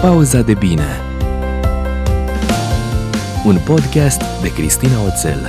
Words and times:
Pauza 0.00 0.42
de 0.42 0.54
bine 0.54 1.00
Un 3.46 3.56
podcast 3.66 4.42
de 4.42 4.52
Cristina 4.52 5.04
Oțel 5.04 5.46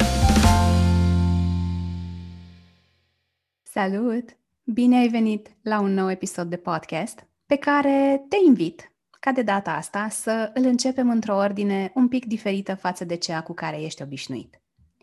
Salut! 3.63 4.38
Bine 4.63 4.97
ai 4.97 5.07
venit 5.07 5.55
la 5.62 5.79
un 5.79 5.93
nou 5.93 6.12
episod 6.12 6.49
de 6.49 6.55
podcast 6.55 7.27
pe 7.46 7.55
care 7.55 8.25
te 8.29 8.38
invit 8.46 8.91
ca 9.20 9.31
de 9.31 9.42
data 9.42 9.72
asta 9.72 10.08
să 10.10 10.52
îl 10.54 10.66
începem 10.66 11.10
într-o 11.10 11.36
ordine 11.36 11.92
un 11.96 12.08
pic 12.08 12.26
diferită 12.26 12.76
față 12.76 13.06
de 13.06 13.16
cea 13.16 13.42
cu 13.42 13.54
care 13.54 13.81
ești 13.81 14.02
obișnuit. 14.02 14.62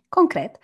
Concret, 0.09 0.57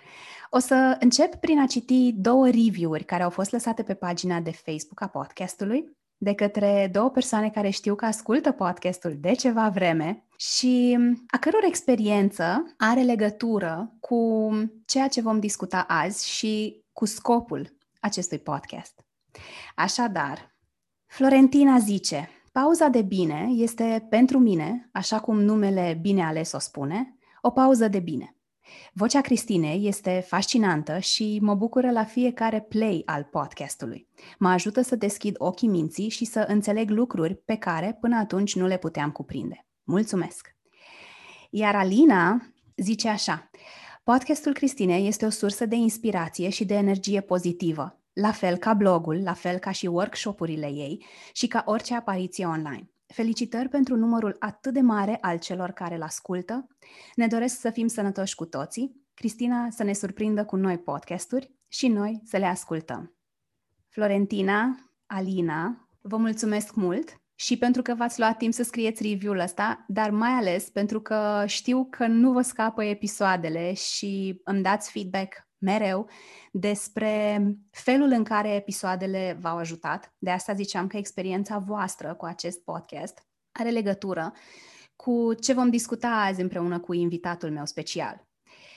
o 0.50 0.58
să 0.58 0.96
încep 1.00 1.34
prin 1.34 1.60
a 1.60 1.66
citi 1.66 2.12
două 2.12 2.46
review-uri 2.46 3.04
care 3.04 3.22
au 3.22 3.30
fost 3.30 3.50
lăsate 3.50 3.82
pe 3.82 3.94
pagina 3.94 4.40
de 4.40 4.50
Facebook 4.50 5.00
a 5.00 5.06
podcastului 5.06 6.00
de 6.22 6.34
către 6.34 6.88
două 6.92 7.10
persoane 7.10 7.50
care 7.50 7.70
știu 7.70 7.94
că 7.94 8.04
ascultă 8.04 8.52
podcastul 8.52 9.16
de 9.20 9.32
ceva 9.32 9.68
vreme 9.68 10.26
și 10.36 10.98
a 11.26 11.38
căror 11.38 11.64
experiență 11.64 12.74
are 12.78 13.02
legătură 13.02 13.96
cu 14.00 14.50
ceea 14.86 15.08
ce 15.08 15.20
vom 15.20 15.40
discuta 15.40 15.84
azi 15.88 16.28
și 16.28 16.84
cu 16.92 17.04
scopul 17.04 17.76
acestui 18.00 18.38
podcast. 18.38 19.04
Așadar, 19.74 20.54
Florentina 21.06 21.78
zice, 21.78 22.28
pauza 22.52 22.88
de 22.88 23.02
bine 23.02 23.48
este 23.50 24.06
pentru 24.10 24.38
mine, 24.38 24.88
așa 24.92 25.20
cum 25.20 25.40
numele 25.40 25.98
bine 26.00 26.24
ales 26.24 26.52
o 26.52 26.58
spune, 26.58 27.16
o 27.40 27.50
pauză 27.50 27.88
de 27.88 27.98
bine. 27.98 28.36
Vocea 28.92 29.20
Cristinei 29.20 29.86
este 29.86 30.24
fascinantă 30.26 30.98
și 30.98 31.38
mă 31.42 31.54
bucură 31.54 31.90
la 31.90 32.04
fiecare 32.04 32.60
play 32.60 33.02
al 33.04 33.28
podcastului. 33.30 34.08
Mă 34.38 34.48
ajută 34.48 34.82
să 34.82 34.96
deschid 34.96 35.34
ochii 35.38 35.68
minții 35.68 36.08
și 36.08 36.24
să 36.24 36.44
înțeleg 36.48 36.90
lucruri 36.90 37.34
pe 37.34 37.56
care 37.56 37.98
până 38.00 38.16
atunci 38.16 38.54
nu 38.54 38.66
le 38.66 38.78
puteam 38.78 39.10
cuprinde. 39.10 39.66
Mulțumesc! 39.84 40.54
Iar 41.50 41.74
Alina 41.74 42.52
zice 42.76 43.08
așa, 43.08 43.50
podcastul 44.02 44.52
Cristinei 44.52 45.06
este 45.06 45.24
o 45.24 45.30
sursă 45.30 45.66
de 45.66 45.74
inspirație 45.74 46.48
și 46.48 46.64
de 46.64 46.74
energie 46.74 47.20
pozitivă, 47.20 48.00
la 48.12 48.32
fel 48.32 48.56
ca 48.56 48.74
blogul, 48.74 49.22
la 49.22 49.32
fel 49.32 49.58
ca 49.58 49.70
și 49.70 49.86
workshopurile 49.86 50.66
ei 50.66 51.06
și 51.32 51.46
ca 51.46 51.62
orice 51.66 51.94
apariție 51.94 52.46
online. 52.46 52.91
Felicitări 53.12 53.68
pentru 53.68 53.96
numărul 53.96 54.36
atât 54.38 54.72
de 54.72 54.80
mare 54.80 55.18
al 55.20 55.38
celor 55.38 55.70
care 55.70 55.94
îl 55.94 56.02
ascultă. 56.02 56.66
Ne 57.14 57.26
doresc 57.26 57.60
să 57.60 57.70
fim 57.70 57.86
sănătoși 57.86 58.34
cu 58.34 58.44
toții, 58.44 59.02
Cristina 59.14 59.70
să 59.70 59.82
ne 59.82 59.92
surprindă 59.92 60.44
cu 60.44 60.56
noi 60.56 60.78
podcasturi 60.78 61.50
și 61.68 61.88
noi 61.88 62.20
să 62.24 62.36
le 62.36 62.46
ascultăm. 62.46 63.14
Florentina, 63.88 64.90
Alina, 65.06 65.88
vă 66.00 66.16
mulțumesc 66.16 66.74
mult 66.74 67.20
și 67.34 67.58
pentru 67.58 67.82
că 67.82 67.94
v-ați 67.94 68.18
luat 68.18 68.36
timp 68.36 68.52
să 68.52 68.62
scrieți 68.62 69.02
review-ul 69.02 69.38
ăsta, 69.38 69.84
dar 69.88 70.10
mai 70.10 70.30
ales 70.30 70.70
pentru 70.70 71.00
că 71.00 71.44
știu 71.46 71.86
că 71.90 72.06
nu 72.06 72.32
vă 72.32 72.42
scapă 72.42 72.84
episoadele 72.84 73.72
și 73.72 74.40
îmi 74.44 74.62
dați 74.62 74.90
feedback 74.90 75.46
mereu 75.62 76.08
despre 76.52 77.42
felul 77.70 78.10
în 78.10 78.24
care 78.24 78.54
episoadele 78.54 79.36
v-au 79.40 79.56
ajutat. 79.56 80.14
De 80.18 80.30
asta 80.30 80.54
ziceam 80.54 80.86
că 80.86 80.96
experiența 80.96 81.58
voastră 81.58 82.14
cu 82.14 82.24
acest 82.24 82.64
podcast 82.64 83.26
are 83.52 83.70
legătură 83.70 84.32
cu 84.96 85.34
ce 85.34 85.52
vom 85.52 85.70
discuta 85.70 86.08
azi 86.08 86.40
împreună 86.40 86.80
cu 86.80 86.92
invitatul 86.92 87.50
meu 87.50 87.66
special. 87.66 88.28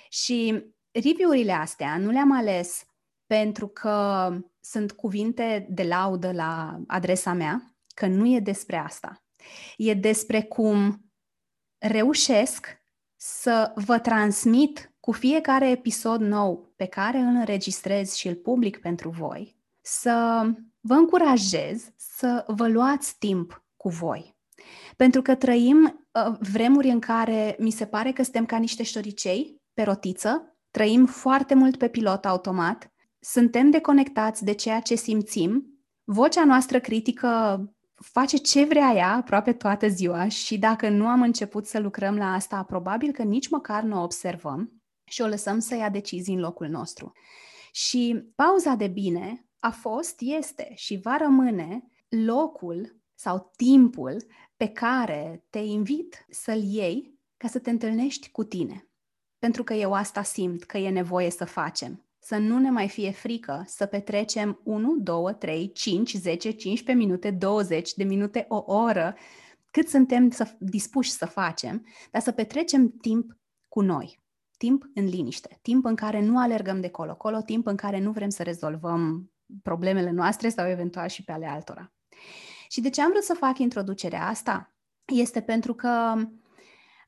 Și 0.09 0.63
review-urile 0.91 1.51
astea 1.51 1.97
nu 1.97 2.09
le-am 2.09 2.31
ales 2.31 2.85
pentru 3.25 3.67
că 3.67 4.29
sunt 4.59 4.91
cuvinte 4.91 5.67
de 5.69 5.83
laudă 5.83 6.31
la 6.31 6.79
adresa 6.87 7.33
mea, 7.33 7.75
că 7.95 8.07
nu 8.07 8.35
e 8.35 8.39
despre 8.39 8.77
asta. 8.77 9.23
E 9.77 9.93
despre 9.93 10.41
cum 10.41 11.05
reușesc 11.77 12.83
să 13.15 13.71
vă 13.75 13.99
transmit 13.99 14.93
cu 14.99 15.11
fiecare 15.11 15.69
episod 15.69 16.21
nou 16.21 16.64
pe 16.75 16.85
care 16.85 17.17
îl 17.17 17.35
înregistrez 17.35 18.13
și 18.13 18.27
îl 18.27 18.35
public 18.35 18.77
pentru 18.77 19.09
voi, 19.09 19.55
să 19.81 20.45
vă 20.79 20.93
încurajez 20.93 21.91
să 21.95 22.45
vă 22.47 22.67
luați 22.67 23.17
timp 23.19 23.63
cu 23.77 23.89
voi. 23.89 24.35
Pentru 24.95 25.21
că 25.21 25.35
trăim 25.35 26.07
uh, 26.11 26.35
vremuri 26.39 26.89
în 26.89 26.99
care 26.99 27.55
mi 27.59 27.71
se 27.71 27.85
pare 27.85 28.11
că 28.11 28.23
suntem 28.23 28.45
ca 28.45 28.57
niște 28.57 28.83
șoricei 28.83 29.61
pe 29.73 29.83
rotiță, 29.83 30.57
trăim 30.71 31.05
foarte 31.05 31.53
mult 31.53 31.77
pe 31.77 31.87
pilot 31.87 32.25
automat, 32.25 32.91
suntem 33.19 33.69
deconectați 33.69 34.43
de 34.43 34.53
ceea 34.53 34.79
ce 34.79 34.95
simțim, 34.95 35.79
vocea 36.03 36.45
noastră 36.45 36.79
critică 36.79 37.59
face 37.95 38.37
ce 38.37 38.65
vrea 38.65 38.91
ea 38.95 39.15
aproape 39.15 39.53
toată 39.53 39.87
ziua 39.87 40.27
și 40.27 40.57
dacă 40.57 40.89
nu 40.89 41.07
am 41.07 41.21
început 41.21 41.65
să 41.65 41.79
lucrăm 41.79 42.15
la 42.15 42.33
asta, 42.33 42.63
probabil 42.63 43.11
că 43.11 43.23
nici 43.23 43.49
măcar 43.49 43.83
nu 43.83 43.99
o 43.99 44.03
observăm 44.03 44.74
și 45.05 45.21
o 45.21 45.27
lăsăm 45.27 45.59
să 45.59 45.75
ia 45.75 45.89
decizii 45.89 46.33
în 46.33 46.39
locul 46.39 46.67
nostru. 46.67 47.11
Și 47.71 48.23
pauza 48.35 48.75
de 48.75 48.87
bine 48.87 49.45
a 49.59 49.69
fost, 49.69 50.15
este 50.19 50.71
și 50.75 50.97
va 50.97 51.17
rămâne 51.17 51.87
locul 52.09 52.99
sau 53.15 53.51
timpul 53.55 54.25
pe 54.57 54.67
care 54.67 55.45
te 55.49 55.59
invit 55.59 56.25
să-l 56.29 56.63
iei 56.63 57.19
ca 57.37 57.47
să 57.47 57.59
te 57.59 57.69
întâlnești 57.69 58.31
cu 58.31 58.43
tine. 58.43 58.87
Pentru 59.39 59.63
că 59.63 59.73
eu 59.73 59.93
asta 59.93 60.23
simt 60.23 60.63
că 60.63 60.77
e 60.77 60.89
nevoie 60.89 61.29
să 61.29 61.45
facem. 61.45 62.05
Să 62.19 62.37
nu 62.37 62.59
ne 62.59 62.69
mai 62.69 62.89
fie 62.89 63.11
frică 63.11 63.63
să 63.67 63.85
petrecem 63.85 64.61
1, 64.63 64.97
2, 64.97 65.33
3, 65.33 65.71
5, 65.71 66.13
10, 66.13 66.51
15 66.51 67.05
minute, 67.05 67.31
20 67.31 67.93
de 67.93 68.03
minute, 68.03 68.45
o 68.47 68.63
oră, 68.73 69.15
cât 69.71 69.87
suntem 69.87 70.29
să, 70.29 70.55
dispuși 70.59 71.11
să 71.11 71.25
facem, 71.25 71.85
dar 72.11 72.21
să 72.21 72.31
petrecem 72.31 72.89
timp 72.89 73.37
cu 73.67 73.81
noi 73.81 74.23
timp 74.57 74.83
în 74.93 75.05
liniște, 75.05 75.59
timp 75.61 75.85
în 75.85 75.95
care 75.95 76.21
nu 76.21 76.39
alergăm 76.39 76.81
de 76.81 76.89
colo-colo, 76.89 77.41
timp 77.41 77.67
în 77.67 77.75
care 77.75 77.99
nu 77.99 78.11
vrem 78.11 78.29
să 78.29 78.43
rezolvăm 78.43 79.31
problemele 79.63 80.11
noastre 80.11 80.49
sau 80.49 80.67
eventual 80.67 81.07
și 81.07 81.23
pe 81.23 81.31
ale 81.31 81.45
altora. 81.45 81.93
Și 82.69 82.81
de 82.81 82.89
ce 82.89 83.01
am 83.01 83.09
vrut 83.09 83.23
să 83.23 83.33
fac 83.33 83.57
introducerea 83.57 84.27
asta? 84.27 84.75
Este 85.05 85.41
pentru 85.41 85.73
că 85.73 86.13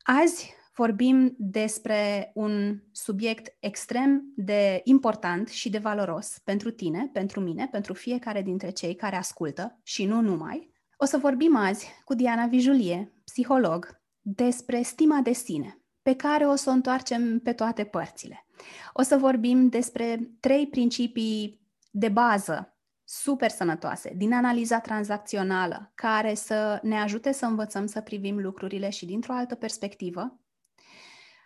azi 0.03 0.56
vorbim 0.75 1.36
despre 1.38 2.31
un 2.34 2.81
subiect 2.91 3.56
extrem 3.59 4.34
de 4.36 4.81
important 4.84 5.47
și 5.47 5.69
de 5.69 5.78
valoros 5.78 6.38
pentru 6.44 6.72
tine, 6.72 7.09
pentru 7.13 7.40
mine, 7.40 7.68
pentru 7.72 7.94
fiecare 7.94 8.41
dintre 8.41 8.69
cei 8.69 8.96
care 8.96 9.16
ascultă 9.16 9.80
și 9.84 10.06
nu 10.06 10.22
numai. 10.22 10.72
O 10.97 11.06
să 11.06 11.18
vorbim 11.18 11.56
azi 11.56 11.88
cu 12.03 12.13
Diana 12.13 12.46
Vijulie, 12.46 13.13
psiholog, 13.24 14.02
despre 14.22 14.81
stima 14.81 15.19
de 15.19 15.34
sine, 15.34 15.77
pe 16.07 16.16
care 16.16 16.45
o 16.45 16.56
să 16.56 16.69
o 16.69 16.73
întoarcem 16.73 17.40
pe 17.40 17.53
toate 17.53 17.84
părțile. 17.84 18.45
O 18.94 19.01
să 19.01 19.18
vorbim 19.18 19.69
despre 19.69 20.31
trei 20.40 20.68
principii 20.68 21.62
de 21.91 22.09
bază 22.09 22.78
super 23.03 23.50
sănătoase 23.50 24.13
din 24.16 24.34
analiza 24.34 24.79
tranzacțională, 24.79 25.91
care 25.95 26.34
să 26.34 26.79
ne 26.84 27.00
ajute 27.00 27.31
să 27.31 27.45
învățăm 27.45 27.85
să 27.85 28.01
privim 28.01 28.40
lucrurile 28.40 28.90
și 28.90 29.06
dintr-o 29.06 29.34
altă 29.34 29.56
perspectivă. 29.56 30.40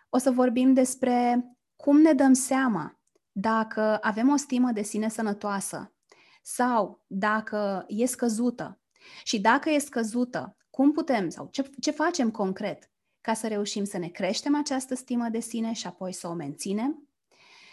O 0.09 0.17
să 0.17 0.31
vorbim 0.31 0.73
despre 0.73 1.45
cum 1.75 1.97
ne 1.97 2.13
dăm 2.13 2.33
seama 2.33 2.99
dacă 3.31 3.97
avem 4.01 4.29
o 4.29 4.35
stimă 4.35 4.71
de 4.71 4.81
sine 4.81 5.09
sănătoasă 5.09 5.93
sau 6.41 7.03
dacă 7.07 7.85
e 7.87 8.05
scăzută. 8.05 8.81
Și 9.23 9.39
dacă 9.39 9.69
e 9.69 9.79
scăzută, 9.79 10.57
cum 10.69 10.91
putem 10.91 11.29
sau 11.29 11.47
ce, 11.51 11.69
ce 11.79 11.91
facem 11.91 12.31
concret 12.31 12.90
ca 13.21 13.33
să 13.33 13.47
reușim 13.47 13.83
să 13.83 13.97
ne 13.97 14.07
creștem 14.07 14.55
această 14.55 14.95
stimă 14.95 15.27
de 15.31 15.39
sine 15.39 15.73
și 15.73 15.87
apoi 15.87 16.13
să 16.13 16.27
o 16.27 16.33
menținem. 16.33 17.05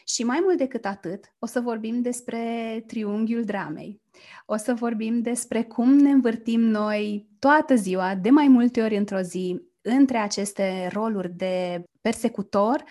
Și 0.05 0.25
mai 0.25 0.41
mult 0.43 0.57
decât 0.57 0.85
atât, 0.85 1.35
o 1.39 1.47
să 1.47 1.61
vorbim 1.61 2.03
despre 2.03 2.85
triunghiul 2.87 3.45
dramei. 3.45 4.01
O 4.47 4.57
să 4.57 4.75
vorbim 4.75 5.21
despre 5.21 5.63
cum 5.63 5.93
ne 5.93 6.11
învârtim 6.11 6.61
noi 6.61 7.29
toată 7.39 7.75
ziua, 7.75 8.15
de 8.15 8.31
mai 8.31 8.49
multe 8.49 8.83
ori 8.83 8.97
într-o 8.97 9.21
zi, 9.21 9.61
între 9.81 10.19
aceste 10.19 10.89
roluri 10.93 11.37
de 11.37 11.85
persecutor, 12.01 12.85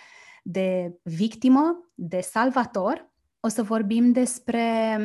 de 0.43 0.99
victimă, 1.03 1.91
de 1.95 2.19
salvator. 2.19 3.11
O 3.39 3.47
să 3.47 3.63
vorbim 3.63 4.11
despre 4.11 4.97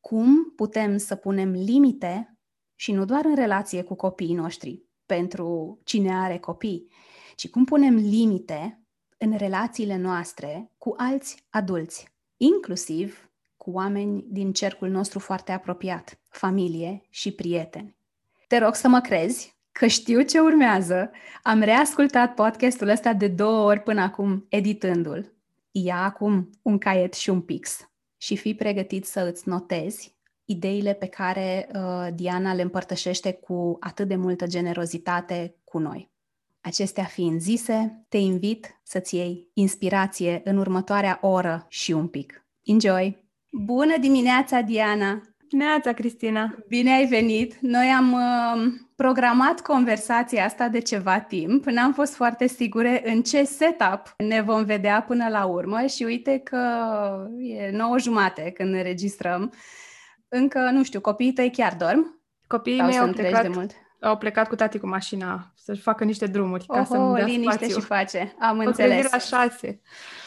cum 0.00 0.52
putem 0.56 0.96
să 0.96 1.14
punem 1.14 1.50
limite 1.50 2.38
și 2.74 2.92
nu 2.92 3.04
doar 3.04 3.24
în 3.24 3.34
relație 3.34 3.82
cu 3.82 3.94
copiii 3.94 4.34
noștri, 4.34 4.87
pentru 5.08 5.78
cine 5.84 6.16
are 6.16 6.38
copii, 6.38 6.88
ci 7.36 7.48
cum 7.48 7.64
punem 7.64 7.94
limite 7.94 8.82
în 9.18 9.36
relațiile 9.36 9.96
noastre 9.96 10.70
cu 10.78 10.94
alți 10.96 11.44
adulți, 11.50 12.08
inclusiv 12.36 13.30
cu 13.56 13.70
oameni 13.70 14.24
din 14.28 14.52
cercul 14.52 14.88
nostru 14.88 15.18
foarte 15.18 15.52
apropiat, 15.52 16.20
familie 16.28 17.02
și 17.10 17.32
prieteni. 17.32 17.96
Te 18.46 18.58
rog 18.58 18.74
să 18.74 18.88
mă 18.88 19.00
crezi 19.00 19.56
că 19.72 19.86
știu 19.86 20.22
ce 20.22 20.38
urmează. 20.38 21.10
Am 21.42 21.60
reascultat 21.60 22.34
podcastul 22.34 22.88
ăsta 22.88 23.12
de 23.12 23.28
două 23.28 23.66
ori 23.66 23.80
până 23.80 24.00
acum, 24.00 24.46
editându-l. 24.48 25.32
Ia 25.70 26.02
acum 26.02 26.50
un 26.62 26.78
caiet 26.78 27.14
și 27.14 27.30
un 27.30 27.40
pix 27.40 27.90
și 28.16 28.36
fii 28.36 28.54
pregătit 28.54 29.04
să 29.04 29.20
îți 29.20 29.48
notezi 29.48 30.17
ideile 30.50 30.92
pe 30.92 31.06
care 31.06 31.68
uh, 31.74 32.06
Diana 32.14 32.54
le 32.54 32.62
împărtășește 32.62 33.32
cu 33.32 33.76
atât 33.80 34.08
de 34.08 34.16
multă 34.16 34.46
generozitate 34.46 35.54
cu 35.64 35.78
noi. 35.78 36.10
Acestea 36.60 37.04
fiind 37.04 37.40
zise, 37.40 38.04
te 38.08 38.16
invit 38.16 38.80
să-ți 38.82 39.16
iei 39.16 39.48
inspirație 39.52 40.40
în 40.44 40.56
următoarea 40.56 41.18
oră 41.22 41.66
și 41.68 41.92
un 41.92 42.06
pic. 42.06 42.46
Enjoy! 42.64 43.24
Bună 43.50 43.98
dimineața, 44.00 44.60
Diana! 44.60 45.22
Neața, 45.50 45.92
Cristina! 45.92 46.54
Bine 46.68 46.92
ai 46.92 47.06
venit! 47.06 47.56
Noi 47.60 47.86
am 47.86 48.12
uh, 48.12 48.72
programat 48.96 49.60
conversația 49.60 50.44
asta 50.44 50.68
de 50.68 50.78
ceva 50.78 51.20
timp. 51.20 51.64
N-am 51.64 51.92
fost 51.92 52.14
foarte 52.14 52.46
sigure 52.46 53.02
în 53.04 53.22
ce 53.22 53.44
setup 53.44 54.14
ne 54.16 54.42
vom 54.42 54.64
vedea 54.64 55.02
până 55.02 55.28
la 55.28 55.44
urmă 55.44 55.86
și 55.86 56.02
uite 56.02 56.38
că 56.38 56.58
e 57.38 57.70
nouă 57.70 57.98
jumate 57.98 58.50
când 58.50 58.72
ne 58.72 58.82
registrăm. 58.82 59.52
Încă, 60.28 60.58
nu 60.58 60.82
știu, 60.82 61.00
copiii 61.00 61.32
tăi 61.32 61.50
chiar 61.50 61.74
dorm? 61.78 62.20
Copiii 62.46 62.82
mei 62.82 62.98
au 62.98 63.10
plecat, 63.10 63.42
de 63.42 63.48
mult? 63.48 63.72
au 64.00 64.16
plecat 64.16 64.48
cu 64.48 64.54
tati 64.54 64.78
cu 64.78 64.86
mașina 64.86 65.52
să-și 65.56 65.80
facă 65.80 66.04
niște 66.04 66.26
drumuri 66.26 66.64
Oho, 66.66 66.78
ca 66.78 66.84
să-mi 66.84 67.14
dea 67.14 67.24
liniște 67.24 67.64
spațiu. 67.64 67.80
și 67.80 67.86
face. 67.86 68.34
Am 68.38 68.58
o 68.58 68.60
înțeles. 68.60 69.10
la 69.10 69.18
șase. 69.18 69.80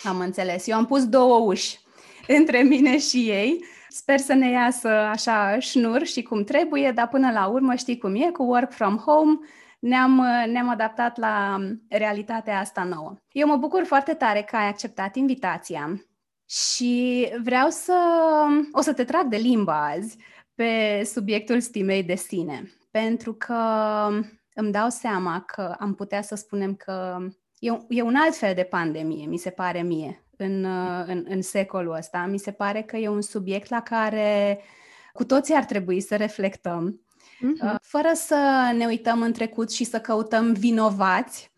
Am 0.03 0.19
înțeles. 0.19 0.67
Eu 0.67 0.77
am 0.77 0.85
pus 0.85 1.05
două 1.05 1.37
uși 1.39 1.79
între 2.39 2.61
mine 2.61 2.97
și 2.99 3.29
ei. 3.29 3.65
Sper 3.89 4.19
să 4.19 4.33
ne 4.33 4.49
iasă 4.49 4.89
așa 4.89 5.59
șnur 5.59 6.05
și 6.05 6.21
cum 6.23 6.43
trebuie, 6.43 6.91
dar 6.91 7.07
până 7.07 7.31
la 7.31 7.47
urmă 7.47 7.75
știi 7.75 7.97
cum 7.97 8.15
e, 8.15 8.29
cu 8.31 8.43
work 8.43 8.71
from 8.71 8.97
home 8.97 9.39
ne-am, 9.79 10.25
ne-am 10.51 10.69
adaptat 10.69 11.17
la 11.17 11.57
realitatea 11.89 12.59
asta 12.59 12.83
nouă. 12.83 13.15
Eu 13.31 13.47
mă 13.47 13.55
bucur 13.55 13.83
foarte 13.83 14.13
tare 14.13 14.41
că 14.41 14.55
ai 14.55 14.67
acceptat 14.67 15.15
invitația 15.15 16.05
și 16.51 17.27
vreau 17.43 17.69
să... 17.69 17.97
o 18.71 18.81
să 18.81 18.93
te 18.93 19.03
trag 19.03 19.27
de 19.27 19.37
limba 19.37 19.87
azi 19.87 20.17
pe 20.55 21.01
subiectul 21.05 21.59
stimei 21.59 22.03
de 22.03 22.15
sine, 22.15 22.71
pentru 22.91 23.33
că 23.33 23.55
îmi 24.53 24.71
dau 24.71 24.89
seama 24.89 25.43
că 25.47 25.75
am 25.79 25.95
putea 25.95 26.21
să 26.21 26.35
spunem 26.35 26.75
că 26.75 27.17
e, 27.59 27.71
e 27.89 28.01
un 28.01 28.15
alt 28.15 28.35
fel 28.35 28.53
de 28.53 28.63
pandemie, 28.63 29.25
mi 29.25 29.37
se 29.37 29.49
pare 29.49 29.81
mie, 29.81 30.23
în, 30.37 30.65
în, 31.05 31.25
în 31.27 31.41
secolul 31.41 31.95
ăsta. 31.95 32.25
Mi 32.25 32.39
se 32.39 32.51
pare 32.51 32.81
că 32.81 32.97
e 32.97 33.07
un 33.07 33.21
subiect 33.21 33.69
la 33.69 33.81
care 33.81 34.61
cu 35.13 35.23
toții 35.23 35.55
ar 35.55 35.65
trebui 35.65 36.01
să 36.01 36.15
reflectăm, 36.15 37.01
mm-hmm. 37.37 37.75
fără 37.81 38.11
să 38.13 38.71
ne 38.77 38.85
uităm 38.85 39.21
în 39.21 39.31
trecut 39.31 39.71
și 39.71 39.83
să 39.83 39.99
căutăm 39.99 40.53
vinovați 40.53 41.50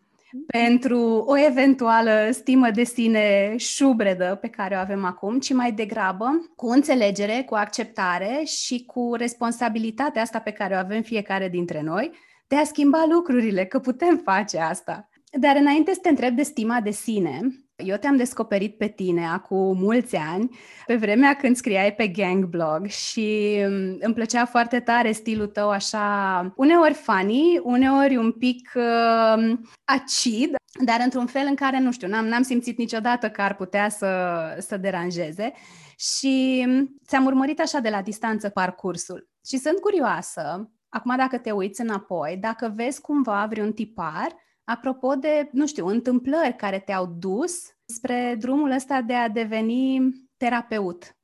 pentru 0.48 1.24
o 1.28 1.38
eventuală 1.38 2.30
stimă 2.32 2.70
de 2.72 2.84
sine 2.84 3.56
șubredă 3.58 4.38
pe 4.42 4.48
care 4.48 4.76
o 4.76 4.80
avem 4.80 5.06
acum, 5.06 5.40
ci 5.40 5.54
mai 5.54 5.72
degrabă 5.72 6.52
cu 6.56 6.68
înțelegere, 6.68 7.44
cu 7.46 7.56
acceptare 7.56 8.42
și 8.46 8.86
cu 8.86 9.14
responsabilitatea 9.16 10.22
asta 10.22 10.40
pe 10.40 10.52
care 10.52 10.74
o 10.74 10.78
avem 10.78 11.02
fiecare 11.02 11.50
dintre 11.50 11.82
noi 11.82 12.12
de 12.48 12.56
a 12.56 12.64
schimba 12.64 13.06
lucrurile, 13.10 13.66
că 13.66 13.80
putem 13.80 14.22
face 14.24 14.60
asta. 14.60 15.10
Dar 15.40 15.56
înainte 15.56 15.94
să 15.94 16.00
te 16.02 16.10
întreb 16.10 16.36
de 16.36 16.44
stima 16.44 16.82
de 16.82 16.92
sine, 16.92 17.40
eu 17.76 17.98
te-am 17.98 18.16
descoperit 18.16 18.78
pe 18.78 18.88
tine 18.88 19.28
acum 19.28 19.78
mulți 19.78 20.16
ani, 20.16 20.58
pe 20.86 20.96
vremea 20.96 21.36
când 21.36 21.56
scriai 21.56 21.94
pe 21.94 22.08
Gang 22.08 22.46
Blog 22.46 22.86
și 22.86 23.58
mm, 23.68 23.98
îmi 24.00 24.14
plăcea 24.14 24.46
foarte 24.46 24.80
tare 24.80 25.12
stilul 25.12 25.48
tău 25.48 25.70
așa, 25.70 26.54
uneori 26.56 26.94
funny, 26.94 27.60
uneori 27.64 28.16
un 28.16 28.32
pic 28.32 28.72
uh, 28.76 29.58
acid, 29.84 30.56
dar 30.86 31.00
într-un 31.04 31.26
fel 31.26 31.46
în 31.48 31.56
care, 31.56 31.80
nu 31.80 31.92
știu, 31.92 32.08
n-am, 32.08 32.26
n-am 32.26 32.42
simțit 32.42 32.78
niciodată 32.78 33.30
că 33.30 33.42
ar 33.42 33.56
putea 33.56 33.90
să, 33.90 34.40
să 34.60 34.78
deranjeze 34.78 35.54
și 35.98 36.64
mm, 36.68 36.98
ți-am 37.08 37.26
urmărit 37.26 37.60
așa 37.60 37.80
de 37.80 37.90
la 37.90 38.02
distanță 38.02 38.50
parcursul. 38.50 39.30
Și 39.46 39.58
sunt 39.58 39.80
curioasă, 39.80 40.72
acum 40.90 41.16
dacă 41.18 41.38
te 41.38 41.52
uiți 41.52 41.82
înapoi, 41.82 42.38
dacă 42.40 42.74
vezi 42.76 43.02
cumva 43.02 43.46
vreun 43.50 43.74
tipar 43.74 44.42
Apropo 44.64 45.16
de, 45.16 45.50
nu 45.52 45.68
știu, 45.68 45.88
întâmplări 45.88 46.56
care 46.56 46.80
te-au 46.80 47.06
dus 47.06 47.76
spre 47.86 48.36
drumul 48.40 48.72
ăsta 48.72 49.02
de 49.02 49.14
a 49.14 49.30
deveni 49.30 50.14
terapeut. 50.38 51.16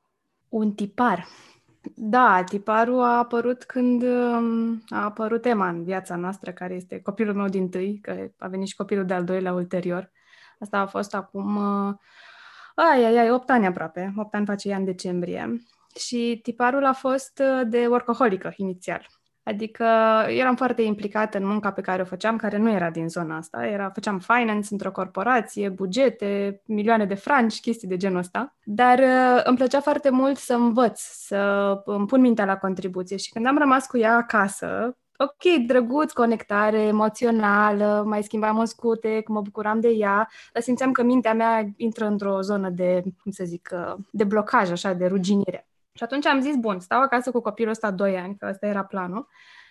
Un 0.50 0.74
tipar. 0.74 1.27
Da, 1.95 2.44
tiparul 2.44 3.01
a 3.01 3.18
apărut 3.18 3.63
când 3.63 4.03
um, 4.03 4.83
a 4.89 5.03
apărut 5.03 5.45
Emma 5.45 5.69
în 5.69 5.83
viața 5.83 6.15
noastră, 6.15 6.51
care 6.51 6.74
este 6.74 7.01
copilul 7.01 7.36
meu 7.36 7.47
din 7.47 7.69
tâi, 7.69 8.00
că 8.01 8.27
a 8.38 8.47
venit 8.47 8.68
și 8.68 8.75
copilul 8.75 9.06
de-al 9.06 9.24
doilea 9.24 9.53
ulterior. 9.53 10.12
Asta 10.59 10.77
a 10.77 10.86
fost 10.86 11.15
acum, 11.15 11.56
uh, 11.56 11.94
ai, 12.75 13.03
ai, 13.03 13.18
ai, 13.18 13.31
8 13.31 13.50
ani 13.50 13.65
aproape, 13.65 14.13
8 14.18 14.33
ani 14.33 14.45
face 14.45 14.69
ea 14.69 14.77
în 14.77 14.86
decembrie. 14.86 15.63
Și 15.95 16.39
tiparul 16.44 16.86
a 16.86 16.94
fost 16.94 17.41
uh, 17.44 17.68
de 17.68 17.88
workaholică 17.88 18.53
inițial. 18.56 19.06
Adică 19.50 19.86
eram 20.28 20.56
foarte 20.56 20.81
implicată 20.81 21.38
în 21.38 21.48
munca 21.48 21.72
pe 21.72 21.81
care 21.81 22.01
o 22.01 22.06
făceam, 22.06 22.38
care 22.38 22.57
nu 22.57 22.72
era 22.72 22.90
din 22.90 23.10
zona 23.10 23.38
asta. 23.38 23.66
Era, 23.66 23.90
făceam 23.90 24.19
finance 24.19 24.68
într-o 24.72 24.92
corporație, 24.92 25.69
bugete, 25.69 26.62
milioane 26.66 27.06
de 27.06 27.13
franci, 27.13 27.60
chestii 27.60 27.88
de 27.88 27.98
genul 27.98 28.18
ăsta. 28.18 28.56
Dar 28.63 29.00
uh, 29.00 29.42
îmi 29.44 29.57
plăcea 29.57 29.80
foarte 29.80 30.10
mult 30.10 30.38
să 30.38 30.54
învăț, 30.54 31.00
să 31.01 31.72
îmi 31.86 32.06
pun 32.06 32.22
mintea 32.22 32.46
la 32.46 32.57
contribuție. 32.57 33.18
Și 33.18 33.31
când 33.31 33.46
am 33.46 33.57
rămas 33.57 33.88
cu 33.88 33.98
ea 33.98 34.16
acasă, 34.16 34.98
ok, 35.18 35.66
drăguț, 35.66 36.12
conectare 36.12 36.81
emoțională, 36.81 38.04
mai 38.06 38.24
schimbam 38.24 38.57
un 38.57 38.66
scute, 38.66 39.24
mă 39.28 39.42
bucuram 39.42 39.80
de 39.80 39.90
ea, 39.90 40.30
dar 40.54 40.63
simțeam 40.63 40.92
că 40.92 41.04
mintea 41.04 41.34
mea 41.34 41.69
intră 41.75 42.06
într-o 42.06 42.42
zonă 42.42 42.69
de, 42.69 43.01
cum 43.22 43.31
să 43.31 43.44
zic, 43.44 43.69
uh, 43.74 43.96
de 44.12 44.24
blocaj, 44.24 44.72
așa, 44.72 44.94
de 44.94 45.06
ruginire. 45.06 45.69
Și 46.00 46.06
atunci 46.06 46.25
am 46.25 46.40
zis, 46.40 46.56
bun, 46.56 46.80
stau 46.80 47.01
acasă 47.01 47.31
cu 47.31 47.42
copilul 47.42 47.72
ăsta 47.72 47.92
2 47.92 48.18
ani, 48.18 48.38
că 48.38 48.48
ăsta 48.50 48.66
era 48.66 48.84
planul, 48.84 49.28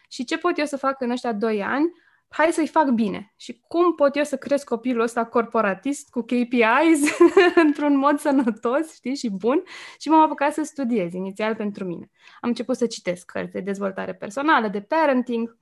și 0.09 0.25
ce 0.25 0.39
pot 0.39 0.59
eu 0.59 0.65
să 0.65 0.77
fac 0.77 1.01
în 1.01 1.11
ăștia 1.11 1.33
2 1.33 1.63
ani? 1.63 1.93
Hai 2.29 2.49
să-i 2.53 2.67
fac 2.67 2.89
bine. 2.89 3.33
Și 3.37 3.65
cum 3.69 3.95
pot 3.95 4.17
eu 4.17 4.25
să 4.25 4.37
cresc 4.37 4.65
copilul 4.65 5.03
ăsta 5.03 5.25
corporatist, 5.25 6.11
cu 6.11 6.21
KPIs, 6.21 7.19
într-un 7.65 7.97
mod 7.97 8.19
sănătos, 8.19 8.95
știi, 8.95 9.15
și 9.15 9.31
bun? 9.31 9.63
Și 10.01 10.09
m-am 10.09 10.21
apucat 10.21 10.53
să 10.53 10.63
studiez, 10.63 11.13
inițial 11.13 11.55
pentru 11.55 11.85
mine. 11.85 12.11
Am 12.41 12.49
început 12.49 12.77
să 12.77 12.87
citesc 12.87 13.25
cărți 13.25 13.53
de 13.53 13.61
dezvoltare 13.61 14.15
personală, 14.15 14.69
de 14.69 14.81
parenting, 14.81 15.59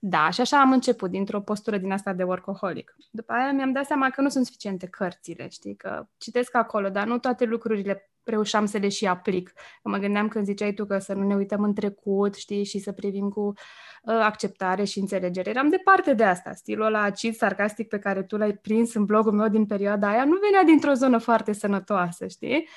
da, 0.00 0.30
și 0.30 0.40
așa 0.40 0.60
am 0.60 0.72
început, 0.72 1.10
dintr-o 1.10 1.40
postură 1.40 1.78
din 1.78 1.92
asta 1.92 2.12
de 2.12 2.22
workaholic. 2.22 2.94
După 3.10 3.32
aia 3.32 3.52
mi-am 3.52 3.72
dat 3.72 3.86
seama 3.86 4.10
că 4.10 4.20
nu 4.20 4.28
sunt 4.28 4.46
suficiente 4.46 4.86
cărțile, 4.86 5.48
știi, 5.48 5.76
că 5.76 6.06
citesc 6.16 6.54
acolo, 6.54 6.88
dar 6.88 7.06
nu 7.06 7.18
toate 7.18 7.44
lucrurile 7.44 8.11
reușeam 8.24 8.66
să 8.66 8.78
le 8.78 8.88
și 8.88 9.06
aplic. 9.06 9.52
Că 9.82 9.88
mă 9.88 9.96
gândeam 9.96 10.28
când 10.28 10.44
ziceai 10.44 10.72
tu 10.72 10.86
că 10.86 10.98
să 10.98 11.12
nu 11.14 11.26
ne 11.26 11.34
uităm 11.34 11.62
în 11.62 11.74
trecut, 11.74 12.34
știi, 12.34 12.64
și 12.64 12.78
să 12.78 12.92
privim 12.92 13.28
cu 13.28 13.40
uh, 13.40 14.14
acceptare 14.14 14.84
și 14.84 14.98
înțelegere. 14.98 15.50
Eram 15.50 15.68
departe 15.68 16.14
de 16.14 16.24
asta. 16.24 16.52
Stilul 16.52 16.86
ăla 16.86 17.02
acid, 17.02 17.34
sarcastic 17.34 17.88
pe 17.88 17.98
care 17.98 18.22
tu 18.22 18.36
l-ai 18.36 18.52
prins 18.52 18.94
în 18.94 19.04
blogul 19.04 19.32
meu 19.32 19.48
din 19.48 19.66
perioada 19.66 20.08
aia 20.08 20.24
nu 20.24 20.38
venea 20.42 20.64
dintr-o 20.64 20.92
zonă 20.92 21.18
foarte 21.18 21.52
sănătoasă, 21.52 22.26
știi? 22.26 22.68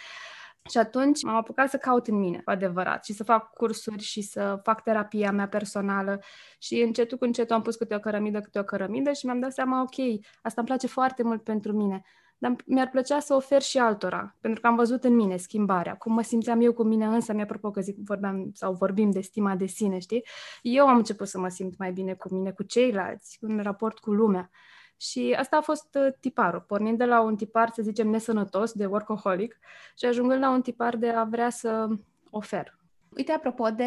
Și 0.69 0.77
atunci 0.77 1.23
m-am 1.23 1.35
apucat 1.35 1.69
să 1.69 1.77
caut 1.77 2.07
în 2.07 2.15
mine, 2.15 2.37
cu 2.37 2.49
adevărat, 2.49 3.05
și 3.05 3.13
să 3.13 3.23
fac 3.23 3.53
cursuri 3.53 4.03
și 4.03 4.21
să 4.21 4.59
fac 4.63 4.83
terapia 4.83 5.31
mea 5.31 5.47
personală 5.47 6.19
și 6.59 6.81
încetul 6.81 7.17
cu 7.17 7.23
încetul 7.23 7.55
am 7.55 7.61
pus 7.61 7.75
câte 7.75 7.95
o 7.95 7.99
cărămidă, 7.99 8.39
câte 8.39 8.59
o 8.59 8.63
cărămidă 8.63 9.11
și 9.11 9.25
mi-am 9.25 9.39
dat 9.39 9.53
seama, 9.53 9.81
ok, 9.81 10.25
asta 10.41 10.61
îmi 10.61 10.67
place 10.67 10.87
foarte 10.87 11.23
mult 11.23 11.43
pentru 11.43 11.73
mine, 11.73 12.01
dar 12.37 12.55
mi-ar 12.65 12.89
plăcea 12.89 13.19
să 13.19 13.33
ofer 13.33 13.61
și 13.61 13.77
altora, 13.77 14.35
pentru 14.41 14.61
că 14.61 14.67
am 14.67 14.75
văzut 14.75 15.03
în 15.03 15.15
mine 15.15 15.37
schimbarea, 15.37 15.95
cum 15.95 16.13
mă 16.13 16.21
simțeam 16.21 16.61
eu 16.61 16.73
cu 16.73 16.83
mine 16.83 17.05
însă, 17.05 17.33
mi-apropo 17.33 17.71
că 17.71 17.81
zic, 17.81 17.97
vorbeam 17.97 18.49
sau 18.53 18.73
vorbim 18.73 19.11
de 19.11 19.21
stima 19.21 19.55
de 19.55 19.65
sine, 19.65 19.99
știi? 19.99 20.25
Eu 20.61 20.87
am 20.87 20.97
început 20.97 21.27
să 21.27 21.39
mă 21.39 21.47
simt 21.47 21.77
mai 21.77 21.91
bine 21.91 22.13
cu 22.13 22.33
mine, 22.33 22.51
cu 22.51 22.63
ceilalți, 22.63 23.37
în 23.41 23.61
raport 23.61 23.99
cu 23.99 24.11
lumea. 24.11 24.49
Și 24.97 25.35
asta 25.39 25.57
a 25.57 25.61
fost 25.61 25.95
uh, 25.95 26.13
tiparul, 26.19 26.61
pornind 26.67 26.97
de 26.97 27.05
la 27.05 27.21
un 27.21 27.35
tipar, 27.35 27.69
să 27.73 27.81
zicem, 27.81 28.09
nesănătos, 28.09 28.71
de 28.71 28.85
workaholic, 28.85 29.57
și 29.97 30.05
ajungând 30.05 30.41
la 30.41 30.49
un 30.49 30.61
tipar 30.61 30.95
de 30.95 31.09
a 31.09 31.23
vrea 31.23 31.49
să 31.49 31.87
ofer. 32.29 32.77
Uite, 33.17 33.31
apropo 33.31 33.69
de 33.69 33.85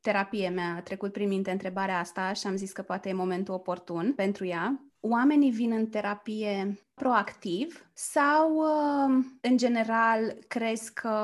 terapie, 0.00 0.48
mi-a 0.48 0.80
trecut 0.84 1.12
prin 1.12 1.28
minte 1.28 1.50
întrebarea 1.50 1.98
asta 1.98 2.32
și 2.32 2.46
am 2.46 2.56
zis 2.56 2.72
că 2.72 2.82
poate 2.82 3.08
e 3.08 3.12
momentul 3.12 3.54
oportun 3.54 4.12
pentru 4.16 4.46
ea. 4.46 4.91
Oamenii 5.04 5.50
vin 5.50 5.72
în 5.72 5.86
terapie 5.86 6.78
proactiv 6.94 7.90
sau, 7.94 8.56
uh, 8.56 9.24
în 9.40 9.56
general, 9.56 10.36
crezi 10.48 10.92
că 10.92 11.18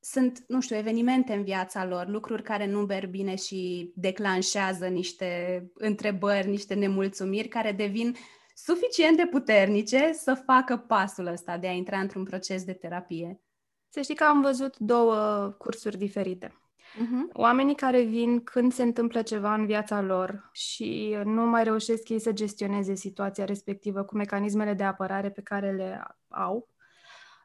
sunt, 0.00 0.44
nu 0.48 0.60
știu, 0.60 0.76
evenimente 0.76 1.32
în 1.32 1.42
viața 1.42 1.86
lor, 1.86 2.08
lucruri 2.08 2.42
care 2.42 2.66
nu 2.66 2.80
merg 2.80 3.10
bine 3.10 3.34
și 3.34 3.92
declanșează 3.96 4.86
niște 4.86 5.62
întrebări, 5.74 6.48
niște 6.48 6.74
nemulțumiri 6.74 7.48
care 7.48 7.72
devin 7.72 8.14
suficient 8.54 9.16
de 9.16 9.26
puternice 9.30 10.12
să 10.12 10.34
facă 10.34 10.76
pasul 10.76 11.26
ăsta 11.26 11.58
de 11.58 11.66
a 11.66 11.72
intra 11.72 11.98
într-un 11.98 12.24
proces 12.24 12.64
de 12.64 12.72
terapie. 12.72 13.40
Să 13.88 14.00
știi 14.00 14.14
că 14.14 14.24
am 14.24 14.40
văzut 14.40 14.78
două 14.78 15.48
cursuri 15.58 15.98
diferite. 15.98 16.61
Uh-huh. 16.92 17.32
Oamenii 17.32 17.74
care 17.74 18.02
vin 18.02 18.44
când 18.44 18.72
se 18.72 18.82
întâmplă 18.82 19.22
ceva 19.22 19.54
în 19.54 19.66
viața 19.66 20.00
lor 20.00 20.50
și 20.52 21.16
nu 21.24 21.46
mai 21.46 21.64
reușesc 21.64 22.08
ei 22.08 22.20
să 22.20 22.32
gestioneze 22.32 22.94
situația 22.94 23.44
respectivă 23.44 24.02
cu 24.02 24.16
mecanismele 24.16 24.74
de 24.74 24.84
apărare 24.84 25.30
pe 25.30 25.42
care 25.42 25.72
le 25.72 26.02
au, 26.28 26.68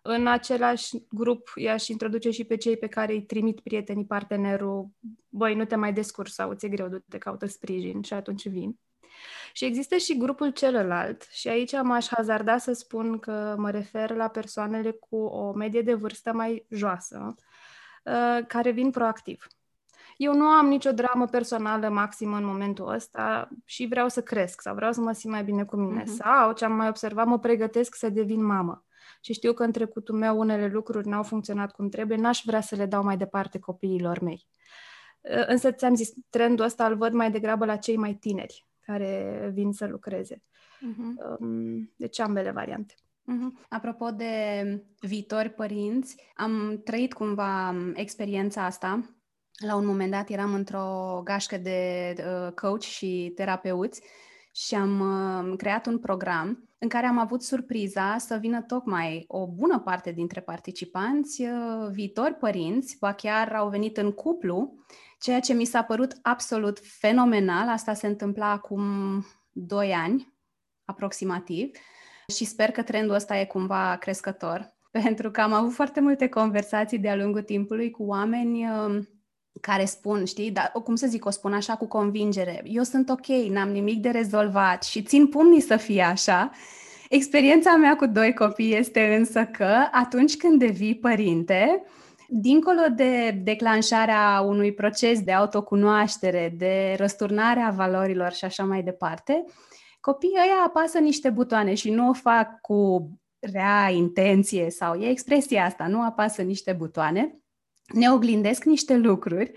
în 0.10 0.28
același 0.28 0.96
grup 1.10 1.52
i-aș 1.56 1.88
introduce 1.88 2.30
și 2.30 2.44
pe 2.44 2.56
cei 2.56 2.78
pe 2.78 2.88
care 2.88 3.14
îi 3.14 3.22
trimit 3.22 3.60
prietenii, 3.60 4.06
partenerul, 4.06 4.90
băi, 5.30 5.56
nu 5.56 5.66
te 5.66 5.76
mai 5.76 5.94
descurci 5.94 6.32
sau 6.32 6.54
ți-e 6.54 6.70
greu, 6.70 6.88
du-te, 6.88 7.18
caută 7.18 7.46
sprijin 7.46 8.02
și 8.02 8.14
atunci 8.14 8.48
vin. 8.48 8.80
Și 9.54 9.66
există 9.66 9.98
și 9.98 10.18
grupul 10.18 10.52
celălalt 10.52 11.28
și 11.32 11.48
aici 11.48 11.72
m-aș 11.82 12.08
hazarda 12.08 12.58
să 12.58 12.74
spun 12.74 13.20
că 13.20 13.56
mă 13.58 13.70
refer 13.70 14.16
la 14.16 14.28
persoanele 14.28 14.92
cu 14.92 15.16
o 15.16 15.52
medie 15.52 15.82
de 15.82 15.94
vârstă 15.94 16.34
mai 16.34 16.66
joasă, 16.70 17.36
uh, 18.08 18.46
care 18.48 18.72
vin 18.72 18.92
proactiv. 18.92 19.48
Eu 20.18 20.34
nu 20.34 20.46
am 20.46 20.68
nicio 20.68 20.92
dramă 20.92 21.26
personală 21.26 21.90
maximă 21.90 22.38
în 22.38 22.46
momentul 22.46 22.94
ăsta 22.94 23.50
și 23.66 23.88
vreau 23.90 24.10
să 24.10 24.22
cresc 24.22 24.62
sau 24.62 24.76
vreau 24.76 24.92
să 24.92 25.02
mă 25.02 25.12
simt 25.12 25.34
mai 25.34 25.44
bine 25.44 25.64
cu 25.64 25.76
mine. 25.76 26.02
Uh-huh. 26.02 26.16
Sau, 26.18 26.54
ce 26.54 26.66
am 26.66 26.72
mai 26.72 26.88
observat, 26.88 27.26
mă 27.26 27.40
pregătesc 27.40 27.96
să 27.96 28.10
devin 28.10 28.44
mamă. 28.44 28.86
Și 29.22 29.34
știu 29.34 29.54
că 29.54 29.64
în 29.64 29.72
trecutul 29.72 30.16
meu 30.16 30.40
unele 30.40 30.68
lucruri 30.68 31.08
n-au 31.08 31.24
funcționat 31.24 31.72
cum 31.72 31.90
trebuie, 31.90 32.18
n-aș 32.18 32.42
vrea 32.46 32.62
să 32.62 32.76
le 32.76 32.86
dau 32.86 33.04
mai 33.04 33.18
departe 33.18 33.60
copiilor 33.60 34.20
mei. 34.20 34.48
Uh, 35.22 35.44
însă 35.48 35.72
ți-am 35.72 35.96
zis, 35.96 36.12
trendul 36.30 36.66
ăsta 36.66 36.86
îl 36.86 36.96
văd 36.96 37.14
mai 37.14 37.32
degrabă 37.32 37.66
la 37.66 37.76
cei 37.76 37.98
mai 37.98 38.14
tineri 38.14 38.68
care 38.86 39.50
vin 39.54 39.72
să 39.72 39.86
lucreze. 39.86 40.36
Uh-huh. 40.36 41.38
Deci 41.96 42.20
ambele 42.20 42.52
variante. 42.52 42.94
Uh-huh. 43.34 43.66
Apropo 43.70 44.12
de 44.12 44.64
viitori 45.00 45.50
părinți, 45.50 46.16
am 46.36 46.82
trăit 46.84 47.14
cumva 47.14 47.76
experiența 47.94 48.66
asta. 48.66 49.18
La 49.58 49.76
un 49.76 49.86
moment 49.86 50.12
dat 50.12 50.30
eram 50.30 50.54
într-o 50.54 51.22
gașcă 51.24 51.58
de 51.58 52.14
uh, 52.18 52.52
coach 52.52 52.82
și 52.82 53.32
terapeuți 53.36 54.02
și 54.52 54.76
am 54.76 55.00
uh, 55.00 55.58
creat 55.58 55.86
un 55.86 56.00
program 56.00 56.70
în 56.78 56.88
care 56.88 57.06
am 57.06 57.18
avut 57.18 57.44
surpriza 57.44 58.18
să 58.18 58.36
vină 58.36 58.62
tocmai 58.62 59.26
o 59.28 59.48
bună 59.48 59.80
parte 59.80 60.12
dintre 60.12 60.42
participanți, 60.42 61.42
uh, 61.42 61.90
viitori 61.92 62.34
părinți, 62.34 62.98
ba 63.00 63.14
chiar 63.14 63.56
au 63.56 63.70
venit 63.70 63.98
în 63.98 64.12
cuplu 64.12 64.74
ceea 65.20 65.40
ce 65.40 65.54
mi 65.54 65.66
s-a 65.66 65.84
părut 65.84 66.18
absolut 66.22 66.80
fenomenal. 66.82 67.70
Asta 67.70 67.94
se 67.94 68.08
întâmpla 68.08 68.52
acum 68.52 68.82
2 69.52 69.94
ani, 69.94 70.34
aproximativ, 70.86 71.72
și 72.34 72.46
sper 72.46 72.72
că 72.72 72.82
trendul 72.82 73.16
ăsta 73.16 73.38
e 73.38 73.46
cumva 73.46 73.98
crescător, 74.00 74.76
pentru 75.02 75.32
că 75.32 75.42
am 75.42 75.54
avut 75.54 75.74
foarte 75.74 76.00
multe 76.00 76.28
conversații 76.28 76.98
de-a 76.98 77.16
lungul 77.16 77.42
timpului 77.42 77.92
cu 77.92 78.04
oameni 78.04 78.66
um, 78.70 79.08
care 79.62 79.86
spun, 79.86 80.26
știi, 80.26 80.52
dar 80.52 80.72
cum 80.84 80.96
să 80.96 81.08
zic, 81.08 81.26
o 81.26 81.30
spun 81.30 81.54
așa 81.54 81.76
cu 81.76 81.88
convingere, 81.88 82.62
eu 82.66 82.84
sunt 82.84 83.10
ok, 83.10 83.28
n-am 83.28 83.70
nimic 83.70 84.02
de 84.02 84.10
rezolvat 84.10 84.84
și 84.84 85.02
țin 85.02 85.28
pumnii 85.28 85.62
să 85.62 85.78
fie 85.78 86.02
așa. 86.02 86.52
Experiența 87.10 87.76
mea 87.76 87.96
cu 87.96 88.06
doi 88.06 88.34
copii 88.34 88.76
este 88.76 89.16
însă 89.16 89.46
că 89.46 89.88
atunci 89.92 90.38
când 90.38 90.60
devii 90.60 90.98
părinte, 90.98 91.84
Dincolo 92.30 92.82
de 92.96 93.42
declanșarea 93.44 94.42
unui 94.46 94.74
proces 94.74 95.22
de 95.22 95.32
autocunoaștere, 95.32 96.54
de 96.58 96.96
răsturnarea 96.98 97.74
valorilor 97.76 98.32
și 98.32 98.46
așa 98.46 98.64
mai 98.64 98.84
departe, 98.84 99.46
copiii 100.08 100.40
ăia 100.44 100.64
apasă 100.66 101.00
niște 101.00 101.30
butoane 101.30 101.74
și 101.74 101.90
nu 101.90 102.10
o 102.10 102.14
fac 102.14 102.62
cu 102.62 103.10
rea 103.40 103.90
intenție 103.90 104.70
sau 104.70 104.96
e 104.96 105.10
expresia 105.10 105.66
asta, 105.66 105.88
nu 105.88 106.04
apasă 106.04 106.42
niște 106.42 106.74
butoane, 106.74 107.40
ne 107.94 108.12
oglindesc 108.12 108.64
niște 108.64 108.96
lucruri 108.98 109.52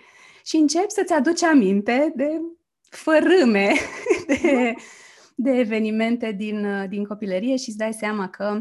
și 0.44 0.56
încep 0.56 0.88
să-ți 0.88 1.12
aduci 1.12 1.42
aminte 1.42 2.12
de 2.16 2.40
fărâme, 2.88 3.72
de, 4.26 4.74
de 5.34 5.50
evenimente 5.50 6.32
din, 6.32 6.88
din 6.88 7.04
copilărie 7.04 7.56
și 7.56 7.68
îți 7.68 7.78
dai 7.78 7.92
seama 7.92 8.28
că 8.28 8.60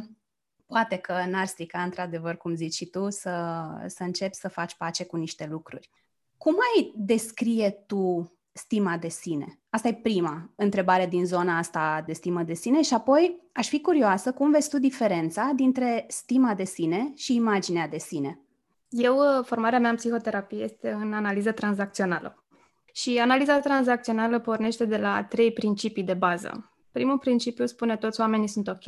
poate 0.66 0.98
că 0.98 1.24
n-ar 1.30 1.46
strica, 1.46 1.82
într-adevăr, 1.82 2.38
cum 2.38 2.56
zici 2.56 2.74
și 2.74 2.86
tu, 2.86 3.10
să, 3.10 3.66
să 3.88 4.04
începi 4.04 4.36
să 4.36 4.48
faci 4.48 4.76
pace 4.76 5.06
cu 5.06 5.18
niște 5.18 5.48
lucruri. 5.50 5.90
Cum 6.38 6.54
ai 6.54 6.94
descrie 6.96 7.70
tu 7.70 8.34
stima 8.52 8.98
de 8.98 9.08
sine? 9.08 9.60
Asta 9.70 9.88
e 9.88 9.94
prima 9.94 10.50
întrebare 10.56 11.08
din 11.08 11.26
zona 11.26 11.58
asta 11.58 12.04
de 12.06 12.14
stimă 12.14 12.44
de 12.44 12.54
sine 12.54 12.82
și 12.82 12.94
apoi 12.94 13.50
aș 13.54 13.68
fi 13.68 13.82
curioasă 13.82 14.32
cum 14.32 14.52
vezi 14.52 14.70
tu 14.70 14.80
diferența 14.80 15.52
dintre 15.56 16.06
stima 16.08 16.54
de 16.54 16.64
sine 16.64 17.12
și 17.16 17.36
imaginea 17.36 17.88
de 17.88 17.98
sine. 17.98 18.40
Eu, 18.90 19.18
uh, 19.18 19.46
formarea 19.46 19.80
mea 19.80 19.90
în 19.90 19.96
psihoterapie 19.96 20.64
este 20.64 20.92
în 20.92 21.14
analiză 21.14 21.52
tranzacțională. 21.52 22.44
Și 22.94 23.20
analiza 23.20 23.60
tranzacțională 23.60 24.40
pornește 24.40 24.86
de 24.86 24.98
la 24.98 25.24
trei 25.24 25.54
principii 25.54 26.04
de 26.04 26.14
bază. 26.14 26.72
Primul 26.92 27.18
principiu 27.18 27.66
spune 27.66 27.98
toți 27.98 28.20
oamenii 28.20 28.48
sunt 28.48 28.68
ok, 28.68 28.86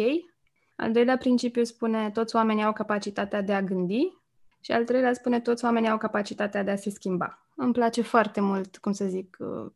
al 0.76 0.92
doilea 0.92 1.18
principiu 1.18 1.64
spune 1.64 2.12
toți 2.12 2.36
oamenii 2.36 2.64
au 2.64 2.74
capacitatea 2.74 3.42
de 3.42 3.54
a 3.54 3.62
gândi 3.62 4.14
și 4.62 4.72
al 4.72 4.86
treilea 4.86 5.14
spune 5.14 5.40
toți 5.40 5.66
oamenii 5.66 5.90
au 5.90 5.98
capacitatea 5.98 6.64
de 6.64 6.72
a 6.72 6.76
se 6.76 6.90
schimba. 6.90 7.41
Îmi 7.56 7.74
place 7.74 8.02
foarte 8.02 8.42
mult, 8.42 8.78
cum 8.78 8.92
să 8.92 9.06
zic, 9.06 9.38
uh, 9.40 9.72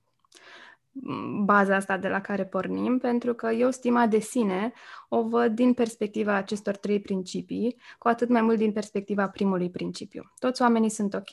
baza 1.43 1.75
asta 1.75 1.97
de 1.97 2.07
la 2.07 2.21
care 2.21 2.45
pornim, 2.45 2.97
pentru 2.97 3.33
că 3.33 3.51
eu 3.51 3.71
stima 3.71 4.07
de 4.07 4.19
sine 4.19 4.73
o 5.09 5.27
văd 5.27 5.55
din 5.55 5.73
perspectiva 5.73 6.33
acestor 6.33 6.75
trei 6.75 6.99
principii, 6.99 7.75
cu 7.97 8.07
atât 8.07 8.29
mai 8.29 8.41
mult 8.41 8.57
din 8.57 8.71
perspectiva 8.71 9.27
primului 9.27 9.69
principiu. 9.69 10.33
Toți 10.39 10.61
oamenii 10.61 10.89
sunt 10.89 11.13
ok. 11.13 11.29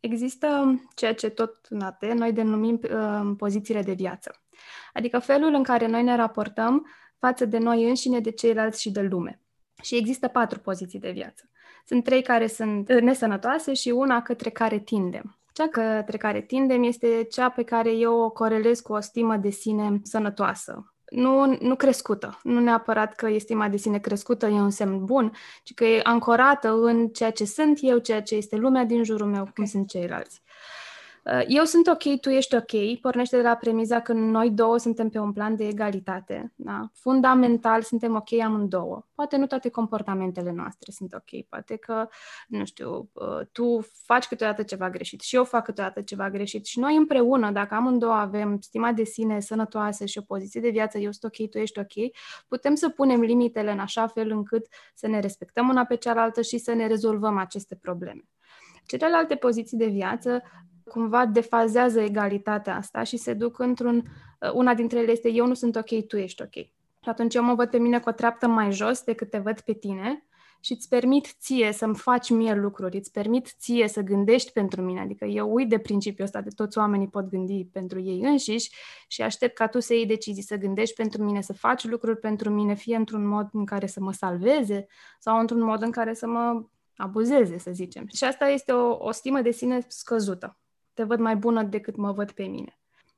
Există 0.00 0.80
ceea 0.94 1.14
ce 1.14 1.28
tot 1.28 1.66
în 1.68 1.80
AT 1.80 2.04
noi 2.04 2.32
denumim 2.32 2.80
uh, 2.82 3.32
pozițiile 3.36 3.82
de 3.82 3.92
viață. 3.92 4.42
Adică 4.92 5.18
felul 5.18 5.54
în 5.54 5.62
care 5.62 5.86
noi 5.86 6.02
ne 6.02 6.16
raportăm 6.16 6.86
față 7.18 7.44
de 7.44 7.58
noi 7.58 7.88
înșine, 7.88 8.20
de 8.20 8.30
ceilalți 8.30 8.80
și 8.80 8.90
de 8.90 9.00
lume. 9.00 9.40
Și 9.82 9.96
există 9.96 10.28
patru 10.28 10.58
poziții 10.58 10.98
de 10.98 11.10
viață. 11.10 11.50
Sunt 11.86 12.04
trei 12.04 12.22
care 12.22 12.46
sunt 12.46 12.92
nesănătoase 12.92 13.72
și 13.72 13.88
una 13.88 14.22
către 14.22 14.50
care 14.50 14.78
tindem. 14.78 15.36
Cea 15.52 15.68
către 15.68 16.16
care 16.16 16.40
tindem 16.40 16.82
este 16.82 17.26
cea 17.30 17.48
pe 17.48 17.62
care 17.62 17.90
eu 17.90 18.18
o 18.18 18.30
corelez 18.30 18.80
cu 18.80 18.92
o 18.92 19.00
stimă 19.00 19.36
de 19.36 19.50
sine 19.50 20.00
sănătoasă. 20.02 20.94
Nu, 21.10 21.58
nu 21.60 21.76
crescută. 21.76 22.38
Nu 22.42 22.60
neapărat 22.60 23.14
că 23.14 23.28
estima 23.28 23.68
de 23.68 23.76
sine 23.76 23.98
crescută 23.98 24.46
e 24.46 24.60
un 24.60 24.70
semn 24.70 25.04
bun, 25.04 25.32
ci 25.62 25.74
că 25.74 25.84
e 25.84 26.00
ancorată 26.02 26.72
în 26.72 27.08
ceea 27.08 27.30
ce 27.30 27.44
sunt 27.44 27.78
eu, 27.80 27.98
ceea 27.98 28.22
ce 28.22 28.34
este 28.34 28.56
lumea 28.56 28.84
din 28.84 29.04
jurul 29.04 29.26
meu, 29.26 29.48
cum 29.54 29.64
sunt 29.64 29.88
ceilalți. 29.88 30.41
Uh, 31.24 31.42
eu 31.46 31.64
sunt 31.64 31.86
ok, 31.86 32.20
tu 32.20 32.30
ești 32.30 32.54
ok, 32.54 33.00
pornește 33.00 33.36
de 33.36 33.42
la 33.42 33.54
premiza 33.54 34.00
că 34.00 34.12
noi 34.12 34.50
două 34.50 34.78
suntem 34.78 35.08
pe 35.08 35.18
un 35.18 35.32
plan 35.32 35.56
de 35.56 35.66
egalitate. 35.66 36.52
Da? 36.56 36.90
Fundamental 36.92 37.82
suntem 37.82 38.14
ok 38.14 38.32
amândouă. 38.40 39.06
Poate 39.14 39.36
nu 39.36 39.46
toate 39.46 39.68
comportamentele 39.68 40.52
noastre 40.52 40.92
sunt 40.92 41.12
ok, 41.12 41.46
poate 41.48 41.76
că, 41.76 42.08
nu 42.48 42.64
știu, 42.64 43.10
uh, 43.12 43.46
tu 43.52 43.86
faci 44.04 44.26
câteodată 44.26 44.62
ceva 44.62 44.90
greșit 44.90 45.20
și 45.20 45.36
eu 45.36 45.44
fac 45.44 45.64
câteodată 45.64 46.00
ceva 46.00 46.30
greșit 46.30 46.66
și 46.66 46.78
noi 46.78 46.96
împreună, 46.96 47.50
dacă 47.50 47.74
amândouă 47.74 48.12
avem 48.12 48.60
stima 48.60 48.92
de 48.92 49.04
sine 49.04 49.40
sănătoasă 49.40 50.04
și 50.04 50.18
o 50.18 50.22
poziție 50.22 50.60
de 50.60 50.70
viață, 50.70 50.98
eu 50.98 51.10
sunt 51.12 51.32
ok, 51.32 51.50
tu 51.50 51.58
ești 51.58 51.78
ok, 51.78 52.12
putem 52.48 52.74
să 52.74 52.88
punem 52.88 53.20
limitele 53.20 53.70
în 53.70 53.78
așa 53.78 54.06
fel 54.06 54.30
încât 54.30 54.66
să 54.94 55.06
ne 55.06 55.20
respectăm 55.20 55.68
una 55.68 55.84
pe 55.84 55.96
cealaltă 55.96 56.42
și 56.42 56.58
să 56.58 56.72
ne 56.72 56.86
rezolvăm 56.86 57.36
aceste 57.36 57.74
probleme. 57.74 58.22
Celelalte 58.86 59.34
poziții 59.34 59.76
de 59.76 59.86
viață 59.86 60.42
cumva 60.92 61.26
defazează 61.26 62.00
egalitatea 62.00 62.76
asta 62.76 63.02
și 63.02 63.16
se 63.16 63.32
duc 63.32 63.58
într-un... 63.58 63.96
Uh, 64.40 64.52
una 64.52 64.74
dintre 64.74 64.98
ele 64.98 65.10
este 65.10 65.30
eu 65.30 65.46
nu 65.46 65.54
sunt 65.54 65.76
ok, 65.76 66.06
tu 66.06 66.16
ești 66.16 66.42
ok. 66.42 66.54
Și 67.02 67.08
atunci 67.08 67.34
eu 67.34 67.42
mă 67.42 67.54
văd 67.54 67.70
pe 67.70 67.78
mine 67.78 68.00
cu 68.00 68.08
o 68.08 68.12
treaptă 68.12 68.46
mai 68.46 68.72
jos 68.72 69.02
decât 69.02 69.30
te 69.30 69.38
văd 69.38 69.60
pe 69.60 69.72
tine 69.72 70.26
și 70.60 70.72
îți 70.72 70.88
permit 70.88 71.34
ție 71.40 71.72
să-mi 71.72 71.94
faci 71.94 72.30
mie 72.30 72.54
lucruri, 72.54 72.96
îți 72.96 73.10
permit 73.10 73.54
ție 73.58 73.88
să 73.88 74.00
gândești 74.00 74.52
pentru 74.52 74.82
mine. 74.82 75.00
Adică 75.00 75.24
eu 75.24 75.54
uit 75.54 75.68
de 75.68 75.78
principiul 75.78 76.26
ăsta 76.26 76.40
de 76.40 76.50
toți 76.54 76.78
oamenii 76.78 77.08
pot 77.08 77.28
gândi 77.28 77.64
pentru 77.64 78.00
ei 78.00 78.20
înșiși 78.20 78.70
și 79.08 79.22
aștept 79.22 79.54
ca 79.54 79.66
tu 79.66 79.80
să 79.80 79.94
iei 79.94 80.06
decizii, 80.06 80.42
să 80.42 80.56
gândești 80.56 80.94
pentru 80.94 81.22
mine, 81.22 81.40
să 81.40 81.52
faci 81.52 81.84
lucruri 81.84 82.18
pentru 82.18 82.50
mine, 82.50 82.74
fie 82.74 82.96
într-un 82.96 83.26
mod 83.26 83.48
în 83.52 83.64
care 83.64 83.86
să 83.86 84.00
mă 84.00 84.12
salveze 84.12 84.86
sau 85.18 85.38
într-un 85.38 85.62
mod 85.62 85.82
în 85.82 85.90
care 85.90 86.14
să 86.14 86.26
mă 86.26 86.64
abuzeze, 86.96 87.58
să 87.58 87.70
zicem. 87.72 88.06
Și 88.14 88.24
asta 88.24 88.48
este 88.48 88.72
o, 88.72 88.96
o 88.98 89.10
stimă 89.10 89.40
de 89.40 89.50
sine 89.50 89.84
scăzută 89.88 90.56
te 90.94 91.02
văd 91.02 91.18
mai 91.18 91.36
bună 91.36 91.62
decât 91.62 91.96
mă 91.96 92.12
văd 92.12 92.30
pe 92.30 92.42
mine. 92.42 92.76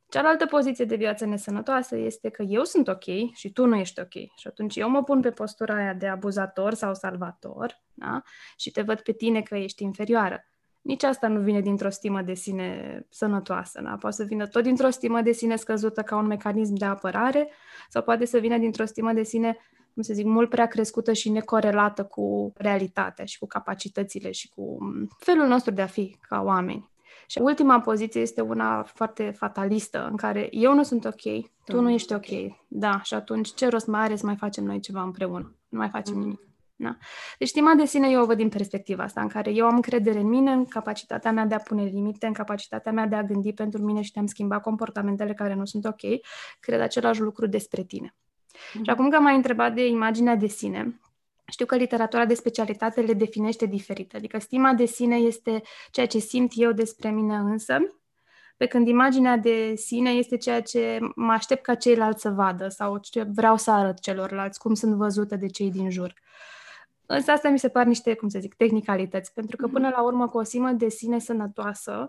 Cealaltă 0.09 0.47
poziție 0.47 0.85
de 0.85 0.97
viață 0.97 1.27
nesănătoasă 1.27 1.97
este 1.97 2.29
că 2.29 2.43
eu 2.43 2.65
sunt 2.65 2.89
ok 2.89 3.05
și 3.33 3.53
tu 3.53 3.67
nu 3.67 3.77
ești 3.77 4.01
ok. 4.01 4.13
Și 4.13 4.47
atunci 4.47 4.77
eu 4.77 4.89
mă 4.91 5.03
pun 5.03 5.21
pe 5.21 5.31
postura 5.31 5.75
aia 5.77 5.95
de 5.95 6.07
abuzator 6.07 6.75
sau 6.75 6.95
salvator 6.95 7.83
da? 7.95 8.23
și 8.57 8.71
te 8.71 8.83
văd 8.83 9.01
pe 9.01 9.13
tine 9.13 9.43
că 9.43 9.57
ești 9.57 9.83
inferioară. 9.83 10.47
Nici 10.81 11.03
asta 11.03 11.29
nu 11.29 11.41
vine 11.41 11.61
dintr-o 11.61 11.91
stimă 11.91 12.23
de 12.23 12.35
sine 12.35 13.01
sănătoasă. 13.11 13.81
Da? 13.83 13.97
Poate 14.01 14.17
să 14.17 14.25
vină 14.25 14.47
tot 14.47 14.63
dintr-o 14.63 14.91
stimă 14.91 15.21
de 15.21 15.33
sine 15.33 15.57
scăzută 15.57 16.03
ca 16.03 16.17
un 16.17 16.27
mecanism 16.27 16.75
de 16.75 16.85
apărare 16.85 17.49
sau 17.89 18.03
poate 18.03 18.25
să 18.25 18.39
vină 18.39 18.59
dintr-o 18.59 18.85
stimă 18.85 19.13
de 19.13 19.23
sine 19.23 19.59
cum 19.95 20.03
să 20.03 20.13
zic, 20.13 20.27
mult 20.27 20.49
prea 20.49 20.67
crescută 20.67 21.13
și 21.13 21.31
necorelată 21.31 22.05
cu 22.05 22.53
realitatea 22.57 23.25
și 23.25 23.39
cu 23.39 23.47
capacitățile 23.47 24.31
și 24.31 24.49
cu 24.49 24.79
felul 25.19 25.47
nostru 25.47 25.73
de 25.73 25.83
a 25.83 25.87
fi 25.87 26.17
ca 26.29 26.43
oameni. 26.43 26.93
Și 27.27 27.39
ultima 27.39 27.81
poziție 27.81 28.21
este 28.21 28.41
una 28.41 28.83
foarte 28.83 29.31
fatalistă, 29.37 30.07
în 30.11 30.17
care 30.17 30.49
eu 30.51 30.75
nu 30.75 30.83
sunt 30.83 31.05
ok, 31.05 31.51
tu 31.65 31.81
nu 31.81 31.91
ești 31.91 32.15
ok. 32.15 32.27
Da, 32.69 33.01
și 33.03 33.15
atunci 33.15 33.55
ce 33.55 33.69
rost 33.69 33.87
mai 33.87 34.01
are 34.01 34.17
să 34.17 34.27
mai 34.27 34.37
facem 34.37 34.65
noi 34.65 34.81
ceva 34.81 35.03
împreună? 35.03 35.55
Nu 35.69 35.79
mai 35.79 35.89
facem 35.89 36.15
mm. 36.15 36.21
nimic. 36.21 36.41
Da? 36.77 36.97
Deci 37.39 37.49
stima 37.49 37.75
de 37.75 37.85
sine 37.85 38.11
eu 38.11 38.23
o 38.23 38.27
văd 38.27 38.37
din 38.37 38.49
perspectiva 38.49 39.03
asta, 39.03 39.21
în 39.21 39.29
care 39.29 39.51
eu 39.51 39.67
am 39.67 39.75
încredere 39.75 40.19
în 40.19 40.29
mine, 40.29 40.53
în 40.53 40.65
capacitatea 40.65 41.33
mea 41.33 41.45
de 41.45 41.55
a 41.55 41.59
pune 41.59 41.85
limite, 41.85 42.27
în 42.27 42.33
capacitatea 42.33 42.93
mea 42.93 43.07
de 43.07 43.15
a 43.15 43.23
gândi 43.23 43.53
pentru 43.53 43.83
mine 43.83 44.03
și 44.03 44.13
de 44.13 44.19
a-mi 44.19 44.29
schimba 44.29 44.61
comportamentele 44.61 45.35
care 45.35 45.55
nu 45.55 45.65
sunt 45.65 45.85
ok, 45.85 46.01
cred 46.61 46.81
același 46.81 47.21
lucru 47.21 47.47
despre 47.47 47.83
tine. 47.83 48.15
Mm-hmm. 48.15 48.83
Și 48.83 48.91
acum 48.91 49.11
că 49.11 49.21
m-ai 49.21 49.37
întrebat 49.37 49.75
de 49.75 49.87
imaginea 49.87 50.37
de 50.37 50.47
sine, 50.47 51.01
știu 51.51 51.67
că 51.67 51.77
literatura 51.77 52.25
de 52.25 52.35
specialitate 52.35 53.01
le 53.01 53.13
definește 53.13 53.67
diferit, 53.67 54.15
adică 54.15 54.39
stima 54.39 54.73
de 54.73 54.85
sine 54.85 55.17
este 55.17 55.63
ceea 55.91 56.07
ce 56.07 56.19
simt 56.19 56.53
eu 56.55 56.73
despre 56.73 57.11
mine 57.11 57.37
însă, 57.37 57.79
pe 58.57 58.67
când 58.67 58.89
imaginea 58.89 59.37
de 59.37 59.75
sine 59.77 60.11
este 60.11 60.37
ceea 60.37 60.63
ce 60.63 60.99
mă 61.15 61.33
aștept 61.33 61.63
ca 61.63 61.75
ceilalți 61.75 62.21
să 62.21 62.31
vadă 62.31 62.69
sau 62.69 62.99
ce 62.99 63.23
vreau 63.23 63.57
să 63.57 63.71
arăt 63.71 64.01
celorlalți, 64.01 64.59
cum 64.59 64.75
sunt 64.75 64.95
văzute 64.95 65.37
de 65.37 65.47
cei 65.47 65.71
din 65.71 65.91
jur. 65.91 66.15
Însă 67.07 67.31
asta 67.31 67.49
mi 67.49 67.59
se 67.59 67.69
par 67.69 67.87
niște, 67.87 68.15
cum 68.15 68.29
să 68.29 68.39
zic, 68.39 68.55
tehnicalități, 68.55 69.33
pentru 69.33 69.57
că 69.57 69.65
mhm. 69.65 69.75
până 69.75 69.89
la 69.89 70.03
urmă 70.03 70.29
cu 70.29 70.39
o 70.39 70.43
simă 70.43 70.71
de 70.71 70.89
sine 70.89 71.19
sănătoasă 71.19 72.09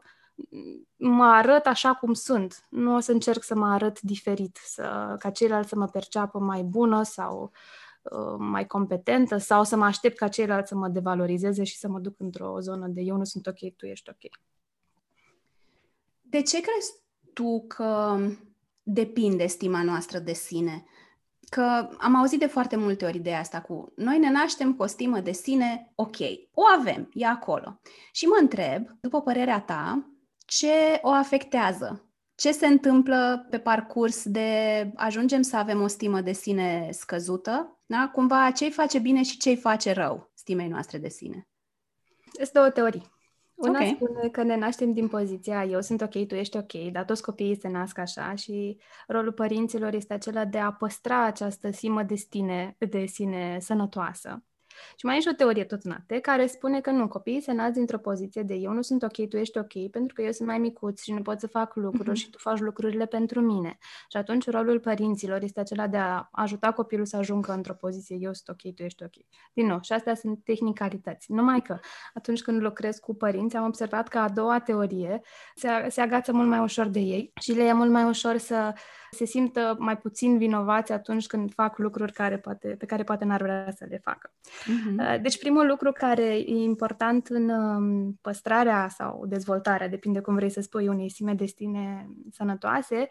mă 0.95 1.25
arăt 1.25 1.65
așa 1.65 1.93
cum 1.93 2.13
sunt. 2.13 2.65
Nu 2.69 2.95
o 2.95 2.99
să 2.99 3.11
încerc 3.11 3.43
să 3.43 3.55
mă 3.55 3.67
arăt 3.67 4.01
diferit, 4.01 4.59
să, 4.63 5.15
ca 5.19 5.29
ceilalți 5.29 5.69
să 5.69 5.75
mă 5.75 5.85
perceapă 5.85 6.39
mai 6.39 6.61
bună 6.61 7.03
sau 7.03 7.51
uh, 7.53 7.84
mai 8.37 8.67
competentă 8.67 9.37
sau 9.37 9.63
să 9.63 9.75
mă 9.75 9.85
aștept 9.85 10.17
ca 10.17 10.27
ceilalți 10.27 10.69
să 10.69 10.75
mă 10.75 10.87
devalorizeze 10.87 11.63
și 11.63 11.77
să 11.77 11.87
mă 11.87 11.99
duc 11.99 12.19
într-o 12.19 12.59
zonă 12.59 12.87
de 12.87 13.01
eu 13.01 13.17
nu 13.17 13.23
sunt 13.23 13.47
ok, 13.47 13.75
tu 13.75 13.85
ești 13.85 14.09
ok. 14.09 14.31
De 16.21 16.41
ce 16.41 16.61
crezi 16.61 16.91
tu 17.33 17.65
că 17.67 18.19
depinde 18.83 19.45
stima 19.45 19.83
noastră 19.83 20.19
de 20.19 20.33
sine? 20.33 20.85
Că 21.49 21.89
am 21.97 22.15
auzit 22.15 22.39
de 22.39 22.45
foarte 22.45 22.75
multe 22.75 23.05
ori 23.05 23.17
ideea 23.17 23.39
asta 23.39 23.61
cu 23.61 23.91
noi 23.95 24.17
ne 24.17 24.31
naștem 24.31 24.75
cu 24.75 24.83
o 24.83 24.85
stimă 24.85 25.19
de 25.19 25.31
sine, 25.31 25.91
ok, 25.95 26.17
o 26.51 26.61
avem, 26.77 27.09
e 27.13 27.25
acolo. 27.25 27.79
Și 28.11 28.25
mă 28.25 28.37
întreb, 28.41 28.87
după 29.01 29.21
părerea 29.21 29.61
ta, 29.61 30.09
ce 30.37 30.99
o 31.01 31.09
afectează? 31.09 32.05
Ce 32.35 32.51
se 32.51 32.67
întâmplă 32.67 33.47
pe 33.49 33.59
parcurs 33.59 34.23
de 34.23 34.49
ajungem 34.95 35.41
să 35.41 35.57
avem 35.57 35.81
o 35.81 35.87
stimă 35.87 36.21
de 36.21 36.31
sine 36.31 36.89
scăzută? 36.91 37.79
Da? 37.85 38.09
Cumva 38.13 38.51
ce-i 38.51 38.71
face 38.71 38.99
bine 38.99 39.23
și 39.23 39.37
ce-i 39.37 39.57
face 39.57 39.91
rău 39.91 40.31
stimei 40.33 40.67
noastre 40.67 40.97
de 40.97 41.09
sine? 41.09 41.47
Sunt 42.33 42.51
două 42.51 42.69
teorii. 42.69 43.13
Una 43.55 43.69
okay. 43.69 43.93
spune 43.95 44.29
că 44.29 44.43
ne 44.43 44.55
naștem 44.55 44.93
din 44.93 45.07
poziția 45.07 45.63
eu 45.63 45.81
sunt 45.81 46.01
ok, 46.01 46.27
tu 46.27 46.35
ești 46.35 46.57
ok, 46.57 46.91
dar 46.91 47.03
toți 47.03 47.21
copiii 47.21 47.59
se 47.59 47.67
nasc 47.67 47.97
așa 47.97 48.35
și 48.35 48.77
rolul 49.07 49.31
părinților 49.31 49.93
este 49.93 50.13
acela 50.13 50.45
de 50.45 50.57
a 50.57 50.71
păstra 50.71 51.25
această 51.25 51.71
simă 51.71 52.03
de 52.03 52.15
sine, 52.15 52.75
de 52.89 53.05
sine 53.05 53.57
sănătoasă. 53.59 54.43
Și 54.95 55.05
mai 55.05 55.17
e 55.17 55.19
și 55.19 55.27
o 55.31 55.33
teorie 55.33 55.63
tot 55.63 55.83
nate 55.83 56.19
care 56.19 56.45
spune 56.45 56.81
că 56.81 56.91
nu, 56.91 57.07
copiii 57.07 57.41
se 57.41 57.51
nasc 57.51 57.73
dintr-o 57.73 57.97
poziție 57.97 58.41
de 58.41 58.53
eu 58.53 58.71
nu 58.71 58.81
sunt 58.81 59.03
ok, 59.03 59.27
tu 59.29 59.37
ești 59.37 59.57
ok, 59.57 59.89
pentru 59.91 60.13
că 60.13 60.21
eu 60.21 60.31
sunt 60.31 60.47
mai 60.47 60.57
micuț 60.57 61.01
și 61.01 61.13
nu 61.13 61.21
pot 61.21 61.39
să 61.39 61.47
fac 61.47 61.75
lucruri 61.75 62.09
uh-huh. 62.09 62.21
și 62.21 62.29
tu 62.29 62.37
faci 62.37 62.59
lucrurile 62.59 63.05
pentru 63.05 63.41
mine. 63.41 63.77
Și 64.09 64.17
atunci 64.17 64.49
rolul 64.49 64.79
părinților 64.79 65.41
este 65.41 65.59
acela 65.59 65.87
de 65.87 65.97
a 65.97 66.27
ajuta 66.31 66.71
copilul 66.71 67.05
să 67.05 67.17
ajungă 67.17 67.51
într-o 67.51 67.73
poziție 67.73 68.17
eu 68.19 68.33
sunt 68.33 68.47
ok, 68.47 68.73
tu 68.73 68.83
ești 68.83 69.03
ok. 69.03 69.13
Din 69.53 69.65
nou, 69.65 69.79
și 69.81 69.93
astea 69.93 70.15
sunt 70.15 70.43
tehnicalități. 70.43 71.31
Numai 71.31 71.61
că 71.61 71.79
atunci 72.13 72.41
când 72.41 72.61
lucrez 72.61 72.97
cu 72.97 73.15
părinți, 73.15 73.55
am 73.55 73.65
observat 73.65 74.07
că 74.07 74.17
a 74.17 74.29
doua 74.29 74.59
teorie 74.59 75.21
se, 75.55 75.67
se 75.89 76.01
agață 76.01 76.33
mult 76.33 76.47
mai 76.47 76.59
ușor 76.59 76.87
de 76.87 76.99
ei 76.99 77.31
și 77.41 77.51
le 77.51 77.63
e 77.63 77.73
mult 77.73 77.91
mai 77.91 78.03
ușor 78.03 78.37
să 78.37 78.73
se 79.15 79.25
simtă 79.25 79.75
mai 79.79 79.97
puțin 79.97 80.37
vinovați 80.37 80.91
atunci 80.91 81.27
când 81.27 81.53
fac 81.53 81.77
lucruri 81.77 82.11
care 82.11 82.37
poate, 82.37 82.67
pe 82.67 82.85
care 82.85 83.03
poate 83.03 83.25
n-ar 83.25 83.41
vrea 83.41 83.71
să 83.75 83.85
le 83.89 83.97
facă. 84.03 84.31
Uh-huh. 84.33 85.21
Deci 85.21 85.39
primul 85.39 85.67
lucru 85.67 85.91
care 85.91 86.35
e 86.35 86.55
important 86.55 87.27
în 87.27 87.49
um, 87.49 88.17
păstrarea 88.21 88.87
sau 88.87 89.25
dezvoltarea, 89.25 89.89
depinde 89.89 90.19
cum 90.19 90.35
vrei 90.35 90.49
să 90.49 90.61
spui, 90.61 90.87
unei 90.87 91.09
sime 91.09 91.33
destine 91.33 92.09
sănătoase, 92.31 93.07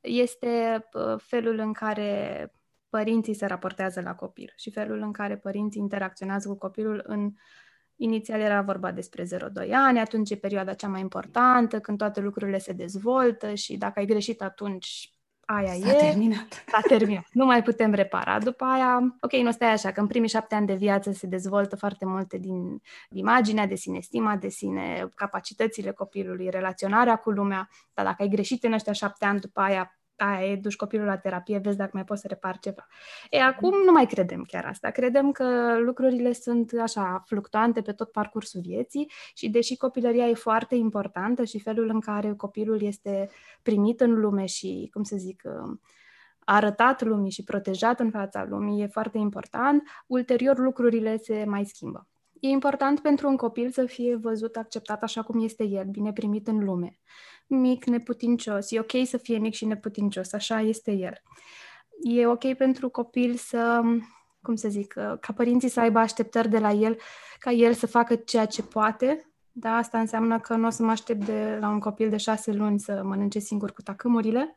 este 0.00 0.84
uh, 0.92 1.20
felul 1.22 1.58
în 1.58 1.72
care 1.72 2.52
părinții 2.88 3.34
se 3.34 3.46
raportează 3.46 4.00
la 4.00 4.14
copil 4.14 4.52
și 4.56 4.70
felul 4.70 5.00
în 5.00 5.12
care 5.12 5.36
părinții 5.36 5.80
interacționează 5.80 6.48
cu 6.48 6.56
copilul 6.56 7.02
în 7.06 7.32
Inițial 8.00 8.40
era 8.40 8.62
vorba 8.62 8.92
despre 8.92 9.22
0-2 9.22 9.26
ani, 9.72 9.98
atunci 9.98 10.30
e 10.30 10.36
perioada 10.36 10.74
cea 10.74 10.88
mai 10.88 11.00
importantă, 11.00 11.80
când 11.80 11.98
toate 11.98 12.20
lucrurile 12.20 12.58
se 12.58 12.72
dezvoltă 12.72 13.54
și 13.54 13.76
dacă 13.76 13.98
ai 13.98 14.06
greșit 14.06 14.42
atunci 14.42 15.12
aia 15.50 15.72
S-a 15.72 15.90
e. 15.90 15.94
terminat. 15.94 16.64
S-a 16.72 16.80
terminat. 16.88 17.26
Nu 17.32 17.44
mai 17.44 17.62
putem 17.62 17.92
repara. 17.92 18.38
După 18.38 18.64
aia, 18.64 19.16
ok, 19.20 19.32
nu 19.32 19.50
stai 19.50 19.72
așa, 19.72 19.92
că 19.92 20.00
în 20.00 20.06
primii 20.06 20.28
șapte 20.28 20.54
ani 20.54 20.66
de 20.66 20.74
viață 20.74 21.12
se 21.12 21.26
dezvoltă 21.26 21.76
foarte 21.76 22.04
multe 22.04 22.38
din 22.38 22.82
imaginea 23.10 23.66
de 23.66 23.74
sine, 23.74 24.00
stima 24.00 24.36
de 24.36 24.48
sine, 24.48 25.08
capacitățile 25.14 25.90
copilului, 25.90 26.50
relaționarea 26.50 27.16
cu 27.16 27.30
lumea, 27.30 27.68
dar 27.94 28.04
dacă 28.04 28.22
ai 28.22 28.28
greșit 28.28 28.64
în 28.64 28.72
ăștia 28.72 28.92
șapte 28.92 29.24
ani, 29.24 29.40
după 29.40 29.60
aia 29.60 29.97
aia 30.20 30.50
e, 30.50 30.56
duci 30.56 30.76
copilul 30.76 31.06
la 31.06 31.16
terapie, 31.16 31.58
vezi 31.58 31.76
dacă 31.76 31.90
mai 31.92 32.04
poți 32.04 32.20
să 32.20 32.26
repari 32.28 32.58
ceva. 32.58 32.86
E, 33.30 33.42
acum 33.42 33.74
nu 33.84 33.92
mai 33.92 34.06
credem 34.06 34.42
chiar 34.42 34.64
asta. 34.64 34.90
Credem 34.90 35.32
că 35.32 35.78
lucrurile 35.78 36.32
sunt 36.32 36.72
așa 36.80 37.22
fluctuante 37.26 37.80
pe 37.80 37.92
tot 37.92 38.12
parcursul 38.12 38.60
vieții 38.60 39.10
și 39.34 39.48
deși 39.48 39.76
copilăria 39.76 40.26
e 40.28 40.34
foarte 40.34 40.74
importantă 40.74 41.44
și 41.44 41.60
felul 41.60 41.88
în 41.88 42.00
care 42.00 42.34
copilul 42.34 42.82
este 42.82 43.30
primit 43.62 44.00
în 44.00 44.20
lume 44.20 44.46
și, 44.46 44.90
cum 44.92 45.02
să 45.02 45.16
zic, 45.16 45.42
um, 45.44 45.80
arătat 46.38 47.02
lumii 47.02 47.30
și 47.30 47.44
protejat 47.44 48.00
în 48.00 48.10
fața 48.10 48.44
lumii 48.48 48.82
e 48.82 48.86
foarte 48.86 49.18
important, 49.18 49.82
ulterior 50.06 50.58
lucrurile 50.58 51.16
se 51.16 51.44
mai 51.46 51.64
schimbă. 51.64 52.06
E 52.40 52.48
important 52.48 53.00
pentru 53.00 53.28
un 53.28 53.36
copil 53.36 53.70
să 53.70 53.86
fie 53.86 54.16
văzut, 54.16 54.56
acceptat 54.56 55.02
așa 55.02 55.22
cum 55.22 55.44
este 55.44 55.64
el, 55.64 55.84
bine 55.84 56.12
primit 56.12 56.48
în 56.48 56.64
lume 56.64 56.98
mic, 57.48 57.84
neputincios. 57.84 58.70
E 58.70 58.78
ok 58.78 59.06
să 59.06 59.16
fie 59.16 59.38
mic 59.38 59.54
și 59.54 59.64
neputincios, 59.64 60.32
așa 60.32 60.60
este 60.60 60.92
el. 60.92 61.22
E 62.02 62.26
ok 62.26 62.54
pentru 62.54 62.88
copil 62.88 63.34
să, 63.34 63.80
cum 64.42 64.54
să 64.54 64.68
zic, 64.68 64.92
ca 65.20 65.32
părinții 65.36 65.68
să 65.68 65.80
aibă 65.80 65.98
așteptări 65.98 66.48
de 66.48 66.58
la 66.58 66.70
el, 66.70 66.96
ca 67.38 67.50
el 67.50 67.72
să 67.72 67.86
facă 67.86 68.14
ceea 68.14 68.46
ce 68.46 68.62
poate. 68.62 69.32
Da, 69.52 69.76
asta 69.76 69.98
înseamnă 69.98 70.40
că 70.40 70.54
nu 70.56 70.66
o 70.66 70.70
să 70.70 70.82
mă 70.82 70.90
aștept 70.90 71.24
de 71.24 71.58
la 71.60 71.68
un 71.68 71.78
copil 71.78 72.08
de 72.08 72.16
șase 72.16 72.52
luni 72.52 72.80
să 72.80 73.02
mănânce 73.04 73.38
singur 73.38 73.72
cu 73.72 73.82
tacâmurile, 73.82 74.54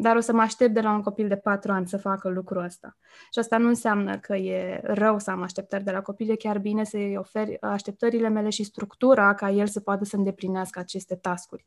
dar 0.00 0.16
o 0.16 0.20
să 0.20 0.32
mă 0.32 0.40
aștept 0.40 0.74
de 0.74 0.80
la 0.80 0.92
un 0.92 1.02
copil 1.02 1.28
de 1.28 1.36
patru 1.36 1.72
ani 1.72 1.88
să 1.88 1.96
facă 1.96 2.28
lucrul 2.28 2.64
ăsta. 2.64 2.96
Și 3.32 3.38
asta 3.38 3.58
nu 3.58 3.68
înseamnă 3.68 4.18
că 4.18 4.34
e 4.34 4.80
rău 4.84 5.18
să 5.18 5.30
am 5.30 5.42
așteptări 5.42 5.84
de 5.84 5.90
la 5.90 6.00
copil, 6.00 6.30
e 6.30 6.36
chiar 6.36 6.58
bine 6.58 6.84
să-i 6.84 7.16
oferi 7.16 7.60
așteptările 7.60 8.28
mele 8.28 8.48
și 8.48 8.64
structura 8.64 9.34
ca 9.34 9.50
el 9.50 9.66
să 9.66 9.80
poată 9.80 10.04
să 10.04 10.16
îndeplinească 10.16 10.78
aceste 10.78 11.14
tascuri. 11.14 11.64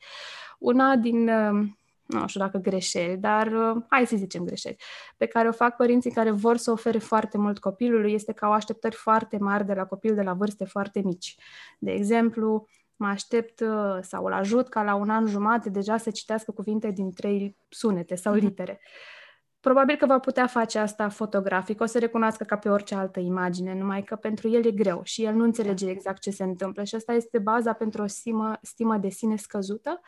Una 0.60 0.96
din 0.96 1.30
uh, 1.30 1.68
nu 2.08 2.28
știu 2.28 2.40
dacă 2.40 2.58
greșeli, 2.58 3.18
dar 3.18 3.48
uh, 3.48 3.84
hai 3.90 4.06
să 4.06 4.16
zicem 4.16 4.44
greșeli, 4.44 4.76
pe 5.18 5.26
care 5.26 5.48
o 5.48 5.52
fac 5.52 5.76
părinții 5.76 6.12
care 6.12 6.32
vor 6.32 6.58
să 6.58 6.72
ofere 6.72 6.98
foarte 6.98 7.38
mult 7.38 7.60
copilului 7.60 8.14
este 8.14 8.34
că 8.34 8.46
au 8.46 8.52
așteptări 8.52 8.96
foarte 8.96 9.38
mari 9.38 9.66
de 9.66 9.74
la 9.74 9.86
copil 9.86 10.16
de 10.16 10.22
la 10.22 10.34
vârste 10.34 10.66
foarte 10.66 11.02
mici. 11.04 11.36
De 11.80 11.92
exemplu, 11.92 12.68
mă 12.98 13.08
aștept 13.08 13.60
uh, 13.60 13.98
sau 14.02 14.26
îl 14.26 14.34
ajut 14.34 14.70
ca 14.70 14.84
la 14.84 14.96
un 14.96 15.10
an 15.10 15.26
jumate 15.26 15.70
deja 15.70 15.98
să 15.98 16.12
citească 16.12 16.52
cuvinte 16.52 16.92
din 16.92 17.12
trei 17.12 17.58
sunete 17.70 18.16
sau 18.16 18.34
mhm. 18.34 18.46
litere. 18.46 18.80
Probabil 19.60 19.96
că 19.96 20.06
va 20.06 20.20
putea 20.20 20.48
face 20.48 20.80
asta 20.80 21.10
fotografic, 21.10 21.82
o 21.82 21.86
să 21.86 22.00
recunoască 22.00 22.44
ca 22.44 22.58
pe 22.58 22.70
orice 22.70 22.96
altă 22.96 23.20
imagine, 23.20 23.74
numai 23.74 24.04
că 24.04 24.16
pentru 24.16 24.50
el 24.50 24.66
e 24.66 24.72
greu 24.72 25.02
și 25.04 25.24
el 25.24 25.34
nu 25.34 25.44
înțelege 25.44 25.86
da. 25.86 25.92
exact 25.92 26.22
ce 26.22 26.32
se 26.32 26.44
întâmplă 26.44 26.84
și 26.84 26.96
asta 26.96 27.14
este 27.14 27.40
baza 27.40 27.74
pentru 27.74 28.02
o 28.02 28.08
stimă, 28.08 28.58
stimă 28.62 28.98
de 28.98 29.10
sine 29.10 29.36
scăzută, 29.36 30.02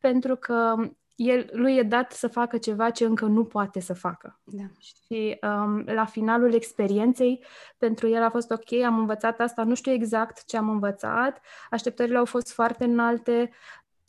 pentru 0.00 0.36
că 0.36 0.74
el, 1.16 1.48
lui 1.52 1.76
e 1.76 1.82
dat 1.82 2.12
să 2.12 2.28
facă 2.28 2.58
ceva 2.58 2.90
ce 2.90 3.04
încă 3.04 3.24
nu 3.24 3.44
poate 3.44 3.80
să 3.80 3.94
facă. 3.94 4.40
Da. 4.44 4.64
Și 4.78 5.38
um, 5.42 5.82
la 5.86 6.04
finalul 6.04 6.54
experienței, 6.54 7.44
pentru 7.78 8.08
el 8.08 8.22
a 8.22 8.30
fost 8.30 8.50
ok, 8.50 8.72
am 8.72 8.98
învățat 8.98 9.40
asta, 9.40 9.64
nu 9.64 9.74
știu 9.74 9.92
exact 9.92 10.44
ce 10.44 10.56
am 10.56 10.68
învățat, 10.68 11.40
așteptările 11.70 12.18
au 12.18 12.24
fost 12.24 12.52
foarte 12.52 12.84
înalte, 12.84 13.50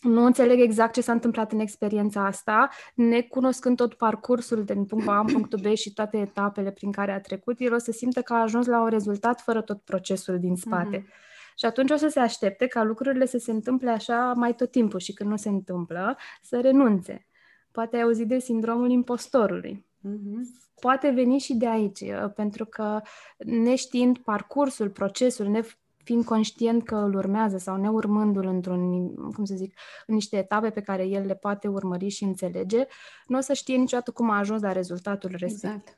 nu 0.01 0.25
înțeleg 0.25 0.59
exact 0.59 0.93
ce 0.93 1.01
s-a 1.01 1.11
întâmplat 1.11 1.51
în 1.51 1.59
experiența 1.59 2.25
asta, 2.25 2.69
necunoscând 2.93 3.77
tot 3.77 3.93
parcursul 3.93 4.63
din 4.63 4.85
punctul 4.85 5.13
A 5.13 5.19
în 5.19 5.25
punctul 5.25 5.59
B 5.59 5.75
și 5.75 5.93
toate 5.93 6.17
etapele 6.17 6.71
prin 6.71 6.91
care 6.91 7.11
a 7.11 7.21
trecut, 7.21 7.55
el 7.59 7.73
o 7.73 7.77
să 7.77 7.91
simte 7.91 8.21
că 8.21 8.33
a 8.33 8.41
ajuns 8.41 8.65
la 8.65 8.81
un 8.81 8.89
rezultat 8.89 9.41
fără 9.41 9.61
tot 9.61 9.81
procesul 9.81 10.39
din 10.39 10.55
spate. 10.55 10.97
Mm-hmm. 10.97 11.26
Și 11.57 11.65
atunci 11.65 11.91
o 11.91 11.95
să 11.95 12.07
se 12.07 12.19
aștepte 12.19 12.67
ca 12.67 12.83
lucrurile 12.83 13.25
să 13.25 13.37
se 13.37 13.51
întâmple 13.51 13.89
așa 13.89 14.33
mai 14.35 14.55
tot 14.55 14.71
timpul 14.71 14.99
și 14.99 15.13
când 15.13 15.29
nu 15.29 15.35
se 15.35 15.49
întâmplă, 15.49 16.17
să 16.41 16.59
renunțe. 16.59 17.27
Poate 17.71 17.95
ai 17.95 18.01
auzit 18.01 18.27
de 18.27 18.39
sindromul 18.39 18.89
impostorului. 18.89 19.85
Mm-hmm. 19.99 20.41
Poate 20.79 21.09
veni 21.09 21.39
și 21.39 21.53
de 21.53 21.67
aici, 21.67 21.99
uh, 21.99 22.31
pentru 22.35 22.65
că 22.65 23.01
neștiind 23.37 24.17
parcursul, 24.17 24.89
procesul, 24.89 25.47
ne 25.47 25.61
fiind 26.03 26.25
conștient 26.25 26.83
că 26.83 26.95
îl 26.95 27.15
urmează 27.15 27.57
sau 27.57 27.75
neurmându-l 27.75 28.45
într-un, 28.45 29.13
cum 29.15 29.45
să 29.45 29.55
zic, 29.55 29.73
în 30.05 30.13
niște 30.13 30.37
etape 30.37 30.69
pe 30.69 30.81
care 30.81 31.03
el 31.03 31.25
le 31.25 31.35
poate 31.35 31.67
urmări 31.67 32.07
și 32.07 32.23
înțelege, 32.23 32.85
nu 33.27 33.37
o 33.37 33.41
să 33.41 33.53
știe 33.53 33.75
niciodată 33.75 34.11
cum 34.11 34.29
a 34.29 34.37
ajuns 34.37 34.61
la 34.61 34.71
rezultatul 34.71 35.29
respectiv. 35.29 35.69
Exact. 35.69 35.97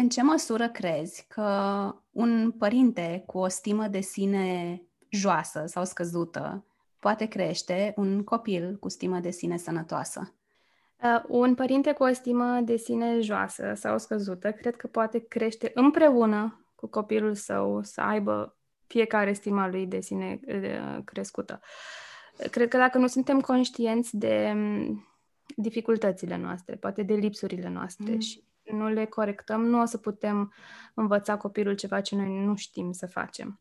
În 0.00 0.08
ce 0.08 0.22
măsură 0.22 0.68
crezi 0.68 1.24
că 1.28 1.44
un 2.10 2.50
părinte 2.50 3.22
cu 3.26 3.38
o 3.38 3.48
stimă 3.48 3.86
de 3.86 4.00
sine 4.00 4.82
joasă 5.08 5.64
sau 5.66 5.84
scăzută 5.84 6.64
poate 6.98 7.26
crește 7.26 7.92
un 7.96 8.24
copil 8.24 8.76
cu 8.76 8.88
stimă 8.88 9.18
de 9.18 9.30
sine 9.30 9.56
sănătoasă? 9.56 10.34
Uh, 11.02 11.22
un 11.28 11.54
părinte 11.54 11.92
cu 11.92 12.02
o 12.02 12.12
stimă 12.12 12.60
de 12.64 12.76
sine 12.76 13.20
joasă 13.20 13.72
sau 13.76 13.98
scăzută, 13.98 14.52
cred 14.52 14.76
că 14.76 14.86
poate 14.86 15.18
crește 15.18 15.70
împreună 15.74 16.64
cu 16.74 16.86
copilul 16.86 17.34
său 17.34 17.82
să 17.82 18.00
aibă 18.00 18.56
fiecare 18.86 19.32
stima 19.32 19.68
lui 19.68 19.86
de 19.86 20.00
sine 20.00 20.40
uh, 20.46 20.98
crescută. 21.04 21.60
Cred 22.50 22.68
că 22.68 22.76
dacă 22.76 22.98
nu 22.98 23.06
suntem 23.06 23.40
conștienți 23.40 24.16
de 24.16 24.52
um, 24.54 25.08
dificultățile 25.56 26.36
noastre, 26.36 26.74
poate 26.74 27.02
de 27.02 27.14
lipsurile 27.14 27.68
noastre 27.68 28.12
mm. 28.12 28.20
și 28.20 28.48
nu 28.72 28.88
le 28.88 29.04
corectăm, 29.04 29.64
nu 29.64 29.80
o 29.80 29.84
să 29.84 29.98
putem 29.98 30.52
învăța 30.94 31.36
copilul 31.36 31.74
ceva 31.74 32.00
ce 32.00 32.16
noi 32.16 32.44
nu 32.44 32.56
știm 32.56 32.92
să 32.92 33.06
facem. 33.06 33.60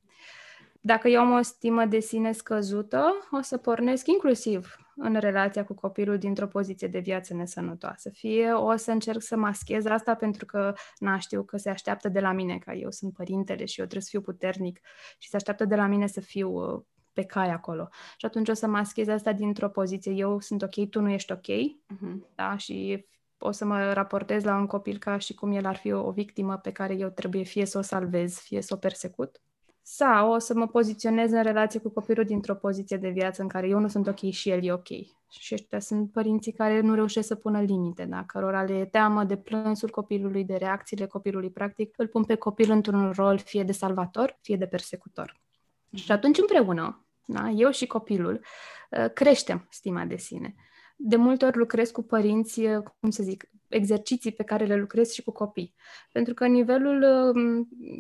Dacă 0.82 1.08
eu 1.08 1.22
am 1.22 1.32
o 1.32 1.42
stimă 1.42 1.86
de 1.86 2.00
sine 2.00 2.32
scăzută, 2.32 3.28
o 3.32 3.42
să 3.42 3.58
pornesc 3.58 4.08
inclusiv 4.08 4.76
în 4.96 5.16
relația 5.16 5.66
cu 5.66 5.74
copilul 5.74 6.18
dintr-o 6.18 6.48
poziție 6.48 6.88
de 6.88 7.00
viață 7.00 7.34
nesănătoasă. 7.34 8.10
Fie 8.10 8.52
o 8.52 8.76
să 8.76 8.92
încerc 8.92 9.22
să 9.22 9.36
maschez 9.36 9.86
asta 9.86 10.16
pentru 10.16 10.46
că 10.46 10.74
n 11.00 11.18
știu 11.18 11.44
că 11.44 11.58
se 11.58 11.70
așteaptă 11.70 12.10
de 12.10 12.20
la 12.20 12.32
mine, 12.32 12.58
ca 12.58 12.74
eu 12.74 12.92
sunt 12.92 13.14
părintele 13.14 13.66
și 13.66 13.80
eu 13.80 13.86
trebuie 13.86 14.02
să 14.02 14.10
fiu 14.10 14.22
puternic 14.22 14.80
și 15.18 15.30
se 15.30 15.36
așteaptă 15.36 15.66
de 15.66 15.76
la 15.76 15.86
mine 15.86 16.08
să 16.08 16.22
fiu 16.22 16.50
uh, 16.50 16.82
pe 17.14 17.24
cai 17.24 17.50
acolo. 17.50 17.90
Și 18.18 18.26
atunci 18.26 18.50
o 18.50 18.54
să 18.54 18.68
maschez 18.68 19.08
asta 19.08 19.34
dintr-o 19.34 19.70
poziție, 19.70 20.12
eu 20.12 20.40
sunt 20.40 20.62
ok, 20.62 20.90
tu 20.90 21.02
nu 21.02 21.10
ești 21.10 21.32
ok, 21.32 21.48
uh-huh. 21.48 22.36
da? 22.36 22.58
Și 22.58 23.06
o 23.40 23.52
să 23.52 23.66
mă 23.66 23.94
raportez 23.94 24.44
la 24.44 24.56
un 24.56 24.66
copil 24.66 24.98
ca 24.98 25.18
și 25.18 25.34
cum 25.34 25.52
el 25.52 25.66
ar 25.66 25.76
fi 25.76 25.92
o, 25.92 26.08
o 26.08 26.12
victimă 26.12 26.58
pe 26.58 26.72
care 26.72 26.94
eu 26.94 27.10
trebuie 27.10 27.44
fie 27.44 27.66
să 27.66 27.78
o 27.78 27.82
salvez, 27.82 28.38
fie 28.38 28.62
să 28.62 28.74
o 28.74 28.78
persecut. 28.78 29.42
Sau 29.82 30.32
o 30.32 30.38
să 30.38 30.54
mă 30.54 30.68
poziționez 30.68 31.32
în 31.32 31.44
relație 31.44 31.80
cu 31.80 31.90
copilul 31.90 32.26
dintr-o 32.26 32.56
poziție 32.56 32.98
de 32.98 33.10
viață 33.10 33.42
în 33.42 33.48
care 33.48 33.68
eu 33.68 33.80
nu 33.80 33.88
sunt 33.88 34.08
ok 34.08 34.20
și 34.30 34.50
el 34.50 34.64
e 34.64 34.72
ok. 34.72 34.88
Și 35.30 35.54
ăștia 35.54 35.80
sunt 35.80 36.12
părinții 36.12 36.52
care 36.52 36.80
nu 36.80 36.94
reușesc 36.94 37.28
să 37.28 37.36
pună 37.36 37.62
limite, 37.62 38.06
da? 38.06 38.24
cărora 38.24 38.64
le 38.64 38.86
teamă 38.86 39.24
de 39.24 39.38
plânsul 39.38 39.90
copilului, 39.90 40.44
de 40.44 40.56
reacțiile 40.56 41.06
copilului, 41.06 41.50
practic 41.52 41.94
îl 41.98 42.08
pun 42.08 42.24
pe 42.24 42.36
copil 42.36 42.72
într-un 42.72 43.12
rol 43.12 43.38
fie 43.38 43.64
de 43.64 43.72
salvator, 43.72 44.38
fie 44.42 44.56
de 44.56 44.66
persecutor. 44.66 45.32
Mm-hmm. 45.32 46.04
Și 46.04 46.12
atunci 46.12 46.38
împreună, 46.38 47.06
da? 47.26 47.50
eu 47.50 47.72
și 47.72 47.88
copilul, 47.88 48.46
uh, 48.90 49.14
creștem 49.14 49.68
stima 49.70 50.06
de 50.06 50.18
sine 50.18 50.56
de 51.02 51.16
multe 51.16 51.46
ori 51.46 51.58
lucrez 51.58 51.92
cu 51.92 52.02
părinți, 52.02 52.62
cum 53.00 53.10
să 53.10 53.24
zic, 53.24 53.50
exerciții 53.68 54.32
pe 54.32 54.44
care 54.44 54.66
le 54.66 54.76
lucrez 54.76 55.12
și 55.12 55.24
cu 55.24 55.32
copii. 55.32 55.74
Pentru 56.12 56.34
că 56.34 56.48
nivelul, 56.48 57.06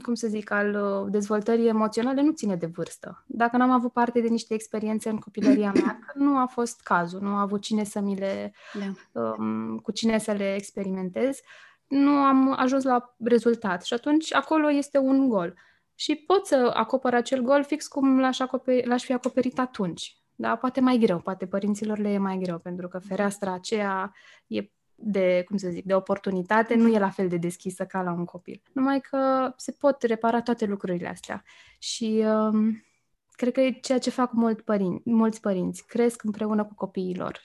cum 0.04 0.14
să 0.14 0.28
zic, 0.28 0.52
al 0.52 0.76
uh, 0.76 1.12
dezvoltării 1.12 1.68
emoționale 1.68 2.22
nu 2.22 2.32
ține 2.32 2.56
de 2.56 2.66
vârstă. 2.66 3.24
Dacă 3.28 3.58
n-am 3.58 3.70
avut 3.70 3.92
parte 3.92 4.22
de 4.22 4.28
niște 4.28 4.54
experiențe 4.54 5.10
în 5.10 5.18
copilăria 5.18 5.72
mea, 5.72 6.00
nu 6.14 6.38
a 6.38 6.46
fost 6.46 6.82
cazul, 6.82 7.22
nu 7.22 7.30
a 7.30 7.42
avut 7.42 7.62
cine 7.62 7.84
să 7.84 8.00
mi 8.00 8.16
le, 8.16 8.54
da. 8.74 9.22
um, 9.22 9.78
cu 9.78 9.92
cine 9.92 10.18
să 10.18 10.32
le 10.32 10.56
experimentez, 10.56 11.40
nu 11.88 12.12
am 12.12 12.54
ajuns 12.58 12.84
la 12.84 13.16
rezultat. 13.24 13.84
Și 13.84 13.94
atunci 13.94 14.34
acolo 14.34 14.72
este 14.72 14.98
un 14.98 15.30
gol. 15.30 15.54
Și 15.96 16.16
pot 16.16 16.46
să 16.46 16.72
acopăr 16.74 17.14
acel 17.14 17.42
gol 17.42 17.64
fix 17.64 17.88
cum 17.88 18.20
l-aș, 18.20 18.40
acoperi, 18.40 18.88
l-aș 18.88 19.04
fi 19.04 19.14
acoperit 19.14 19.60
atunci. 19.60 20.18
Da, 20.41 20.56
poate 20.56 20.80
mai 20.80 20.97
greu, 20.97 21.19
poate 21.19 21.47
părinților 21.47 21.97
le 21.97 22.10
e 22.12 22.17
mai 22.17 22.38
greu, 22.38 22.58
pentru 22.58 22.88
că 22.88 22.99
fereastra 22.99 23.54
aceea 23.54 24.13
e 24.47 24.69
de, 24.95 25.43
cum 25.47 25.58
să 25.58 25.69
zic, 25.69 25.86
de 25.86 25.95
oportunitate 25.95 26.75
nu 26.75 26.88
e 26.93 26.99
la 26.99 27.10
fel 27.10 27.28
de 27.28 27.38
deschisă 27.38 27.86
ca 27.86 28.02
la 28.02 28.12
un 28.12 28.25
copil. 28.25 28.62
Numai 28.71 29.02
că 29.02 29.54
se 29.58 29.71
pot 29.71 30.02
repara 30.02 30.41
toate 30.41 30.65
lucrurile 30.65 31.08
astea. 31.08 31.43
Și 31.80 32.23
um, 32.25 32.84
cred 33.32 33.54
că 33.54 33.62
e 33.62 33.71
ceea 33.71 33.99
ce 33.99 34.10
fac 34.10 34.32
mult 34.32 34.62
părin- 34.62 35.02
mulți 35.04 35.41
părinți. 35.41 35.86
Cresc 35.86 36.23
împreună 36.23 36.65
cu 36.65 36.73
copiilor. 36.75 37.41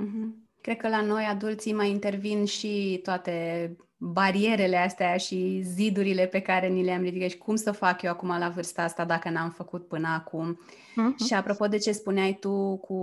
Mm-hmm. 0.00 0.50
Cred 0.60 0.76
că 0.76 0.88
la 0.88 1.00
noi, 1.00 1.24
adulții, 1.24 1.72
mai 1.72 1.90
intervin 1.90 2.44
și 2.44 3.00
toate 3.02 3.76
barierele 4.04 4.76
astea 4.76 5.16
și 5.16 5.62
zidurile 5.64 6.26
pe 6.26 6.40
care 6.40 6.68
ni 6.68 6.84
le-am 6.84 7.02
ridicat 7.02 7.30
și 7.30 7.38
cum 7.38 7.56
să 7.56 7.72
fac 7.72 8.02
eu 8.02 8.10
acum 8.10 8.28
la 8.38 8.48
vârsta 8.48 8.82
asta 8.82 9.04
dacă 9.04 9.30
n-am 9.30 9.50
făcut 9.50 9.88
până 9.88 10.08
acum. 10.08 10.60
Uh-huh. 10.60 11.26
Și 11.26 11.34
apropo 11.34 11.66
de 11.66 11.78
ce 11.78 11.92
spuneai 11.92 12.36
tu 12.40 12.76
cu 12.76 12.96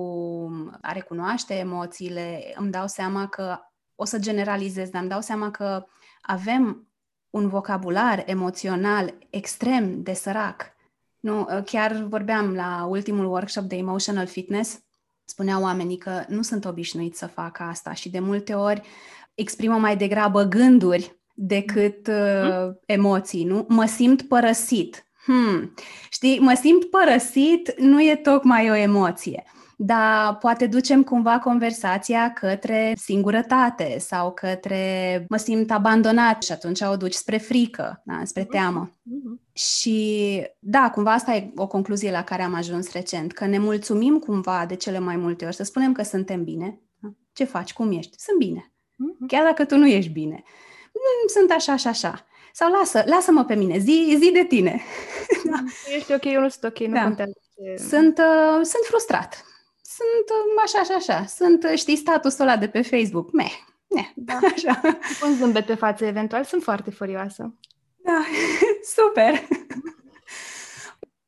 a 0.82 0.92
recunoaște 0.92 1.54
emoțiile, 1.54 2.54
îmi 2.56 2.72
dau 2.72 2.88
seama 2.88 3.28
că 3.28 3.60
o 3.96 4.06
să 4.06 4.20
generalizez, 4.20 4.90
dar 4.90 5.02
îmi 5.02 5.10
dau 5.10 5.22
seama 5.22 5.52
că 5.52 5.86
avem 6.22 6.88
un 7.30 7.48
vocabular 7.48 8.24
emoțional 8.26 9.14
extrem 9.30 10.04
de 10.04 10.14
sărac. 10.14 10.76
Nu, 11.20 11.48
chiar 11.66 12.06
vorbeam 12.10 12.54
la 12.54 12.86
ultimul 12.90 13.26
workshop 13.26 13.64
de 13.64 13.76
emotional 13.76 14.28
fitness, 14.28 14.80
spuneau 15.24 15.62
oamenii 15.62 15.98
că 15.98 16.24
nu 16.28 16.42
sunt 16.42 16.66
obișnuiți 16.66 17.20
să 17.20 17.28
facă 17.28 17.64
asta 17.64 17.94
și 17.94 18.10
de 18.10 18.20
multe 18.20 18.54
ori 18.54 18.82
exprimă 19.40 19.76
mai 19.76 19.98
degrabă 19.98 20.44
gânduri 20.44 21.20
decât 21.34 22.08
uh, 22.08 22.76
emoții, 22.86 23.44
nu? 23.44 23.66
Mă 23.70 23.86
simt 23.86 24.22
părăsit. 24.22 25.04
Hmm. 25.24 25.74
Știi, 26.10 26.40
mă 26.40 26.54
simt 26.62 26.86
părăsit 26.86 27.74
nu 27.78 28.02
e 28.02 28.16
tocmai 28.16 28.70
o 28.70 28.76
emoție, 28.76 29.44
dar 29.78 30.38
poate 30.38 30.68
ducem 30.68 31.04
cumva 31.04 31.40
conversația 31.40 32.34
către 32.34 32.94
singurătate 32.98 33.96
sau 34.00 34.32
către 34.32 35.26
mă 35.30 35.38
simt 35.38 35.72
abandonat 35.72 36.44
și 36.44 36.52
atunci 36.52 36.82
o 36.82 36.96
duci 36.96 37.14
spre 37.14 37.38
frică, 37.38 38.02
da? 38.06 38.22
spre 38.24 38.42
mhm. 38.42 38.52
teamă. 38.52 38.92
Mm-hmm. 38.92 39.54
Și 39.54 40.42
da, 40.60 40.90
cumva 40.94 41.12
asta 41.12 41.36
e 41.36 41.52
o 41.56 41.68
concluzie 41.68 42.12
la 42.12 42.24
care 42.24 42.42
am 42.42 42.54
ajuns 42.54 42.92
recent, 42.92 43.32
că 43.32 43.46
ne 43.46 43.58
mulțumim 43.58 44.20
cumva 44.20 44.66
de 44.68 44.76
cele 44.76 45.00
mai 45.00 45.16
multe 45.16 45.46
ori 45.46 45.56
să 45.56 45.64
spunem 45.64 45.92
că 45.92 46.04
suntem 46.04 46.44
bine. 46.44 46.82
Da? 47.00 47.10
Ce 47.34 47.44
faci? 47.44 47.74
Cum 47.74 47.92
ești? 47.92 48.16
Sunt 48.18 48.38
bine. 48.38 48.74
Mm-hmm. 49.00 49.28
Chiar 49.28 49.44
dacă 49.44 49.66
tu 49.66 49.78
nu 49.78 49.88
ești 49.88 50.12
bine. 50.12 50.44
Mm, 50.94 51.28
sunt 51.28 51.52
așa 51.52 51.76
și 51.76 51.88
așa. 51.88 52.26
Sau 52.54 52.72
lasă, 52.72 53.04
lasă-mă 53.06 53.46
pe 53.46 53.56
mine, 53.56 53.78
zi, 53.78 54.18
zi 54.22 54.32
de 54.32 54.44
tine. 54.44 54.82
da. 55.44 55.58
Ești 55.96 56.14
ok, 56.14 56.24
eu 56.24 56.42
nu 56.42 56.50
sunt 56.50 56.64
ok, 56.64 56.80
nu 56.88 56.94
da. 56.94 57.04
contează. 57.04 57.32
Sunt, 57.76 58.18
uh, 58.18 58.54
sunt 58.54 58.84
frustrat. 58.84 59.46
Sunt 59.82 60.30
uh, 60.30 60.62
așa 60.64 60.84
și 60.84 60.92
așa. 60.92 61.26
Sunt, 61.26 61.64
uh, 61.64 61.78
știi, 61.78 61.96
statusul 61.96 62.42
ăla 62.42 62.58
de 62.58 62.68
pe 62.68 62.82
Facebook. 62.82 63.32
Meh, 63.32 63.54
ne, 63.88 64.12
da. 64.16 64.40
așa. 64.56 64.82
Un 65.24 65.36
zâmbet 65.36 65.66
pe 65.66 65.76
față, 65.76 66.06
eventual, 66.06 66.44
sunt 66.44 66.64
foarte 66.64 66.92
furioasă. 66.92 67.54
Da, 68.04 68.24
super. 68.96 69.48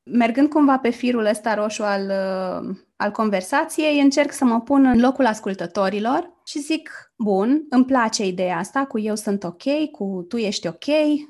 Mergând 0.04 0.50
cumva 0.50 0.78
pe 0.78 0.90
firul 0.90 1.26
ăsta 1.26 1.54
roșu 1.54 1.84
al, 1.84 2.02
uh, 2.02 2.76
al 2.96 3.12
conversației, 3.12 4.00
încerc 4.00 4.32
să 4.32 4.46
mă 4.46 4.62
pun 4.62 4.86
în 4.86 5.00
locul 5.00 5.26
ascultătorilor 5.26 6.41
și 6.52 6.60
zic, 6.60 7.14
bun, 7.18 7.66
îmi 7.70 7.86
place 7.86 8.26
ideea 8.26 8.58
asta 8.58 8.86
cu 8.86 9.00
eu 9.00 9.16
sunt 9.16 9.44
ok, 9.44 9.92
cu 9.92 10.26
tu 10.28 10.38
ești 10.38 10.68
ok, 10.68 10.86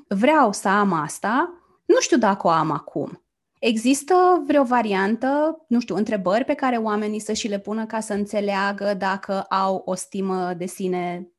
vreau 0.08 0.52
să 0.52 0.68
am 0.68 0.92
asta, 0.92 1.54
nu 1.84 2.00
știu 2.00 2.16
dacă 2.16 2.46
o 2.46 2.50
am 2.50 2.70
acum. 2.70 3.24
Există 3.58 4.42
vreo 4.46 4.62
variantă, 4.62 5.64
nu 5.68 5.80
știu, 5.80 5.94
întrebări 5.96 6.44
pe 6.44 6.54
care 6.54 6.76
oamenii 6.76 7.20
să 7.20 7.32
și 7.32 7.48
le 7.48 7.58
pună 7.58 7.86
ca 7.86 8.00
să 8.00 8.12
înțeleagă 8.12 8.94
dacă 8.94 9.40
au 9.40 9.82
o 9.84 9.94
stimă 9.94 10.54
de 10.54 10.66
sine 10.66 11.32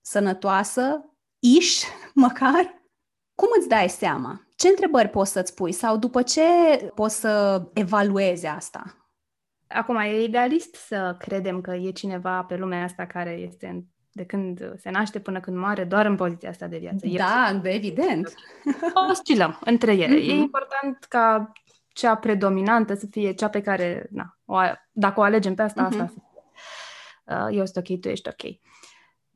sănătoasă, 0.00 1.04
iș, 1.38 1.82
măcar? 2.24 2.82
Cum 3.34 3.48
îți 3.58 3.68
dai 3.68 3.88
seama? 3.88 4.46
Ce 4.56 4.68
întrebări 4.68 5.08
poți 5.08 5.32
să-ți 5.32 5.54
pui 5.54 5.72
sau 5.72 5.96
după 5.96 6.22
ce 6.22 6.42
poți 6.94 7.20
să 7.20 7.62
evaluezi 7.74 8.46
asta? 8.46 9.07
Acum, 9.68 9.96
e 9.96 10.22
idealist 10.22 10.74
să 10.74 11.16
credem 11.18 11.60
că 11.60 11.74
e 11.74 11.90
cineva 11.90 12.42
pe 12.42 12.56
lumea 12.56 12.82
asta 12.82 13.06
care 13.06 13.30
este 13.30 13.86
de 14.12 14.24
când 14.24 14.78
se 14.78 14.90
naște 14.90 15.20
până 15.20 15.40
când 15.40 15.56
moare, 15.56 15.84
doar 15.84 16.06
în 16.06 16.16
poziția 16.16 16.48
asta 16.48 16.66
de 16.66 16.78
viață. 16.78 17.06
Da, 17.06 17.60
e 17.62 17.74
evident. 17.74 18.34
Oscilăm 19.10 19.58
între 19.64 19.92
ele. 19.92 20.16
Mm-hmm. 20.16 20.28
E 20.28 20.34
important 20.34 21.04
ca 21.08 21.52
cea 21.88 22.14
predominantă 22.14 22.94
să 22.94 23.06
fie 23.10 23.32
cea 23.32 23.48
pe 23.48 23.60
care, 23.60 24.08
na, 24.10 24.38
o, 24.44 24.58
dacă 24.92 25.20
o 25.20 25.22
alegem 25.22 25.54
pe 25.54 25.62
asta, 25.62 25.82
mm-hmm. 25.82 25.88
asta 25.88 26.06
să 26.06 26.12
fie. 26.12 26.22
Uh, 27.36 27.56
eu 27.56 27.64
sunt 27.66 27.76
ok, 27.76 28.00
tu 28.00 28.08
ești 28.08 28.28
ok. 28.28 28.54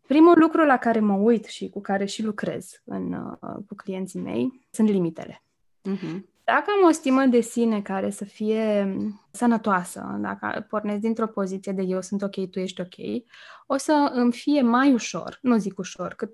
Primul 0.07 0.39
lucru 0.39 0.65
la 0.65 0.77
care 0.77 1.01
mă 1.01 1.15
uit 1.15 1.45
și 1.45 1.69
cu 1.69 1.81
care 1.81 2.05
și 2.05 2.23
lucrez 2.23 2.83
în, 2.85 3.13
uh, 3.13 3.57
cu 3.67 3.75
clienții 3.75 4.21
mei 4.21 4.67
sunt 4.71 4.89
limitele. 4.89 5.45
Uh-huh. 5.91 6.21
Dacă 6.45 6.65
am 6.81 6.89
o 6.89 6.91
stimă 6.91 7.25
de 7.25 7.41
sine 7.41 7.83
care 7.83 8.11
să 8.11 8.25
fie 8.25 8.97
sănătoasă, 9.31 10.19
dacă 10.21 10.67
pornesc 10.69 11.01
dintr-o 11.01 11.27
poziție 11.27 11.73
de 11.73 11.83
eu 11.83 12.01
sunt 12.01 12.23
ok, 12.23 12.51
tu 12.51 12.59
ești 12.59 12.81
ok, 12.81 13.25
o 13.67 13.77
să 13.77 14.11
îmi 14.13 14.33
fie 14.33 14.63
mai 14.63 14.93
ușor, 14.93 15.39
nu 15.43 15.57
zic 15.57 15.79
ușor, 15.79 16.15
că 16.15 16.29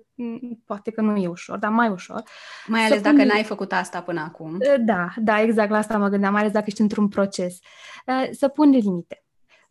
poate 0.65 0.91
că 0.91 1.01
nu 1.01 1.15
e 1.15 1.27
ușor, 1.27 1.57
dar 1.57 1.71
mai 1.71 1.89
ușor. 1.89 2.23
Mai 2.67 2.81
ales 2.81 3.01
dacă 3.01 3.15
pun... 3.15 3.25
n-ai 3.25 3.43
făcut 3.43 3.71
asta 3.71 4.01
până 4.01 4.19
acum. 4.19 4.57
Da, 4.85 5.07
da, 5.17 5.41
exact 5.41 5.69
la 5.69 5.77
asta 5.77 5.97
mă 5.97 6.07
gândeam, 6.07 6.31
mai 6.31 6.41
ales 6.41 6.53
dacă 6.53 6.65
ești 6.67 6.81
într-un 6.81 7.07
proces. 7.07 7.59
Uh, 8.05 8.29
să 8.31 8.47
pun 8.47 8.69
limite. 8.69 9.23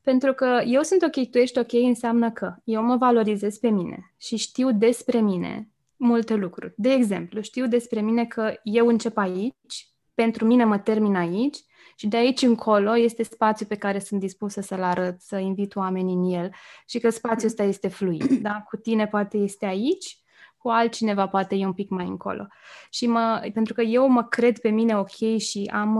Pentru 0.02 0.32
că 0.32 0.62
eu 0.66 0.82
sunt 0.82 1.02
ok, 1.02 1.30
tu 1.30 1.38
ești 1.38 1.58
ok, 1.58 1.72
înseamnă 1.72 2.30
că 2.30 2.54
eu 2.64 2.82
mă 2.82 2.96
valorizez 2.96 3.58
pe 3.58 3.68
mine 3.68 4.14
și 4.16 4.36
știu 4.36 4.72
despre 4.72 5.20
mine 5.20 5.68
multe 5.96 6.34
lucruri. 6.34 6.72
De 6.76 6.92
exemplu, 6.92 7.40
știu 7.40 7.66
despre 7.66 8.00
mine 8.00 8.24
că 8.24 8.54
eu 8.62 8.86
încep 8.88 9.16
aici, 9.16 9.88
pentru 10.22 10.44
mine 10.44 10.64
mă 10.64 10.78
termin 10.78 11.16
aici 11.16 11.56
și 11.96 12.06
de 12.06 12.16
aici 12.16 12.42
încolo 12.42 12.96
este 12.96 13.22
spațiu 13.22 13.66
pe 13.66 13.76
care 13.76 13.98
sunt 13.98 14.20
dispusă 14.20 14.60
să-l 14.60 14.82
arăt, 14.82 15.20
să 15.20 15.36
invit 15.36 15.76
oamenii 15.76 16.14
în 16.14 16.24
el 16.32 16.50
și 16.86 16.98
că 16.98 17.10
spațiul 17.10 17.48
ăsta 17.48 17.62
este 17.62 17.88
fluid. 17.88 18.24
Da? 18.48 18.64
Cu 18.68 18.76
tine 18.76 19.06
poate 19.06 19.36
este 19.36 19.66
aici, 19.66 20.18
cu 20.56 20.68
altcineva 20.68 21.28
poate 21.28 21.54
e 21.54 21.66
un 21.66 21.72
pic 21.72 21.88
mai 21.88 22.06
încolo. 22.06 22.46
Și 22.90 23.06
mă, 23.06 23.50
pentru 23.52 23.74
că 23.74 23.82
eu 23.82 24.08
mă 24.08 24.24
cred 24.24 24.58
pe 24.58 24.68
mine 24.68 24.98
ok 24.98 25.38
și 25.38 25.70
am, 25.72 25.92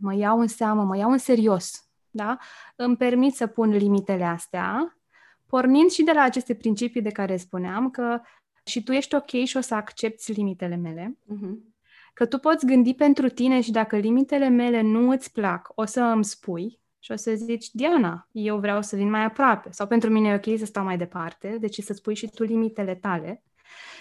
mă 0.00 0.14
iau 0.14 0.40
în 0.40 0.48
seamă, 0.48 0.82
mă 0.82 0.96
iau 0.96 1.10
în 1.10 1.18
serios, 1.18 1.88
da? 2.10 2.38
îmi 2.76 2.96
permit 2.96 3.34
să 3.34 3.46
pun 3.46 3.70
limitele 3.70 4.24
astea, 4.24 4.98
pornind 5.46 5.90
și 5.90 6.02
de 6.02 6.12
la 6.12 6.22
aceste 6.22 6.54
principii 6.54 7.02
de 7.02 7.10
care 7.10 7.36
spuneam, 7.36 7.90
că 7.90 8.20
și 8.64 8.82
tu 8.82 8.92
ești 8.92 9.14
ok 9.14 9.30
și 9.44 9.56
o 9.56 9.60
să 9.60 9.74
accepti 9.74 10.32
limitele 10.32 10.76
mele, 10.76 11.18
uh-huh. 11.22 11.73
Că 12.14 12.26
tu 12.26 12.38
poți 12.38 12.66
gândi 12.66 12.94
pentru 12.94 13.28
tine 13.28 13.60
și 13.60 13.70
dacă 13.70 13.96
limitele 13.96 14.48
mele 14.48 14.80
nu 14.80 15.10
îți 15.10 15.32
plac, 15.32 15.72
o 15.74 15.84
să 15.84 16.00
îmi 16.00 16.24
spui 16.24 16.80
și 16.98 17.12
o 17.12 17.16
să 17.16 17.34
zici, 17.34 17.70
Diana, 17.72 18.28
eu 18.32 18.58
vreau 18.58 18.82
să 18.82 18.96
vin 18.96 19.10
mai 19.10 19.24
aproape. 19.24 19.70
Sau 19.70 19.86
pentru 19.86 20.10
mine 20.10 20.28
e 20.28 20.34
ok 20.34 20.58
să 20.58 20.64
stau 20.64 20.84
mai 20.84 20.96
departe, 20.96 21.56
deci 21.60 21.80
să 21.80 21.92
spui 21.92 22.14
și 22.14 22.30
tu 22.34 22.42
limitele 22.42 22.94
tale. 22.94 23.42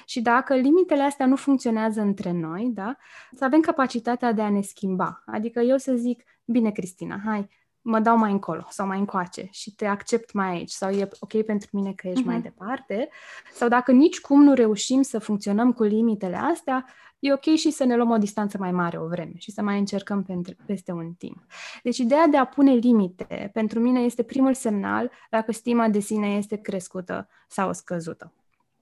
Și 0.05 0.21
dacă 0.21 0.55
limitele 0.55 1.01
astea 1.01 1.25
nu 1.25 1.35
funcționează 1.35 2.01
între 2.01 2.31
noi, 2.31 2.71
da, 2.73 2.97
să 3.35 3.45
avem 3.45 3.59
capacitatea 3.59 4.31
de 4.31 4.41
a 4.41 4.49
ne 4.49 4.61
schimba. 4.61 5.23
Adică 5.25 5.59
eu 5.59 5.77
să 5.77 5.95
zic, 5.95 6.23
bine, 6.45 6.71
Cristina, 6.71 7.21
hai, 7.25 7.49
mă 7.83 7.99
dau 7.99 8.17
mai 8.17 8.31
încolo 8.31 8.65
sau 8.69 8.87
mai 8.87 8.99
încoace 8.99 9.47
și 9.51 9.75
te 9.75 9.85
accept 9.85 10.33
mai 10.33 10.49
aici 10.49 10.69
sau 10.69 10.89
e 10.89 11.09
ok 11.19 11.41
pentru 11.41 11.69
mine 11.71 11.93
că 11.93 12.07
ești 12.07 12.21
uh-huh. 12.21 12.25
mai 12.25 12.35
mhm. 12.35 12.43
departe 12.43 13.09
sau 13.53 13.67
dacă 13.67 13.91
nici 13.91 14.21
cum 14.21 14.43
nu 14.43 14.53
reușim 14.53 15.01
să 15.01 15.19
funcționăm 15.19 15.73
cu 15.73 15.83
limitele 15.83 16.35
astea, 16.35 16.85
e 17.19 17.33
ok 17.33 17.43
și 17.55 17.71
să 17.71 17.83
ne 17.83 17.95
luăm 17.95 18.09
o 18.09 18.17
distanță 18.17 18.57
mai 18.57 18.71
mare 18.71 18.99
o 18.99 19.07
vreme 19.07 19.33
și 19.37 19.51
să 19.51 19.61
mai 19.61 19.79
încercăm 19.79 20.23
pentru, 20.23 20.55
peste 20.65 20.91
un 20.91 21.13
timp. 21.13 21.45
Deci 21.83 21.97
ideea 21.97 22.27
de 22.27 22.37
a 22.37 22.45
pune 22.45 22.71
limite 22.71 23.49
pentru 23.53 23.79
mine 23.79 23.99
este 23.99 24.23
primul 24.23 24.53
semnal 24.53 25.11
dacă 25.29 25.51
stima 25.51 25.89
de 25.89 25.99
sine 25.99 26.27
este 26.27 26.55
crescută 26.55 27.27
sau 27.47 27.73
scăzută. 27.73 28.33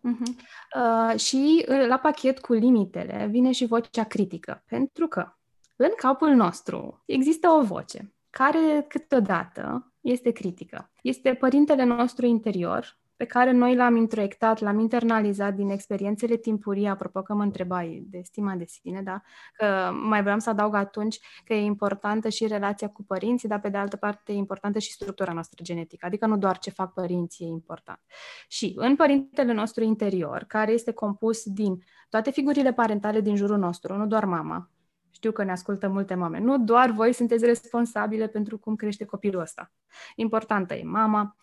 Uh-huh. 0.09 0.35
Uh, 0.75 1.19
și 1.19 1.65
uh, 1.69 1.87
la 1.87 1.97
pachet 1.97 2.39
cu 2.39 2.53
limitele 2.53 3.27
vine 3.29 3.51
și 3.51 3.65
vocea 3.65 4.03
critică, 4.03 4.63
pentru 4.67 5.07
că 5.07 5.33
în 5.75 5.91
capul 5.97 6.29
nostru 6.29 7.03
există 7.05 7.49
o 7.49 7.63
voce 7.63 8.13
care 8.31 8.85
câteodată 8.87 9.93
este 10.01 10.31
critică. 10.31 10.91
Este 11.01 11.33
părintele 11.33 11.83
nostru 11.83 12.25
interior, 12.25 12.99
pe 13.21 13.27
care 13.27 13.51
noi 13.51 13.75
l-am 13.75 13.95
introiectat, 13.95 14.59
l-am 14.59 14.79
internalizat 14.79 15.53
din 15.53 15.69
experiențele 15.69 16.35
timpurii, 16.35 16.87
apropo 16.87 17.21
că 17.21 17.33
mă 17.33 17.43
întrebai 17.43 18.03
de 18.09 18.21
stima 18.23 18.55
de 18.55 18.65
sine, 18.65 19.01
da? 19.01 19.21
Că 19.53 19.91
mai 19.93 20.21
vreau 20.21 20.39
să 20.39 20.49
adaug 20.49 20.75
atunci 20.75 21.19
că 21.45 21.53
e 21.53 21.61
importantă 21.61 22.29
și 22.29 22.47
relația 22.47 22.89
cu 22.89 23.03
părinții, 23.03 23.47
dar 23.47 23.59
pe 23.59 23.69
de 23.69 23.77
altă 23.77 23.97
parte 23.97 24.31
e 24.31 24.35
importantă 24.35 24.79
și 24.79 24.91
structura 24.91 25.33
noastră 25.33 25.63
genetică, 25.63 26.05
adică 26.05 26.25
nu 26.25 26.37
doar 26.37 26.57
ce 26.57 26.69
fac 26.69 26.93
părinții 26.93 27.45
e 27.45 27.49
important. 27.49 27.99
Și 28.47 28.73
în 28.75 28.95
părintele 28.95 29.53
nostru 29.53 29.83
interior, 29.83 30.43
care 30.47 30.71
este 30.71 30.91
compus 30.91 31.43
din 31.43 31.83
toate 32.09 32.31
figurile 32.31 32.73
parentale 32.73 33.21
din 33.21 33.35
jurul 33.35 33.57
nostru, 33.57 33.95
nu 33.95 34.07
doar 34.07 34.25
mama, 34.25 34.69
știu 35.21 35.33
că 35.33 35.43
ne 35.43 35.51
ascultă 35.51 35.87
multe 35.87 36.15
mame. 36.15 36.39
Nu 36.39 36.57
doar 36.57 36.89
voi 36.89 37.13
sunteți 37.13 37.45
responsabile 37.45 38.27
pentru 38.27 38.57
cum 38.57 38.75
crește 38.75 39.05
copilul 39.05 39.41
ăsta. 39.41 39.71
Importantă 40.15 40.73
e 40.73 40.83
mama, 40.83 41.35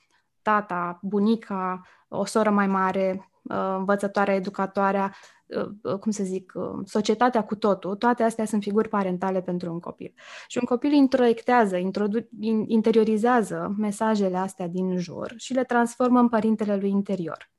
tata, 0.42 0.98
bunica, 1.02 1.82
o 2.08 2.24
soră 2.24 2.50
mai 2.50 2.66
mare, 2.66 3.30
uh, 3.42 3.74
învățătoarea, 3.76 4.34
educatoarea, 4.34 5.14
uh, 5.46 5.68
uh, 5.82 5.98
cum 5.98 6.10
să 6.10 6.24
zic, 6.24 6.52
societatea 6.84 7.44
cu 7.44 7.54
totul, 7.56 7.96
toate 7.96 8.22
astea 8.22 8.44
sunt 8.44 8.62
figuri 8.62 8.88
parentale 8.88 9.42
pentru 9.42 9.72
un 9.72 9.80
copil. 9.80 10.14
Și 10.46 10.58
un 10.58 10.64
copil 10.64 10.92
introiectează, 10.92 11.76
introdu- 11.76 12.28
interiorizează 12.66 13.74
mesajele 13.76 14.36
astea 14.36 14.66
din 14.66 14.98
jur 14.98 15.34
și 15.36 15.52
le 15.52 15.64
transformă 15.64 16.20
în 16.20 16.28
părintele 16.28 16.76
lui 16.76 16.90
interior. 16.90 17.50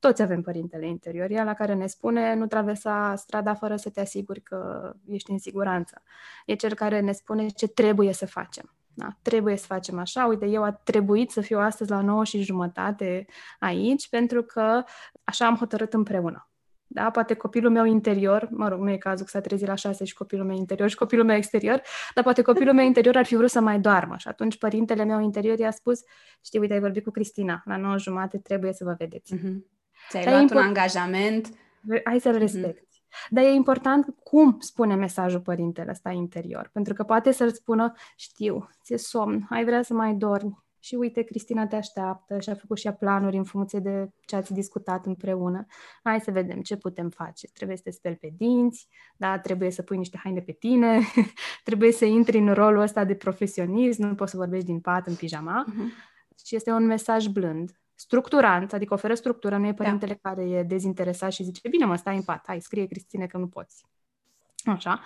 Toți 0.00 0.22
avem 0.22 0.42
părintele 0.42 0.86
interior, 0.86 1.30
ea 1.30 1.44
la 1.44 1.54
care 1.54 1.74
ne 1.74 1.86
spune 1.86 2.34
nu 2.34 2.46
traversa 2.46 3.14
strada 3.16 3.54
fără 3.54 3.76
să 3.76 3.90
te 3.90 4.00
asiguri 4.00 4.40
că 4.40 4.92
ești 5.06 5.30
în 5.30 5.38
siguranță. 5.38 6.02
E 6.46 6.54
cel 6.54 6.74
care 6.74 7.00
ne 7.00 7.12
spune 7.12 7.48
ce 7.48 7.68
trebuie 7.68 8.12
să 8.12 8.26
facem. 8.26 8.74
Da, 8.94 9.08
trebuie 9.22 9.56
să 9.56 9.66
facem 9.66 9.98
așa. 9.98 10.26
Uite, 10.26 10.46
eu 10.46 10.62
a 10.62 10.72
trebuit 10.72 11.30
să 11.30 11.40
fiu 11.40 11.58
astăzi 11.58 11.90
la 11.90 12.00
9 12.00 12.24
și 12.24 12.42
jumătate 12.42 13.26
aici 13.58 14.08
pentru 14.08 14.42
că 14.42 14.84
așa 15.24 15.46
am 15.46 15.56
hotărât 15.56 15.94
împreună. 15.94 16.50
Da, 16.86 17.10
poate 17.10 17.34
copilul 17.34 17.70
meu 17.70 17.84
interior, 17.84 18.48
mă 18.50 18.68
rog, 18.68 18.80
nu 18.80 18.90
e 18.90 18.96
cazul 18.96 19.24
că 19.24 19.30
s-a 19.30 19.40
trezit 19.40 19.66
la 19.66 19.74
șase 19.74 20.04
și 20.04 20.14
copilul 20.14 20.46
meu 20.46 20.56
interior 20.56 20.88
și 20.88 20.96
copilul 20.96 21.24
meu 21.24 21.36
exterior, 21.36 21.82
dar 22.14 22.24
poate 22.24 22.42
copilul 22.42 22.74
meu 22.74 22.84
interior 22.84 23.16
ar 23.16 23.24
fi 23.24 23.36
vrut 23.36 23.50
să 23.50 23.60
mai 23.60 23.80
doarmă 23.80 24.16
și 24.16 24.28
atunci 24.28 24.58
părintele 24.58 25.04
meu 25.04 25.20
interior 25.20 25.58
i-a 25.58 25.70
spus, 25.70 26.00
știi, 26.44 26.58
uite, 26.58 26.72
ai 26.72 26.80
vorbit 26.80 27.04
cu 27.04 27.10
Cristina, 27.10 27.62
la 27.64 27.76
9 27.76 27.98
jumate 27.98 28.38
trebuie 28.38 28.72
să 28.72 28.84
vă 28.84 28.94
vedeți. 28.98 29.36
Mm-hmm. 29.36 29.79
Ți-ai 30.08 30.22
Dar 30.22 30.32
luat 30.32 30.42
import... 30.42 30.60
un 30.60 30.66
angajament. 30.66 31.48
Hai 32.04 32.20
să-l 32.20 32.32
mhm. 32.32 32.40
respecti. 32.40 32.98
Mm-hmm. 33.00 33.28
Dar 33.30 33.44
e 33.44 33.48
important 33.48 34.14
cum 34.22 34.56
spune 34.58 34.94
mesajul 34.94 35.40
părintele 35.40 35.90
ăsta 35.90 36.10
interior. 36.10 36.70
Pentru 36.72 36.94
că 36.94 37.02
poate 37.02 37.30
să-l 37.30 37.52
spună, 37.52 37.92
știu, 38.16 38.68
ți-e 38.82 38.96
somn, 38.96 39.46
ai 39.50 39.64
vrea 39.64 39.82
să 39.82 39.94
mai 39.94 40.14
dormi. 40.14 40.58
Și 40.82 40.94
uite, 40.94 41.22
Cristina 41.22 41.66
te 41.66 41.76
așteaptă 41.76 42.40
și 42.40 42.50
a 42.50 42.54
făcut 42.54 42.78
și 42.78 42.86
ea 42.86 42.92
planuri 42.92 43.36
în 43.36 43.44
funcție 43.44 43.78
de 43.78 44.10
ce 44.26 44.36
ați 44.36 44.52
discutat 44.52 45.06
împreună. 45.06 45.66
Hai 46.02 46.20
să 46.20 46.30
vedem 46.30 46.60
ce 46.60 46.76
putem 46.76 47.08
face. 47.08 47.48
Trebuie 47.52 47.76
să 47.76 47.82
te 47.82 47.90
speli 47.90 48.16
pe 48.16 48.32
dinți, 48.36 48.88
da, 49.16 49.38
trebuie 49.38 49.70
să 49.70 49.82
pui 49.82 49.96
niște 49.96 50.20
haine 50.22 50.40
pe 50.40 50.52
tine, 50.52 51.00
trebuie 51.64 51.92
să 51.92 52.04
intri 52.04 52.38
în 52.38 52.54
rolul 52.54 52.80
ăsta 52.80 53.04
de 53.04 53.14
profesionist, 53.14 53.98
nu 53.98 54.14
poți 54.14 54.30
să 54.30 54.36
vorbești 54.36 54.66
din 54.66 54.80
pat 54.80 55.06
în 55.06 55.14
pijama. 55.14 55.64
Mm-hmm. 55.68 56.08
Și 56.44 56.56
este 56.56 56.70
un 56.70 56.86
mesaj 56.86 57.26
blând 57.26 57.80
structurant, 58.00 58.72
adică 58.72 58.94
oferă 58.94 59.14
structură, 59.14 59.56
nu 59.56 59.66
e 59.66 59.72
da. 59.72 59.82
părintele 59.82 60.18
da. 60.22 60.28
care 60.28 60.48
e 60.48 60.62
dezinteresat 60.62 61.32
și 61.32 61.42
zice, 61.42 61.68
bine 61.68 61.84
mă, 61.84 61.96
stai 61.96 62.16
în 62.16 62.22
pat, 62.22 62.44
hai, 62.46 62.60
scrie 62.60 62.86
Cristine 62.86 63.26
că 63.26 63.38
nu 63.38 63.46
poți. 63.46 63.84
Așa. 64.64 65.00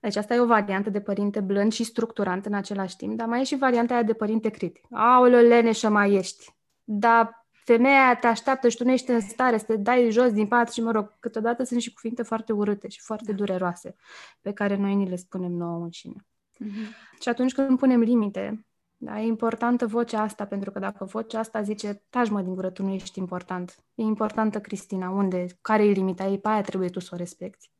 Deci 0.00 0.16
asta 0.16 0.34
e 0.34 0.38
o 0.38 0.46
variantă 0.46 0.90
de 0.90 1.00
părinte 1.00 1.40
blând 1.40 1.72
și 1.72 1.84
structurant 1.84 2.46
în 2.46 2.54
același 2.54 2.96
timp, 2.96 3.16
dar 3.16 3.26
mai 3.26 3.40
e 3.40 3.44
și 3.44 3.56
varianta 3.56 3.94
aia 3.94 4.02
de 4.02 4.12
părinte 4.12 4.48
critic. 4.48 4.84
Aoleo, 4.90 5.40
leneșă 5.40 5.88
mai 5.88 6.12
ești. 6.12 6.54
Dar 6.84 7.46
femeia 7.50 8.16
te 8.16 8.26
așteaptă 8.26 8.68
și 8.68 8.76
tu 8.76 8.84
nu 8.84 8.92
ești 8.92 9.10
în 9.10 9.20
stare 9.20 9.58
să 9.58 9.64
te 9.64 9.76
dai 9.76 10.10
jos 10.10 10.32
din 10.32 10.46
pat 10.46 10.72
și, 10.72 10.82
mă 10.82 10.90
rog, 10.90 11.18
câteodată 11.20 11.64
sunt 11.64 11.80
și 11.80 11.92
cuvinte 11.92 12.22
foarte 12.22 12.52
urâte 12.52 12.88
și 12.88 13.00
foarte 13.00 13.30
da. 13.30 13.36
dureroase 13.36 13.94
pe 14.40 14.52
care 14.52 14.76
noi 14.76 14.94
ni 14.94 15.08
le 15.08 15.16
spunem 15.16 15.52
nouă 15.52 15.82
înșine. 15.82 16.26
Mm-hmm. 16.64 17.18
Și 17.20 17.28
atunci 17.28 17.52
când 17.52 17.78
punem 17.78 18.00
limite, 18.00 18.65
da, 18.98 19.20
e 19.20 19.26
importantă 19.26 19.86
vocea 19.86 20.20
asta, 20.20 20.46
pentru 20.46 20.70
că 20.70 20.78
dacă 20.78 21.04
vocea 21.04 21.38
asta 21.38 21.62
zice, 21.62 22.02
taci 22.10 22.28
mă 22.28 22.42
din 22.42 22.54
gură, 22.54 22.70
tu 22.70 22.82
nu 22.82 22.90
ești 22.90 23.18
important. 23.18 23.84
E 23.94 24.02
importantă 24.02 24.60
Cristina, 24.60 25.10
unde, 25.10 25.46
care 25.60 25.84
e 25.84 25.90
limita 25.90 26.26
ei, 26.26 26.38
pe 26.38 26.48
aia 26.48 26.60
trebuie 26.60 26.88
tu 26.88 27.00
să 27.00 27.10
o 27.12 27.16
respecti. 27.16 27.70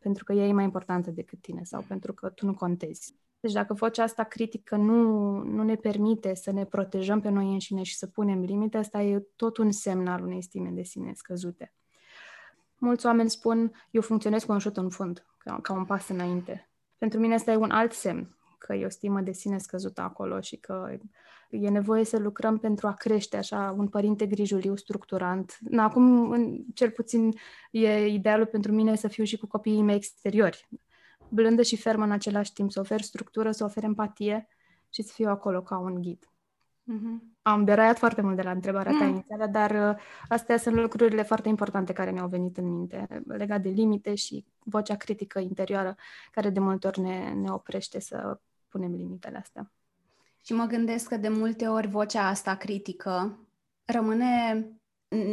Pentru 0.00 0.24
că 0.24 0.32
ea 0.32 0.46
e 0.46 0.52
mai 0.52 0.64
importantă 0.64 1.10
decât 1.10 1.40
tine 1.40 1.64
sau 1.64 1.84
pentru 1.88 2.12
că 2.12 2.28
tu 2.28 2.46
nu 2.46 2.54
contezi. 2.54 3.14
Deci 3.40 3.52
dacă 3.52 3.74
vocea 3.74 4.02
asta 4.02 4.24
critică 4.24 4.76
nu, 4.76 5.02
nu 5.42 5.62
ne 5.62 5.74
permite 5.74 6.34
să 6.34 6.52
ne 6.52 6.64
protejăm 6.64 7.20
pe 7.20 7.28
noi 7.28 7.52
înșine 7.52 7.82
și 7.82 7.96
să 7.96 8.06
punem 8.06 8.40
limite, 8.40 8.76
asta 8.76 9.02
e 9.02 9.26
tot 9.36 9.56
un 9.56 9.70
semn 9.70 10.06
al 10.06 10.22
unei 10.22 10.42
stime 10.42 10.70
de 10.70 10.82
sine 10.82 11.12
scăzute. 11.14 11.72
Mulți 12.78 13.06
oameni 13.06 13.30
spun, 13.30 13.72
eu 13.90 14.00
funcționez 14.00 14.44
cu 14.44 14.52
un 14.52 14.58
șut 14.58 14.76
în 14.76 14.88
fund, 14.88 15.26
ca, 15.38 15.58
ca 15.62 15.72
un 15.72 15.84
pas 15.84 16.08
înainte. 16.08 16.70
Pentru 16.98 17.20
mine 17.20 17.34
asta 17.34 17.52
e 17.52 17.56
un 17.56 17.70
alt 17.70 17.92
semn 17.92 18.38
că 18.60 18.74
e 18.74 18.84
o 18.84 18.88
stimă 18.88 19.20
de 19.20 19.32
sine 19.32 19.58
scăzută 19.58 20.00
acolo 20.00 20.40
și 20.40 20.56
că 20.56 20.98
e 21.50 21.68
nevoie 21.68 22.04
să 22.04 22.18
lucrăm 22.18 22.58
pentru 22.58 22.86
a 22.86 22.92
crește 22.92 23.36
așa 23.36 23.74
un 23.76 23.88
părinte 23.88 24.26
grijuliu, 24.26 24.76
structurant. 24.76 25.56
Na, 25.60 25.84
acum, 25.84 26.30
în, 26.30 26.64
cel 26.74 26.90
puțin, 26.90 27.32
e 27.70 28.06
idealul 28.06 28.46
pentru 28.46 28.72
mine 28.72 28.96
să 28.96 29.08
fiu 29.08 29.24
și 29.24 29.36
cu 29.36 29.46
copiii 29.46 29.82
mei 29.82 29.96
exteriori. 29.96 30.68
Blândă 31.28 31.62
și 31.62 31.76
fermă 31.76 32.04
în 32.04 32.10
același 32.10 32.52
timp, 32.52 32.70
să 32.70 32.80
ofer 32.80 33.00
structură, 33.00 33.50
să 33.50 33.64
ofer 33.64 33.82
empatie 33.82 34.48
și 34.90 35.02
să 35.02 35.12
fiu 35.12 35.28
acolo 35.28 35.62
ca 35.62 35.78
un 35.78 36.00
ghid. 36.00 36.30
Mm-hmm. 36.92 37.30
Am 37.42 37.64
deraiat 37.64 37.98
foarte 37.98 38.20
mult 38.20 38.36
de 38.36 38.42
la 38.42 38.50
întrebarea 38.50 38.92
ta 38.92 39.04
mm. 39.04 39.10
inițială, 39.10 39.46
dar 39.46 39.70
uh, 39.70 40.02
astea 40.28 40.56
sunt 40.56 40.74
lucrurile 40.74 41.22
foarte 41.22 41.48
importante 41.48 41.92
care 41.92 42.10
mi-au 42.10 42.28
venit 42.28 42.56
în 42.56 42.64
minte, 42.64 43.22
legat 43.26 43.60
de 43.60 43.68
limite 43.68 44.14
și 44.14 44.44
vocea 44.64 44.96
critică 44.96 45.38
interioară, 45.38 45.96
care 46.30 46.50
de 46.50 46.60
multe 46.60 46.86
ori 46.86 47.00
ne, 47.00 47.32
ne 47.32 47.50
oprește 47.50 48.00
să 48.00 48.40
punem 48.70 48.94
limitele 48.94 49.38
astea. 49.38 49.72
Și 50.44 50.52
mă 50.52 50.64
gândesc 50.64 51.08
că 51.08 51.16
de 51.16 51.28
multe 51.28 51.66
ori 51.66 51.86
vocea 51.86 52.28
asta 52.28 52.54
critică 52.56 53.38
rămâne 53.84 54.66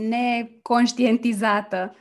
neconștientizată 0.10 1.96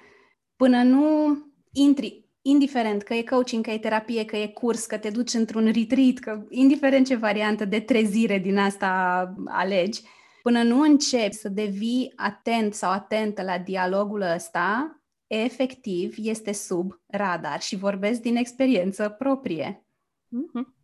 până 0.57 0.83
nu 0.83 1.37
intri, 1.72 2.25
indiferent 2.42 3.03
că 3.03 3.14
e 3.14 3.22
coaching, 3.22 3.64
că 3.64 3.70
e 3.70 3.79
terapie, 3.79 4.25
că 4.25 4.37
e 4.37 4.46
curs, 4.46 4.87
că 4.87 4.99
te 4.99 5.11
duci 5.11 5.35
într-un 5.35 5.64
retreat, 5.64 6.18
că 6.20 6.46
indiferent 6.49 7.07
ce 7.07 7.16
variantă 7.16 7.64
de 7.64 7.81
trezire 7.81 8.38
din 8.38 8.59
asta 8.59 9.35
alegi, 9.46 10.01
până 10.42 10.62
nu 10.62 10.81
începi 10.81 11.35
să 11.35 11.49
devii 11.49 12.12
atent 12.16 12.75
sau 12.75 12.90
atentă 12.90 13.42
la 13.42 13.59
dialogul 13.59 14.20
ăsta, 14.20 15.01
efectiv 15.27 16.14
este 16.18 16.53
sub 16.53 17.01
radar 17.07 17.61
și 17.61 17.77
vorbesc 17.77 18.20
din 18.20 18.37
experiență 18.37 19.09
proprie. 19.09 19.87
Mm-hmm. 20.27 20.76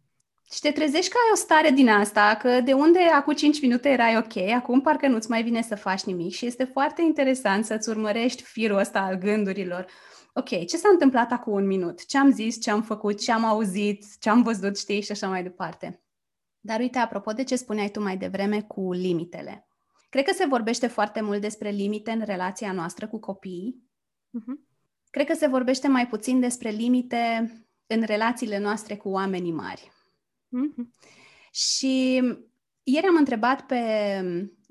Și 0.52 0.60
te 0.60 0.70
trezești 0.70 1.10
că 1.10 1.16
ai 1.24 1.30
o 1.32 1.36
stare 1.36 1.70
din 1.70 1.88
asta, 1.88 2.36
că 2.40 2.60
de 2.60 2.72
unde 2.72 2.98
acum 2.98 3.32
5 3.32 3.60
minute 3.60 3.88
erai 3.88 4.16
ok, 4.16 4.36
acum 4.36 4.80
parcă 4.80 5.08
nu-ți 5.08 5.30
mai 5.30 5.42
vine 5.42 5.62
să 5.62 5.74
faci 5.74 6.02
nimic 6.02 6.32
și 6.32 6.46
este 6.46 6.64
foarte 6.64 7.02
interesant 7.02 7.64
să-ți 7.64 7.88
urmărești 7.88 8.42
firul 8.42 8.78
ăsta 8.78 9.00
al 9.00 9.14
gândurilor. 9.14 9.86
Ok, 10.34 10.48
ce 10.48 10.76
s-a 10.76 10.88
întâmplat 10.88 11.32
acum 11.32 11.52
un 11.52 11.66
minut? 11.66 12.06
Ce 12.06 12.18
am 12.18 12.32
zis, 12.32 12.60
ce 12.60 12.70
am 12.70 12.82
făcut, 12.82 13.20
ce 13.20 13.32
am 13.32 13.44
auzit, 13.44 14.04
ce 14.20 14.30
am 14.30 14.42
văzut, 14.42 14.78
știi, 14.78 15.02
și 15.02 15.12
așa 15.12 15.28
mai 15.28 15.42
departe. 15.42 16.02
Dar 16.60 16.80
uite, 16.80 16.98
apropo 16.98 17.32
de 17.32 17.44
ce 17.44 17.56
spuneai 17.56 17.88
tu 17.88 18.02
mai 18.02 18.16
devreme 18.16 18.62
cu 18.62 18.92
limitele. 18.92 19.66
Cred 20.10 20.24
că 20.24 20.32
se 20.34 20.46
vorbește 20.46 20.86
foarte 20.86 21.20
mult 21.20 21.40
despre 21.40 21.70
limite 21.70 22.10
în 22.10 22.22
relația 22.24 22.72
noastră 22.72 23.06
cu 23.06 23.18
copiii. 23.18 23.82
Uh-huh. 24.38 24.70
Cred 25.10 25.26
că 25.26 25.34
se 25.34 25.46
vorbește 25.46 25.88
mai 25.88 26.06
puțin 26.06 26.40
despre 26.40 26.70
limite 26.70 27.52
în 27.86 28.02
relațiile 28.02 28.58
noastre 28.58 28.96
cu 28.96 29.08
oamenii 29.08 29.52
mari. 29.52 29.90
Mm-hmm. 30.52 30.88
Și 31.52 32.14
ieri 32.82 33.06
am 33.06 33.16
întrebat 33.16 33.66
pe, 33.66 33.76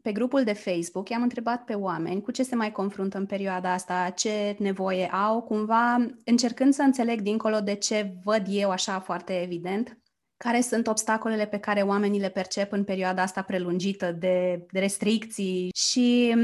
pe 0.01 0.11
grupul 0.11 0.43
de 0.43 0.53
Facebook, 0.53 1.09
i-am 1.09 1.21
întrebat 1.21 1.63
pe 1.63 1.73
oameni 1.73 2.21
cu 2.21 2.31
ce 2.31 2.43
se 2.43 2.55
mai 2.55 2.71
confruntă 2.71 3.17
în 3.17 3.25
perioada 3.25 3.73
asta, 3.73 4.09
ce 4.15 4.55
nevoie 4.59 5.07
au, 5.07 5.41
cumva 5.41 6.05
încercând 6.25 6.73
să 6.73 6.81
înțeleg 6.81 7.21
dincolo 7.21 7.59
de 7.59 7.73
ce 7.73 8.13
văd 8.23 8.45
eu 8.47 8.69
așa 8.69 8.99
foarte 8.99 9.41
evident, 9.41 9.99
care 10.37 10.61
sunt 10.61 10.87
obstacolele 10.87 11.45
pe 11.45 11.57
care 11.57 11.81
oamenii 11.81 12.19
le 12.19 12.29
percep 12.29 12.71
în 12.71 12.83
perioada 12.83 13.21
asta 13.21 13.41
prelungită 13.41 14.11
de, 14.11 14.65
de 14.71 14.79
restricții. 14.79 15.69
Și 15.75 16.35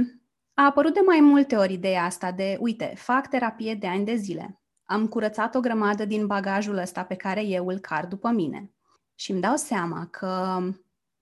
a 0.54 0.66
apărut 0.66 0.94
de 0.94 1.02
mai 1.06 1.20
multe 1.20 1.56
ori 1.56 1.74
ideea 1.74 2.04
asta 2.04 2.32
de, 2.32 2.58
uite, 2.60 2.94
fac 2.96 3.28
terapie 3.28 3.76
de 3.76 3.88
ani 3.88 4.06
de 4.06 4.16
zile, 4.16 4.62
am 4.84 5.08
curățat 5.08 5.56
o 5.56 5.60
grămadă 5.60 6.06
din 6.06 6.28
bagajul 6.28 6.78
ăsta 6.78 7.04
pe 7.04 7.16
care 7.16 7.44
eu 7.44 7.68
îl 7.68 7.80
car 7.80 8.06
după 8.06 8.30
mine 8.30 8.72
și 9.20 9.32
îmi 9.32 9.42
dau 9.42 9.56
seama 9.56 10.06
că 10.06 10.62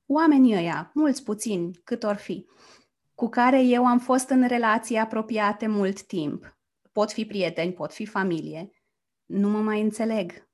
oamenii 0.05 0.55
ăia, 0.55 0.91
mulți 0.93 1.23
puțini, 1.23 1.79
cât 1.83 2.03
or 2.03 2.15
fi, 2.15 2.45
cu 3.15 3.29
care 3.29 3.63
eu 3.63 3.85
am 3.85 3.99
fost 3.99 4.29
în 4.29 4.47
relații 4.47 4.97
apropiate 4.97 5.67
mult 5.67 6.01
timp, 6.01 6.57
pot 6.91 7.11
fi 7.11 7.25
prieteni, 7.25 7.73
pot 7.73 7.93
fi 7.93 8.05
familie, 8.05 8.69
nu 9.25 9.49
mă 9.49 9.59
mai 9.59 9.81
înțeleg. 9.81 10.49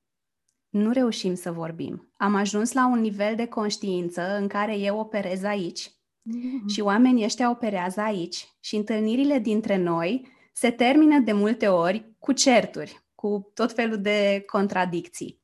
Nu 0.70 0.92
reușim 0.92 1.34
să 1.34 1.52
vorbim. 1.52 2.12
Am 2.18 2.36
ajuns 2.36 2.72
la 2.72 2.88
un 2.88 3.00
nivel 3.00 3.36
de 3.36 3.46
conștiință 3.46 4.38
în 4.38 4.48
care 4.48 4.78
eu 4.78 5.00
operez 5.00 5.44
aici 5.44 5.90
mm-hmm. 5.90 6.68
și 6.68 6.82
oamenii 6.82 7.24
ăștia 7.24 7.50
operează 7.50 8.02
aici 8.02 8.48
și 8.60 8.76
întâlnirile 8.76 9.40
dintre 9.40 9.78
noi 9.78 10.28
se 10.54 10.72
termină 10.72 11.20
de 11.20 11.32
multe 11.32 11.68
ori 11.68 12.16
cu 12.20 12.32
certuri, 12.32 13.04
cu 13.16 13.52
tot 13.54 13.74
felul 13.74 14.02
de 14.02 14.44
contradicții. 14.46 15.41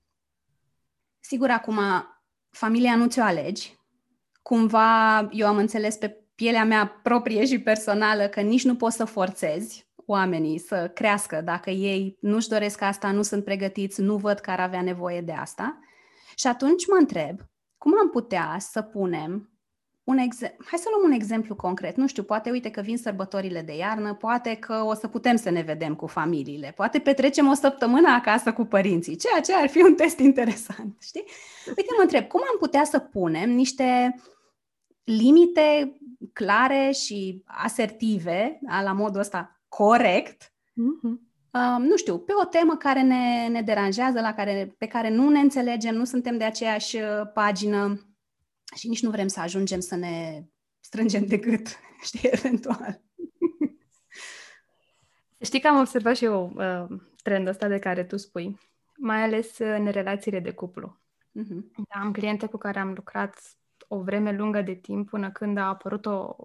Sigur, 1.28 1.50
acum, 1.50 1.80
familia 2.50 2.96
nu 2.96 3.08
ți-o 3.08 3.24
alegi. 3.24 3.80
Cumva, 4.42 5.20
eu 5.32 5.48
am 5.48 5.58
înțeles 5.58 5.96
pe 5.96 6.26
pielea 6.36 6.66
mea 6.66 7.00
proprie 7.04 7.46
și 7.46 7.60
personală 7.60 8.28
că 8.28 8.42
nici 8.42 8.64
nu 8.64 8.76
poți 8.76 8.96
să 8.96 9.06
forțezi 9.06 9.88
oamenii 10.06 10.60
să 10.60 10.92
crească 10.94 11.42
dacă 11.42 11.70
ei 11.70 12.18
nu-și 12.22 12.48
doresc 12.48 12.82
asta, 12.82 13.12
nu 13.12 13.22
sunt 13.22 13.44
pregătiți, 13.44 14.02
nu 14.02 14.18
văd 14.18 14.40
că 14.40 14.52
ar 14.52 14.60
avea 14.60 14.82
nevoie 14.82 15.22
de 15.22 15.32
asta. 15.32 15.80
Și 16.36 16.48
atunci 16.48 16.88
mă 16.88 16.96
întreb, 17.00 17.40
cum 17.78 17.98
am 18.00 18.10
putea 18.10 18.56
să 18.60 18.82
punem 18.82 19.57
un 20.08 20.18
exe- 20.18 20.56
Hai 20.66 20.80
să 20.80 20.90
luăm 20.92 21.12
un 21.12 21.16
exemplu 21.16 21.56
concret. 21.56 21.96
Nu 21.96 22.08
știu, 22.08 22.24
poate 22.24 22.50
uite 22.50 22.70
că 22.70 22.82
vin 22.82 22.98
sărbătorile 22.98 23.62
de 23.62 23.76
iarnă, 23.76 24.14
poate 24.14 24.56
că 24.56 24.84
o 24.86 24.94
să 24.94 25.08
putem 25.08 25.36
să 25.36 25.50
ne 25.50 25.62
vedem 25.62 25.96
cu 25.96 26.08
familiile, 26.08 26.74
poate 26.76 27.00
petrecem 27.00 27.48
o 27.48 27.54
săptămână 27.54 28.10
acasă 28.10 28.54
cu 28.54 28.66
părinții, 28.66 29.16
ceea 29.16 29.42
ce 29.42 29.54
ar 29.54 29.68
fi 29.68 29.82
un 29.82 29.96
test 29.96 30.20
interesant, 30.20 30.98
știi? 31.00 31.24
Uite, 31.68 31.94
mă 31.96 32.02
întreb, 32.02 32.28
cum 32.28 32.42
am 32.52 32.58
putea 32.60 32.84
să 32.84 33.00
punem 33.00 33.50
niște 33.50 34.16
limite 35.04 35.98
clare 36.34 36.92
și 36.92 37.44
asertive, 37.46 38.60
la 38.84 38.92
modul 38.92 39.20
ăsta 39.20 39.62
corect, 39.68 40.44
mm-hmm. 40.44 41.26
Uh, 41.54 41.86
nu 41.86 41.96
știu, 41.96 42.18
pe 42.18 42.32
o 42.42 42.46
temă 42.46 42.76
care 42.76 43.02
ne, 43.02 43.48
ne 43.48 43.62
deranjează, 43.62 44.20
la 44.20 44.34
care, 44.34 44.76
pe 44.78 44.86
care 44.86 45.10
nu 45.10 45.30
ne 45.30 45.40
înțelegem, 45.40 45.96
nu 45.96 46.04
suntem 46.04 46.38
de 46.38 46.44
aceeași 46.44 46.96
uh, 46.96 47.04
pagină, 47.34 48.07
și 48.76 48.88
nici 48.88 49.02
nu 49.02 49.10
vrem 49.10 49.28
să 49.28 49.40
ajungem 49.40 49.80
să 49.80 49.96
ne 49.96 50.44
strângem 50.80 51.26
de 51.26 51.38
gât, 51.38 51.68
știi, 52.08 52.30
eventual. 52.32 53.02
Știi 55.42 55.60
că 55.60 55.68
am 55.68 55.80
observat 55.80 56.16
și 56.16 56.24
eu 56.24 56.54
uh, 56.56 57.00
trendul 57.24 57.52
ăsta 57.52 57.68
de 57.68 57.80
care 57.80 58.04
tu 58.04 58.18
spui, 58.18 58.60
mai 58.98 59.24
ales 59.24 59.58
în 59.58 59.88
relațiile 59.90 60.40
de 60.40 60.52
cuplu. 60.52 61.00
Uh-huh. 61.40 61.86
Am 61.90 62.12
cliente 62.12 62.46
cu 62.46 62.58
care 62.58 62.80
am 62.80 62.94
lucrat 62.94 63.58
o 63.88 64.02
vreme 64.02 64.32
lungă 64.32 64.62
de 64.62 64.74
timp 64.74 65.10
până 65.10 65.32
când 65.32 65.58
a 65.58 65.68
apărut 65.68 66.06
o 66.06 66.36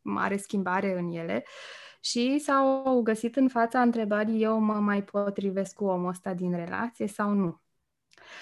mare 0.00 0.36
schimbare 0.36 0.98
în 0.98 1.12
ele 1.12 1.44
și 2.00 2.38
s-au 2.38 3.00
găsit 3.02 3.36
în 3.36 3.48
fața 3.48 3.80
întrebării 3.80 4.42
eu 4.42 4.58
mă 4.58 4.74
mai 4.74 5.04
potrivesc 5.04 5.74
cu 5.74 5.84
omul 5.84 6.08
ăsta 6.08 6.34
din 6.34 6.54
relație 6.54 7.06
sau 7.06 7.30
nu. 7.30 7.60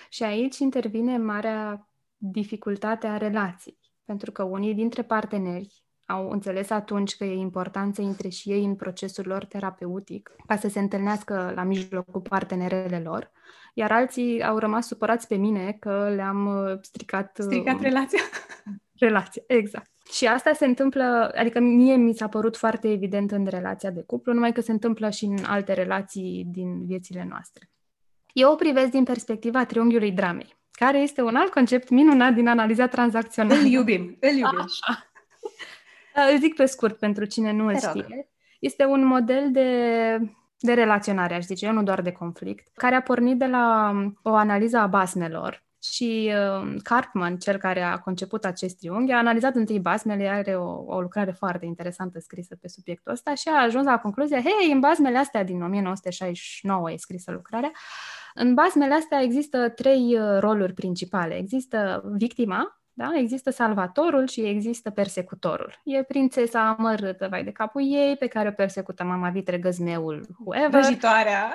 Și 0.09 0.23
aici 0.23 0.59
intervine 0.59 1.19
marea 1.19 1.90
dificultatea 2.23 3.17
relației, 3.17 3.79
pentru 4.05 4.33
că 4.33 4.43
unii 4.43 4.75
dintre 4.75 5.03
parteneri 5.03 5.85
au 6.05 6.31
înțeles 6.31 6.71
atunci 6.71 7.17
că 7.17 7.25
e 7.25 7.35
important 7.35 7.95
să 7.95 8.03
intre 8.03 8.29
și 8.29 8.51
ei 8.51 8.65
în 8.65 8.75
procesul 8.75 9.27
lor 9.27 9.45
terapeutic 9.45 10.35
ca 10.47 10.57
să 10.57 10.69
se 10.69 10.79
întâlnească 10.79 11.53
la 11.55 11.63
mijloc 11.63 12.11
cu 12.11 12.21
partenerele 12.21 13.01
lor, 13.05 13.31
iar 13.75 13.93
alții 13.93 14.43
au 14.43 14.59
rămas 14.59 14.87
supărați 14.87 15.27
pe 15.27 15.35
mine 15.35 15.77
că 15.81 16.13
le-am 16.15 16.47
uh, 16.47 16.79
stricat... 16.81 17.39
Uh, 17.39 17.45
stricat 17.45 17.81
relația. 17.81 18.21
Relația, 18.99 19.43
exact. 19.47 19.91
Și 20.13 20.27
asta 20.27 20.53
se 20.53 20.67
întâmplă, 20.67 21.33
adică 21.37 21.61
mie 21.61 21.97
mi 21.97 22.15
s-a 22.15 22.29
părut 22.29 22.57
foarte 22.57 22.91
evident 22.91 23.31
în 23.31 23.47
relația 23.47 23.91
de 23.91 24.03
cuplu, 24.03 24.33
numai 24.33 24.53
că 24.53 24.61
se 24.61 24.73
întâmplă 24.73 25.11
și 25.11 25.25
în 25.25 25.45
alte 25.45 25.73
relații 25.73 26.45
din 26.47 26.87
viețile 26.87 27.27
noastre. 27.29 27.71
Eu 28.33 28.53
o 28.53 28.55
privesc 28.55 28.91
din 28.91 29.05
perspectiva 29.05 29.65
triunghiului 29.65 30.13
dramei 30.13 30.60
care 30.85 30.99
este 30.99 31.23
un 31.23 31.37
alt 31.37 31.53
concept 31.53 31.89
minunat 31.89 32.35
din 32.35 32.49
analiza 32.49 32.87
tranzacțională. 32.87 33.61
Îl 33.61 33.67
iubim, 33.67 34.17
îl 34.21 34.31
iubim. 34.31 34.61
Așa. 34.61 35.11
Îl 36.33 36.39
zic 36.39 36.55
pe 36.55 36.67
scurt 36.67 36.99
pentru 36.99 37.25
cine 37.25 37.53
nu 37.53 37.67
îl 37.67 37.77
știe. 37.77 38.29
Este 38.59 38.85
un 38.85 39.05
model 39.05 39.51
de, 39.53 39.71
de 40.59 40.73
relaționare, 40.73 41.35
aș 41.35 41.45
zice 41.45 41.67
eu, 41.67 41.73
nu 41.73 41.83
doar 41.83 42.01
de 42.01 42.13
conflict, 42.13 42.69
care 42.75 42.95
a 42.95 43.03
pornit 43.03 43.39
de 43.39 43.47
la 43.47 43.95
o 44.23 44.35
analiză 44.35 44.79
a 44.79 44.87
basmelor 44.87 45.63
și 45.83 46.33
uh, 46.35 46.75
Cartman, 46.83 47.37
cel 47.39 47.57
care 47.57 47.83
a 47.83 47.99
conceput 47.99 48.45
acest 48.45 48.79
triunghi, 48.79 49.13
a 49.13 49.19
analizat 49.19 49.55
întâi 49.55 49.81
basmele, 49.81 50.29
are 50.29 50.57
o, 50.57 50.85
o 50.87 51.01
lucrare 51.01 51.31
foarte 51.31 51.67
interesantă 51.67 52.19
scrisă 52.21 52.57
pe 52.61 52.69
subiectul 52.69 53.13
ăsta 53.13 53.35
și 53.35 53.49
a 53.49 53.63
ajuns 53.63 53.85
la 53.85 53.99
concluzia, 53.99 54.41
hei, 54.41 54.73
în 54.73 54.81
basmele 54.81 55.19
astea 55.19 55.45
din 55.45 55.63
1969 55.63 56.91
e 56.91 56.97
scrisă 56.97 57.31
lucrarea, 57.31 57.71
în 58.35 58.55
basmele 58.55 58.95
astea 58.95 59.23
există 59.23 59.69
trei 59.69 60.19
uh, 60.19 60.39
roluri 60.39 60.73
principale. 60.73 61.37
Există 61.37 62.03
victima, 62.17 62.81
da? 62.93 63.11
Există 63.15 63.51
salvatorul 63.51 64.27
și 64.27 64.41
există 64.41 64.91
persecutorul. 64.91 65.81
E 65.85 66.03
prințesa 66.03 66.77
amărâtă, 66.79 67.29
vai 67.31 67.45
de 67.45 67.51
capul 67.51 67.83
ei, 67.93 68.17
pe 68.17 68.27
care 68.27 68.49
o 68.49 68.53
persecută 68.53 69.05
mama 69.05 69.31
vitre, 69.31 69.59
găzmeul, 69.59 70.27
whoever. 70.45 70.81
Vrăjitoarea. 70.81 71.55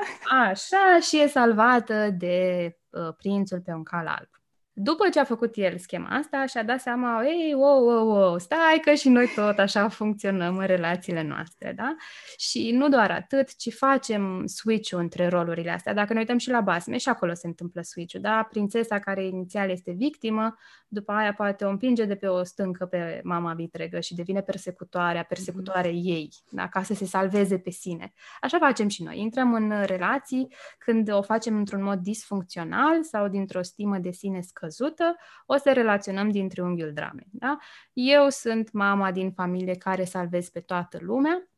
Așa, 0.50 1.00
și 1.02 1.22
e 1.22 1.28
salvată 1.28 2.10
de 2.18 2.70
uh, 2.90 3.14
prințul 3.18 3.62
pe 3.66 3.72
un 3.72 3.84
cal 3.84 4.08
alb. 4.08 4.30
După 4.78 5.10
ce 5.10 5.20
a 5.20 5.24
făcut 5.24 5.52
el 5.56 5.78
schema 5.78 6.08
asta, 6.08 6.46
și-a 6.46 6.64
dat 6.64 6.80
seama, 6.80 7.24
ei, 7.26 7.54
wow, 7.54 7.86
wow, 7.86 8.08
wow, 8.08 8.38
stai 8.38 8.80
că 8.82 8.94
și 8.94 9.10
noi 9.10 9.28
tot 9.36 9.58
așa 9.58 9.90
funcționăm 9.90 10.58
în 10.58 10.66
relațiile 10.66 11.24
noastre, 11.24 11.74
da? 11.76 11.96
Și 12.38 12.72
nu 12.72 12.90
doar 12.90 13.12
atât, 13.12 13.56
ci 13.56 13.74
facem 13.74 14.44
switch-ul 14.46 15.00
între 15.00 15.28
rolurile 15.28 15.72
astea. 15.72 15.94
Dacă 15.94 16.14
ne 16.14 16.20
uităm 16.20 16.38
și 16.38 16.50
la 16.50 16.62
basme, 16.62 16.98
și 16.98 17.10
acolo 17.10 17.34
se 17.34 17.48
întâmplă 17.48 17.82
switch-ul, 17.82 18.22
da? 18.22 18.48
Prințesa 18.50 19.00
care 19.00 19.26
inițial 19.26 19.70
este 19.70 19.92
victimă, 19.92 20.56
după 20.96 21.12
aia 21.12 21.34
poate 21.34 21.66
o 21.66 21.70
împinge 21.70 22.06
de 22.06 22.16
pe 22.16 22.28
o 22.28 22.44
stâncă 22.44 22.86
pe 22.86 23.22
mama 23.24 23.54
vitregă 23.54 24.00
și 24.00 24.16
devine 24.16 24.42
persecutoarea, 24.42 25.24
persecutoare 25.24 25.90
mm-hmm. 25.90 26.04
ei, 26.04 26.30
da? 26.50 26.68
ca 26.68 26.84
să 26.84 26.94
se 26.94 27.06
salveze 27.06 27.58
pe 27.58 27.70
sine. 27.70 28.14
Așa 28.42 28.58
facem 28.58 28.88
și 28.88 29.04
noi. 29.04 29.20
Intrăm 29.20 29.54
în 29.54 29.84
relații 29.86 30.54
când 30.78 31.12
o 31.12 31.22
facem 31.22 31.58
într-un 31.58 31.84
mod 31.84 32.00
disfuncțional 32.00 33.04
sau 33.04 33.28
dintr-o 33.28 33.62
stimă 33.62 33.98
de 33.98 34.12
sine 34.12 34.42
scăzută, 34.42 35.16
o 35.46 35.58
să 35.58 35.72
relaționăm 35.74 36.32
din 36.32 36.50
triunghiul 36.50 36.94
dramei. 36.94 37.28
Da? 37.32 37.58
Eu 37.94 38.30
sunt 38.30 38.72
mama 38.72 39.12
din 39.12 39.32
familie 39.32 39.76
care 39.76 40.04
salvez 40.04 40.50
pe 40.50 40.60
toată 40.60 40.98
lumea, 41.02 41.50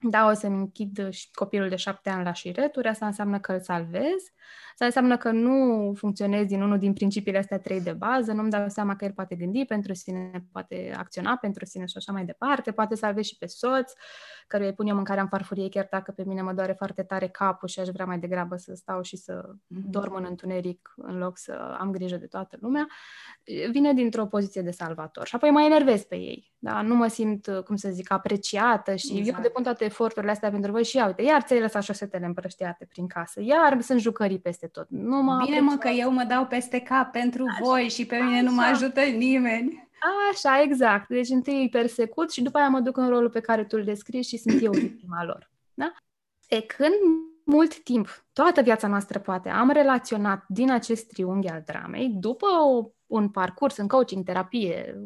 da, 0.00 0.26
o 0.26 0.32
să-mi 0.32 0.56
închid 0.56 1.08
copilul 1.32 1.68
de 1.68 1.76
șapte 1.76 2.10
ani 2.10 2.24
la 2.24 2.32
șireturi, 2.32 2.88
asta 2.88 3.06
înseamnă 3.06 3.40
că 3.40 3.52
îl 3.52 3.60
salvez, 3.60 4.32
asta 4.70 4.84
înseamnă 4.84 5.16
că 5.16 5.30
nu 5.30 5.92
funcționez 5.96 6.46
din 6.46 6.62
unul 6.62 6.78
din 6.78 6.92
principiile 6.92 7.38
astea 7.38 7.58
trei 7.58 7.80
de 7.80 7.92
bază, 7.92 8.32
nu-mi 8.32 8.50
dau 8.50 8.68
seama 8.68 8.96
că 8.96 9.04
el 9.04 9.12
poate 9.12 9.34
gândi 9.34 9.64
pentru 9.64 9.94
sine, 9.94 10.44
poate 10.52 10.94
acționa 10.96 11.36
pentru 11.36 11.64
sine 11.64 11.86
și 11.86 11.96
așa 11.96 12.12
mai 12.12 12.24
departe, 12.24 12.70
poate 12.72 12.94
salvez 12.94 13.24
și 13.24 13.36
pe 13.36 13.46
soț, 13.46 13.92
căruia 14.48 14.68
îi 14.68 14.74
pun 14.74 14.86
eu 14.86 14.94
mâncarea 14.94 15.22
în 15.22 15.28
farfurie, 15.28 15.68
chiar 15.68 15.86
dacă 15.90 16.12
pe 16.12 16.22
mine 16.26 16.42
mă 16.42 16.52
doare 16.52 16.72
foarte 16.72 17.02
tare 17.02 17.28
capul 17.28 17.68
și 17.68 17.80
aș 17.80 17.88
vrea 17.88 18.04
mai 18.04 18.18
degrabă 18.18 18.56
să 18.56 18.74
stau 18.74 19.02
și 19.02 19.16
să 19.16 19.48
mm-hmm. 19.52 19.90
dorm 19.90 20.14
în 20.14 20.26
întuneric 20.28 20.94
în 20.96 21.18
loc 21.18 21.38
să 21.38 21.76
am 21.78 21.90
grijă 21.90 22.16
de 22.16 22.26
toată 22.26 22.56
lumea, 22.60 22.86
vine 23.70 23.92
dintr-o 23.92 24.26
poziție 24.26 24.62
de 24.62 24.70
salvator. 24.70 25.26
Și 25.26 25.34
apoi 25.34 25.50
mă 25.50 25.62
enervez 25.62 26.02
pe 26.02 26.16
ei. 26.16 26.52
Da? 26.58 26.82
Nu 26.82 26.94
mă 26.94 27.06
simt, 27.06 27.62
cum 27.64 27.76
să 27.76 27.88
zic, 27.88 28.12
apreciată 28.12 28.94
și 28.94 29.16
exact. 29.16 29.36
eu 29.36 29.42
depun 29.42 29.62
toate 29.62 29.84
eforturile 29.84 30.30
astea 30.30 30.50
pentru 30.50 30.70
voi 30.70 30.84
și 30.84 30.96
ia, 30.96 31.06
uite, 31.06 31.22
iar 31.22 31.42
ți-ai 31.42 31.60
lăsat 31.60 31.82
șosetele 31.82 32.26
împrăștiate 32.26 32.86
prin 32.88 33.06
casă, 33.06 33.40
iar 33.42 33.80
sunt 33.80 34.00
jucării 34.00 34.38
peste 34.38 34.66
tot. 34.66 34.86
Nu 34.90 35.22
mă 35.22 35.42
Bine 35.44 35.60
mă 35.60 35.76
că 35.76 35.88
eu 35.88 36.12
mă 36.12 36.24
dau 36.28 36.46
peste 36.46 36.80
cap 36.80 37.12
pentru 37.12 37.44
Așa. 37.50 37.60
voi 37.62 37.88
și 37.88 38.06
pe 38.06 38.16
mine 38.16 38.38
Așa. 38.38 38.48
nu 38.48 38.52
mă 38.52 38.62
ajută 38.62 39.00
nimeni. 39.00 39.87
Așa, 40.30 40.62
exact. 40.62 41.08
Deci 41.08 41.28
întâi 41.28 41.60
îi 41.60 41.68
persecut 41.68 42.30
și 42.32 42.42
după 42.42 42.58
aia 42.58 42.68
mă 42.68 42.80
duc 42.80 42.96
în 42.96 43.08
rolul 43.08 43.30
pe 43.30 43.40
care 43.40 43.64
tu 43.64 43.76
îl 43.76 43.84
descrii 43.84 44.22
și 44.22 44.36
sunt 44.36 44.62
eu 44.62 44.72
victima 44.72 45.24
lor. 45.24 45.50
Da? 45.74 45.92
E 46.48 46.60
când 46.60 46.94
mult 47.44 47.82
timp, 47.82 48.24
toată 48.32 48.60
viața 48.60 48.86
noastră 48.86 49.18
poate, 49.18 49.48
am 49.48 49.70
relaționat 49.70 50.44
din 50.48 50.70
acest 50.70 51.08
triunghi 51.08 51.48
al 51.48 51.62
dramei, 51.66 52.08
după 52.08 52.46
o, 52.46 52.90
un 53.06 53.28
parcurs 53.28 53.76
în 53.76 53.88
coaching, 53.88 54.24
terapie, 54.24 55.00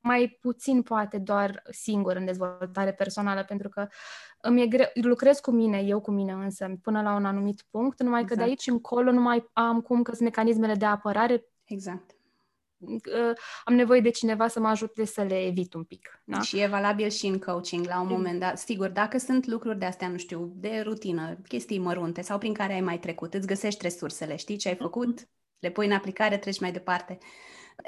mai 0.00 0.38
puțin 0.40 0.82
poate 0.82 1.18
doar 1.18 1.62
singur 1.70 2.16
în 2.16 2.24
dezvoltare 2.24 2.92
personală, 2.92 3.44
pentru 3.44 3.68
că 3.68 3.86
îmi 4.40 4.62
e 4.62 4.66
greu, 4.66 4.86
lucrez 4.94 5.38
cu 5.38 5.50
mine, 5.50 5.78
eu 5.78 6.00
cu 6.00 6.10
mine 6.10 6.32
însă, 6.32 6.74
până 6.82 7.02
la 7.02 7.14
un 7.14 7.24
anumit 7.24 7.64
punct, 7.70 8.02
numai 8.02 8.20
exact. 8.20 8.40
că 8.40 8.44
de 8.44 8.50
exact. 8.50 8.68
aici 8.68 8.74
încolo 8.74 9.10
nu 9.10 9.20
mai 9.20 9.50
am 9.52 9.80
cum 9.80 10.02
că 10.02 10.10
sunt 10.10 10.22
mecanismele 10.22 10.74
de 10.74 10.84
apărare. 10.84 11.44
Exact. 11.64 12.15
Am 13.64 13.74
nevoie 13.74 14.00
de 14.00 14.10
cineva 14.10 14.48
să 14.48 14.60
mă 14.60 14.68
ajute 14.68 15.04
să 15.04 15.22
le 15.22 15.46
evit 15.46 15.74
un 15.74 15.84
pic. 15.84 16.22
Da? 16.24 16.40
Și 16.40 16.58
e 16.58 16.66
valabil 16.66 17.08
și 17.08 17.26
în 17.26 17.38
coaching 17.38 17.86
la 17.86 18.00
un 18.00 18.08
moment 18.10 18.40
dat. 18.40 18.58
Sigur, 18.58 18.88
dacă 18.88 19.18
sunt 19.18 19.46
lucruri 19.46 19.78
de 19.78 19.84
astea, 19.84 20.08
nu 20.08 20.16
știu, 20.16 20.52
de 20.54 20.80
rutină, 20.84 21.38
chestii 21.48 21.78
mărunte 21.78 22.22
sau 22.22 22.38
prin 22.38 22.52
care 22.52 22.72
ai 22.72 22.80
mai 22.80 22.98
trecut, 22.98 23.34
îți 23.34 23.46
găsești 23.46 23.82
resursele, 23.82 24.36
știi 24.36 24.56
ce 24.56 24.68
ai 24.68 24.76
făcut, 24.76 25.20
mm-hmm. 25.20 25.58
le 25.58 25.70
pui 25.70 25.86
în 25.86 25.92
aplicare, 25.92 26.36
treci 26.36 26.60
mai 26.60 26.72
departe. 26.72 27.18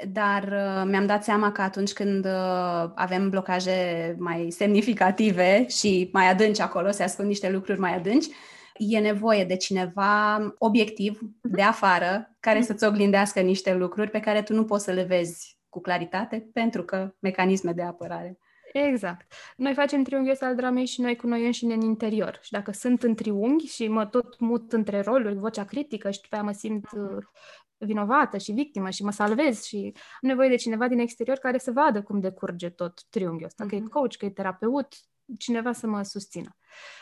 Dar 0.07 0.43
uh, 0.43 0.89
mi-am 0.89 1.05
dat 1.05 1.23
seama 1.23 1.51
că 1.51 1.61
atunci 1.61 1.93
când 1.93 2.25
uh, 2.25 2.91
avem 2.95 3.29
blocaje 3.29 4.15
mai 4.19 4.51
semnificative 4.51 5.67
și 5.67 6.09
mai 6.13 6.29
adânci 6.29 6.61
acolo, 6.61 6.91
se 6.91 7.03
ascund 7.03 7.27
niște 7.27 7.49
lucruri 7.49 7.79
mai 7.79 7.95
adânci, 7.95 8.27
e 8.79 8.99
nevoie 8.99 9.43
de 9.43 9.55
cineva 9.55 10.39
obiectiv, 10.57 11.19
mhm. 11.21 11.55
de 11.55 11.61
afară, 11.61 12.35
care 12.39 12.57
mhm. 12.57 12.67
să-ți 12.67 12.85
oglindească 12.85 13.39
niște 13.39 13.73
lucruri 13.73 14.09
pe 14.09 14.19
care 14.19 14.41
tu 14.41 14.53
nu 14.53 14.65
poți 14.65 14.83
să 14.83 14.91
le 14.91 15.03
vezi 15.03 15.57
cu 15.69 15.81
claritate, 15.81 16.49
pentru 16.53 16.83
că 16.83 17.13
mecanisme 17.19 17.71
de 17.71 17.81
apărare. 17.81 18.37
Exact. 18.73 19.33
Noi 19.55 19.73
facem 19.73 20.03
triunghiul 20.03 20.33
ăsta 20.33 20.45
al 20.45 20.55
dramei 20.55 20.85
și 20.85 21.01
noi 21.01 21.15
cu 21.15 21.27
noi 21.27 21.45
înșine 21.45 21.73
în 21.73 21.81
interior. 21.81 22.39
Și 22.41 22.51
dacă 22.51 22.71
sunt 22.71 23.03
în 23.03 23.15
triunghi 23.15 23.65
și 23.65 23.87
mă 23.87 24.05
tot 24.05 24.39
mut 24.39 24.73
între 24.73 25.01
roluri, 25.01 25.35
vocea 25.35 25.65
critică 25.65 26.11
și 26.11 26.21
după 26.21 26.35
aia 26.35 26.43
mă 26.43 26.51
simt 26.51 26.91
uh, 26.91 27.23
vinovată 27.77 28.37
și 28.37 28.51
victimă 28.51 28.89
și 28.89 29.03
mă 29.03 29.11
salvez 29.11 29.63
și 29.63 29.93
am 29.95 30.29
nevoie 30.29 30.49
de 30.49 30.55
cineva 30.55 30.87
din 30.87 30.99
exterior 30.99 31.37
care 31.37 31.57
să 31.57 31.71
vadă 31.71 32.01
cum 32.01 32.19
decurge 32.19 32.69
tot 32.69 33.03
triunghiul 33.09 33.45
ăsta, 33.45 33.65
uh-huh. 33.65 33.69
că 33.69 33.75
e 33.75 33.79
mhm. 33.79 33.89
coach, 33.89 34.15
că 34.15 34.25
e 34.25 34.29
terapeut, 34.29 34.93
cineva 35.37 35.71
să 35.71 35.87
mă 35.87 36.03
susțină. 36.03 36.57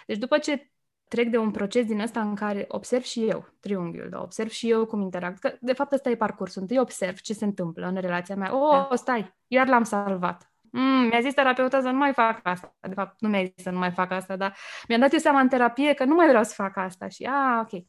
Deci 0.05 0.17
după 0.17 0.37
ce 0.37 0.71
trec 1.07 1.29
de 1.29 1.37
un 1.37 1.51
proces 1.51 1.85
din 1.85 1.99
ăsta 1.99 2.21
în 2.21 2.35
care 2.35 2.65
observ 2.67 3.03
și 3.03 3.27
eu 3.27 3.45
triunghiul, 3.59 4.09
da? 4.09 4.21
observ 4.21 4.49
și 4.49 4.69
eu 4.69 4.85
cum 4.85 5.01
interact. 5.01 5.39
Că, 5.39 5.53
de 5.61 5.73
fapt, 5.73 5.91
ăsta 5.91 6.09
e 6.09 6.15
parcursul. 6.15 6.61
Întâi 6.61 6.79
observ 6.79 7.19
ce 7.19 7.33
se 7.33 7.45
întâmplă 7.45 7.87
în 7.87 7.95
relația 7.95 8.35
mea. 8.35 8.55
Oh, 8.55 8.87
da. 8.89 8.95
stai, 8.95 9.35
iar 9.47 9.67
l-am 9.67 9.83
salvat. 9.83 10.51
Mm, 10.71 11.07
mi-a 11.07 11.19
zis 11.21 11.33
terapeuta 11.33 11.81
să 11.81 11.89
nu 11.89 11.97
mai 11.97 12.13
fac 12.13 12.39
asta. 12.43 12.75
De 12.81 12.93
fapt, 12.93 13.15
nu 13.19 13.29
mi-a 13.29 13.43
zis 13.43 13.63
să 13.63 13.69
nu 13.69 13.77
mai 13.77 13.91
fac 13.91 14.11
asta, 14.11 14.35
dar 14.35 14.57
mi-am 14.87 14.99
dat 14.99 15.13
eu 15.13 15.19
seama 15.19 15.39
în 15.39 15.47
terapie 15.47 15.93
că 15.93 16.03
nu 16.03 16.15
mai 16.15 16.27
vreau 16.27 16.43
să 16.43 16.53
fac 16.53 16.77
asta. 16.77 17.07
Și, 17.07 17.23
a, 17.23 17.59
ok. 17.59 17.83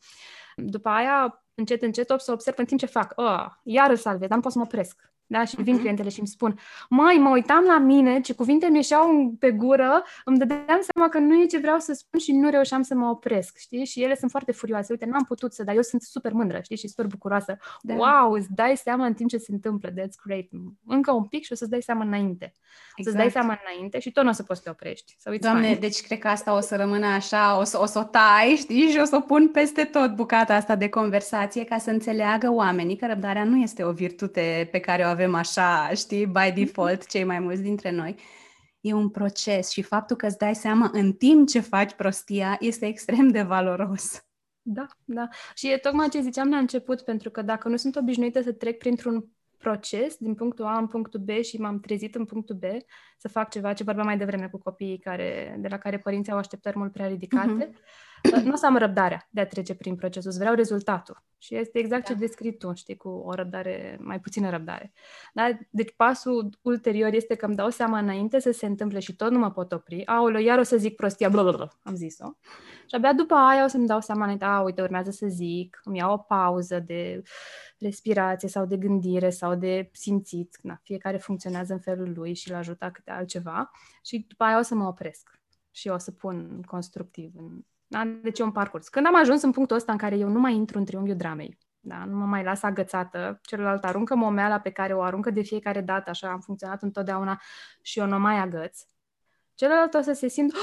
După 0.57 0.89
aia, 0.89 1.45
încet, 1.55 1.83
încet, 1.83 2.13
să 2.17 2.33
observ 2.33 2.59
în 2.59 2.65
timp 2.65 2.81
ce 2.81 2.87
fac. 2.87 3.13
Oh, 3.17 3.47
iar 3.63 3.91
îl 3.91 3.97
salvez, 3.97 4.29
dar 4.29 4.37
nu 4.37 4.43
pot 4.43 4.53
să 4.53 4.59
mă 4.59 4.65
opresc. 4.65 5.13
Da? 5.31 5.45
Și 5.45 5.63
vin 5.63 5.77
uh-huh. 5.77 5.79
clientele 5.79 6.09
și 6.09 6.19
îmi 6.19 6.29
spun, 6.29 6.59
mai, 6.89 7.17
mă 7.17 7.29
uitam 7.29 7.65
la 7.65 7.79
mine, 7.79 8.21
ce 8.21 8.35
cuvinte 8.35 8.67
mi 8.67 8.77
ieșeau 8.77 9.35
pe 9.39 9.51
gură, 9.51 10.03
îmi 10.25 10.39
dădeam 10.39 10.81
seama 10.93 11.09
că 11.11 11.19
nu 11.19 11.43
e 11.43 11.47
ce 11.47 11.59
vreau 11.59 11.79
să 11.79 11.93
spun 11.93 12.21
și 12.21 12.33
nu 12.33 12.51
reușeam 12.51 12.83
să 12.83 12.95
mă 12.95 13.09
opresc, 13.09 13.57
știi? 13.59 13.85
Și 13.85 14.03
ele 14.03 14.15
sunt 14.15 14.31
foarte 14.31 14.53
furioase. 14.53 14.93
Uite, 14.93 15.07
n-am 15.07 15.25
putut 15.25 15.53
să, 15.53 15.63
dar 15.65 15.75
eu 15.75 15.83
sunt 15.83 16.03
super 16.03 16.33
mândră, 16.33 16.61
știi? 16.63 16.77
Și 16.77 16.89
super 16.89 17.07
bucuroasă. 17.07 17.57
Da. 17.83 17.95
Wow, 17.95 18.33
îți 18.33 18.47
dai 18.55 18.77
seama 18.77 19.07
în 19.07 19.15
timp 19.15 19.31
ce 19.31 19.39
se 19.39 19.53
întâmplă, 19.53 19.91
that's 19.91 20.23
great. 20.25 20.47
Încă 20.87 21.13
un 21.13 21.25
pic 21.25 21.45
și 21.45 21.53
o 21.53 21.55
să-ți 21.55 21.71
dai 21.71 21.83
seama 21.83 22.05
înainte. 22.05 22.55
Exact. 22.97 23.17
Să-ți 23.17 23.17
dai 23.17 23.31
seama 23.31 23.61
înainte 23.65 23.99
și 23.99 24.13
tot 24.13 24.23
nu 24.23 24.29
o 24.29 24.33
să 24.33 24.43
poți 24.43 24.59
să 24.59 24.65
te 24.65 24.71
oprești. 24.71 25.17
Să 25.19 25.31
uiți 25.31 25.43
Doamne, 25.43 25.67
fine. 25.67 25.79
deci 25.79 26.01
cred 26.01 26.19
că 26.19 26.29
asta 26.29 26.57
o 26.57 26.61
să 26.61 26.77
rămână 26.77 27.07
așa, 27.07 27.59
o 27.59 27.65
să 27.65 27.81
o, 27.81 27.87
să 27.87 27.99
o 27.99 28.03
tai, 28.03 28.55
știi? 28.57 28.89
Și 28.89 28.99
o 28.99 29.05
să 29.05 29.17
o 29.17 29.21
pun 29.21 29.49
peste 29.49 29.85
tot 29.85 30.15
bucata 30.15 30.55
asta 30.55 30.77
de 30.77 30.89
conversație 30.89 31.65
ca 31.65 31.79
să 31.79 31.91
înțeleagă 31.91 32.53
oamenii 32.53 32.97
că 32.97 33.07
răbdarea 33.07 33.45
nu 33.45 33.57
este 33.57 33.85
o 33.85 33.93
virtute 33.93 34.69
pe 34.71 34.79
care 34.79 35.05
o 35.05 35.09
avem 35.19 35.35
așa, 35.35 35.91
știi, 35.95 36.27
by 36.27 36.53
default, 36.55 37.07
cei 37.07 37.25
mai 37.25 37.39
mulți 37.39 37.63
dintre 37.63 37.91
noi. 37.91 38.17
E 38.81 38.93
un 38.93 39.09
proces 39.09 39.71
și 39.71 39.83
faptul 39.83 40.17
că 40.17 40.27
îți 40.27 40.39
dai 40.39 40.55
seama 40.55 40.91
în 40.93 41.13
timp 41.13 41.49
ce 41.49 41.61
faci 41.61 41.93
prostia 41.93 42.57
este 42.61 42.87
extrem 42.87 43.29
de 43.29 43.43
valoros. 43.43 44.23
Da, 44.63 44.87
da. 45.05 45.29
Și 45.55 45.71
e 45.71 45.77
tocmai 45.77 46.09
ce 46.09 46.21
ziceam 46.21 46.51
la 46.51 46.57
început, 46.57 47.01
pentru 47.01 47.31
că 47.31 47.43
dacă 47.43 47.69
nu 47.69 47.77
sunt 47.77 47.97
obișnuită 47.97 48.43
să 48.43 48.53
trec 48.53 48.79
printr-un 48.79 49.25
proces 49.59 50.17
din 50.17 50.35
punctul 50.35 50.65
A 50.65 50.79
în 50.79 50.87
punctul 50.87 51.21
B 51.21 51.29
și 51.43 51.61
m-am 51.61 51.81
trezit 51.81 52.15
în 52.15 52.25
punctul 52.25 52.55
B 52.55 52.63
să 53.17 53.29
fac 53.29 53.51
ceva 53.51 53.73
ce 53.73 53.83
vorbeam 53.83 54.07
mai 54.07 54.19
devreme 54.19 54.49
cu 54.49 54.59
copiii 54.59 54.99
care, 54.99 55.57
de 55.59 55.69
la 55.69 55.79
care 55.79 55.99
părinții 55.99 56.33
au 56.33 56.39
așteptări 56.39 56.79
mult 56.79 56.93
prea 56.93 57.07
ridicate, 57.07 57.71
uh-huh. 57.71 58.08
Nu 58.45 58.53
o 58.53 58.57
să 58.57 58.67
am 58.67 58.77
răbdarea 58.77 59.29
de 59.31 59.41
a 59.41 59.47
trece 59.47 59.75
prin 59.75 59.97
procesul, 59.97 60.33
vreau 60.39 60.55
rezultatul. 60.55 61.23
Și 61.39 61.57
este 61.57 61.79
exact 61.79 62.09
da. 62.09 62.13
ce 62.13 62.19
descrii 62.19 62.57
tu, 62.57 62.73
știi, 62.75 62.97
cu 62.97 63.09
o 63.09 63.35
răbdare, 63.35 63.99
mai 64.01 64.21
puțină 64.21 64.51
răbdare. 64.51 64.93
Da? 65.33 65.59
Deci 65.71 65.95
pasul 65.97 66.59
ulterior 66.63 67.13
este 67.13 67.35
că 67.35 67.47
îmi 67.47 67.57
dau 67.57 67.71
seama 67.71 67.99
înainte 67.99 68.39
să 68.39 68.51
se 68.51 68.67
întâmple 68.67 68.99
și 68.99 69.17
tot 69.17 69.31
nu 69.31 69.39
mă 69.39 69.51
pot 69.51 69.73
opri. 69.73 70.07
Aoleu, 70.07 70.41
iar 70.41 70.59
o 70.59 70.63
să 70.63 70.77
zic 70.77 70.97
prostia, 70.97 71.29
blablabla, 71.29 71.69
am 71.83 71.95
zis-o. 71.95 72.33
Și 72.87 72.95
abia 72.95 73.13
după 73.13 73.35
aia 73.35 73.65
o 73.65 73.67
să-mi 73.67 73.87
dau 73.87 74.01
seama 74.01 74.23
înainte, 74.23 74.45
a, 74.45 74.61
uite, 74.61 74.83
urmează 74.83 75.11
să 75.11 75.27
zic, 75.27 75.81
îmi 75.85 75.99
iau 75.99 76.13
o 76.13 76.17
pauză 76.17 76.79
de 76.79 77.23
respirație 77.79 78.49
sau 78.49 78.67
de 78.67 78.77
gândire 78.77 79.31
sau 79.31 79.55
de 79.55 79.91
simțit. 79.93 80.59
Na, 80.63 80.81
fiecare 80.83 81.17
funcționează 81.17 81.73
în 81.73 81.81
felul 81.81 82.13
lui 82.15 82.35
și 82.35 82.51
îl 82.51 82.57
ajută 82.57 82.91
câte 82.93 83.11
altceva. 83.11 83.71
Și 84.03 84.25
după 84.29 84.45
aia 84.45 84.59
o 84.59 84.63
să 84.63 84.75
mă 84.75 84.87
opresc 84.87 85.41
și 85.71 85.89
o 85.89 85.99
să 85.99 86.11
pun 86.11 86.63
constructiv 86.67 87.33
în 87.37 87.65
da? 87.89 88.05
Deci 88.23 88.39
e 88.39 88.43
un 88.43 88.53
parcurs. 88.53 88.89
Când 88.89 89.07
am 89.07 89.17
ajuns 89.17 89.43
în 89.43 89.51
punctul 89.51 89.77
ăsta 89.77 89.93
în 89.93 89.99
care 89.99 90.17
eu 90.17 90.29
nu 90.29 90.39
mai 90.39 90.55
intru 90.55 90.79
în 90.79 90.85
triunghiul 90.85 91.17
dramei, 91.17 91.59
da? 91.81 92.05
nu 92.05 92.17
mă 92.17 92.25
mai 92.25 92.45
las 92.45 92.63
agățată, 92.63 93.41
celălalt 93.43 93.85
aruncă 93.85 94.15
momeala 94.15 94.61
pe 94.61 94.71
care 94.71 94.95
o 94.95 95.03
aruncă 95.03 95.31
de 95.31 95.43
fiecare 95.43 95.81
dată, 95.81 96.11
așa 96.11 96.31
am 96.31 96.41
funcționat 96.41 96.83
întotdeauna 96.83 97.41
și 97.83 97.99
eu 97.99 98.07
nu 98.07 98.19
mai 98.19 98.39
agăț, 98.39 98.81
celălalt 99.55 99.95
o 99.95 100.01
să 100.01 100.13
se 100.13 100.29
simt, 100.29 100.55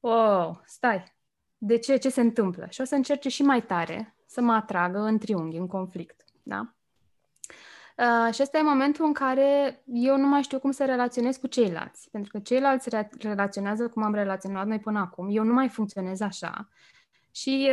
oh, 0.00 0.50
stai, 0.64 1.14
de 1.58 1.78
ce, 1.78 1.96
ce 1.96 2.08
se 2.08 2.20
întâmplă? 2.20 2.66
Și 2.70 2.80
o 2.80 2.84
să 2.84 2.94
încerce 2.94 3.28
și 3.28 3.42
mai 3.42 3.62
tare 3.62 4.16
să 4.26 4.40
mă 4.40 4.52
atragă 4.52 4.98
în 4.98 5.18
triunghi, 5.18 5.56
în 5.56 5.66
conflict. 5.66 6.24
Da? 6.42 6.74
Uh, 7.96 8.34
și 8.34 8.42
ăsta 8.42 8.58
e 8.58 8.62
momentul 8.62 9.04
în 9.04 9.12
care 9.12 9.82
eu 9.86 10.16
nu 10.16 10.26
mai 10.26 10.42
știu 10.42 10.58
cum 10.58 10.70
să 10.70 10.84
relaționez 10.84 11.36
cu 11.36 11.46
ceilalți. 11.46 12.10
Pentru 12.10 12.30
că 12.32 12.38
ceilalți 12.38 12.88
re- 12.88 13.10
relaționează 13.18 13.88
cum 13.88 14.02
am 14.02 14.14
relaționat 14.14 14.66
noi 14.66 14.78
până 14.78 14.98
acum. 14.98 15.28
Eu 15.30 15.44
nu 15.44 15.52
mai 15.52 15.68
funcționez 15.68 16.20
așa. 16.20 16.68
Și, 17.30 17.70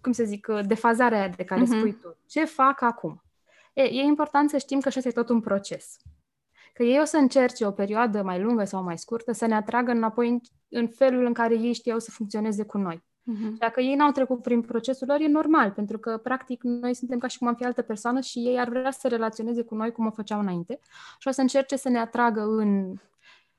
cum 0.00 0.12
să 0.12 0.24
zic, 0.24 0.46
defazarea 0.66 1.18
aia 1.18 1.28
de 1.28 1.44
care 1.44 1.62
uh-huh. 1.62 1.78
spui 1.78 1.92
tu. 1.92 2.16
Ce 2.28 2.44
fac 2.44 2.82
acum? 2.82 3.22
E, 3.72 3.82
e 3.82 4.02
important 4.02 4.50
să 4.50 4.58
știm 4.58 4.80
că 4.80 4.88
așa 4.88 4.98
este 4.98 5.10
tot 5.10 5.28
un 5.28 5.40
proces. 5.40 5.96
Că 6.72 6.82
ei 6.82 7.00
o 7.00 7.04
să 7.04 7.16
încerce 7.16 7.66
o 7.66 7.70
perioadă 7.70 8.22
mai 8.22 8.40
lungă 8.40 8.64
sau 8.64 8.82
mai 8.82 8.98
scurtă 8.98 9.32
să 9.32 9.46
ne 9.46 9.54
atragă 9.54 9.90
înapoi 9.90 10.28
în, 10.28 10.40
în 10.68 10.88
felul 10.88 11.24
în 11.26 11.32
care 11.32 11.54
ei 11.54 11.72
știau 11.72 11.98
să 11.98 12.10
funcționeze 12.10 12.64
cu 12.64 12.78
noi. 12.78 13.04
Uh-huh. 13.32 13.58
Dacă 13.58 13.80
ei 13.80 13.94
n-au 13.94 14.10
trecut 14.10 14.42
prin 14.42 14.60
procesul 14.60 15.06
lor, 15.06 15.20
e 15.20 15.28
normal, 15.28 15.70
pentru 15.70 15.98
că, 15.98 16.16
practic, 16.16 16.62
noi 16.62 16.94
suntem 16.94 17.18
ca 17.18 17.26
și 17.26 17.38
cum 17.38 17.46
am 17.46 17.54
fi 17.54 17.64
altă 17.64 17.82
persoană 17.82 18.20
și 18.20 18.38
ei 18.38 18.58
ar 18.58 18.68
vrea 18.68 18.90
să 18.90 18.98
se 19.00 19.08
relaționeze 19.08 19.62
cu 19.62 19.74
noi 19.74 19.92
cum 19.92 20.06
o 20.06 20.10
făceau 20.10 20.40
înainte 20.40 20.78
și 21.18 21.28
o 21.28 21.30
să 21.30 21.40
încerce 21.40 21.76
să 21.76 21.88
ne 21.88 21.98
atragă 21.98 22.40
în... 22.40 22.94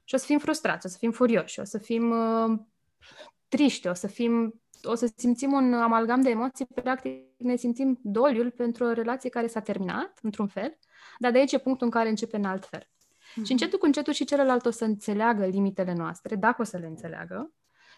și 0.04 0.16
o 0.16 0.18
să 0.18 0.26
fim 0.26 0.38
frustrați, 0.38 0.86
o 0.86 0.90
să 0.90 0.98
fim 0.98 1.12
furioși, 1.12 1.60
o 1.60 1.64
să 1.64 1.78
fim 1.78 2.10
uh, 2.10 2.60
triști, 3.48 3.88
o 3.88 3.94
să 3.94 4.08
fim 4.08 4.62
o 4.84 4.96
să 4.96 5.12
simțim 5.16 5.52
un 5.52 5.74
amalgam 5.74 6.22
de 6.22 6.30
emoții, 6.30 6.66
practic 6.66 7.12
ne 7.38 7.56
simțim 7.56 8.00
doliul 8.04 8.52
pentru 8.52 8.84
o 8.84 8.92
relație 8.92 9.30
care 9.30 9.48
s-a 9.48 9.60
terminat, 9.60 10.20
într-un 10.22 10.48
fel, 10.48 10.78
dar 11.18 11.32
de 11.32 11.38
aici 11.38 11.52
e 11.52 11.58
punctul 11.58 11.86
în 11.86 11.92
care 11.92 12.10
începe 12.10 12.38
în 12.38 12.46
alt 12.46 12.66
fel. 12.66 12.82
Mm-hmm. 12.82 13.44
Și 13.44 13.52
încetul 13.52 13.80
cu 13.80 13.86
încetul 13.86 14.14
și 14.14 14.26
celălalt 14.26 14.66
o 14.66 14.70
să 14.70 14.86
înțeleagă 14.86 15.46
limitele 15.46 15.94
noastre, 15.94 16.36
dacă 16.36 16.62
o 16.62 16.66
să 16.66 16.78
le 16.78 16.86
înțeleagă, 16.86 17.52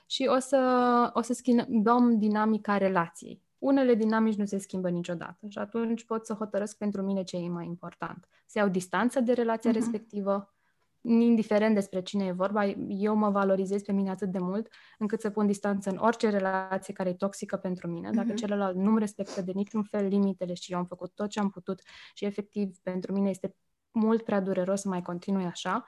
și 0.09 0.29
o 0.35 0.39
să, 0.39 1.11
o 1.13 1.21
să 1.21 1.33
schimbăm 1.33 2.17
dinamica 2.17 2.77
relației. 2.77 3.43
Unele 3.57 3.95
dinamici 3.95 4.37
nu 4.37 4.45
se 4.45 4.57
schimbă 4.57 4.89
niciodată 4.89 5.47
și 5.47 5.57
atunci 5.57 6.05
pot 6.05 6.25
să 6.25 6.33
hotărăsc 6.33 6.77
pentru 6.77 7.01
mine 7.01 7.23
ce 7.23 7.37
e 7.37 7.49
mai 7.49 7.65
important. 7.65 8.27
Să 8.45 8.57
iau 8.59 8.67
distanță 8.67 9.19
de 9.19 9.33
relația 9.33 9.71
uh-huh. 9.71 9.73
respectivă 9.73 10.53
indiferent 11.01 11.75
despre 11.75 12.01
cine 12.01 12.25
e 12.25 12.31
vorba, 12.31 12.65
eu 12.87 13.15
mă 13.15 13.29
valorizez 13.29 13.81
pe 13.81 13.91
mine 13.91 14.09
atât 14.09 14.31
de 14.31 14.39
mult 14.39 14.67
încât 14.97 15.21
să 15.21 15.29
pun 15.29 15.45
distanță 15.45 15.89
în 15.89 15.97
orice 15.97 16.29
relație 16.29 16.93
care 16.93 17.09
e 17.09 17.13
toxică 17.13 17.57
pentru 17.57 17.87
mine. 17.87 18.09
Dacă 18.11 18.31
uh-huh. 18.31 18.35
celălalt 18.35 18.75
nu-mi 18.75 18.99
respectă 18.99 19.41
de 19.41 19.51
niciun 19.51 19.83
fel 19.83 20.07
limitele 20.07 20.53
și 20.53 20.71
eu 20.71 20.77
am 20.77 20.85
făcut 20.85 21.11
tot 21.15 21.29
ce 21.29 21.39
am 21.39 21.49
putut 21.49 21.81
și 22.13 22.25
efectiv 22.25 22.77
pentru 22.83 23.13
mine 23.13 23.29
este 23.29 23.55
mult 23.91 24.23
prea 24.23 24.39
dureros 24.41 24.81
să 24.81 24.87
mai 24.87 25.01
continui 25.01 25.45
așa, 25.45 25.85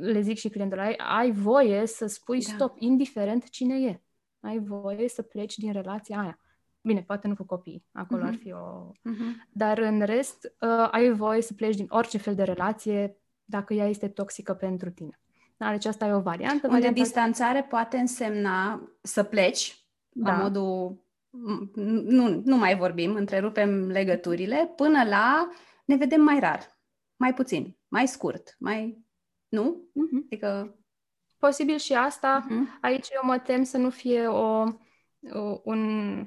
le 0.00 0.20
zic 0.20 0.36
și 0.36 0.48
clientelor, 0.48 0.84
ai, 0.84 0.94
ai 0.96 1.30
voie 1.30 1.86
să 1.86 2.06
spui 2.06 2.40
da. 2.40 2.52
stop, 2.52 2.74
indiferent 2.78 3.48
cine 3.48 3.80
e. 3.80 4.02
Ai 4.40 4.58
voie 4.58 5.08
să 5.08 5.22
pleci 5.22 5.56
din 5.56 5.72
relația 5.72 6.20
aia. 6.20 6.38
Bine, 6.80 7.02
poate 7.02 7.28
nu 7.28 7.34
cu 7.34 7.44
copii, 7.44 7.84
acolo 7.92 8.22
uh-huh. 8.22 8.28
ar 8.28 8.34
fi 8.34 8.52
o... 8.52 8.90
Uh-huh. 8.92 9.46
Dar 9.52 9.78
în 9.78 10.00
rest, 10.00 10.54
uh, 10.60 10.88
ai 10.90 11.12
voie 11.12 11.42
să 11.42 11.54
pleci 11.54 11.76
din 11.76 11.86
orice 11.88 12.18
fel 12.18 12.34
de 12.34 12.42
relație 12.42 13.16
dacă 13.44 13.74
ea 13.74 13.86
este 13.86 14.08
toxică 14.08 14.54
pentru 14.54 14.90
tine. 14.90 15.20
Da, 15.56 15.70
deci 15.70 15.84
asta 15.84 16.06
e 16.06 16.12
o 16.12 16.20
variantă. 16.20 16.66
Unde 16.66 16.68
varianta 16.68 17.00
distanțare 17.00 17.58
asta... 17.58 17.68
poate 17.68 17.96
însemna 17.96 18.88
să 19.02 19.22
pleci, 19.22 19.86
da. 20.10 20.30
la 20.30 20.42
modul 20.42 21.06
nu, 22.04 22.42
nu 22.44 22.56
mai 22.56 22.76
vorbim, 22.76 23.14
întrerupem 23.14 23.86
legăturile, 23.86 24.72
până 24.76 25.04
la 25.04 25.48
ne 25.84 25.96
vedem 25.96 26.20
mai 26.20 26.40
rar, 26.40 26.78
mai 27.16 27.34
puțin, 27.34 27.76
mai 27.88 28.08
scurt, 28.08 28.56
mai... 28.58 29.06
Nu? 29.48 29.90
Uh-huh. 29.90 30.24
Adică... 30.24 30.72
Posibil 31.38 31.76
și 31.76 31.94
asta. 31.94 32.46
Uh-huh. 32.46 32.80
Aici 32.80 33.08
eu 33.14 33.20
mă 33.24 33.38
tem 33.38 33.62
să 33.62 33.76
nu 33.76 33.90
fie 33.90 34.26
o, 34.26 34.62
o 35.32 35.60
un, 35.64 35.80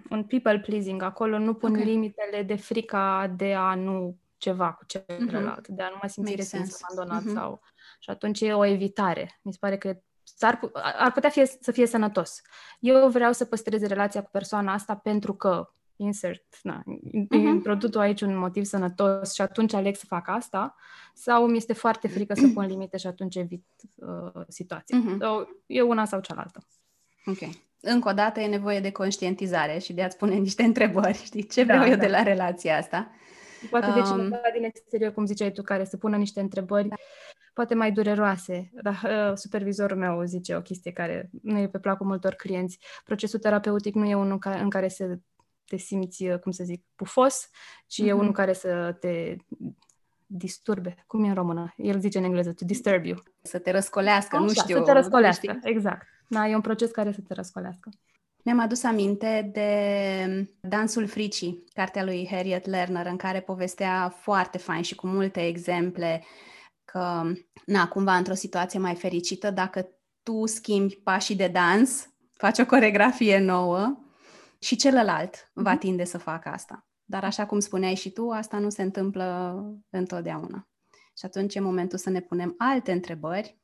un 0.09 0.24
people 0.24 0.59
pleasing. 0.59 1.01
Acolo 1.01 1.38
nu 1.38 1.53
pun 1.53 1.72
okay. 1.72 1.84
limitele 1.84 2.43
de 2.43 2.55
frica 2.55 3.34
de 3.38 3.53
a 3.53 3.76
nu 3.76 4.17
ceva 4.38 4.74
cu 4.74 4.86
celălalt, 4.86 5.65
uh-huh. 5.65 5.76
de 5.76 5.84
a 5.84 5.89
nu 5.89 5.99
mă 6.01 6.07
simți 6.07 6.36
respins, 6.36 6.80
abandonat 6.82 7.24
uh-huh. 7.24 7.34
sau... 7.34 7.61
Și 7.99 8.09
atunci 8.09 8.41
e 8.41 8.53
o 8.53 8.65
evitare. 8.65 9.39
Mi 9.41 9.51
se 9.51 9.57
pare 9.61 9.78
că 9.78 9.97
ar, 10.39 10.59
ar 10.97 11.11
putea 11.11 11.30
fie, 11.30 11.45
să 11.45 11.72
fie 11.72 11.86
sănătos. 11.86 12.41
Eu 12.80 13.09
vreau 13.09 13.32
să 13.32 13.45
păstrez 13.45 13.88
relația 13.88 14.24
cu 14.24 14.30
persoana 14.32 14.74
asta 14.74 14.95
pentru 14.95 15.34
că 15.34 15.74
insert, 16.02 16.43
na, 16.62 16.84
uh-huh. 16.84 17.28
introduc 17.30 17.95
aici 17.95 18.22
un 18.22 18.38
motiv 18.38 18.64
sănătos 18.64 19.34
și 19.34 19.41
atunci 19.41 19.74
aleg 19.74 19.95
să 19.95 20.06
fac 20.08 20.28
asta 20.28 20.76
sau 21.14 21.47
mi 21.47 21.58
este 21.58 21.74
foarte 21.74 22.08
frică 22.08 22.34
să 22.34 22.47
pun 22.54 22.66
limite 22.66 22.97
și 22.97 23.08
atunci 23.08 23.36
evit 23.36 23.66
uh, 23.95 24.41
situația. 24.47 24.97
Uh-huh. 24.97 25.18
So, 25.20 25.43
e 25.66 25.82
una 25.82 26.06
sau 26.06 26.20
cealaltă. 26.20 26.68
Ok. 27.26 27.49
Încă 27.82 28.10
o 28.10 28.14
dată 28.14 28.39
e 28.39 28.47
nevoie 28.47 28.80
de 28.80 28.91
conștientizare 28.91 29.78
și 29.78 29.93
de 29.93 30.04
a-ți 30.04 30.18
pune 30.18 30.36
niște 30.36 30.64
întrebări, 30.64 31.24
știi? 31.30 31.47
Ce 31.47 31.64
vreau 31.64 31.80
da, 31.80 31.88
eu 31.88 31.95
da. 31.95 32.02
de 32.02 32.08
la 32.08 32.24
relația 32.24 32.78
asta? 32.78 33.12
Poate 33.70 33.88
um, 33.88 33.93
de 33.93 34.02
cineva 34.02 34.49
din 34.54 34.64
exterior, 34.64 35.12
cum 35.12 35.26
ziceai 35.26 35.52
tu, 35.52 35.62
care 35.62 35.84
să 35.84 35.97
pună 35.97 36.18
niște 36.18 36.39
întrebări 36.39 36.88
da. 36.88 36.95
poate 37.54 37.74
mai 37.74 37.91
dureroase. 37.91 38.72
Dar 38.82 39.02
uh, 39.04 39.36
supervizorul 39.36 39.97
meu 39.97 40.24
zice 40.24 40.56
o 40.56 40.62
chestie 40.62 40.91
care 40.91 41.30
nu 41.41 41.58
e 41.58 41.68
pe 41.68 41.80
placul 41.80 42.06
multor 42.06 42.34
clienți. 42.34 42.80
Procesul 43.04 43.39
terapeutic 43.39 43.95
nu 43.95 44.06
e 44.06 44.16
unul 44.16 44.39
ca, 44.39 44.60
în 44.60 44.70
care 44.70 44.88
să 44.88 45.18
te 45.72 45.78
simți, 45.78 46.24
uh, 46.24 46.39
cum 46.39 46.51
să 46.51 46.63
zic, 46.63 46.84
pufos, 46.95 47.49
ci 47.88 48.01
mm-hmm. 48.01 48.07
e 48.07 48.11
mhm. 48.11 48.19
unul 48.19 48.32
care 48.32 48.53
să 48.53 48.97
te 48.99 49.36
disturbe. 50.26 50.95
Cum 51.07 51.24
e 51.24 51.28
în 51.28 51.34
română? 51.34 51.74
El 51.78 51.99
zice 51.99 52.17
în 52.17 52.24
engleză, 52.24 52.53
to 52.53 52.65
disturb 52.65 53.05
you. 53.05 53.17
Să 53.41 53.59
te 53.59 53.72
răscolească, 53.72 54.36
Așa, 54.36 54.45
nu 54.45 54.53
știu. 54.53 54.78
Să 54.78 54.84
te 54.84 54.91
răscolească, 54.91 55.59
exact. 55.63 56.07
Da, 56.28 56.47
e 56.47 56.55
un 56.55 56.61
proces 56.61 56.91
care 56.91 57.11
să 57.11 57.22
te 57.28 57.34
răscolească. 57.34 57.89
Mi-am 58.43 58.59
adus 58.59 58.84
aminte 58.84 59.49
de 59.53 60.49
Dansul 60.59 61.07
Fricii, 61.07 61.63
cartea 61.74 62.03
lui 62.03 62.28
Harriet 62.32 62.65
Lerner, 62.65 63.05
în 63.05 63.17
care 63.17 63.39
povestea 63.39 64.09
foarte 64.09 64.57
fain 64.57 64.82
și 64.82 64.95
cu 64.95 65.07
multe 65.07 65.47
exemple 65.47 66.24
că, 66.86 67.32
na, 67.65 67.88
cumva 67.88 68.15
într-o 68.15 68.34
situație 68.34 68.80
mai 68.80 68.95
fericită, 68.95 69.51
dacă 69.51 69.88
tu 70.24 70.45
schimbi 70.45 70.95
pașii 70.95 71.36
de 71.36 71.47
dans, 71.47 72.09
faci 72.34 72.59
o 72.59 72.65
coregrafie 72.65 73.39
nouă 73.39 74.01
și 74.62 74.76
celălalt 74.76 75.36
mm-hmm. 75.36 75.64
va 75.64 75.78
tinde 75.78 76.03
să 76.03 76.18
facă 76.18 76.49
asta. 76.49 76.86
Dar 77.03 77.24
așa 77.24 77.45
cum 77.45 77.59
spuneai 77.59 77.95
și 77.95 78.12
tu, 78.12 78.30
asta 78.30 78.57
nu 78.57 78.70
se 78.70 78.82
întâmplă 78.82 79.55
întotdeauna. 79.89 80.68
Și 81.18 81.26
atunci 81.26 81.55
e 81.55 81.59
momentul 81.59 81.97
să 81.97 82.09
ne 82.09 82.22
punem 82.22 82.55
alte 82.57 82.91
întrebări. 82.91 83.59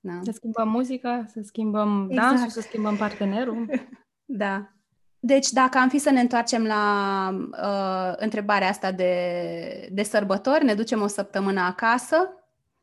Da. 0.00 0.20
Să 0.22 0.30
schimbăm 0.30 0.68
muzica, 0.68 1.24
să 1.26 1.40
schimbăm 1.42 2.06
exact. 2.10 2.28
dansul, 2.28 2.50
să 2.50 2.60
schimbăm 2.60 2.96
partenerul. 2.96 3.66
Da. 4.28 4.70
Deci, 5.18 5.50
dacă 5.50 5.78
am 5.78 5.88
fi 5.88 5.98
să 5.98 6.10
ne 6.10 6.20
întoarcem 6.20 6.64
la 6.64 7.28
uh, 7.50 8.14
întrebarea 8.16 8.68
asta 8.68 8.92
de, 8.92 9.88
de 9.92 10.02
sărbători, 10.02 10.64
ne 10.64 10.74
ducem 10.74 11.02
o 11.02 11.06
săptămână 11.06 11.60
acasă 11.60 12.16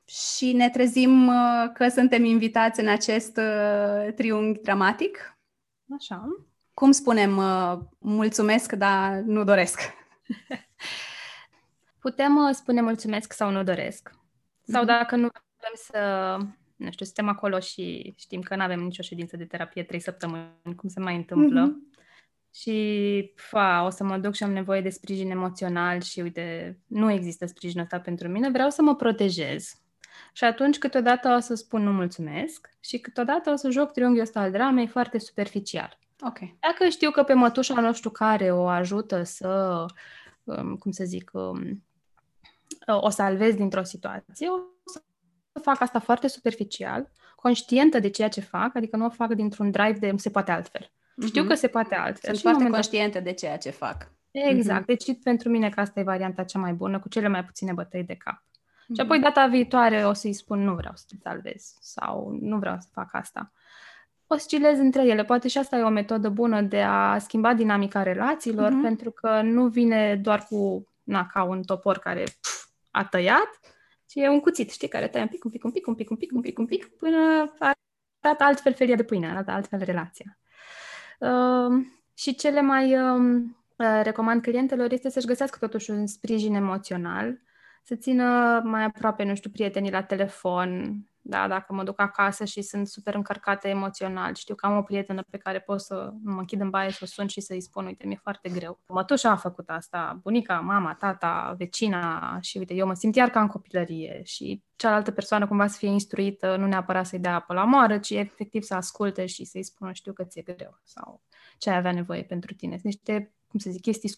și 0.06 0.54
ne 0.54 0.70
trezim 0.70 1.28
uh, 1.28 1.72
că 1.74 1.88
suntem 1.88 2.24
invitați 2.24 2.80
în 2.80 2.88
acest 2.88 3.38
uh, 3.38 4.14
triunghi 4.14 4.62
dramatic. 4.62 5.38
Așa. 5.95 6.28
Cum 6.74 6.92
spunem, 6.92 7.38
uh, 7.38 7.78
mulțumesc, 8.00 8.72
dar 8.72 9.14
nu 9.14 9.44
doresc? 9.44 9.80
Putem 12.00 12.36
uh, 12.36 12.54
spune 12.54 12.82
mulțumesc 12.82 13.34
sau 13.34 13.52
nu 13.52 13.64
doresc. 13.64 14.12
Sau 14.68 14.84
mm-hmm. 14.84 14.88
dacă 14.88 15.16
nu 15.16 15.28
vrem 15.58 15.74
să 15.74 16.00
nu 16.84 16.92
știu, 16.92 17.06
suntem 17.06 17.28
acolo 17.28 17.60
și 17.60 18.14
știm 18.18 18.42
că 18.42 18.56
nu 18.56 18.62
avem 18.62 18.80
nicio 18.80 19.02
ședință 19.02 19.38
de 19.38 19.46
terapie 19.46 19.84
trei 19.84 20.00
săptămâni, 20.00 20.76
cum 20.76 20.90
se 20.90 21.00
mai 21.00 21.16
întâmplă. 21.16 21.70
Mm-hmm. 21.70 22.02
Și 22.54 23.32
fa, 23.36 23.84
o 23.86 23.90
să 23.90 24.04
mă 24.04 24.18
duc 24.18 24.34
și 24.34 24.44
am 24.44 24.52
nevoie 24.52 24.82
de 24.82 24.90
sprijin 24.90 25.32
emoțional 25.32 26.02
și 26.02 26.20
uite, 26.20 26.78
nu 26.88 27.12
există 27.12 27.46
sprijinul 27.46 27.84
ăsta 27.84 28.00
pentru 28.00 28.28
mine, 28.28 28.50
vreau 28.50 28.70
să 28.70 28.82
mă 28.82 28.96
protejez. 28.96 29.78
Și 30.34 30.44
atunci 30.44 30.78
câteodată 30.78 31.36
o 31.38 31.40
să 31.40 31.54
spun 31.54 31.84
nu 31.84 31.92
mulțumesc 31.92 32.70
și 32.80 32.98
câteodată 32.98 33.52
o 33.52 33.56
să 33.56 33.70
joc 33.70 33.92
triunghiul 33.92 34.24
ăsta 34.24 34.40
al 34.40 34.52
dramei 34.52 34.88
foarte 34.88 35.20
superficial. 35.20 36.00
Ok. 36.26 36.38
Dacă 36.40 36.90
știu 36.90 37.12
că 37.12 37.24
pe 37.24 37.34
mătușa 37.34 37.82
nu 37.82 37.94
știu 37.94 38.10
care 38.10 38.52
o 38.52 38.68
ajută 38.68 39.24
să, 39.24 39.86
um, 40.44 40.76
cum 40.76 40.92
să 40.92 41.04
zic, 41.04 41.32
um, 41.34 41.84
o 42.88 43.10
salvez 43.10 43.56
dintr-o 43.56 43.84
situație, 43.84 44.48
o 44.50 44.58
să 45.54 45.60
fac 45.60 45.82
asta 45.82 46.00
foarte 46.00 46.28
superficial, 46.28 47.10
conștientă 47.36 48.00
de 48.00 48.10
ceea 48.10 48.30
ce 48.30 48.42
fac, 48.42 48.76
adică 48.76 48.98
nu 48.98 49.06
o 49.06 49.10
fac 49.10 49.34
dintr-un 49.34 49.72
drive 49.72 49.98
de 50.00 50.14
se 50.16 50.30
poate 50.30 50.52
altfel. 50.52 50.82
Mm-hmm. 50.82 51.26
Știu 51.26 51.44
că 51.44 51.54
se 51.54 51.68
poate 51.68 51.96
altfel. 51.96 52.36
Sunt 52.36 52.56
foarte 52.56 52.72
conștientă 52.72 53.20
de 53.20 53.34
ceea 53.34 53.58
ce 53.58 53.70
fac. 53.70 54.12
Exact. 54.32 54.84
Mm-hmm. 54.84 54.86
Deci 54.86 55.18
pentru 55.24 55.50
mine 55.50 55.70
că 55.70 55.80
asta 55.80 56.00
e 56.00 56.04
varianta 56.04 56.44
cea 56.44 56.60
mai 56.60 56.74
bună, 56.74 57.00
cu 57.00 57.10
cele 57.10 57.28
mai 57.28 57.46
puține 57.46 57.74
bătăi 57.74 58.04
de 58.04 58.16
cap. 58.16 58.42
Mm-hmm. 58.42 58.96
Și 58.96 59.02
apoi 59.02 59.20
data 59.20 59.48
viitoare 59.48 60.06
o 60.06 60.14
să-i 60.14 60.34
spun 60.34 60.64
nu 60.64 60.76
vreau 60.76 60.94
să 60.96 61.04
te 61.08 61.16
salvez 61.24 61.74
sau 61.80 62.38
nu 62.42 62.58
vreau 62.58 62.78
să 62.80 62.88
fac 62.92 63.14
asta. 63.14 63.52
Oscilez 64.28 64.80
între 64.80 65.06
ele. 65.06 65.24
Poate 65.24 65.48
și 65.48 65.58
asta 65.58 65.78
e 65.78 65.82
o 65.82 65.90
metodă 65.90 66.30
bună 66.30 66.62
de 66.62 66.82
a 66.82 67.18
schimba 67.18 67.54
dinamica 67.54 68.04
relațiilor, 68.04 68.72
mm-hmm. 68.72 68.84
pentru 68.84 69.12
că 69.12 69.42
nu 69.42 69.68
vine 69.68 70.16
doar 70.16 70.46
cu, 70.50 70.88
na, 71.04 71.26
ca 71.26 71.44
un 71.44 71.64
topor 71.64 71.98
care 71.98 72.24
pf, 72.24 72.66
a 72.92 73.06
tăiat, 73.06 73.60
și 74.10 74.20
e 74.20 74.30
un 74.30 74.40
cuțit, 74.40 74.72
știi, 74.72 74.88
care 74.88 75.08
taie 75.08 75.24
un 75.24 75.30
pic, 75.30 75.44
un 75.44 75.52
pic, 75.52 75.64
un 75.64 75.72
pic, 75.72 75.88
un 75.88 75.96
pic, 75.96 76.10
un 76.10 76.18
pic, 76.18 76.32
un 76.32 76.42
pic, 76.42 76.58
un 76.60 76.66
pic, 76.66 76.86
până 76.86 77.54
arată 78.20 78.44
altfel 78.44 78.74
felia 78.74 78.96
de 78.96 79.04
pâine, 79.04 79.30
arată 79.30 79.52
altfel 79.52 79.80
relația. 79.84 80.38
Uh, 81.20 81.86
și 82.14 82.36
cele 82.36 82.62
mai 82.62 82.98
uh, 83.00 83.44
recomand 84.04 84.42
clientelor 84.42 84.92
este 84.92 85.10
să-și 85.10 85.26
găsească 85.26 85.58
totuși 85.60 85.92
un 85.92 86.08
sprijin 86.08 86.56
emoțional, 86.56 87.42
să 87.84 87.96
țină 87.96 88.60
mai 88.64 88.84
aproape, 88.84 89.24
nu 89.24 89.36
știu, 89.36 89.50
prietenii 89.50 89.92
la 89.92 90.04
telefon, 90.04 90.98
da, 91.26 91.48
dacă 91.48 91.74
mă 91.74 91.84
duc 91.84 92.00
acasă 92.00 92.46
și 92.46 92.62
sunt 92.62 92.88
super 92.88 93.16
încărcată 93.16 93.68
emoțional, 93.68 94.34
știu 94.36 94.56
că 94.56 94.66
am 94.66 94.78
o 94.78 94.82
prietenă 94.82 95.24
pe 95.30 95.38
care 95.38 95.60
pot 95.60 95.82
să 95.82 96.14
mă 96.24 96.40
închid 96.40 96.62
în 96.62 96.70
baie, 96.70 96.92
să 96.92 97.00
o 97.02 97.06
sun 97.06 97.28
și 97.28 97.42
să-i 97.42 97.62
spun, 97.62 97.86
uite, 97.86 98.08
mi-e 98.08 98.20
foarte 98.22 98.50
greu. 98.50 98.80
Mătușa 98.88 99.30
a 99.30 99.36
făcut 99.36 99.70
asta, 99.70 100.20
bunica, 100.22 100.60
mama, 100.60 100.94
tata, 100.94 101.56
vecina 101.58 102.38
și 102.42 102.58
uite, 102.58 102.74
eu 102.74 102.88
mă 102.88 102.94
simt 102.94 103.16
iar 103.16 103.30
ca 103.30 103.42
în 103.42 103.48
copilărie 103.48 104.22
și 104.24 104.64
cealaltă 104.76 105.12
persoană 105.12 105.48
cumva 105.48 105.68
să 105.68 105.78
fie 105.78 105.90
instruită, 105.90 106.56
nu 106.56 106.68
neapărat 106.68 107.06
să-i 107.06 107.20
dea 107.20 107.36
apă 107.36 107.54
la 107.54 107.64
moară, 107.64 107.98
ci 107.98 108.10
efectiv 108.10 108.64
să 108.64 108.74
asculte 108.74 109.26
și 109.26 109.46
să-i 109.46 109.64
spună, 109.64 109.92
știu 109.92 110.14
că 110.14 110.24
ți-e 110.24 110.42
greu 110.42 110.80
sau 110.84 111.22
ce 111.58 111.70
ai 111.70 111.78
avea 111.78 111.92
nevoie 111.92 112.24
pentru 112.24 112.54
tine. 112.54 112.72
Sunt 112.72 112.84
niște, 112.84 113.34
cum 113.48 113.60
să 113.60 113.70
zic, 113.70 113.82
chestii 113.82 114.10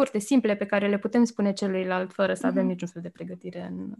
scurte, 0.00 0.18
simple, 0.18 0.56
pe 0.56 0.66
care 0.66 0.88
le 0.88 0.98
putem 0.98 1.24
spune 1.24 1.52
celuilalt 1.52 2.12
fără 2.12 2.34
să 2.34 2.46
avem 2.46 2.64
mm-hmm. 2.64 2.68
niciun 2.68 2.88
fel 2.88 3.02
de 3.02 3.08
pregătire 3.08 3.66
în, 3.66 3.94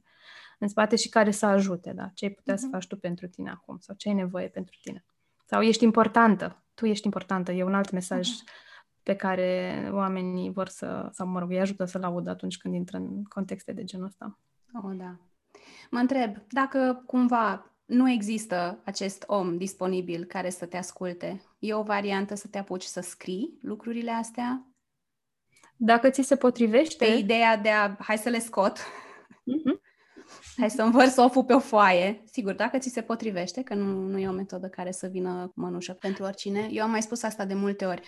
în 0.58 0.68
spate 0.68 0.96
și 0.96 1.08
care 1.08 1.30
să 1.30 1.46
ajute, 1.46 1.92
da? 1.92 2.10
Ce 2.14 2.24
ai 2.24 2.30
putea 2.30 2.54
uh-huh. 2.54 2.58
să 2.58 2.64
mhm. 2.64 2.74
faci 2.74 2.86
tu 2.86 2.96
pentru 2.96 3.26
tine 3.26 3.50
acum 3.50 3.78
sau 3.78 3.94
ce 3.96 4.08
ai 4.08 4.14
nevoie 4.14 4.48
pentru 4.48 4.78
tine. 4.82 5.04
Sau 5.46 5.62
ești 5.62 5.84
importantă, 5.84 6.62
tu 6.74 6.86
ești 6.86 7.04
importantă, 7.04 7.52
e 7.52 7.62
un 7.62 7.74
alt 7.74 7.90
mesaj 7.90 8.28
uh-huh. 8.28 9.02
pe 9.02 9.14
care 9.14 9.88
oamenii 9.92 10.50
vor 10.50 10.68
să, 10.68 11.08
sau 11.12 11.26
mă 11.26 11.38
rog, 11.38 11.50
îi 11.50 11.60
ajută 11.60 11.84
să-l 11.84 12.02
audă 12.02 12.30
atunci 12.30 12.58
când 12.58 12.74
intră 12.74 12.96
în 12.96 13.24
contexte 13.24 13.72
de 13.72 13.84
genul 13.84 14.06
ăsta. 14.06 14.38
Oh, 14.82 14.96
da. 14.96 15.16
Mă 15.90 15.98
întreb, 15.98 16.36
dacă 16.48 17.02
cumva 17.06 17.72
nu 17.84 18.10
există 18.10 18.78
acest 18.84 19.24
om 19.26 19.56
disponibil 19.56 20.24
care 20.24 20.50
să 20.50 20.66
te 20.66 20.76
asculte, 20.76 21.42
e 21.58 21.74
o 21.74 21.82
variantă 21.82 22.34
să 22.34 22.48
te 22.48 22.58
apuci 22.58 22.82
să 22.82 23.00
scrii 23.00 23.58
lucrurile 23.62 24.10
astea? 24.10 24.69
Dacă 25.82 26.10
ți 26.10 26.22
se 26.22 26.36
potrivește... 26.36 27.04
Pe 27.04 27.12
ideea 27.12 27.56
de 27.56 27.68
a, 27.68 27.96
hai 27.98 28.18
să 28.18 28.28
le 28.28 28.38
scot. 28.38 28.78
Mm-hmm. 28.78 29.80
Hai 30.56 30.70
să 30.70 30.82
învăț 30.82 31.16
oful 31.16 31.44
pe 31.44 31.52
o 31.52 31.58
foaie. 31.58 32.22
Sigur, 32.32 32.52
dacă 32.52 32.78
ți 32.78 32.88
se 32.88 33.00
potrivește, 33.00 33.62
că 33.62 33.74
nu, 33.74 34.00
nu 34.00 34.18
e 34.18 34.28
o 34.28 34.32
metodă 34.32 34.66
care 34.66 34.90
să 34.90 35.06
vină 35.06 35.52
mănușă 35.54 35.92
pentru 35.92 36.24
oricine. 36.24 36.68
Eu 36.70 36.84
am 36.84 36.90
mai 36.90 37.02
spus 37.02 37.22
asta 37.22 37.44
de 37.44 37.54
multe 37.54 37.84
ori. 37.84 38.02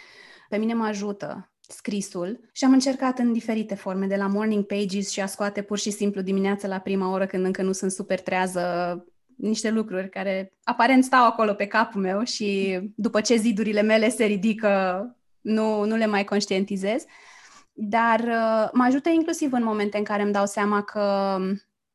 Pe 0.48 0.56
mine 0.56 0.74
mă 0.74 0.84
ajută 0.84 1.52
scrisul 1.60 2.48
și 2.52 2.64
am 2.64 2.72
încercat 2.72 3.18
în 3.18 3.32
diferite 3.32 3.74
forme, 3.74 4.06
de 4.06 4.16
la 4.16 4.26
morning 4.26 4.64
pages 4.64 5.10
și 5.10 5.20
a 5.20 5.26
scoate 5.26 5.62
pur 5.62 5.78
și 5.78 5.90
simplu 5.90 6.20
dimineața 6.20 6.68
la 6.68 6.78
prima 6.78 7.10
oră 7.10 7.26
când 7.26 7.44
încă 7.44 7.62
nu 7.62 7.72
sunt 7.72 7.90
super 7.90 8.20
trează 8.20 9.04
niște 9.36 9.70
lucruri 9.70 10.08
care 10.08 10.52
aparent 10.62 11.04
stau 11.04 11.26
acolo 11.26 11.54
pe 11.54 11.66
capul 11.66 12.00
meu 12.00 12.24
și 12.24 12.80
după 12.96 13.20
ce 13.20 13.36
zidurile 13.36 13.82
mele 13.82 14.08
se 14.08 14.24
ridică, 14.24 15.04
nu, 15.40 15.84
nu 15.84 15.96
le 15.96 16.06
mai 16.06 16.24
conștientizez. 16.24 17.04
Dar 17.72 18.20
uh, 18.20 18.68
mă 18.72 18.84
ajută 18.84 19.08
inclusiv 19.08 19.52
în 19.52 19.64
momente 19.64 19.98
în 19.98 20.04
care 20.04 20.22
îmi 20.22 20.32
dau 20.32 20.46
seama 20.46 20.82
că 20.82 21.36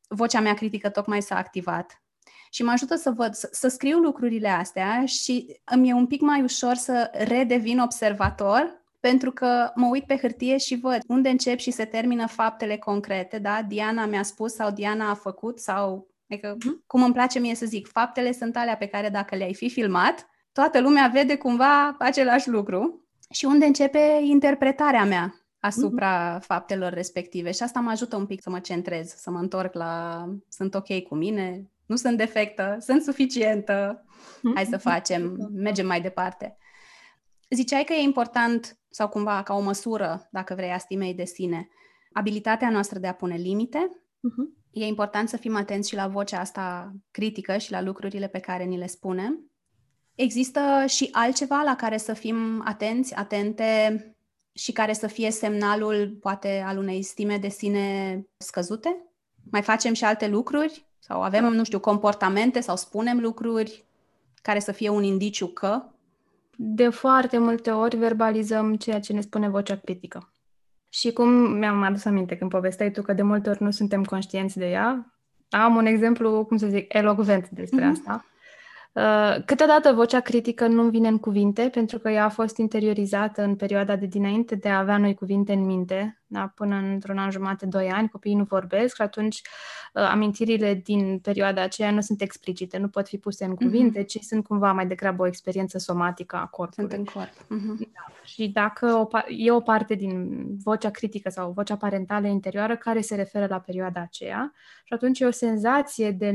vocea 0.08 0.40
mea 0.40 0.54
critică 0.54 0.88
tocmai 0.88 1.22
s-a 1.22 1.36
activat. 1.36 2.02
Și 2.50 2.62
mă 2.62 2.70
ajută 2.70 2.96
să 2.96 3.10
văd, 3.10 3.34
să, 3.34 3.48
să 3.52 3.68
scriu 3.68 3.98
lucrurile 3.98 4.48
astea 4.48 5.04
și 5.06 5.60
îmi 5.64 5.88
e 5.88 5.92
un 5.92 6.06
pic 6.06 6.20
mai 6.20 6.42
ușor 6.42 6.74
să 6.74 7.10
redevin 7.12 7.78
observator 7.78 8.78
pentru 9.00 9.30
că 9.32 9.70
mă 9.74 9.86
uit 9.86 10.04
pe 10.04 10.16
hârtie 10.16 10.56
și 10.56 10.76
văd 10.76 10.98
unde 11.06 11.28
încep 11.28 11.58
și 11.58 11.70
se 11.70 11.84
termină 11.84 12.26
faptele 12.26 12.76
concrete, 12.76 13.38
da? 13.38 13.62
Diana 13.62 14.06
mi-a 14.06 14.22
spus 14.22 14.54
sau 14.54 14.70
Diana 14.70 15.10
a 15.10 15.14
făcut 15.14 15.60
sau, 15.60 16.08
adică, 16.30 16.56
mm-hmm. 16.56 16.86
cum 16.86 17.02
îmi 17.02 17.12
place 17.12 17.38
mie 17.38 17.54
să 17.54 17.66
zic, 17.66 17.86
faptele 17.86 18.32
sunt 18.32 18.56
alea 18.56 18.76
pe 18.76 18.86
care 18.86 19.08
dacă 19.08 19.36
le-ai 19.36 19.54
fi 19.54 19.70
filmat, 19.70 20.28
toată 20.52 20.80
lumea 20.80 21.10
vede 21.12 21.36
cumva 21.36 21.96
același 21.98 22.48
lucru 22.48 23.08
și 23.30 23.44
unde 23.44 23.64
începe 23.64 24.20
interpretarea 24.22 25.04
mea 25.04 25.34
asupra 25.60 26.38
mm-hmm. 26.38 26.42
faptelor 26.42 26.92
respective 26.92 27.50
și 27.50 27.62
asta 27.62 27.80
mă 27.80 27.90
ajută 27.90 28.16
un 28.16 28.26
pic 28.26 28.42
să 28.42 28.50
mă 28.50 28.58
centrez, 28.58 29.14
să 29.14 29.30
mă 29.30 29.38
întorc 29.38 29.74
la 29.74 30.24
sunt 30.48 30.74
ok 30.74 31.02
cu 31.02 31.14
mine, 31.14 31.70
nu 31.86 31.96
sunt 31.96 32.16
defectă, 32.16 32.76
sunt 32.80 33.02
suficientă, 33.02 34.04
mm-hmm. 34.04 34.54
hai 34.54 34.64
să 34.64 34.76
facem, 34.76 35.50
mergem 35.52 35.86
mai 35.86 36.00
departe. 36.00 36.56
Ziceai 37.50 37.84
că 37.84 37.92
e 37.92 38.02
important, 38.02 38.78
sau 38.90 39.08
cumva 39.08 39.42
ca 39.42 39.54
o 39.54 39.60
măsură, 39.60 40.28
dacă 40.30 40.54
vrei, 40.54 40.70
a 40.70 40.78
stimei 40.78 41.14
de 41.14 41.24
sine, 41.24 41.68
abilitatea 42.12 42.70
noastră 42.70 42.98
de 42.98 43.06
a 43.06 43.14
pune 43.14 43.36
limite. 43.36 43.78
Uh-huh. 43.88 44.56
E 44.70 44.86
important 44.86 45.28
să 45.28 45.36
fim 45.36 45.56
atenți 45.56 45.88
și 45.88 45.94
la 45.94 46.06
vocea 46.06 46.40
asta 46.40 46.92
critică 47.10 47.56
și 47.56 47.70
la 47.70 47.82
lucrurile 47.82 48.26
pe 48.26 48.38
care 48.38 48.64
ni 48.64 48.78
le 48.78 48.86
spunem. 48.86 49.50
Există 50.14 50.84
și 50.86 51.08
altceva 51.12 51.62
la 51.62 51.76
care 51.76 51.96
să 51.96 52.12
fim 52.12 52.62
atenți, 52.64 53.14
atente 53.14 54.02
și 54.58 54.72
care 54.72 54.92
să 54.92 55.06
fie 55.06 55.30
semnalul, 55.30 56.16
poate, 56.20 56.64
al 56.66 56.78
unei 56.78 57.02
stime 57.02 57.36
de 57.36 57.48
sine 57.48 58.26
scăzute? 58.36 58.96
Mai 59.50 59.62
facem 59.62 59.92
și 59.92 60.04
alte 60.04 60.28
lucruri? 60.28 60.86
Sau 60.98 61.22
avem, 61.22 61.44
nu 61.44 61.64
știu, 61.64 61.78
comportamente 61.80 62.60
sau 62.60 62.76
spunem 62.76 63.20
lucruri 63.20 63.84
care 64.42 64.58
să 64.58 64.72
fie 64.72 64.88
un 64.88 65.02
indiciu 65.02 65.46
că 65.46 65.82
de 66.56 66.88
foarte 66.88 67.38
multe 67.38 67.70
ori 67.70 67.96
verbalizăm 67.96 68.76
ceea 68.76 69.00
ce 69.00 69.12
ne 69.12 69.20
spune 69.20 69.48
vocea 69.48 69.76
critică. 69.76 70.32
Și 70.88 71.12
cum 71.12 71.28
mi-am 71.58 71.82
adus 71.82 72.04
aminte 72.04 72.36
când 72.36 72.50
povesteai 72.50 72.90
tu 72.90 73.02
că 73.02 73.12
de 73.12 73.22
multe 73.22 73.50
ori 73.50 73.62
nu 73.62 73.70
suntem 73.70 74.04
conștienți 74.04 74.58
de 74.58 74.70
ea, 74.70 75.18
am 75.50 75.76
un 75.76 75.86
exemplu, 75.86 76.44
cum 76.44 76.56
să 76.56 76.66
zic, 76.66 76.94
elocvent 76.94 77.48
despre 77.48 77.84
mm-hmm. 77.84 77.92
asta. 77.92 78.24
Uh, 78.98 79.42
câteodată 79.44 79.92
vocea 79.92 80.20
critică 80.20 80.66
nu 80.66 80.88
vine 80.88 81.08
în 81.08 81.18
cuvinte, 81.18 81.68
pentru 81.68 81.98
că 81.98 82.10
ea 82.10 82.24
a 82.24 82.28
fost 82.28 82.56
interiorizată 82.56 83.42
în 83.42 83.56
perioada 83.56 83.96
de 83.96 84.06
dinainte 84.06 84.54
de 84.54 84.68
a 84.68 84.78
avea 84.78 84.98
noi 84.98 85.14
cuvinte 85.14 85.52
în 85.52 85.64
minte, 85.64 86.22
da? 86.26 86.52
până 86.54 86.76
într-un 86.76 87.18
an 87.18 87.30
jumate, 87.30 87.66
doi 87.66 87.90
ani, 87.90 88.08
copiii 88.08 88.34
nu 88.34 88.44
vorbesc 88.44 88.94
și 88.94 89.02
atunci 89.02 89.42
uh, 89.94 90.02
amintirile 90.02 90.74
din 90.74 91.18
perioada 91.18 91.62
aceea 91.62 91.90
nu 91.90 92.00
sunt 92.00 92.20
explicite, 92.20 92.78
nu 92.78 92.88
pot 92.88 93.08
fi 93.08 93.18
puse 93.18 93.44
în 93.44 93.54
cuvinte, 93.54 94.02
mm-hmm. 94.02 94.06
ci 94.06 94.18
sunt 94.20 94.46
cumva 94.46 94.72
mai 94.72 94.86
degrabă 94.86 95.22
o 95.22 95.26
experiență 95.26 95.78
somatică 95.78 96.36
a 96.36 96.46
corpului. 96.46 96.90
Sunt 96.90 97.06
în 97.06 97.12
corp. 97.14 97.32
Mm-hmm. 97.32 97.78
Da. 97.78 98.12
Și 98.22 98.48
dacă 98.48 98.86
o, 98.86 99.08
e 99.28 99.50
o 99.50 99.60
parte 99.60 99.94
din 99.94 100.44
vocea 100.64 100.90
critică 100.90 101.30
sau 101.30 101.52
vocea 101.52 101.76
parentală 101.76 102.26
interioară 102.26 102.76
care 102.76 103.00
se 103.00 103.14
referă 103.14 103.46
la 103.48 103.60
perioada 103.60 104.00
aceea 104.00 104.52
și 104.84 104.92
atunci 104.92 105.20
e 105.20 105.26
o 105.26 105.30
senzație 105.30 106.10
de 106.10 106.34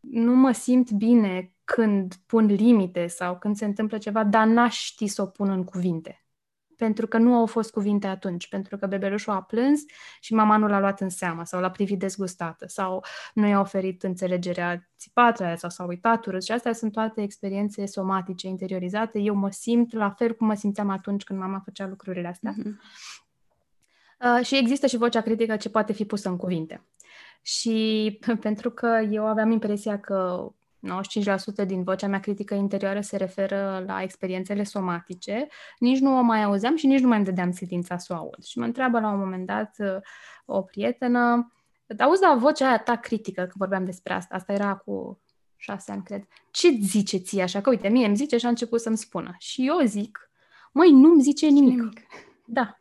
nu 0.00 0.34
mă 0.34 0.52
simt 0.52 0.90
bine 0.90 1.50
când 1.74 2.14
pun 2.26 2.46
limite 2.46 3.06
sau 3.06 3.38
când 3.38 3.56
se 3.56 3.64
întâmplă 3.64 3.98
ceva, 3.98 4.24
dar 4.24 4.46
n-aș 4.46 4.76
ști 4.76 5.06
să 5.06 5.22
o 5.22 5.26
pun 5.26 5.50
în 5.50 5.64
cuvinte. 5.64 6.20
Pentru 6.76 7.06
că 7.06 7.18
nu 7.18 7.34
au 7.34 7.46
fost 7.46 7.72
cuvinte 7.72 8.06
atunci, 8.06 8.48
pentru 8.48 8.76
că 8.76 8.86
bebelușul 8.86 9.32
a 9.32 9.42
plâns 9.42 9.80
și 10.20 10.34
mama 10.34 10.56
nu 10.56 10.66
l-a 10.66 10.80
luat 10.80 11.00
în 11.00 11.08
seamă 11.08 11.44
sau 11.44 11.60
l-a 11.60 11.70
privit 11.70 11.98
dezgustată 11.98 12.66
sau 12.68 13.04
nu 13.34 13.46
i-a 13.46 13.60
oferit 13.60 14.02
înțelegerea 14.02 14.88
țipată 14.98 15.54
sau 15.56 15.70
s-a 15.70 15.84
uitat 15.84 16.26
urât 16.26 16.44
și 16.44 16.52
astea 16.52 16.72
sunt 16.72 16.92
toate 16.92 17.22
experiențe 17.22 17.86
somatice 17.86 18.46
interiorizate. 18.46 19.18
Eu 19.18 19.34
mă 19.34 19.50
simt 19.50 19.92
la 19.92 20.10
fel 20.10 20.34
cum 20.34 20.46
mă 20.46 20.54
simțeam 20.54 20.90
atunci 20.90 21.24
când 21.24 21.38
mama 21.38 21.60
făcea 21.64 21.86
lucrurile 21.86 22.28
astea. 22.28 22.54
Mm-hmm. 22.54 22.72
Uh, 24.20 24.44
și 24.44 24.56
există 24.56 24.86
și 24.86 24.96
vocea 24.96 25.20
critică 25.20 25.56
ce 25.56 25.70
poate 25.70 25.92
fi 25.92 26.04
pusă 26.04 26.28
în 26.28 26.36
cuvinte. 26.36 26.86
Și 27.42 28.18
pentru 28.40 28.70
că 28.70 29.06
eu 29.10 29.26
aveam 29.26 29.50
impresia 29.50 30.00
că 30.00 30.50
95% 31.62 31.66
din 31.66 31.82
vocea 31.82 32.06
mea 32.06 32.20
critică 32.20 32.54
interioară 32.54 33.00
se 33.00 33.16
referă 33.16 33.84
la 33.86 34.02
experiențele 34.02 34.62
somatice, 34.62 35.46
nici 35.78 35.98
nu 35.98 36.18
o 36.18 36.20
mai 36.20 36.42
auzeam 36.42 36.76
și 36.76 36.86
nici 36.86 37.00
nu 37.00 37.08
mai 37.08 37.16
îmi 37.16 37.26
dădeam 37.26 37.50
silința 37.50 37.98
să 37.98 38.12
o 38.12 38.16
aud. 38.16 38.44
Și 38.44 38.58
mă 38.58 38.64
întreabă 38.64 39.00
la 39.00 39.10
un 39.10 39.18
moment 39.18 39.46
dat 39.46 39.74
uh, 39.78 39.96
o 40.44 40.62
prietenă, 40.62 41.52
auzi 41.98 42.22
la 42.22 42.36
vocea 42.38 42.66
aia 42.66 42.78
ta 42.78 42.96
critică, 42.96 43.42
că 43.42 43.52
vorbeam 43.54 43.84
despre 43.84 44.12
asta, 44.12 44.34
asta 44.34 44.52
era 44.52 44.74
cu 44.76 45.20
șase 45.56 45.92
ani, 45.92 46.02
cred. 46.02 46.24
Ce 46.50 46.68
zice 46.80 47.16
ție 47.16 47.42
așa? 47.42 47.60
Că 47.60 47.70
uite, 47.70 47.88
mie 47.88 48.06
îmi 48.06 48.16
zice 48.16 48.36
și 48.36 48.46
a 48.46 48.48
început 48.48 48.80
să-mi 48.80 48.96
spună. 48.96 49.34
Și 49.38 49.66
eu 49.66 49.80
zic, 49.84 50.30
măi, 50.72 50.90
nu-mi 50.90 51.22
zice 51.22 51.46
nimic. 51.46 51.78
nimic. 51.78 52.00
Da 52.44 52.76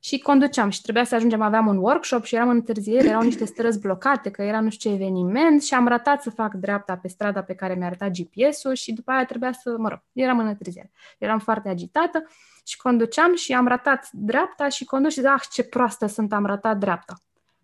și 0.00 0.18
conduceam 0.18 0.70
și 0.70 0.82
trebuia 0.82 1.04
să 1.04 1.14
ajungem, 1.14 1.42
aveam 1.42 1.66
un 1.66 1.76
workshop 1.76 2.24
și 2.24 2.34
eram 2.34 2.48
în 2.48 2.54
întârziere, 2.54 3.08
erau 3.08 3.22
niște 3.22 3.44
străzi 3.44 3.80
blocate, 3.80 4.30
că 4.30 4.42
era 4.42 4.60
nu 4.60 4.70
știu 4.70 4.90
ce 4.90 4.96
eveniment 4.96 5.62
și 5.62 5.74
am 5.74 5.88
ratat 5.88 6.22
să 6.22 6.30
fac 6.30 6.54
dreapta 6.54 6.96
pe 6.96 7.08
strada 7.08 7.42
pe 7.42 7.54
care 7.54 7.74
mi-a 7.74 7.86
arătat 7.86 8.10
GPS-ul 8.10 8.74
și 8.74 8.92
după 8.92 9.10
aia 9.10 9.24
trebuia 9.24 9.52
să, 9.52 9.74
mă 9.78 9.88
rog, 9.88 10.02
eram 10.12 10.38
în 10.38 10.46
întârziere. 10.46 10.90
Eram 11.18 11.38
foarte 11.38 11.68
agitată 11.68 12.24
și 12.64 12.76
conduceam 12.76 13.34
și 13.34 13.52
am 13.52 13.66
ratat 13.66 14.08
dreapta 14.12 14.68
și 14.68 14.84
conduc 14.84 15.10
și 15.10 15.20
zic, 15.20 15.28
ah, 15.28 15.42
ce 15.50 15.62
proastă 15.62 16.06
sunt, 16.06 16.32
am 16.32 16.46
ratat 16.46 16.78
dreapta. 16.78 17.14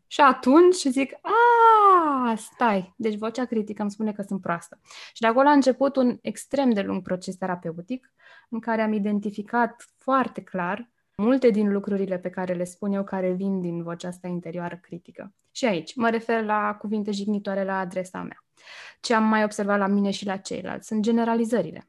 Și 0.07 0.21
atunci 0.21 0.77
zic, 0.77 1.13
a, 1.23 2.35
stai, 2.37 2.95
deci 2.97 3.19
vocea 3.19 3.45
critică 3.45 3.83
îmi 3.83 3.91
spune 3.91 4.13
că 4.13 4.23
sunt 4.23 4.41
proastă. 4.41 4.81
Și 5.13 5.21
de 5.21 5.27
acolo 5.27 5.49
a 5.49 5.53
început 5.53 5.97
un 5.97 6.19
extrem 6.21 6.71
de 6.71 6.81
lung 6.81 7.03
proces 7.03 7.37
terapeutic 7.37 8.13
în 8.49 8.61
care 8.61 8.83
am 8.83 8.93
identificat 8.93 9.85
foarte 9.99 10.43
clar 10.43 10.91
multe 11.17 11.51
din 11.51 11.73
lucrurile 11.73 12.19
pe 12.19 12.31
care 12.31 12.53
le 12.53 12.65
spun 12.65 12.93
eu 12.93 13.05
care 13.05 13.33
vin 13.33 13.61
din 13.61 13.83
vocea 13.83 14.09
asta 14.09 14.29
interioară 14.29 14.79
critică. 14.83 15.33
Și 15.51 15.65
aici 15.65 15.95
mă 15.95 16.11
refer 16.11 16.45
la 16.45 16.77
cuvinte 16.79 17.11
jignitoare 17.11 17.65
la 17.65 17.79
adresa 17.79 18.19
mea. 18.19 18.45
Ce 19.01 19.15
am 19.15 19.25
mai 19.25 19.45
observat 19.45 19.79
la 19.79 19.87
mine 19.87 20.11
și 20.11 20.27
la 20.27 20.37
ceilalți 20.37 20.87
sunt 20.87 21.03
generalizările. 21.03 21.89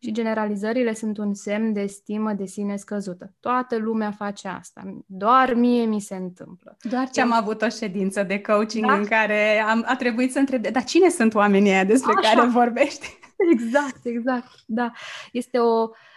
Și 0.00 0.12
generalizările 0.12 0.94
sunt 0.94 1.18
un 1.18 1.34
semn 1.34 1.72
de 1.72 1.86
stimă 1.86 2.32
de 2.32 2.46
sine 2.46 2.76
scăzută. 2.76 3.34
Toată 3.40 3.76
lumea 3.76 4.10
face 4.10 4.48
asta. 4.48 5.02
Doar 5.06 5.54
mie 5.54 5.84
mi 5.84 6.00
se 6.00 6.14
întâmplă. 6.14 6.76
Doar 6.82 7.10
ce 7.10 7.20
am 7.20 7.32
avut 7.32 7.62
o 7.62 7.68
ședință 7.68 8.22
de 8.22 8.40
coaching 8.40 8.86
da? 8.86 8.92
în 8.92 9.04
care 9.04 9.60
am, 9.60 9.84
a 9.86 9.96
trebuit 9.96 10.32
să 10.32 10.38
întreb, 10.38 10.66
dar 10.66 10.84
cine 10.84 11.08
sunt 11.08 11.34
oamenii 11.34 11.70
aia 11.70 11.84
despre 11.84 12.12
Așa. 12.16 12.34
care 12.34 12.48
vorbești? 12.48 13.18
Exact, 13.52 14.04
exact. 14.04 14.48
Da. 14.66 14.92
Este 15.32 15.58
o, 15.58 15.82
Uh, 15.82 16.09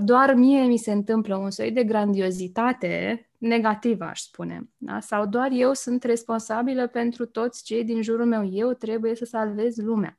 doar 0.00 0.34
mie 0.34 0.62
mi 0.62 0.76
se 0.76 0.92
întâmplă 0.92 1.36
un 1.36 1.50
soi 1.50 1.72
de 1.72 1.84
grandiozitate 1.84 3.22
negativă, 3.38 4.04
aș 4.04 4.20
spune. 4.20 4.68
Da? 4.76 5.00
Sau 5.00 5.26
doar 5.26 5.48
eu 5.52 5.72
sunt 5.72 6.02
responsabilă 6.02 6.86
pentru 6.86 7.26
toți 7.26 7.64
cei 7.64 7.84
din 7.84 8.02
jurul 8.02 8.26
meu. 8.26 8.48
Eu 8.52 8.72
trebuie 8.72 9.14
să 9.14 9.24
salvez 9.24 9.76
lumea. 9.76 10.16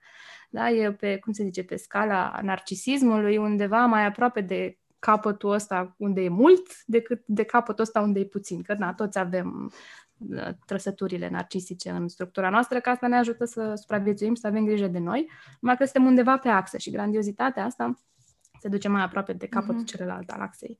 Da? 0.50 0.70
E 0.70 0.92
pe, 0.92 1.18
cum 1.18 1.34
se 1.34 1.44
zice, 1.44 1.64
pe 1.64 1.76
scala 1.76 2.40
narcisismului, 2.44 3.38
undeva 3.38 3.86
mai 3.86 4.06
aproape 4.06 4.42
de 4.42 4.78
capătul 5.00 5.52
ăsta 5.52 5.96
unde 5.98 6.22
e 6.22 6.30
mult 6.30 6.86
decât 6.86 7.22
de 7.26 7.44
capătul 7.44 7.84
ăsta 7.84 8.02
unde 8.02 8.20
e 8.20 8.26
puțin. 8.26 8.62
Că 8.62 8.76
na, 8.78 8.94
toți 8.94 9.20
avem 9.20 9.72
uh, 10.18 10.48
trăsăturile 10.66 11.30
narcisice 11.30 11.90
în 11.90 12.08
structura 12.08 12.50
noastră, 12.50 12.80
că 12.80 12.90
asta 12.90 13.08
ne 13.08 13.18
ajută 13.18 13.46
să 13.46 13.74
supraviețuim, 13.76 14.36
să 14.36 14.48
avem 14.48 14.66
grijă 14.66 14.88
de 14.88 15.00
noi, 15.00 15.30
numai 15.60 15.78
că 15.78 15.84
suntem 15.84 16.06
undeva 16.06 16.38
pe 16.38 16.50
axă 16.50 16.78
și 16.78 16.92
grandiozitatea 16.92 17.66
asta 17.66 18.00
se 18.60 18.68
duce 18.68 18.88
mai 18.88 19.02
aproape 19.02 19.34
de 19.34 19.48
capătul 19.48 19.82
mm-hmm. 19.82 19.86
celălalt 19.86 20.30
al 20.30 20.42
axei. 20.42 20.80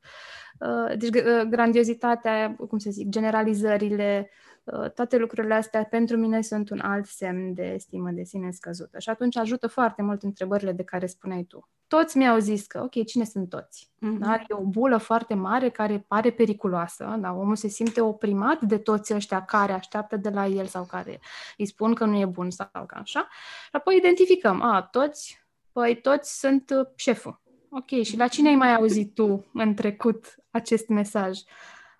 Uh, 0.60 0.98
deci 0.98 1.24
uh, 1.24 1.42
grandiozitatea, 1.50 2.56
cum 2.70 2.78
să 2.78 2.90
zic, 2.90 3.10
generalizările, 3.10 4.30
uh, 4.64 4.92
toate 4.92 5.18
lucrurile 5.18 5.54
astea 5.54 5.84
pentru 5.84 6.18
mine 6.18 6.42
sunt 6.42 6.70
un 6.70 6.80
alt 6.80 7.06
semn 7.06 7.54
de 7.54 7.76
stimă 7.80 8.10
de 8.10 8.24
sine 8.24 8.52
scăzută. 8.52 9.00
Și 9.00 9.10
atunci 9.10 9.38
ajută 9.38 9.68
foarte 9.68 10.02
mult 10.02 10.24
întrebările 10.24 10.72
de 10.72 10.84
care 10.84 11.06
spuneai 11.06 11.44
tu. 11.44 11.70
toți 11.88 12.18
mi-au 12.18 12.38
zis 12.38 12.66
că, 12.66 12.82
ok, 12.82 13.06
cine 13.06 13.24
sunt 13.24 13.50
toți? 13.50 13.92
Mm-hmm. 13.96 14.20
Da? 14.20 14.34
E 14.34 14.54
o 14.54 14.64
bulă 14.64 14.98
foarte 14.98 15.34
mare 15.34 15.70
care 15.70 16.06
pare 16.08 16.30
periculoasă, 16.32 17.18
da? 17.20 17.32
omul 17.32 17.56
se 17.56 17.68
simte 17.68 18.02
oprimat 18.02 18.62
de 18.62 18.78
toți 18.78 19.14
ăștia 19.14 19.46
care 19.46 19.72
așteaptă 19.72 20.18
de 20.18 20.30
la 20.30 20.46
el 20.46 20.66
sau 20.66 20.84
care 20.84 21.20
îi 21.58 21.66
spun 21.66 21.94
că 21.94 22.06
nu 22.06 22.18
e 22.18 22.26
bun 22.26 22.50
sau 22.50 22.68
că 22.88 22.98
așa. 23.00 23.28
Și 23.64 23.70
apoi 23.72 23.96
identificăm, 23.96 24.62
a, 24.62 24.82
toți, 24.82 25.46
păi 25.72 26.02
toți 26.02 26.40
sunt 26.40 26.70
uh, 26.70 26.88
șeful. 26.96 27.42
Ok, 27.70 28.04
și 28.04 28.18
la 28.18 28.28
cine 28.28 28.50
ai 28.50 28.56
mai 28.56 28.76
auzit 28.76 29.14
tu 29.14 29.50
în 29.54 29.74
trecut 29.74 30.36
acest 30.50 30.88
mesaj? 30.88 31.40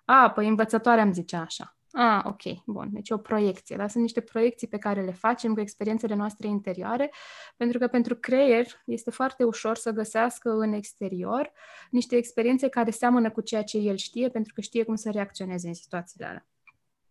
A, 0.04 0.30
păi 0.30 0.48
învățătoarea 0.48 1.02
îmi 1.02 1.12
zicea 1.12 1.40
așa. 1.40 1.76
Ah, 1.92 2.20
ok, 2.24 2.64
bun. 2.66 2.88
Deci 2.92 3.10
o 3.10 3.16
proiecție. 3.16 3.76
Dar 3.76 3.88
sunt 3.88 4.02
niște 4.02 4.20
proiecții 4.20 4.66
pe 4.66 4.78
care 4.78 5.02
le 5.02 5.12
facem 5.12 5.54
cu 5.54 5.60
experiențele 5.60 6.14
noastre 6.14 6.48
interioare, 6.48 7.12
pentru 7.56 7.78
că 7.78 7.86
pentru 7.86 8.16
creier 8.16 8.66
este 8.84 9.10
foarte 9.10 9.44
ușor 9.44 9.76
să 9.76 9.90
găsească 9.90 10.50
în 10.50 10.72
exterior 10.72 11.52
niște 11.90 12.16
experiențe 12.16 12.68
care 12.68 12.90
seamănă 12.90 13.30
cu 13.30 13.40
ceea 13.40 13.62
ce 13.62 13.78
el 13.78 13.96
știe, 13.96 14.28
pentru 14.28 14.54
că 14.54 14.60
știe 14.60 14.84
cum 14.84 14.94
să 14.94 15.10
reacționeze 15.10 15.68
în 15.68 15.74
situațiile 15.74 16.26
alea. 16.26 16.46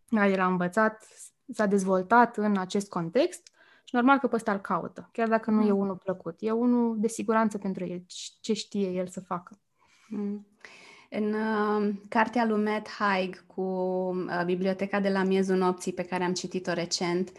Da, 0.09 0.27
el 0.27 0.39
a 0.39 0.45
învățat, 0.45 1.07
s-a 1.53 1.65
dezvoltat 1.65 2.37
în 2.37 2.57
acest 2.57 2.89
context 2.89 3.47
și 3.89 3.95
normal 3.95 4.17
că 4.17 4.27
pe 4.27 4.35
ăsta 4.35 4.51
îl 4.51 4.59
caută, 4.59 5.09
chiar 5.11 5.27
dacă 5.27 5.51
nu 5.51 5.61
mm. 5.61 5.67
e 5.67 5.71
unul 5.71 5.95
plăcut. 5.95 6.35
E 6.39 6.51
unul 6.51 6.99
de 6.99 7.07
siguranță 7.07 7.57
pentru 7.57 7.85
el, 7.85 8.03
ce 8.41 8.53
știe 8.53 8.89
el 8.89 9.07
să 9.07 9.21
facă. 9.21 9.59
Mm. 10.09 10.47
În 11.09 11.33
uh, 11.33 11.93
cartea 12.09 12.45
lui 12.45 12.63
Matt 12.63 12.89
Haig 12.89 13.45
cu 13.45 13.61
uh, 13.61 14.45
Biblioteca 14.45 14.99
de 14.99 15.09
la 15.09 15.23
miezul 15.23 15.55
nopții 15.55 15.93
pe 15.93 16.03
care 16.03 16.23
am 16.23 16.33
citit-o 16.33 16.73
recent, 16.73 17.31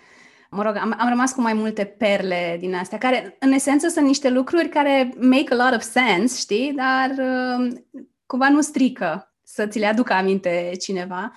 mă 0.50 0.62
rog, 0.62 0.76
am, 0.76 0.94
am 0.98 1.08
rămas 1.08 1.32
cu 1.32 1.40
mai 1.40 1.52
multe 1.52 1.84
perle 1.84 2.56
din 2.60 2.74
astea, 2.74 2.98
care 2.98 3.36
în 3.40 3.52
esență 3.52 3.88
sunt 3.88 4.06
niște 4.06 4.30
lucruri 4.30 4.68
care 4.68 5.14
make 5.20 5.54
a 5.54 5.64
lot 5.64 5.74
of 5.74 5.82
sense, 5.82 6.38
știi, 6.38 6.72
dar 6.72 7.10
uh, 7.10 7.76
cumva 8.26 8.48
nu 8.48 8.60
strică 8.60 9.34
să 9.42 9.66
ți 9.66 9.78
le 9.78 9.86
aducă 9.86 10.12
aminte 10.12 10.72
cineva. 10.80 11.32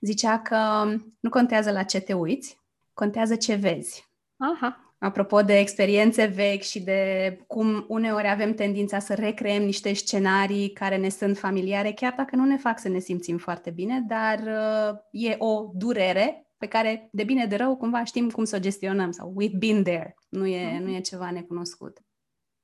Zicea 0.00 0.38
că 0.38 0.84
nu 1.20 1.30
contează 1.30 1.70
la 1.70 1.82
ce 1.82 2.00
te 2.00 2.12
uiți, 2.12 2.60
contează 2.94 3.36
ce 3.36 3.54
vezi. 3.54 4.07
Aha. 4.38 4.82
Apropo 4.98 5.42
de 5.42 5.58
experiențe 5.58 6.24
vechi 6.24 6.62
și 6.62 6.80
de 6.80 7.40
cum 7.46 7.84
uneori 7.88 8.28
avem 8.28 8.54
tendința 8.54 8.98
să 8.98 9.14
recreăm 9.14 9.62
niște 9.62 9.92
scenarii 9.92 10.72
care 10.72 10.96
ne 10.96 11.08
sunt 11.08 11.38
familiare, 11.38 11.92
chiar 11.92 12.14
dacă 12.16 12.36
nu 12.36 12.44
ne 12.44 12.56
fac 12.56 12.78
să 12.78 12.88
ne 12.88 12.98
simțim 12.98 13.38
foarte 13.38 13.70
bine, 13.70 14.04
dar 14.08 14.38
uh, 14.38 14.98
e 15.10 15.34
o 15.38 15.70
durere 15.74 16.48
pe 16.56 16.66
care, 16.66 17.08
de 17.12 17.24
bine 17.24 17.46
de 17.46 17.56
rău, 17.56 17.76
cumva 17.76 18.04
știm 18.04 18.30
cum 18.30 18.44
să 18.44 18.56
o 18.56 18.60
gestionăm 18.60 19.10
sau 19.10 19.34
we've 19.42 19.58
been 19.58 19.82
there. 19.82 20.14
Nu 20.28 20.46
e, 20.46 20.76
mm-hmm. 20.76 20.82
nu 20.82 20.90
e 20.90 21.00
ceva 21.00 21.30
necunoscut. 21.30 21.98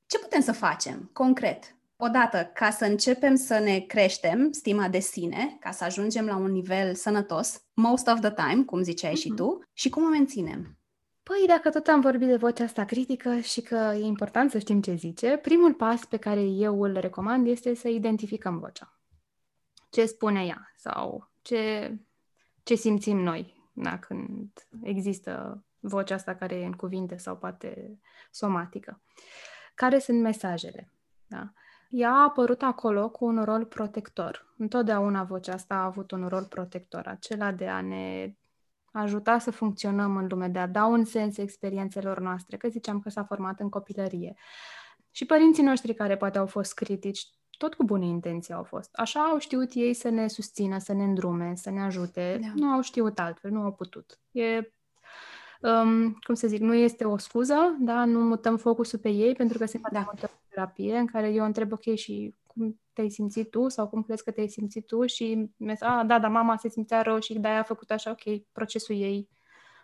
Ce 0.07 0.19
putem 0.19 0.41
să 0.41 0.53
facem, 0.53 1.11
concret? 1.13 1.77
Odată, 1.97 2.51
ca 2.55 2.71
să 2.71 2.85
începem 2.85 3.35
să 3.35 3.59
ne 3.59 3.79
creștem 3.79 4.53
stima 4.53 4.89
de 4.89 4.99
sine, 4.99 5.57
ca 5.61 5.71
să 5.71 5.85
ajungem 5.85 6.27
la 6.27 6.37
un 6.37 6.51
nivel 6.51 6.95
sănătos, 6.95 7.63
most 7.75 8.07
of 8.07 8.21
the 8.21 8.33
time, 8.33 8.63
cum 8.63 8.83
ziceai 8.83 9.13
mm-hmm. 9.13 9.21
și 9.21 9.29
tu, 9.29 9.65
și 9.73 9.89
cum 9.89 10.05
o 10.05 10.09
menținem? 10.09 10.79
Păi, 11.25 11.45
dacă 11.47 11.71
tot 11.71 11.87
am 11.87 12.01
vorbit 12.01 12.29
de 12.29 12.37
vocea 12.37 12.65
asta 12.65 12.85
critică 12.85 13.39
și 13.39 13.61
că 13.61 13.93
e 13.95 14.05
important 14.05 14.51
să 14.51 14.59
știm 14.59 14.81
ce 14.81 14.95
zice, 14.95 15.37
primul 15.37 15.75
pas 15.75 16.05
pe 16.05 16.17
care 16.17 16.41
eu 16.41 16.83
îl 16.83 16.99
recomand 16.99 17.47
este 17.47 17.75
să 17.75 17.89
identificăm 17.89 18.59
vocea. 18.59 18.99
Ce 19.91 20.07
spune 20.07 20.45
ea 20.45 20.73
sau 20.77 21.31
ce, 21.43 21.93
ce 22.63 22.75
simțim 22.75 23.19
noi 23.19 23.55
da, 23.75 23.99
când 23.99 24.51
există 24.83 25.65
vocea 25.81 26.15
asta 26.15 26.35
care 26.35 26.55
e 26.55 26.65
în 26.65 26.73
cuvinte 26.73 27.17
sau 27.17 27.37
poate 27.37 27.99
somatică. 28.31 29.03
Care 29.75 29.99
sunt 29.99 30.21
mesajele? 30.21 30.93
Da? 31.27 31.53
Ea 31.91 32.11
a 32.11 32.23
apărut 32.23 32.63
acolo 32.63 33.11
cu 33.11 33.25
un 33.25 33.45
rol 33.45 33.65
protector. 33.65 34.55
Întotdeauna 34.59 35.25
vocea 35.25 35.53
asta 35.53 35.75
a 35.75 35.85
avut 35.85 36.11
un 36.11 36.29
rol 36.29 36.45
protector, 36.45 37.07
acela 37.07 37.53
de 37.53 37.69
a 37.69 37.81
ne 37.81 38.35
ajuta 39.01 39.39
să 39.39 39.51
funcționăm 39.51 40.17
în 40.17 40.27
lume, 40.27 40.49
de 40.49 40.59
a 40.59 40.67
da 40.67 40.87
un 40.87 41.05
sens 41.05 41.37
experiențelor 41.37 42.21
noastre, 42.21 42.57
că 42.57 42.69
ziceam 42.69 43.01
că 43.01 43.09
s-a 43.09 43.25
format 43.25 43.61
în 43.61 43.69
copilărie. 43.69 44.35
Și 45.11 45.25
părinții 45.25 45.63
noștri 45.63 45.95
care 45.95 46.17
poate 46.17 46.39
au 46.39 46.47
fost 46.47 46.75
critici, 46.75 47.29
tot 47.59 47.75
cu 47.75 47.85
bune 47.85 48.07
intenții 48.07 48.55
au 48.55 48.63
fost. 48.63 48.91
Așa 48.93 49.21
au 49.21 49.39
știut 49.39 49.71
ei 49.73 49.95
să 49.95 50.09
ne 50.09 50.29
susțină, 50.29 50.79
să 50.79 50.93
ne 50.93 51.05
îndrume, 51.05 51.53
să 51.55 51.71
ne 51.71 51.83
ajute. 51.83 52.39
Da. 52.41 52.53
Nu 52.55 52.67
au 52.67 52.81
știut 52.81 53.19
altfel, 53.19 53.51
nu 53.51 53.61
au 53.61 53.73
putut. 53.73 54.21
E, 54.31 54.73
um, 55.61 56.13
cum 56.13 56.35
să 56.35 56.47
zic, 56.47 56.61
nu 56.61 56.75
este 56.75 57.05
o 57.05 57.19
scuză, 57.19 57.77
da? 57.81 58.05
nu 58.05 58.21
mutăm 58.21 58.57
focusul 58.57 58.99
pe 58.99 59.09
ei, 59.09 59.35
pentru 59.35 59.59
că 59.59 59.67
se 59.67 59.79
face 59.79 59.95
da. 59.95 60.11
o 60.13 60.29
terapie 60.49 60.97
în 60.97 61.07
care 61.07 61.29
eu 61.29 61.45
întreb, 61.45 61.73
ok, 61.73 61.95
și 61.95 62.35
cum 62.47 62.81
te-ai 62.95 63.11
simțit 63.11 63.51
tu 63.51 63.69
sau 63.69 63.89
cum 63.89 64.03
crezi 64.03 64.25
că 64.25 64.31
te-ai 64.31 64.49
simțit 64.49 64.87
tu 64.87 65.07
și 65.07 65.51
mi 65.57 65.75
a, 65.81 66.05
da, 66.05 66.19
da, 66.19 66.29
mama 66.29 66.57
se 66.57 66.69
simțea 66.69 67.03
rău 67.03 67.19
și 67.19 67.39
de-aia 67.39 67.59
a 67.59 67.63
făcut 67.63 67.91
așa, 67.91 68.11
ok, 68.11 68.43
procesul 68.53 68.97
ei, 68.97 69.29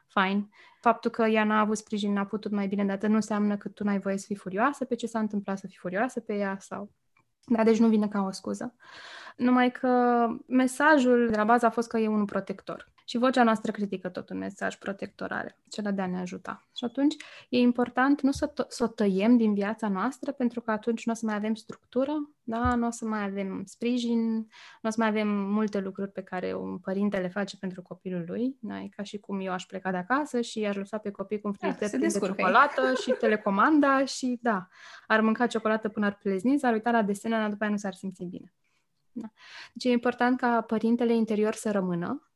fine. 0.08 0.48
Faptul 0.80 1.10
că 1.10 1.22
ea 1.22 1.44
n-a 1.44 1.60
avut 1.60 1.76
sprijin, 1.76 2.12
n-a 2.12 2.24
putut 2.24 2.50
mai 2.50 2.66
bine, 2.66 2.84
dar 2.84 3.08
nu 3.08 3.14
înseamnă 3.14 3.56
că 3.56 3.68
tu 3.68 3.84
n-ai 3.84 3.98
voie 3.98 4.18
să 4.18 4.24
fii 4.26 4.36
furioasă 4.36 4.84
pe 4.84 4.94
ce 4.94 5.06
s-a 5.06 5.18
întâmplat, 5.18 5.58
să 5.58 5.66
fii 5.66 5.78
furioasă 5.80 6.20
pe 6.20 6.34
ea 6.34 6.56
sau... 6.60 6.90
Da, 7.46 7.64
deci 7.64 7.78
nu 7.78 7.88
vine 7.88 8.08
ca 8.08 8.20
o 8.20 8.30
scuză. 8.30 8.74
Numai 9.36 9.70
că 9.70 10.26
mesajul 10.46 11.28
de 11.30 11.36
la 11.36 11.44
bază 11.44 11.66
a 11.66 11.70
fost 11.70 11.88
că 11.88 11.98
e 11.98 12.08
un 12.08 12.24
protector. 12.24 12.92
Și 13.10 13.18
vocea 13.18 13.42
noastră 13.42 13.72
critică 13.72 14.08
tot 14.08 14.28
un 14.28 14.38
mesaj 14.38 14.76
protector 14.76 15.32
are, 15.32 15.58
acela 15.66 15.90
de 15.90 16.02
a 16.02 16.06
ne 16.06 16.18
ajuta. 16.18 16.68
Și 16.76 16.84
atunci 16.84 17.16
e 17.48 17.58
important 17.58 18.20
nu 18.20 18.30
să, 18.30 18.52
to- 18.52 18.66
să 18.68 18.84
o 18.84 18.86
tăiem 18.86 19.36
din 19.36 19.54
viața 19.54 19.88
noastră, 19.88 20.32
pentru 20.32 20.60
că 20.60 20.70
atunci 20.70 21.06
nu 21.06 21.12
o 21.12 21.14
să 21.14 21.26
mai 21.26 21.34
avem 21.34 21.54
structură, 21.54 22.30
da? 22.42 22.74
nu 22.74 22.86
o 22.86 22.90
să 22.90 23.04
mai 23.04 23.22
avem 23.22 23.62
sprijin, 23.66 24.34
nu 24.80 24.88
o 24.88 24.90
să 24.90 24.96
mai 24.98 25.08
avem 25.08 25.28
multe 25.28 25.78
lucruri 25.78 26.10
pe 26.10 26.22
care 26.22 26.54
un 26.54 26.78
părinte 26.78 27.18
le 27.18 27.28
face 27.28 27.56
pentru 27.56 27.82
copilul 27.82 28.24
lui. 28.26 28.56
Da? 28.60 28.80
E 28.80 28.88
ca 28.88 29.02
și 29.02 29.18
cum 29.18 29.40
eu 29.40 29.52
aș 29.52 29.66
pleca 29.66 29.90
de 29.90 29.96
acasă 29.96 30.40
și 30.40 30.64
aș 30.64 30.76
lăsa 30.76 30.98
pe 30.98 31.10
copii 31.10 31.40
cu 31.40 31.46
un 31.46 31.52
frigider 31.52 31.90
da, 31.90 31.96
de 31.96 32.18
ciocolată 32.18 32.94
și 33.02 33.10
telecomanda 33.10 34.04
și 34.04 34.38
da, 34.42 34.68
ar 35.06 35.20
mânca 35.20 35.46
ciocolată 35.46 35.88
până 35.88 36.06
ar 36.06 36.18
plezni, 36.22 36.58
s-ar 36.58 36.72
uita 36.72 36.90
la 36.90 37.02
desene, 37.02 37.36
dar 37.36 37.50
după 37.50 37.62
aia 37.62 37.72
nu 37.72 37.78
s-ar 37.78 37.94
simți 37.94 38.24
bine. 38.24 38.54
Da. 39.12 39.28
Deci 39.72 39.84
e 39.84 39.90
important 39.90 40.38
ca 40.38 40.60
părintele 40.60 41.14
interior 41.14 41.54
să 41.54 41.70
rămână, 41.70 42.29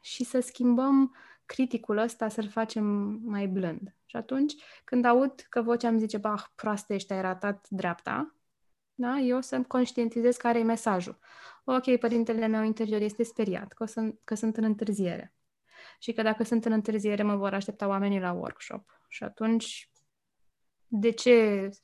și 0.00 0.24
să 0.24 0.40
schimbăm 0.40 1.14
criticul 1.46 1.96
ăsta, 1.96 2.28
să-l 2.28 2.48
facem 2.48 2.84
mai 3.24 3.46
blând. 3.46 3.96
Și 4.04 4.16
atunci, 4.16 4.54
când 4.84 5.04
aud 5.04 5.46
că 5.48 5.62
vocea 5.62 5.88
îmi 5.88 5.98
zice, 5.98 6.18
bah, 6.18 6.44
proastă 6.54 6.94
ești, 6.94 7.12
ai 7.12 7.20
ratat 7.20 7.66
dreapta, 7.68 8.36
da? 8.94 9.16
eu 9.16 9.40
să-mi 9.40 9.66
conștientizez 9.66 10.36
care 10.36 10.58
e 10.58 10.62
mesajul. 10.62 11.18
Ok, 11.64 11.96
părintele 11.96 12.46
meu 12.46 12.62
interior 12.62 13.00
este 13.00 13.22
speriat 13.22 13.72
că, 13.72 13.84
sunt, 13.84 14.20
că 14.24 14.34
sunt 14.34 14.56
în 14.56 14.64
întârziere 14.64 15.34
și 15.98 16.12
că 16.12 16.22
dacă 16.22 16.44
sunt 16.44 16.64
în 16.64 16.72
întârziere 16.72 17.22
mă 17.22 17.36
vor 17.36 17.54
aștepta 17.54 17.88
oamenii 17.88 18.20
la 18.20 18.32
workshop. 18.32 19.00
Și 19.08 19.24
atunci, 19.24 19.90
de 20.86 21.10
ce 21.10 21.30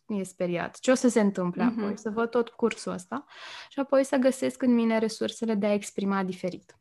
e 0.07 0.23
speriat? 0.23 0.79
Ce 0.79 0.91
o 0.91 0.95
să 0.95 1.09
se 1.09 1.21
întâmple 1.21 1.63
uh-huh. 1.63 1.79
apoi? 1.79 1.99
Să 1.99 2.11
văd 2.11 2.31
tot 2.31 2.49
cursul 2.49 2.93
ăsta 2.93 3.25
și 3.69 3.79
apoi 3.79 4.05
să 4.05 4.17
găsesc 4.17 4.63
în 4.63 4.75
mine 4.75 4.99
resursele 4.99 5.55
de 5.55 5.67
a 5.67 5.73
exprima 5.73 6.25
diferit 6.25 6.79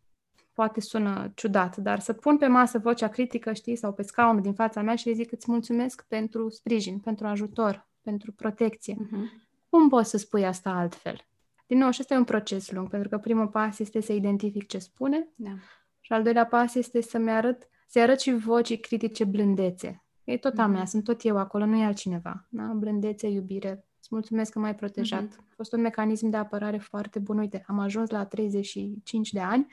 poate 0.53 0.81
sună 0.81 1.31
ciudat, 1.35 1.77
dar 1.77 1.99
să 1.99 2.13
pun 2.13 2.37
pe 2.37 2.47
masă 2.47 2.77
vocea 2.77 3.07
critică, 3.07 3.53
știi, 3.53 3.75
sau 3.75 3.93
pe 3.93 4.01
scaunul 4.01 4.41
din 4.41 4.53
fața 4.53 4.81
mea 4.81 4.95
și 4.95 5.07
îi 5.07 5.13
zic 5.13 5.31
îți 5.31 5.51
mulțumesc 5.51 6.05
pentru 6.07 6.49
sprijin, 6.49 6.99
pentru 6.99 7.27
ajutor, 7.27 7.87
pentru 8.01 8.31
protecție. 8.31 8.93
Uh-huh. 8.93 9.43
Cum 9.69 9.89
poți 9.89 10.09
să 10.09 10.17
spui 10.17 10.45
asta 10.45 10.69
altfel? 10.69 11.25
Din 11.67 11.77
nou, 11.77 11.91
și 11.91 11.99
ăsta 12.01 12.13
e 12.13 12.17
un 12.17 12.23
proces 12.23 12.71
lung, 12.71 12.89
pentru 12.89 13.09
că 13.09 13.17
primul 13.17 13.47
pas 13.47 13.79
este 13.79 14.01
să 14.01 14.13
identific 14.13 14.67
ce 14.67 14.77
spune 14.77 15.27
da. 15.35 15.51
și 15.99 16.13
al 16.13 16.23
doilea 16.23 16.45
pas 16.45 16.75
este 16.75 17.01
să-mi 17.01 17.31
arăt, 17.31 17.67
să 17.87 17.99
arăt 17.99 18.19
și 18.19 18.33
vocii 18.33 18.79
critice 18.79 19.23
blândețe. 19.23 20.03
E 20.23 20.37
tot 20.37 20.57
a 20.57 20.65
mea, 20.65 20.83
uh-huh. 20.83 20.87
sunt 20.87 21.03
tot 21.03 21.25
eu 21.25 21.37
acolo, 21.37 21.65
nu 21.65 21.77
e 21.77 21.85
altcineva. 21.85 22.45
Da? 22.49 22.63
Blândețe, 22.63 23.27
iubire, 23.27 23.85
îți 23.99 24.07
mulțumesc 24.11 24.51
că 24.51 24.59
m-ai 24.59 24.75
protejat. 24.75 25.23
Uh-huh. 25.23 25.37
A 25.39 25.53
fost 25.55 25.73
un 25.73 25.81
mecanism 25.81 26.29
de 26.29 26.37
apărare 26.37 26.77
foarte 26.77 27.19
bun. 27.19 27.37
Uite, 27.37 27.63
am 27.67 27.79
ajuns 27.79 28.09
la 28.09 28.25
35 28.25 29.31
de 29.31 29.39
ani 29.39 29.67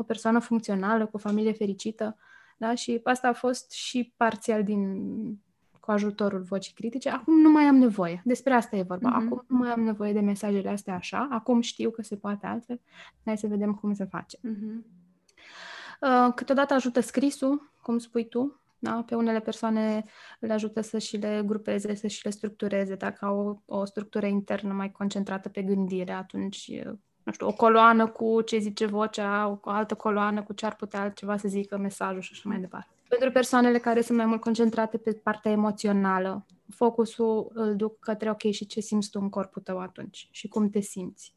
o 0.00 0.02
persoană 0.02 0.38
funcțională, 0.38 1.04
cu 1.04 1.16
o 1.16 1.18
familie 1.18 1.52
fericită, 1.52 2.16
da? 2.56 2.74
Și 2.74 3.00
asta 3.04 3.28
a 3.28 3.32
fost 3.32 3.70
și 3.70 4.12
parțial 4.16 4.64
din 4.64 5.02
cu 5.88 5.94
ajutorul 5.94 6.42
vocii 6.42 6.72
critice. 6.72 7.10
Acum 7.10 7.40
nu 7.40 7.50
mai 7.50 7.64
am 7.64 7.76
nevoie. 7.76 8.22
Despre 8.24 8.52
asta 8.52 8.76
e 8.76 8.82
vorba. 8.82 9.10
Mm-hmm. 9.10 9.24
Acum 9.24 9.44
nu 9.48 9.56
mai 9.56 9.70
am 9.70 9.80
nevoie 9.80 10.12
de 10.12 10.20
mesajele 10.20 10.68
astea 10.68 10.94
așa. 10.94 11.28
Acum 11.30 11.60
știu 11.60 11.90
că 11.90 12.02
se 12.02 12.16
poate 12.16 12.46
altfel. 12.46 12.80
Hai 13.24 13.38
să 13.38 13.46
vedem 13.46 13.74
cum 13.74 13.94
se 13.94 14.04
face. 14.04 14.38
Mm-hmm. 14.38 14.84
Uh, 16.00 16.32
câteodată 16.34 16.74
ajută 16.74 17.00
scrisul, 17.00 17.72
cum 17.82 17.98
spui 17.98 18.28
tu. 18.28 18.60
Da? 18.78 19.02
Pe 19.06 19.14
unele 19.14 19.40
persoane 19.40 20.04
le 20.40 20.52
ajută 20.52 20.80
să 20.80 20.98
și 20.98 21.16
le 21.16 21.42
grupeze, 21.46 21.94
să 21.94 22.06
și 22.06 22.24
le 22.24 22.30
structureze. 22.30 22.94
Dacă 22.94 23.24
au 23.24 23.62
o, 23.66 23.78
o 23.78 23.84
structură 23.84 24.26
internă 24.26 24.72
mai 24.72 24.90
concentrată 24.90 25.48
pe 25.48 25.62
gândire, 25.62 26.12
atunci 26.12 26.70
nu 27.28 27.34
știu, 27.34 27.46
o 27.46 27.52
coloană 27.52 28.06
cu 28.06 28.40
ce 28.40 28.58
zice 28.58 28.86
vocea, 28.86 29.48
o 29.48 29.70
altă 29.70 29.94
coloană 29.94 30.42
cu 30.42 30.52
ce 30.52 30.66
ar 30.66 30.74
putea 30.74 31.00
altceva 31.00 31.36
să 31.36 31.48
zică 31.48 31.76
mesajul 31.78 32.20
și 32.20 32.30
așa 32.32 32.48
mai 32.48 32.58
departe. 32.58 32.88
Pentru 33.08 33.30
persoanele 33.30 33.78
care 33.78 34.00
sunt 34.00 34.18
mai 34.18 34.26
mult 34.26 34.40
concentrate 34.40 34.96
pe 34.96 35.12
partea 35.12 35.50
emoțională, 35.50 36.46
focusul 36.74 37.50
îl 37.54 37.76
duc 37.76 37.98
către, 37.98 38.30
ok, 38.30 38.50
și 38.50 38.66
ce 38.66 38.80
simți 38.80 39.10
tu 39.10 39.18
în 39.22 39.28
corpul 39.28 39.62
tău 39.62 39.78
atunci? 39.78 40.28
Și 40.30 40.48
cum 40.48 40.68
te 40.68 40.80
simți? 40.80 41.34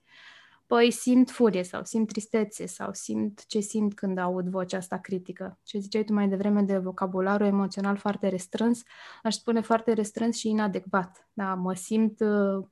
Păi 0.68 0.92
simt 0.92 1.30
furie 1.30 1.64
sau 1.64 1.84
simt 1.84 2.08
tristețe 2.08 2.66
sau 2.66 2.90
simt 2.94 3.46
ce 3.46 3.60
simt 3.60 3.94
când 3.94 4.18
aud 4.18 4.48
vocea 4.48 4.78
asta 4.78 4.98
critică. 4.98 5.60
Ce 5.64 5.78
ziceai 5.78 6.04
tu 6.04 6.14
mai 6.14 6.28
devreme 6.28 6.62
de 6.62 6.78
vocabularul 6.78 7.46
emoțional 7.46 7.98
foarte 7.98 8.28
restrâns, 8.28 8.84
aș 9.24 9.34
spune 9.34 9.62
foarte 9.62 9.94
restrâns 9.94 10.38
și 10.38 10.50
inadecvat. 10.50 11.28
Da, 11.34 11.54
mă 11.54 11.74
simt 11.74 12.20
uh, 12.20 12.66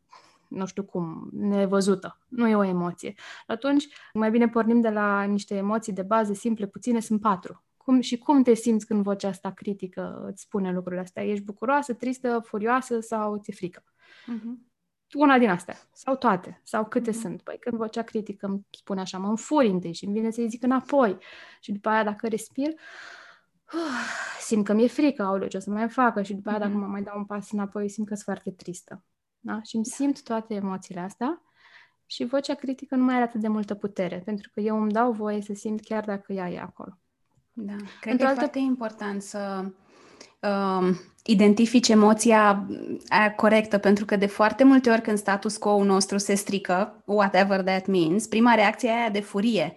nu 0.49 0.65
știu 0.65 0.83
cum, 0.83 1.29
nevăzută. 1.31 2.17
Nu 2.27 2.47
e 2.47 2.55
o 2.55 2.63
emoție. 2.63 3.13
Atunci, 3.47 3.87
mai 4.13 4.31
bine 4.31 4.49
pornim 4.49 4.81
de 4.81 4.89
la 4.89 5.23
niște 5.23 5.55
emoții 5.55 5.93
de 5.93 6.01
bază 6.01 6.33
simple, 6.33 6.67
puține, 6.67 6.99
sunt 6.99 7.21
patru. 7.21 7.63
Cum, 7.77 8.01
și 8.01 8.17
cum 8.17 8.43
te 8.43 8.53
simți 8.53 8.85
când 8.85 9.03
vocea 9.03 9.27
asta 9.27 9.51
critică 9.51 10.25
îți 10.31 10.41
spune 10.41 10.71
lucrurile 10.71 11.01
astea? 11.01 11.23
Ești 11.23 11.43
bucuroasă, 11.43 11.93
tristă, 11.93 12.41
furioasă 12.45 12.99
sau 12.99 13.37
ți-e 13.37 13.53
frică? 13.53 13.83
Uh-huh. 13.83 14.67
Una 15.13 15.37
din 15.37 15.49
astea. 15.49 15.75
Sau 15.93 16.15
toate. 16.15 16.61
Sau 16.63 16.85
câte 16.85 17.11
uh-huh. 17.11 17.19
sunt. 17.21 17.41
Păi 17.41 17.57
când 17.59 17.77
vocea 17.77 18.01
critică 18.01 18.45
îmi 18.45 18.65
spune 18.69 19.01
așa, 19.01 19.17
mă 19.17 19.27
înfuri 19.27 19.67
întâi 19.67 19.93
și 19.93 20.05
îmi 20.05 20.13
vine 20.13 20.31
să-i 20.31 20.49
zic 20.49 20.63
înapoi. 20.63 21.17
Și 21.59 21.71
după 21.71 21.89
aia 21.89 22.03
dacă 22.03 22.27
respir, 22.27 22.69
uh, 22.69 22.79
simt 24.39 24.65
că 24.65 24.73
mi-e 24.73 24.87
frică, 24.87 25.23
aoleu, 25.23 25.47
ce 25.47 25.57
o 25.57 25.59
să 25.59 25.69
mai 25.69 25.89
facă. 25.89 26.21
Și 26.21 26.33
după 26.33 26.49
aia 26.49 26.59
dacă 26.59 26.73
mă 26.73 26.85
mai 26.85 27.01
dau 27.01 27.17
un 27.17 27.25
pas 27.25 27.51
înapoi, 27.51 27.89
simt 27.89 28.07
că 28.07 28.13
sunt 28.13 28.25
foarte 28.25 28.51
tristă. 28.51 29.03
Da? 29.39 29.61
Și 29.61 29.75
îmi 29.75 29.85
simt 29.85 30.23
toate 30.23 30.53
emoțiile 30.53 30.99
astea 30.99 31.41
și 32.05 32.25
vocea 32.25 32.53
critică 32.53 32.95
nu 32.95 33.03
mai 33.03 33.15
are 33.15 33.23
atât 33.23 33.41
de 33.41 33.47
multă 33.47 33.75
putere, 33.75 34.21
pentru 34.25 34.49
că 34.53 34.59
eu 34.59 34.81
îmi 34.81 34.91
dau 34.91 35.11
voie 35.11 35.41
să 35.41 35.53
simt 35.53 35.83
chiar 35.83 36.05
dacă 36.05 36.33
ea 36.33 36.49
e 36.49 36.59
acolo. 36.59 36.97
Da, 37.53 37.75
cred 38.01 38.13
Într-o 38.13 38.25
că 38.27 38.31
altă... 38.31 38.31
e 38.31 38.35
foarte 38.35 38.59
important 38.59 39.21
să 39.21 39.65
uh, 40.41 40.95
identifici 41.23 41.87
emoția 41.87 42.67
aia 43.07 43.35
corectă, 43.35 43.77
pentru 43.77 44.05
că 44.05 44.15
de 44.15 44.25
foarte 44.25 44.63
multe 44.63 44.89
ori 44.89 45.01
când 45.01 45.17
status 45.17 45.57
quo-ul 45.57 45.85
nostru 45.85 46.17
se 46.17 46.35
strică, 46.35 47.03
whatever 47.05 47.61
that 47.61 47.85
means, 47.85 48.27
prima 48.27 48.53
reacție 48.53 48.89
e 48.89 48.91
aia 48.91 49.09
de 49.09 49.19
furie. 49.19 49.75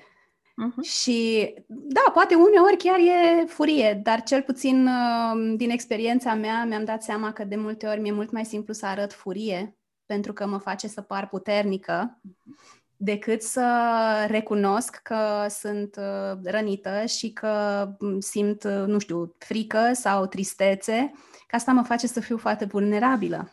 Uh-huh. 0.53 0.83
Și 0.83 1.55
da, 1.67 2.11
poate 2.13 2.35
uneori 2.35 2.77
chiar 2.77 2.99
e 2.99 3.45
furie, 3.47 4.01
dar 4.03 4.23
cel 4.23 4.43
puțin 4.43 4.87
uh, 4.87 5.55
din 5.57 5.71
experiența 5.71 6.35
mea 6.35 6.65
mi-am 6.65 6.85
dat 6.85 7.03
seama 7.03 7.33
că 7.33 7.45
de 7.45 7.57
multe 7.57 7.87
ori 7.87 8.01
mi-e 8.01 8.13
mult 8.13 8.31
mai 8.31 8.45
simplu 8.45 8.73
să 8.73 8.87
arăt 8.87 9.13
furie 9.13 9.77
pentru 10.07 10.33
că 10.33 10.47
mă 10.47 10.59
face 10.59 10.89
să 10.89 11.01
par 11.01 11.29
puternică 11.29 12.21
decât 12.97 13.43
să 13.43 13.67
recunosc 14.29 14.97
că 14.97 15.47
sunt 15.49 15.97
uh, 15.97 16.39
rănită 16.45 17.05
și 17.07 17.33
că 17.33 17.87
mm, 17.99 18.21
simt, 18.21 18.65
uh, 18.65 18.85
nu 18.87 18.99
știu, 18.99 19.35
frică 19.39 19.91
sau 19.93 20.27
tristețe, 20.27 21.13
că 21.47 21.57
asta 21.57 21.73
mă 21.73 21.83
face 21.83 22.07
să 22.07 22.21
fiu 22.21 22.37
foarte 22.37 22.65
vulnerabilă. 22.65 23.53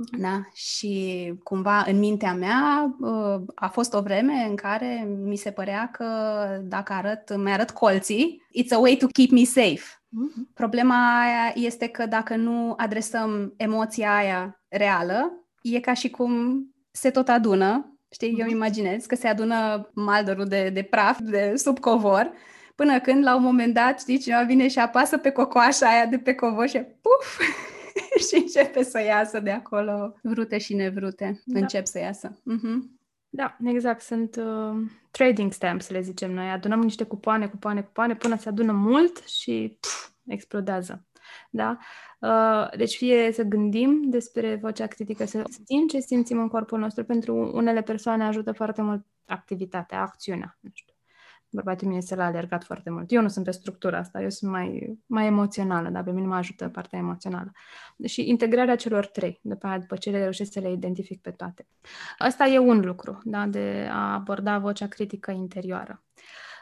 Mhm. 0.00 0.20
Da? 0.20 0.40
Și 0.54 1.34
cumva 1.42 1.84
în 1.86 1.98
mintea 1.98 2.34
mea 2.34 2.96
uh, 3.00 3.40
a 3.54 3.68
fost 3.68 3.94
o 3.94 4.00
vreme 4.00 4.46
în 4.48 4.54
care 4.54 5.08
mi 5.22 5.36
se 5.36 5.50
părea 5.50 5.90
că 5.92 6.06
dacă 6.62 6.92
arăt, 6.92 7.36
mi 7.36 7.52
arăt 7.52 7.70
colții, 7.70 8.42
it's 8.62 8.70
a 8.70 8.78
way 8.78 8.96
to 8.96 9.06
keep 9.06 9.30
me 9.30 9.44
safe. 9.44 9.82
Uh-huh. 9.82 10.54
Problema 10.54 11.20
aia 11.20 11.52
este 11.54 11.86
că 11.86 12.06
dacă 12.06 12.36
nu 12.36 12.74
adresăm 12.76 13.54
emoția 13.56 14.14
aia 14.14 14.60
reală, 14.68 15.32
e 15.62 15.80
ca 15.80 15.92
și 15.94 16.10
cum 16.10 16.62
se 16.90 17.10
tot 17.10 17.28
adună, 17.28 17.98
știi, 18.10 18.28
uh-huh. 18.28 18.38
eu 18.38 18.44
îmi 18.44 18.54
mhm. 18.54 18.62
imaginez 18.62 19.04
că 19.04 19.14
se 19.14 19.28
adună 19.28 19.90
maldorul 19.94 20.44
de, 20.44 20.70
de 20.74 20.82
praf 20.82 21.18
de 21.18 21.52
sub 21.56 21.78
covor, 21.78 22.32
până 22.74 23.00
când 23.00 23.24
la 23.24 23.36
un 23.36 23.42
moment 23.42 23.74
dat, 23.74 24.00
știi, 24.00 24.18
cineva 24.18 24.42
vine 24.42 24.68
și 24.68 24.78
apasă 24.78 25.16
pe 25.16 25.30
cocoașa 25.30 25.88
aia 25.88 26.06
de 26.06 26.18
pe 26.18 26.34
covor 26.34 26.68
și 26.68 26.78
puf, 26.78 27.40
și 28.28 28.34
începe 28.34 28.82
să 28.82 29.02
iasă 29.02 29.40
de 29.40 29.50
acolo 29.50 30.14
vrute 30.22 30.58
și 30.58 30.74
nevrute. 30.74 31.42
Da. 31.44 31.58
Încep 31.58 31.86
să 31.86 31.98
iasă. 31.98 32.30
Uh-huh. 32.30 32.98
Da, 33.28 33.56
exact. 33.64 34.00
Sunt 34.00 34.36
uh, 34.36 34.76
trading 35.10 35.52
stamps, 35.52 35.88
le 35.88 36.00
zicem 36.00 36.32
noi. 36.32 36.50
Adunăm 36.50 36.80
niște 36.80 37.04
cupoane, 37.04 37.48
cupoane, 37.48 37.82
cupoane, 37.82 38.14
până 38.14 38.36
se 38.36 38.48
adună 38.48 38.72
mult 38.72 39.26
și 39.26 39.78
pf, 39.80 40.10
explodează. 40.26 41.04
Da? 41.50 41.78
Uh, 42.18 42.76
deci 42.76 42.96
fie 42.96 43.32
să 43.32 43.42
gândim 43.42 44.02
despre 44.10 44.56
vocea 44.56 44.86
critică, 44.86 45.24
să 45.24 45.44
știm 45.50 45.86
ce 45.86 46.00
simțim 46.00 46.38
în 46.38 46.48
corpul 46.48 46.78
nostru. 46.78 47.04
Pentru 47.04 47.50
unele 47.54 47.82
persoane 47.82 48.24
ajută 48.24 48.52
foarte 48.52 48.82
mult 48.82 49.06
activitatea, 49.26 50.00
acțiunea. 50.00 50.58
Nu 50.60 50.70
știu 50.72 50.89
bărbatul 51.50 51.88
meu 51.88 51.96
este 51.96 52.14
la 52.14 52.24
alergat 52.24 52.64
foarte 52.64 52.90
mult. 52.90 53.12
Eu 53.12 53.22
nu 53.22 53.28
sunt 53.28 53.44
pe 53.44 53.50
structura 53.50 53.98
asta, 53.98 54.22
eu 54.22 54.30
sunt 54.30 54.50
mai, 54.50 54.98
mai 55.06 55.26
emoțională, 55.26 55.88
dar 55.88 56.02
pe 56.02 56.10
mine 56.10 56.26
mă 56.26 56.34
ajută 56.34 56.68
partea 56.68 56.98
emoțională. 56.98 57.52
Și 58.04 58.28
integrarea 58.28 58.76
celor 58.76 59.06
trei, 59.06 59.40
după 59.42 59.66
aia, 59.66 59.78
după 59.78 59.96
ce 59.96 60.10
le 60.10 60.18
reușesc 60.18 60.52
să 60.52 60.60
le 60.60 60.72
identific 60.72 61.20
pe 61.20 61.30
toate. 61.30 61.66
Asta 62.18 62.46
e 62.46 62.58
un 62.58 62.80
lucru, 62.80 63.20
da, 63.24 63.46
de 63.46 63.88
a 63.90 64.12
aborda 64.12 64.58
vocea 64.58 64.86
critică 64.86 65.30
interioară. 65.30 66.02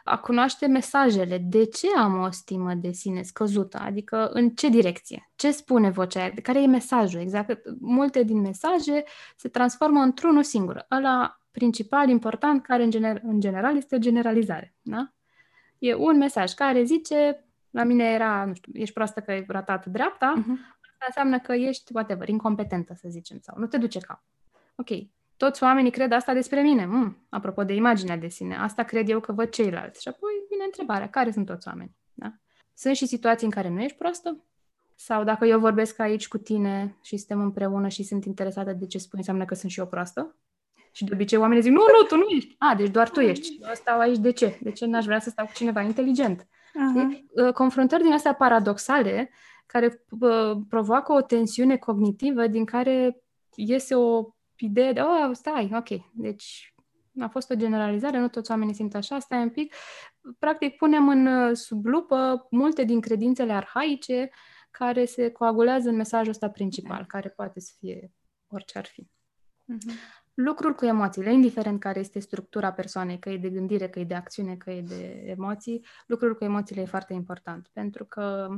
A 0.05 0.18
cunoaște 0.18 0.66
mesajele. 0.66 1.39
De 1.39 1.64
ce 1.64 1.86
am 1.97 2.18
o 2.20 2.30
stimă 2.30 2.74
de 2.74 2.93
sine 2.93 3.22
scăzută? 3.22 3.78
Adică 3.78 4.28
în 4.32 4.51
ce 4.51 4.68
direcție? 4.68 5.30
Ce 5.36 5.51
spune 5.51 5.91
vocea 5.91 6.20
aia? 6.20 6.32
Care 6.43 6.62
e 6.62 6.66
mesajul? 6.66 7.20
Exact. 7.20 7.62
Multe 7.80 8.22
din 8.22 8.41
mesaje 8.41 9.05
se 9.36 9.49
transformă 9.49 10.01
într-unul 10.01 10.43
singur. 10.43 10.86
Ăla 10.91 11.41
principal, 11.59 12.09
important, 12.09 12.62
care 12.62 12.82
în, 12.82 12.90
gener- 12.90 13.22
în 13.22 13.40
general 13.40 13.76
este 13.76 13.94
o 13.94 13.98
generalizare. 13.98 14.74
Da? 14.82 15.12
E 15.78 15.94
un 15.94 16.16
mesaj 16.16 16.52
care 16.52 16.82
zice, 16.82 17.44
la 17.70 17.84
mine 17.84 18.04
era, 18.04 18.44
nu 18.44 18.54
știu, 18.54 18.72
ești 18.74 18.94
proastă 18.94 19.20
că 19.20 19.30
ai 19.30 19.44
ratat 19.48 19.86
dreapta, 19.86 20.34
uh-huh. 20.36 20.78
asta 20.80 21.04
înseamnă 21.06 21.38
că 21.38 21.52
ești, 21.52 21.92
whatever, 21.94 22.28
incompetentă, 22.28 22.94
să 22.94 23.09
zicem, 23.09 23.38
sau 23.40 23.59
nu 23.59 23.66
te 23.66 23.76
duce 23.76 23.98
cap. 23.98 24.22
Ok, 24.74 24.88
toți 25.36 25.62
oamenii 25.62 25.90
cred 25.90 26.12
asta 26.12 26.32
despre 26.32 26.62
mine. 26.62 26.86
Mm, 26.86 27.26
apropo 27.28 27.64
de 27.64 27.74
imaginea 27.74 28.16
de 28.16 28.28
sine, 28.28 28.56
asta 28.56 28.82
cred 28.82 29.09
eu 29.09 29.20
că 29.20 29.32
văd 29.32 29.48
ceilalți. 29.48 30.02
Și 30.02 30.09
apoi 30.09 30.30
vine 30.50 30.64
întrebarea, 30.64 31.09
care 31.09 31.30
sunt 31.30 31.46
toți 31.46 31.68
oamenii? 31.68 31.96
Da? 32.14 32.32
Sunt 32.74 32.96
și 32.96 33.06
situații 33.06 33.46
în 33.46 33.52
care 33.52 33.68
nu 33.68 33.80
ești 33.80 33.96
proastă? 33.96 34.44
Sau 34.94 35.24
dacă 35.24 35.44
eu 35.44 35.59
vorbesc 35.59 35.98
aici 35.98 36.28
cu 36.28 36.38
tine 36.38 36.96
și 37.02 37.16
suntem 37.16 37.40
împreună 37.40 37.88
și 37.88 38.02
sunt 38.02 38.24
interesată 38.24 38.72
de 38.72 38.86
ce 38.86 38.98
spui, 38.98 39.18
înseamnă 39.18 39.44
că 39.44 39.54
sunt 39.54 39.70
și 39.70 39.78
eu 39.78 39.86
proastă? 39.86 40.36
Și 40.93 41.05
de 41.05 41.11
obicei 41.14 41.39
oamenii 41.39 41.62
zic, 41.62 41.72
nu, 41.72 41.80
nu, 42.01 42.07
tu 42.07 42.16
nu 42.16 42.26
ești. 42.28 42.55
A, 42.59 42.74
deci 42.74 42.91
doar 42.91 43.11
tu 43.11 43.20
ești. 43.20 43.59
Eu 43.61 43.74
stau 43.74 43.99
aici 43.99 44.18
de 44.18 44.30
ce? 44.30 44.59
De 44.61 44.70
ce 44.70 44.86
n-aș 44.86 45.05
vrea 45.05 45.20
să 45.20 45.30
stau 45.30 45.47
cu 45.47 45.53
cineva 45.53 45.80
inteligent? 45.80 46.43
Uh-huh. 46.43 47.53
Confruntări 47.55 48.03
din 48.03 48.12
astea 48.12 48.34
paradoxale 48.34 49.30
care 49.66 50.05
uh, 50.20 50.57
provoacă 50.68 51.12
o 51.12 51.20
tensiune 51.20 51.76
cognitivă 51.76 52.47
din 52.47 52.64
care 52.64 53.22
iese 53.55 53.95
o 53.95 54.24
idee 54.57 54.93
de, 54.93 55.01
oh, 55.01 55.30
stai, 55.32 55.70
ok, 55.74 55.89
deci 56.12 56.74
a 57.20 57.28
fost 57.28 57.51
o 57.51 57.55
generalizare, 57.55 58.18
nu 58.18 58.28
toți 58.28 58.51
oamenii 58.51 58.74
simt 58.74 58.95
așa, 58.95 59.18
stai 59.18 59.43
un 59.43 59.51
pic. 59.51 59.74
Practic 60.39 60.76
punem 60.76 61.09
în 61.09 61.26
uh, 61.26 61.57
sub 61.57 61.86
lupă 61.86 62.47
multe 62.51 62.84
din 62.84 63.01
credințele 63.01 63.53
arhaice 63.53 64.30
care 64.70 65.05
se 65.05 65.30
coagulează 65.30 65.89
în 65.89 65.97
mesajul 65.97 66.30
ăsta 66.30 66.51
principal, 66.51 66.99
da. 66.99 67.05
care 67.07 67.28
poate 67.28 67.61
să 67.61 67.72
fie 67.78 68.12
orice 68.49 68.78
ar 68.78 68.86
fi. 68.86 69.03
Uh-huh 69.03 70.17
lucrul 70.41 70.74
cu 70.74 70.84
emoțiile, 70.84 71.32
indiferent 71.32 71.80
care 71.80 71.99
este 71.99 72.18
structura 72.18 72.72
persoanei, 72.72 73.18
că 73.18 73.30
e 73.30 73.36
de 73.36 73.49
gândire, 73.49 73.89
că 73.89 73.99
e 73.99 74.05
de 74.05 74.14
acțiune, 74.14 74.57
că 74.57 74.70
e 74.70 74.82
de 74.82 75.24
emoții, 75.26 75.84
lucrul 76.07 76.36
cu 76.36 76.45
emoțiile 76.45 76.82
e 76.82 76.86
foarte 76.86 77.12
important, 77.12 77.70
pentru 77.72 78.05
că 78.05 78.49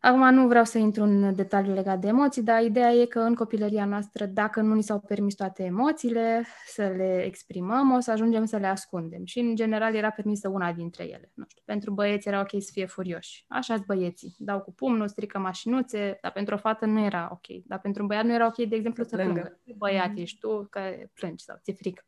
Acum 0.00 0.34
nu 0.34 0.46
vreau 0.46 0.64
să 0.64 0.78
intru 0.78 1.02
în 1.02 1.34
detalii 1.34 1.72
legate 1.72 1.98
de 1.98 2.06
emoții, 2.06 2.42
dar 2.42 2.62
ideea 2.62 2.92
e 2.92 3.04
că 3.04 3.20
în 3.20 3.34
copilăria 3.34 3.84
noastră, 3.84 4.26
dacă 4.26 4.60
nu 4.60 4.74
ni 4.74 4.82
s-au 4.82 5.00
permis 5.00 5.34
toate 5.34 5.64
emoțiile, 5.64 6.44
să 6.66 6.82
le 6.82 7.22
exprimăm, 7.26 7.92
o 7.92 8.00
să 8.00 8.10
ajungem 8.10 8.44
să 8.44 8.56
le 8.56 8.66
ascundem. 8.66 9.24
Și, 9.24 9.38
în 9.38 9.54
general, 9.54 9.94
era 9.94 10.10
permisă 10.10 10.48
una 10.48 10.72
dintre 10.72 11.04
ele. 11.04 11.30
Nu 11.34 11.44
știu, 11.48 11.62
pentru 11.64 11.92
băieți 11.92 12.28
era 12.28 12.40
ok 12.40 12.62
să 12.62 12.70
fie 12.72 12.86
furioși. 12.86 13.44
așa 13.48 13.76
băieții. 13.86 14.34
Dau 14.38 14.60
cu 14.60 14.72
pumnul, 14.72 15.08
strică 15.08 15.38
mașinuțe, 15.38 16.18
dar 16.20 16.32
pentru 16.32 16.54
o 16.54 16.58
fată 16.58 16.86
nu 16.86 17.04
era 17.04 17.28
ok. 17.32 17.62
Dar 17.64 17.80
pentru 17.80 18.02
un 18.02 18.08
băiat 18.08 18.24
nu 18.24 18.32
era 18.32 18.46
ok, 18.46 18.56
de 18.56 18.76
exemplu, 18.76 19.02
să, 19.02 19.08
să 19.08 19.16
plângă. 19.16 19.40
plângă. 19.40 19.60
Băiat 19.76 20.10
mm-hmm. 20.10 20.22
ești 20.22 20.38
tu, 20.38 20.66
că 20.70 20.80
plângi 21.14 21.44
sau 21.44 21.56
ți-e 21.62 21.74
frică. 21.74 22.04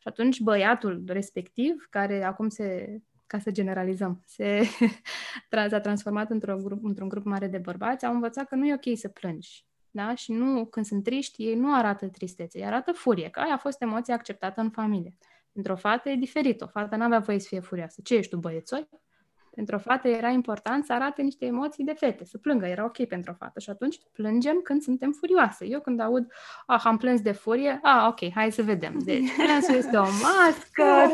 Și 0.00 0.08
atunci 0.08 0.40
băiatul 0.40 1.02
respectiv, 1.06 1.86
care 1.90 2.24
acum 2.24 2.48
se 2.48 2.98
ca 3.32 3.38
să 3.38 3.50
generalizăm, 3.50 4.22
se 4.26 4.62
s-a 5.68 5.80
transformat 5.80 6.30
într-un 6.30 6.62
grup, 6.62 6.84
într-un 6.84 7.08
grup 7.08 7.24
mare 7.24 7.46
de 7.46 7.58
bărbați, 7.58 8.06
au 8.06 8.14
învățat 8.14 8.48
că 8.48 8.54
nu 8.54 8.66
e 8.66 8.74
ok 8.74 8.98
să 8.98 9.08
plângi. 9.08 9.66
Da? 9.90 10.14
Și 10.14 10.32
nu, 10.32 10.66
când 10.66 10.86
sunt 10.86 11.02
triști, 11.02 11.42
ei 11.42 11.54
nu 11.54 11.74
arată 11.74 12.08
tristețe, 12.08 12.58
ei 12.58 12.64
arată 12.64 12.92
furie, 12.92 13.28
că 13.28 13.40
aia 13.40 13.54
a 13.54 13.56
fost 13.56 13.82
emoția 13.82 14.14
acceptată 14.14 14.60
în 14.60 14.70
familie. 14.70 15.16
Pentru 15.52 15.72
o 15.72 15.76
fată 15.76 16.08
e 16.08 16.16
diferit, 16.16 16.60
o 16.60 16.66
fată 16.66 16.96
n-avea 16.96 17.18
voie 17.18 17.38
să 17.38 17.46
fie 17.48 17.60
furioasă. 17.60 18.00
Ce 18.04 18.14
ești 18.14 18.30
tu, 18.30 18.36
băiețoi? 18.36 18.88
Pentru 19.54 19.74
o 19.74 19.78
fată 19.78 20.08
era 20.08 20.28
important 20.28 20.84
să 20.84 20.92
arate 20.92 21.22
niște 21.22 21.44
emoții 21.44 21.84
de 21.84 21.92
fete, 21.92 22.24
să 22.24 22.38
plângă, 22.38 22.66
era 22.66 22.84
ok 22.84 23.04
pentru 23.04 23.30
o 23.32 23.34
fată. 23.34 23.60
Și 23.60 23.70
atunci 23.70 23.98
plângem 24.12 24.60
când 24.62 24.82
suntem 24.82 25.12
furioase. 25.12 25.66
Eu 25.66 25.80
când 25.80 26.00
aud, 26.00 26.32
ah, 26.66 26.82
am 26.84 26.96
plâns 26.96 27.20
de 27.20 27.32
furie, 27.32 27.78
ah, 27.82 28.06
ok, 28.08 28.32
hai 28.32 28.52
să 28.52 28.62
vedem. 28.62 28.98
Deci, 28.98 29.36
plânsul 29.36 29.74
este 29.74 29.96
o 29.96 30.02
mască, 30.04 31.12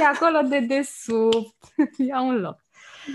e 0.00 0.04
acolo 0.04 0.48
de 0.48 0.58
desubt, 0.58 1.56
ia 2.08 2.20
un 2.20 2.40
loc. 2.40 2.64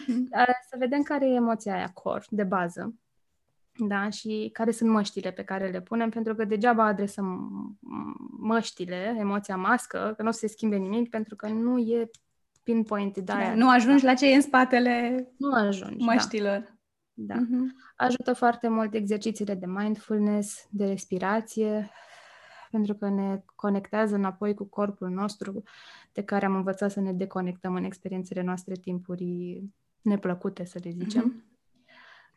Mhm. 0.07 0.27
Să 0.69 0.75
vedem 0.77 1.03
care 1.03 1.27
e 1.29 1.33
emoția 1.33 1.73
aia 1.73 1.89
core, 1.93 2.23
de 2.29 2.43
bază. 2.43 2.93
da, 3.87 4.09
și 4.09 4.49
care 4.53 4.71
sunt 4.71 4.89
măștile 4.89 5.31
pe 5.31 5.43
care 5.43 5.69
le 5.69 5.81
punem, 5.81 6.09
pentru 6.09 6.35
că 6.35 6.45
degeaba 6.45 6.85
adresăm 6.85 7.49
măștile, 8.39 9.15
emoția 9.19 9.55
mască, 9.55 10.13
că 10.17 10.21
nu 10.23 10.27
o 10.27 10.31
să 10.31 10.39
se 10.39 10.47
schimbe 10.47 10.75
nimic, 10.75 11.09
pentru 11.09 11.35
că 11.35 11.47
nu 11.47 11.77
e 11.77 12.09
pinpoint 12.67 13.13
de 13.13 13.21
da, 13.21 13.53
Nu 13.53 13.69
ajungi 13.69 14.03
da. 14.03 14.09
la 14.09 14.15
ce 14.15 14.31
e 14.31 14.35
în 14.35 14.41
spatele 14.41 15.27
nu 15.37 15.51
ajungi, 15.53 15.97
da. 15.97 16.05
măștilor. 16.05 16.77
Da. 17.13 17.35
da. 17.35 17.41
Uh-huh. 17.41 17.93
Ajută 17.95 18.33
foarte 18.33 18.67
mult 18.67 18.93
exercițiile 18.93 19.53
de 19.55 19.65
mindfulness, 19.65 20.67
de 20.69 20.85
respirație, 20.85 21.89
pentru 22.71 22.93
că 22.93 23.09
ne 23.09 23.43
conectează 23.55 24.15
înapoi 24.15 24.53
cu 24.53 24.63
corpul 24.63 25.09
nostru, 25.09 25.63
de 26.13 26.23
care 26.23 26.45
am 26.45 26.55
învățat 26.55 26.91
să 26.91 26.99
ne 26.99 27.13
deconectăm 27.13 27.75
în 27.75 27.83
experiențele 27.83 28.41
noastre 28.41 28.73
timpuri 28.73 29.63
neplăcute, 30.01 30.65
să 30.65 30.79
le 30.83 30.89
zicem. 30.89 31.33
Uh-huh. 31.33 31.45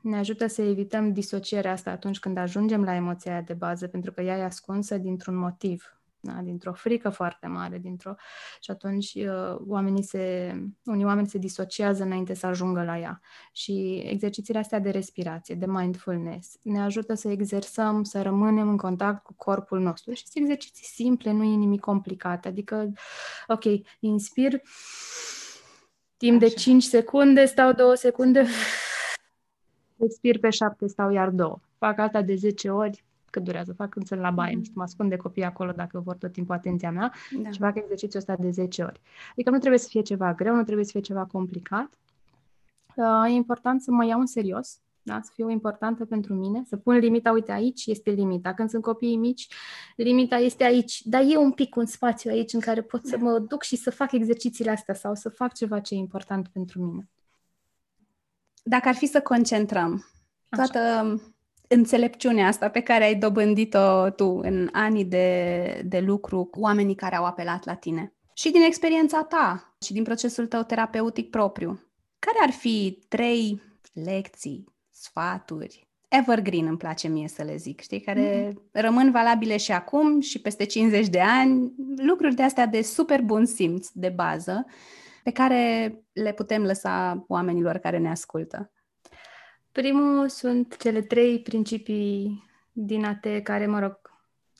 Ne 0.01 0.16
ajută 0.16 0.47
să 0.47 0.62
evităm 0.62 1.12
disocierea 1.12 1.72
asta 1.72 1.91
atunci 1.91 2.18
când 2.18 2.37
ajungem 2.37 2.85
la 2.85 2.95
emoția 2.95 3.33
aia 3.33 3.41
de 3.41 3.55
bază, 3.55 3.87
pentru 3.87 4.12
că 4.12 4.22
ea 4.22 4.37
e 4.37 4.43
ascunsă 4.43 4.99
dintr-un 4.99 5.37
motiv, 5.37 5.99
da? 6.21 6.33
dintr-o 6.43 6.73
frică 6.73 7.09
foarte 7.09 7.47
mare, 7.47 7.79
dintr-o... 7.79 8.14
și 8.61 8.71
atunci 8.71 9.14
uh, 9.14 9.57
oamenii 9.66 10.03
se, 10.03 10.55
unii 10.85 11.05
oameni 11.05 11.29
se 11.29 11.39
disociază 11.39 12.03
înainte 12.03 12.35
să 12.35 12.47
ajungă 12.47 12.83
la 12.83 12.99
ea. 12.99 13.21
Și 13.53 14.03
exercițiile 14.07 14.59
astea 14.59 14.79
de 14.79 14.91
respirație, 14.91 15.55
de 15.55 15.66
mindfulness, 15.66 16.59
ne 16.62 16.81
ajută 16.81 17.14
să 17.14 17.29
exersăm, 17.29 18.03
să 18.03 18.23
rămânem 18.23 18.68
în 18.68 18.77
contact 18.77 19.23
cu 19.23 19.35
corpul 19.37 19.81
nostru. 19.81 20.12
Și 20.12 20.27
sunt 20.27 20.45
exerciții 20.45 20.87
simple, 20.87 21.33
nu 21.33 21.43
e 21.43 21.55
nimic 21.55 21.81
complicat. 21.81 22.47
Adică, 22.47 22.93
ok, 23.47 23.64
inspir, 24.01 24.61
timp 26.16 26.43
Așa. 26.43 26.55
de 26.55 26.61
5 26.61 26.83
secunde, 26.83 27.45
stau 27.45 27.73
2 27.73 27.97
secunde, 27.97 28.47
expir 29.97 30.39
pe 30.39 30.51
7, 30.51 30.87
stau 30.87 31.11
iar 31.11 31.29
2. 31.29 31.55
Fac 31.79 31.99
asta 31.99 32.23
de 32.23 32.35
10 32.35 32.71
ori, 32.71 33.05
cât 33.31 33.43
durează, 33.45 33.72
fac 33.72 33.89
când 33.89 34.07
sunt 34.07 34.20
la 34.20 34.31
baie, 34.31 34.57
mm-hmm. 34.57 34.72
mă 34.74 34.83
ascund 34.83 35.11
de 35.11 35.16
copii 35.16 35.45
acolo 35.45 35.72
dacă 35.72 36.01
vor 36.05 36.16
tot 36.16 36.33
timpul 36.33 36.55
atenția 36.55 36.91
mea 36.91 37.12
da. 37.43 37.51
și 37.51 37.59
fac 37.59 37.76
exercițiul 37.76 38.22
ăsta 38.28 38.37
de 38.43 38.51
10 38.51 38.83
ori. 38.83 39.01
Adică 39.31 39.51
nu 39.51 39.59
trebuie 39.59 39.81
să 39.81 39.89
fie 39.91 40.03
ceva 40.03 40.35
greu, 40.35 40.55
nu 40.55 40.64
trebuie 40.64 40.85
să 40.85 40.91
fie 40.91 41.01
ceva 41.01 41.24
complicat. 41.24 41.99
Uh, 42.95 43.24
e 43.26 43.31
important 43.31 43.83
să 43.83 43.91
mă 43.91 44.05
iau 44.05 44.20
în 44.20 44.26
serios, 44.26 44.81
da? 45.03 45.20
să 45.22 45.31
fiu 45.35 45.51
importantă 45.51 46.05
pentru 46.05 46.35
mine, 46.35 46.62
să 46.68 46.76
pun 46.76 46.97
limita, 46.97 47.31
uite, 47.31 47.53
aici 47.53 47.87
este 47.87 48.11
limita. 48.11 48.55
Când 48.55 48.70
sunt 48.70 48.83
copiii 48.83 49.16
mici, 49.16 49.49
limita 49.97 50.37
este 50.37 50.64
aici, 50.64 51.03
dar 51.05 51.22
e 51.26 51.37
un 51.37 51.53
pic 51.53 51.76
un 51.76 51.87
spațiu 51.87 52.31
aici 52.31 52.53
în 52.53 52.61
care 52.61 52.83
pot 52.83 53.07
să 53.07 53.16
da. 53.16 53.22
mă 53.22 53.39
duc 53.39 53.62
și 53.62 53.76
să 53.76 53.91
fac 53.91 54.12
exercițiile 54.12 54.70
astea 54.70 54.95
sau 54.95 55.14
să 55.14 55.28
fac 55.28 55.53
ceva 55.55 55.81
ce 55.81 55.95
e 55.95 55.99
important 55.99 56.49
pentru 56.49 56.83
mine. 56.83 57.09
Dacă 58.62 58.89
ar 58.89 58.95
fi 58.95 59.07
să 59.07 59.20
concentrăm 59.20 60.05
toată 60.49 60.78
Așa 60.78 61.20
înțelepciunea 61.75 62.47
asta 62.47 62.68
pe 62.68 62.81
care 62.81 63.05
ai 63.05 63.14
dobândit-o 63.14 64.11
tu 64.11 64.41
în 64.43 64.68
anii 64.73 65.05
de, 65.05 65.83
de 65.85 66.01
lucru 66.01 66.45
cu 66.45 66.61
oamenii 66.61 66.95
care 66.95 67.16
au 67.16 67.25
apelat 67.25 67.64
la 67.64 67.75
tine 67.75 68.14
și 68.35 68.51
din 68.51 68.62
experiența 68.62 69.23
ta 69.23 69.77
și 69.85 69.93
din 69.93 70.03
procesul 70.03 70.47
tău 70.47 70.62
terapeutic 70.62 71.31
propriu. 71.31 71.81
Care 72.18 72.39
ar 72.41 72.51
fi 72.51 73.05
trei 73.09 73.62
lecții, 73.93 74.64
sfaturi, 74.91 75.89
evergreen 76.09 76.66
îmi 76.66 76.77
place 76.77 77.09
mie 77.09 77.29
să 77.29 77.43
le 77.43 77.57
zic, 77.57 77.81
știi, 77.81 78.01
care 78.01 78.49
mm-hmm. 78.49 78.71
rămân 78.73 79.11
valabile 79.11 79.57
și 79.57 79.73
acum 79.73 80.21
și 80.21 80.41
peste 80.41 80.64
50 80.64 81.09
de 81.09 81.21
ani, 81.21 81.73
lucruri 81.97 82.35
de 82.35 82.43
astea 82.43 82.66
de 82.66 82.83
super 82.83 83.23
bun 83.23 83.47
simț, 83.47 83.89
de 83.93 84.09
bază, 84.09 84.66
pe 85.25 85.31
care 85.31 85.95
le 86.12 86.33
putem 86.33 86.62
lăsa 86.62 87.25
oamenilor 87.29 87.77
care 87.77 87.99
ne 87.99 88.11
ascultă. 88.11 88.73
Primul 89.73 90.29
sunt 90.29 90.77
cele 90.77 91.03
trei 91.03 91.41
principii 91.41 92.45
din 92.73 93.05
AT 93.05 93.27
care, 93.43 93.66
mă 93.66 93.81
rog, 93.81 94.01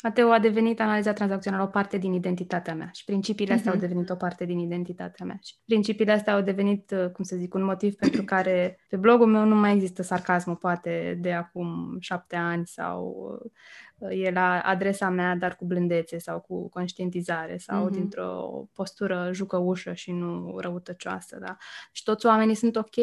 ATEU 0.03 0.33
a 0.33 0.39
devenit 0.39 0.81
analiza 0.81 1.13
tranzacțională 1.13 1.63
o 1.63 1.67
parte 1.67 1.99
din 1.99 2.13
identitatea 2.13 2.75
mea 2.75 2.91
și 2.93 3.05
principiile 3.05 3.53
astea 3.53 3.71
uh-huh. 3.71 3.75
au 3.75 3.81
mhm. 3.81 3.89
devenit 3.89 4.11
o 4.11 4.15
parte 4.15 4.45
din 4.45 4.59
identitatea 4.59 5.27
mea. 5.27 5.39
Și 5.43 5.55
principiile 5.65 6.13
astea 6.13 6.35
au 6.35 6.41
devenit, 6.41 6.91
uh, 6.91 7.11
cum 7.11 7.25
să 7.25 7.37
zic, 7.37 7.55
un 7.55 7.65
motiv 7.65 7.95
pentru 7.95 8.23
care 8.25 8.79
pe 8.89 8.97
blogul 8.97 9.27
meu 9.27 9.45
nu 9.45 9.55
mai 9.55 9.75
există 9.75 10.03
sarcasmul, 10.03 10.57
poate 10.57 11.19
de 11.21 11.33
acum 11.33 11.97
șapte 12.01 12.37
ani 12.37 12.67
sau 12.67 13.29
uh, 13.99 14.25
e 14.25 14.31
la 14.31 14.61
adresa 14.61 15.09
mea, 15.09 15.37
dar 15.37 15.57
cu 15.57 15.65
blândețe 15.65 16.19
sau 16.19 16.41
cu 16.41 16.69
conștientizare 16.69 17.57
sau 17.57 17.89
uh-huh. 17.89 17.93
dintr-o 17.93 18.65
postură 18.73 19.31
jucăușă 19.33 19.93
și 19.93 20.13
nu 20.13 20.59
răutăcioasă. 20.59 21.39
Da? 21.41 21.57
Și 21.93 22.03
toți 22.03 22.27
oamenii 22.27 22.55
sunt 22.55 22.77
ok 22.77 22.97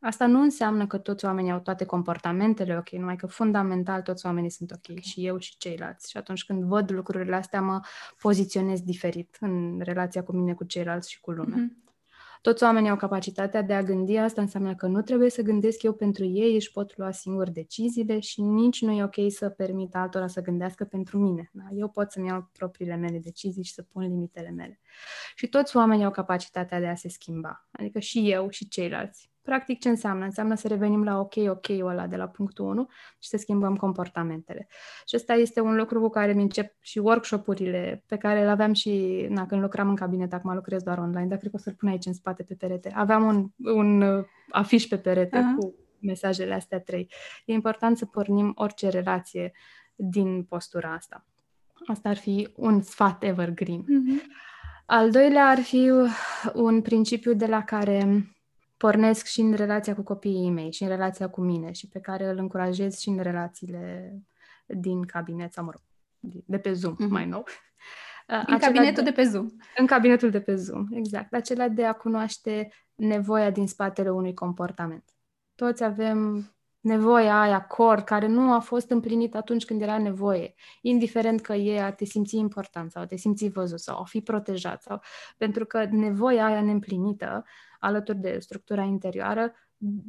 Asta 0.00 0.26
nu 0.26 0.40
înseamnă 0.40 0.86
că 0.86 0.98
toți 0.98 1.24
oamenii 1.24 1.50
au 1.50 1.58
toate 1.58 1.84
comportamentele 1.84 2.76
ok, 2.76 2.90
numai 2.90 3.16
că 3.16 3.26
fundamental 3.26 4.02
toți 4.02 4.26
oamenii 4.26 4.50
sunt 4.50 4.70
ok, 4.70 4.78
okay. 4.90 5.02
și 5.02 5.26
eu 5.26 5.38
și 5.38 5.56
ceilalți. 5.56 6.10
Și 6.10 6.16
atunci 6.16 6.44
când 6.44 6.62
văd 6.62 6.90
lucrurile 6.90 7.36
astea, 7.36 7.60
mă 7.60 7.80
poziționez 8.20 8.80
diferit 8.80 9.36
în 9.40 9.80
relația 9.82 10.22
cu 10.22 10.32
mine, 10.32 10.54
cu 10.54 10.64
ceilalți 10.64 11.10
și 11.10 11.20
cu 11.20 11.30
lumea. 11.30 11.58
Mm-hmm. 11.58 11.88
Toți 12.42 12.62
oamenii 12.62 12.90
au 12.90 12.96
capacitatea 12.96 13.62
de 13.62 13.74
a 13.74 13.82
gândi, 13.82 14.16
asta 14.16 14.40
înseamnă 14.40 14.74
că 14.74 14.86
nu 14.86 15.02
trebuie 15.02 15.30
să 15.30 15.42
gândesc 15.42 15.82
eu 15.82 15.92
pentru 15.92 16.24
ei, 16.24 16.54
își 16.54 16.72
pot 16.72 16.96
lua 16.96 17.10
singur 17.10 17.50
deciziile 17.50 18.20
și 18.20 18.42
nici 18.42 18.82
nu 18.82 18.92
e 18.92 19.02
ok 19.02 19.32
să 19.32 19.48
permit 19.48 19.94
altora 19.94 20.26
să 20.26 20.40
gândească 20.40 20.84
pentru 20.84 21.18
mine. 21.18 21.50
Da? 21.52 21.64
Eu 21.72 21.88
pot 21.88 22.10
să-mi 22.10 22.26
iau 22.26 22.50
propriile 22.52 22.96
mele 22.96 23.18
decizii 23.18 23.62
și 23.62 23.72
să 23.72 23.82
pun 23.82 24.02
limitele 24.02 24.50
mele. 24.50 24.80
Și 25.34 25.48
toți 25.48 25.76
oamenii 25.76 26.04
au 26.04 26.10
capacitatea 26.10 26.80
de 26.80 26.86
a 26.86 26.94
se 26.94 27.08
schimba, 27.08 27.68
adică 27.70 27.98
și 27.98 28.30
eu 28.30 28.48
și 28.48 28.68
ceilalți. 28.68 29.30
Practic, 29.50 29.80
ce 29.80 29.88
înseamnă? 29.88 30.24
Înseamnă 30.24 30.54
să 30.54 30.68
revenim 30.68 31.04
la 31.04 31.18
ok, 31.18 31.34
ok-ul 31.36 31.88
ăla 31.88 32.06
de 32.06 32.16
la 32.16 32.28
punctul 32.28 32.64
1 32.64 32.88
și 33.18 33.28
să 33.28 33.36
schimbăm 33.36 33.76
comportamentele. 33.76 34.68
Și 35.06 35.16
ăsta 35.16 35.32
este 35.32 35.60
un 35.60 35.76
lucru 35.76 36.00
cu 36.00 36.08
care 36.08 36.32
mi 36.32 36.42
încep 36.42 36.74
și 36.80 36.98
workshopurile 36.98 38.04
pe 38.06 38.16
care 38.16 38.42
le 38.42 38.50
aveam 38.50 38.72
și 38.72 39.26
na, 39.28 39.46
când 39.46 39.60
lucram 39.60 39.88
în 39.88 39.94
cabinet, 39.94 40.32
acum 40.32 40.54
lucrez 40.54 40.82
doar 40.82 40.98
online, 40.98 41.26
dar 41.26 41.38
cred 41.38 41.50
că 41.50 41.56
o 41.56 41.62
să-l 41.62 41.72
pun 41.72 41.88
aici 41.88 42.06
în 42.06 42.12
spate 42.12 42.42
pe 42.42 42.54
perete. 42.54 42.92
Aveam 42.94 43.24
un, 43.24 43.48
un 43.74 44.00
uh, 44.00 44.24
afiș 44.50 44.86
pe 44.86 44.98
perete 44.98 45.38
uh-huh. 45.38 45.58
cu 45.58 45.74
mesajele 46.00 46.54
astea 46.54 46.80
trei. 46.80 47.12
E 47.44 47.52
important 47.52 47.96
să 47.96 48.06
pornim 48.06 48.52
orice 48.54 48.88
relație 48.88 49.52
din 49.94 50.42
postura 50.42 50.92
asta. 50.92 51.26
Asta 51.86 52.08
ar 52.08 52.16
fi 52.16 52.48
un 52.56 52.82
sfat 52.82 53.22
evergreen. 53.22 53.82
Uh-huh. 53.82 54.22
Al 54.86 55.10
doilea 55.10 55.46
ar 55.46 55.58
fi 55.58 55.92
un 56.54 56.82
principiu 56.82 57.34
de 57.34 57.46
la 57.46 57.62
care 57.62 58.24
pornesc 58.80 59.26
și 59.26 59.40
în 59.40 59.52
relația 59.52 59.94
cu 59.94 60.02
copiii 60.02 60.50
mei 60.50 60.72
și 60.72 60.82
în 60.82 60.88
relația 60.88 61.28
cu 61.28 61.40
mine 61.40 61.72
și 61.72 61.88
pe 61.88 62.00
care 62.00 62.28
îl 62.28 62.38
încurajez 62.38 62.98
și 62.98 63.08
în 63.08 63.20
relațiile 63.20 64.14
din 64.66 65.02
cabinet 65.02 65.52
sau, 65.52 65.64
mă 65.64 65.70
rog, 65.70 65.82
de 66.46 66.58
pe 66.58 66.72
Zoom, 66.72 66.94
mm-hmm. 66.94 67.08
mai 67.08 67.26
nou. 67.26 67.44
În 68.46 68.58
cabinetul 68.58 69.02
de, 69.02 69.10
de 69.10 69.12
pe 69.12 69.22
Zoom. 69.22 69.46
În 69.76 69.86
cabinetul 69.86 70.30
de 70.30 70.40
pe 70.40 70.54
Zoom, 70.54 70.86
exact. 70.90 71.34
Acela 71.34 71.68
de 71.68 71.84
a 71.84 71.92
cunoaște 71.92 72.72
nevoia 72.94 73.50
din 73.50 73.66
spatele 73.66 74.10
unui 74.10 74.34
comportament. 74.34 75.04
Toți 75.54 75.84
avem 75.84 76.50
nevoia 76.80 77.40
aia, 77.40 77.66
cor, 77.66 78.00
care 78.00 78.26
nu 78.26 78.52
a 78.52 78.58
fost 78.58 78.90
împlinită 78.90 79.36
atunci 79.36 79.64
când 79.64 79.82
era 79.82 79.98
nevoie, 79.98 80.54
indiferent 80.80 81.40
că 81.40 81.52
e 81.52 81.82
a 81.82 81.92
te 81.92 82.04
simți 82.04 82.36
important 82.36 82.90
sau 82.90 83.02
a 83.02 83.06
te 83.06 83.16
simți 83.16 83.48
văzut 83.48 83.80
sau 83.80 84.00
a 84.00 84.04
fi 84.04 84.20
protejat 84.20 84.82
sau 84.82 85.00
pentru 85.36 85.64
că 85.64 85.84
nevoia 85.90 86.44
aia 86.44 86.62
neîmplinită 86.62 87.44
alături 87.78 88.18
de 88.18 88.38
structura 88.38 88.82
interioară 88.82 89.52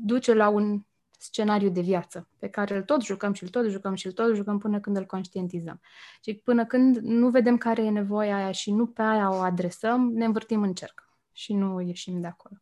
duce 0.06 0.34
la 0.34 0.50
un 0.50 0.82
scenariu 1.18 1.70
de 1.70 1.82
viață 1.82 2.28
pe 2.38 2.48
care 2.48 2.76
îl 2.76 2.84
tot 2.84 3.04
jucăm 3.04 3.34
și 3.34 3.44
îl 3.44 3.50
tot 3.50 3.70
jucăm 3.70 3.96
și 3.96 4.06
îl 4.06 4.12
tot 4.12 4.36
jucăm 4.36 4.58
până 4.58 4.80
când 4.80 4.98
îl 4.98 5.06
conștientizăm. 5.06 5.82
Și 6.24 6.34
până 6.34 6.66
când 6.66 6.98
nu 6.98 7.30
vedem 7.30 7.58
care 7.58 7.84
e 7.84 7.90
nevoia 7.90 8.36
aia 8.36 8.52
și 8.52 8.72
nu 8.72 8.88
pe 8.88 9.02
aia 9.02 9.30
o 9.30 9.36
adresăm, 9.36 10.12
ne 10.14 10.26
învârtim 10.26 10.62
în 10.62 10.74
cerc 10.74 11.10
și 11.32 11.54
nu 11.54 11.82
ieșim 11.82 12.22
de 12.22 12.28
acolo. 12.28 12.56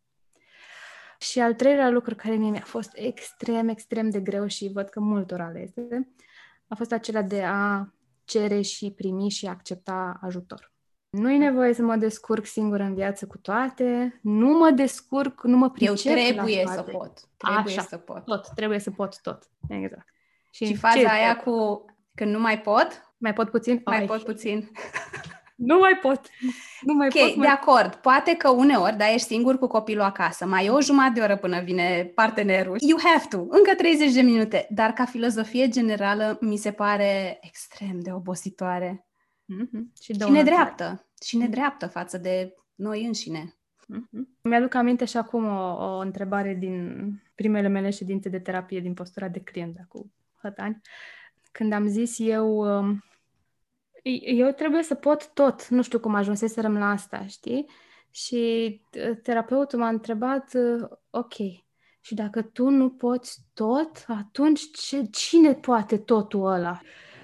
Și 1.22 1.40
al 1.40 1.54
treilea 1.54 1.90
lucru 1.90 2.16
care 2.16 2.36
mie 2.36 2.50
mi-a 2.50 2.64
fost 2.66 2.92
extrem, 2.94 3.68
extrem 3.68 4.10
de 4.10 4.20
greu 4.20 4.48
și 4.48 4.72
văd 4.74 4.90
că 4.90 5.00
multora 5.00 5.50
le 5.50 5.60
este, 5.60 6.14
a 6.68 6.76
fost 6.76 6.92
acela 6.92 7.22
de 7.22 7.44
a 7.44 7.88
cere 8.24 8.62
și 8.62 8.92
primi 8.92 9.30
și 9.30 9.48
accepta 9.48 10.20
ajutor. 10.22 10.74
Nu 11.10 11.32
e 11.32 11.38
nevoie 11.38 11.74
să 11.74 11.82
mă 11.82 11.96
descurc 11.96 12.46
singur 12.46 12.80
în 12.80 12.94
viață 12.94 13.26
cu 13.28 13.38
toate, 13.38 14.20
nu 14.22 14.58
mă 14.58 14.70
descurc, 14.70 15.44
nu 15.44 15.58
mă 15.58 15.70
pricep 15.70 16.16
Eu 16.18 16.32
trebuie 16.32 16.64
la 16.64 16.72
să 16.72 16.82
pot. 16.82 17.20
Trebuie 17.38 17.78
Așa, 17.78 17.82
să 17.82 17.98
pot. 17.98 18.26
Tot, 18.26 18.48
trebuie 18.56 18.80
să 18.80 18.92
pot 18.92 19.22
tot. 19.22 19.50
Exact. 19.68 20.08
Și, 20.50 20.66
și 20.66 20.76
faza 20.76 21.10
aia 21.10 21.36
pot? 21.36 21.44
cu 21.44 21.86
când 22.16 22.32
nu 22.32 22.40
mai 22.40 22.62
pot? 22.62 23.14
Mai 23.18 23.34
pot 23.34 23.50
puțin? 23.50 23.82
Mai 23.86 24.00
Ai. 24.00 24.06
pot 24.06 24.24
puțin. 24.24 24.70
nu 25.60 25.78
mai 25.80 26.00
pot. 26.02 26.30
Nu 26.82 26.94
mai 26.94 27.08
ok, 27.08 27.14
pot, 27.14 27.36
mai... 27.36 27.48
de 27.48 27.54
acord. 27.54 27.96
Poate 27.96 28.36
că 28.36 28.50
uneori, 28.50 28.98
da, 28.98 29.14
ești 29.14 29.28
singur 29.28 29.58
cu 29.58 29.68
copilul 29.68 30.04
acasă, 30.04 30.46
mai 30.46 30.66
e 30.66 30.70
o 30.70 30.82
jumătate 30.82 31.14
de 31.14 31.22
oră 31.22 31.38
până 31.38 31.62
vine 31.62 32.12
partenerul. 32.16 32.78
You 32.80 33.00
have 33.04 33.26
to. 33.30 33.38
Încă 33.38 33.76
30 33.78 34.14
de 34.14 34.22
minute. 34.22 34.68
Dar 34.70 34.92
ca 34.92 35.06
filozofie 35.06 35.68
generală 35.68 36.38
mi 36.42 36.58
se 36.58 36.72
pare 36.72 37.40
extrem 37.42 38.00
de 38.00 38.12
obositoare. 38.12 39.08
Mm-hmm. 39.44 40.02
Și, 40.02 40.14
și 40.14 40.30
nedreaptă. 40.32 41.08
Și 41.26 41.36
mm-hmm. 41.36 41.40
nedreaptă 41.40 41.88
față 41.88 42.18
de 42.18 42.54
noi 42.76 43.06
înșine. 43.06 43.56
Mm-hmm. 43.84 44.42
Mi-aduc 44.42 44.74
aminte 44.74 45.06
și 45.06 45.18
acum 45.18 45.46
o, 45.46 45.96
o 45.96 46.00
întrebare 46.00 46.54
din 46.54 47.14
primele 47.36 47.68
mele 47.68 47.90
ședințe 47.90 48.30
de 48.30 48.40
terapie 48.40 48.80
din 48.80 48.94
postura 48.94 49.28
de 49.28 49.40
client, 49.40 49.86
cu 49.88 50.12
Hătani, 50.42 50.82
când 51.52 51.74
am 51.74 51.88
zis 51.88 52.16
eu, 52.20 52.58
um, 52.58 53.04
eu 54.24 54.52
trebuie 54.52 54.84
să 54.84 54.96
pot 54.96 55.34
tot, 55.34 55.68
nu 55.68 55.82
știu 55.82 56.00
cum 56.00 56.16
ajunseserăm 56.16 56.78
la 56.78 56.90
asta, 56.90 57.26
știi? 57.26 57.66
Și 58.12 58.82
uh, 59.10 59.18
terapeutul 59.24 59.80
m-a 59.80 59.88
întrebat, 59.88 60.54
uh, 60.54 60.88
ok, 61.10 61.34
și 62.02 62.14
dacă 62.14 62.42
tu 62.42 62.70
nu 62.70 62.90
poți 62.90 63.40
tot, 63.54 64.06
atunci 64.08 64.72
ce, 64.72 65.08
cine 65.12 65.54
poate 65.54 65.98
totul 65.98 66.46
ăla? 66.46 66.80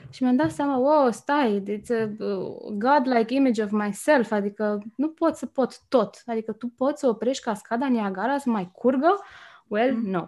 Și 0.10 0.24
mi-am 0.24 0.36
dat 0.36 0.52
seama, 0.52 0.78
wow, 0.78 1.12
stai, 1.12 1.64
it's 1.68 1.90
a 1.90 2.24
uh, 2.24 2.74
godlike 2.74 3.34
image 3.34 3.64
of 3.64 3.72
myself, 3.72 4.32
adică 4.32 4.84
nu 4.96 5.10
pot 5.10 5.36
să 5.36 5.46
pot 5.46 5.82
tot, 5.90 6.22
adică 6.26 6.52
tu 6.52 6.68
poți 6.68 7.00
să 7.00 7.08
oprești 7.08 7.44
cascada 7.44 7.88
Niagara 7.88 8.38
să 8.38 8.50
mai 8.50 8.72
curgă? 8.72 9.20
Well, 9.68 9.96
mm. 9.96 10.10
no. 10.10 10.26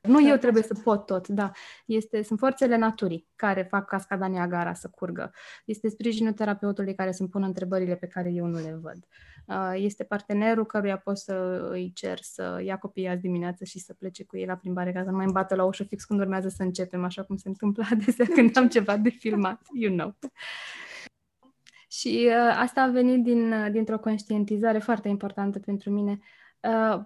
Nu 0.00 0.28
eu 0.28 0.36
trebuie 0.36 0.62
să 0.62 0.74
pot 0.74 1.06
tot, 1.06 1.28
da. 1.28 1.50
Este, 1.86 2.22
sunt 2.22 2.38
forțele 2.38 2.76
naturii 2.76 3.28
care 3.36 3.62
fac 3.62 3.88
cascada 3.88 4.26
Niagara 4.26 4.74
să 4.74 4.88
curgă. 4.88 5.32
Este 5.64 5.88
sprijinul 5.88 6.32
terapeutului 6.32 6.94
care 6.94 7.12
să-mi 7.12 7.28
pună 7.28 7.46
întrebările 7.46 7.96
pe 7.96 8.06
care 8.06 8.30
eu 8.30 8.46
nu 8.46 8.58
le 8.58 8.78
văd. 8.82 9.06
Uh, 9.46 9.72
este 9.74 10.04
partenerul 10.04 10.66
căruia 10.66 10.96
pot 10.96 11.18
să 11.18 11.68
îi 11.70 11.92
cer 11.94 12.18
să 12.22 12.60
ia 12.64 12.78
copiii 12.78 13.08
azi 13.08 13.20
dimineață 13.20 13.64
și 13.64 13.78
să 13.78 13.94
plece 13.94 14.24
cu 14.24 14.36
ei 14.36 14.46
la 14.46 14.56
plimbare 14.56 14.92
ca 14.92 15.02
să 15.02 15.10
nu 15.10 15.16
mai 15.16 15.24
îmbată 15.24 15.54
la 15.54 15.64
ușă 15.64 15.84
fix 15.84 16.04
când 16.04 16.20
urmează 16.20 16.48
să 16.48 16.62
începem, 16.62 17.04
așa 17.04 17.22
cum 17.22 17.36
se 17.36 17.48
întâmplă 17.48 17.84
adesea 17.92 18.26
când 18.26 18.56
am 18.56 18.68
ceva 18.68 18.96
de 18.96 19.08
filmat, 19.08 19.60
you 19.72 19.92
know. 19.92 20.16
Și 21.88 22.28
uh, 22.28 22.56
asta 22.56 22.82
a 22.82 22.90
venit 22.90 23.22
din, 23.22 23.52
uh, 23.52 23.70
dintr-o 23.70 23.98
conștientizare 23.98 24.78
foarte 24.78 25.08
importantă 25.08 25.58
pentru 25.58 25.90
mine. 25.90 26.18
Uh, 26.60 27.00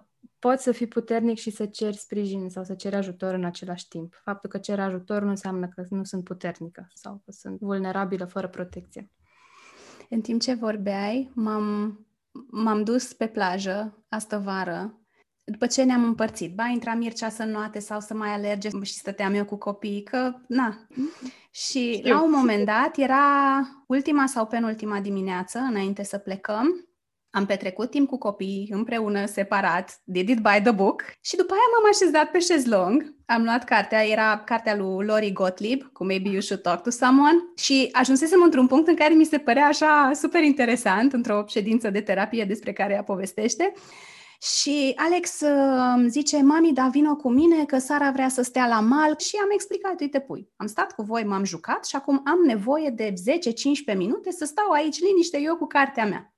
poți 0.45 0.63
să 0.63 0.71
fii 0.71 0.87
puternic 0.87 1.37
și 1.37 1.49
să 1.49 1.65
ceri 1.65 1.97
sprijin 1.97 2.49
sau 2.49 2.63
să 2.63 2.73
ceri 2.73 2.95
ajutor 2.95 3.33
în 3.33 3.45
același 3.45 3.87
timp. 3.87 4.13
Faptul 4.23 4.49
că 4.49 4.57
cer 4.57 4.79
ajutor 4.79 5.21
nu 5.21 5.29
înseamnă 5.29 5.67
că 5.67 5.85
nu 5.89 6.03
sunt 6.03 6.23
puternică 6.23 6.87
sau 6.93 7.21
că 7.25 7.31
sunt 7.31 7.59
vulnerabilă 7.59 8.25
fără 8.25 8.47
protecție. 8.47 9.09
În 10.09 10.21
timp 10.21 10.41
ce 10.41 10.53
vorbeai, 10.53 11.31
m-am, 11.35 11.99
m-am 12.51 12.83
dus 12.83 13.13
pe 13.13 13.27
plajă 13.27 14.03
astă 14.09 14.37
vară 14.37 14.99
după 15.43 15.65
ce 15.65 15.83
ne-am 15.83 16.03
împărțit, 16.03 16.55
ba 16.55 16.65
intra 16.65 16.93
Mircea 16.93 17.29
să 17.29 17.43
noate 17.43 17.79
sau 17.79 17.99
să 17.99 18.13
mai 18.13 18.29
alerge 18.29 18.69
și 18.81 18.93
stăteam 18.93 19.33
eu 19.33 19.45
cu 19.45 19.57
copiii, 19.57 20.03
că 20.03 20.35
na. 20.47 20.87
Și 21.51 21.93
Știu. 21.93 22.13
la 22.13 22.23
un 22.23 22.31
moment 22.31 22.65
dat 22.65 22.97
era 22.97 23.25
ultima 23.87 24.25
sau 24.25 24.45
penultima 24.45 24.99
dimineață, 24.99 25.59
înainte 25.59 26.03
să 26.03 26.17
plecăm, 26.17 26.87
am 27.35 27.45
petrecut 27.45 27.89
timp 27.89 28.09
cu 28.09 28.17
copiii 28.17 28.69
împreună, 28.71 29.25
separat, 29.25 30.01
did 30.03 30.29
it 30.29 30.39
by 30.39 30.61
the 30.63 30.71
book 30.71 31.03
și 31.21 31.35
după 31.35 31.53
aia 31.53 31.61
m-am 31.73 31.89
așezat 31.91 32.31
pe 32.31 32.39
șezlong, 32.39 33.15
am 33.25 33.43
luat 33.43 33.63
cartea, 33.63 34.05
era 34.07 34.41
cartea 34.45 34.75
lui 34.75 35.05
Lori 35.05 35.31
Gottlieb, 35.31 35.81
cu 35.93 36.05
Maybe 36.05 36.29
You 36.29 36.41
Should 36.41 36.63
Talk 36.63 36.81
to 36.81 36.89
Someone 36.89 37.37
și 37.55 37.89
ajunsesem 37.91 38.41
într-un 38.41 38.67
punct 38.67 38.87
în 38.87 38.95
care 38.95 39.13
mi 39.13 39.25
se 39.25 39.37
părea 39.37 39.65
așa 39.65 40.11
super 40.13 40.43
interesant, 40.43 41.13
într-o 41.13 41.43
ședință 41.47 41.89
de 41.89 42.01
terapie 42.01 42.43
despre 42.43 42.73
care 42.73 42.93
ea 42.93 43.03
povestește, 43.03 43.73
și 44.41 44.93
Alex 44.95 45.41
uh, 45.41 46.05
zice, 46.07 46.41
mami, 46.41 46.73
da, 46.73 46.87
vino 46.87 47.15
cu 47.15 47.29
mine 47.29 47.65
că 47.65 47.77
Sara 47.77 48.11
vrea 48.11 48.29
să 48.29 48.41
stea 48.41 48.67
la 48.67 48.79
mal. 48.79 49.17
Și 49.17 49.37
am 49.41 49.49
explicat, 49.51 49.99
uite, 49.99 50.19
pui, 50.19 50.49
am 50.55 50.67
stat 50.67 50.91
cu 50.91 51.01
voi, 51.01 51.23
m-am 51.23 51.43
jucat 51.43 51.85
și 51.85 51.95
acum 51.95 52.21
am 52.25 52.39
nevoie 52.45 52.89
de 52.89 53.13
10-15 53.93 53.97
minute 53.97 54.31
să 54.31 54.45
stau 54.45 54.71
aici 54.71 54.99
liniște 54.99 55.39
eu 55.41 55.55
cu 55.55 55.65
cartea 55.65 56.05
mea. 56.05 56.34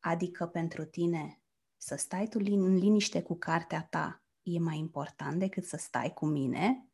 Adică 0.00 0.46
pentru 0.46 0.84
tine 0.84 1.40
să 1.76 1.94
stai 1.98 2.26
tu 2.26 2.38
în 2.44 2.76
liniște 2.76 3.22
cu 3.22 3.38
cartea 3.38 3.86
ta 3.90 4.22
e 4.42 4.58
mai 4.58 4.78
important 4.78 5.38
decât 5.38 5.64
să 5.64 5.76
stai 5.76 6.12
cu 6.14 6.26
mine? 6.26 6.84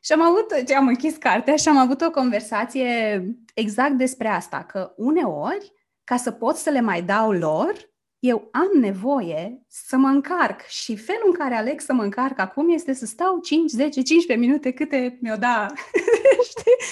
Și 0.00 0.12
am 0.12 0.22
avut, 0.22 0.68
am 0.76 0.86
închis 0.86 1.16
cartea 1.16 1.56
și 1.56 1.68
am 1.68 1.76
avut 1.76 2.00
o 2.00 2.10
conversație 2.10 3.22
exact 3.54 3.92
despre 3.92 4.28
asta, 4.28 4.64
că 4.64 4.92
uneori, 4.96 5.72
ca 6.04 6.16
să 6.16 6.30
pot 6.30 6.56
să 6.56 6.70
le 6.70 6.80
mai 6.80 7.02
dau 7.02 7.32
lor, 7.32 7.92
eu 8.18 8.48
am 8.52 8.80
nevoie 8.80 9.62
să 9.68 9.96
mă 9.96 10.08
încarc 10.08 10.66
și 10.66 10.96
felul 10.96 11.22
în 11.26 11.32
care 11.32 11.54
aleg 11.54 11.80
să 11.80 11.92
mă 11.92 12.02
încarc 12.02 12.38
acum 12.38 12.70
este 12.70 12.92
să 12.92 13.06
stau 13.06 13.38
5, 13.38 13.70
10, 13.70 13.88
15 14.02 14.46
minute 14.46 14.72
câte 14.72 15.18
mi-o 15.20 15.36
da, 15.36 15.66
știi? 16.50 16.86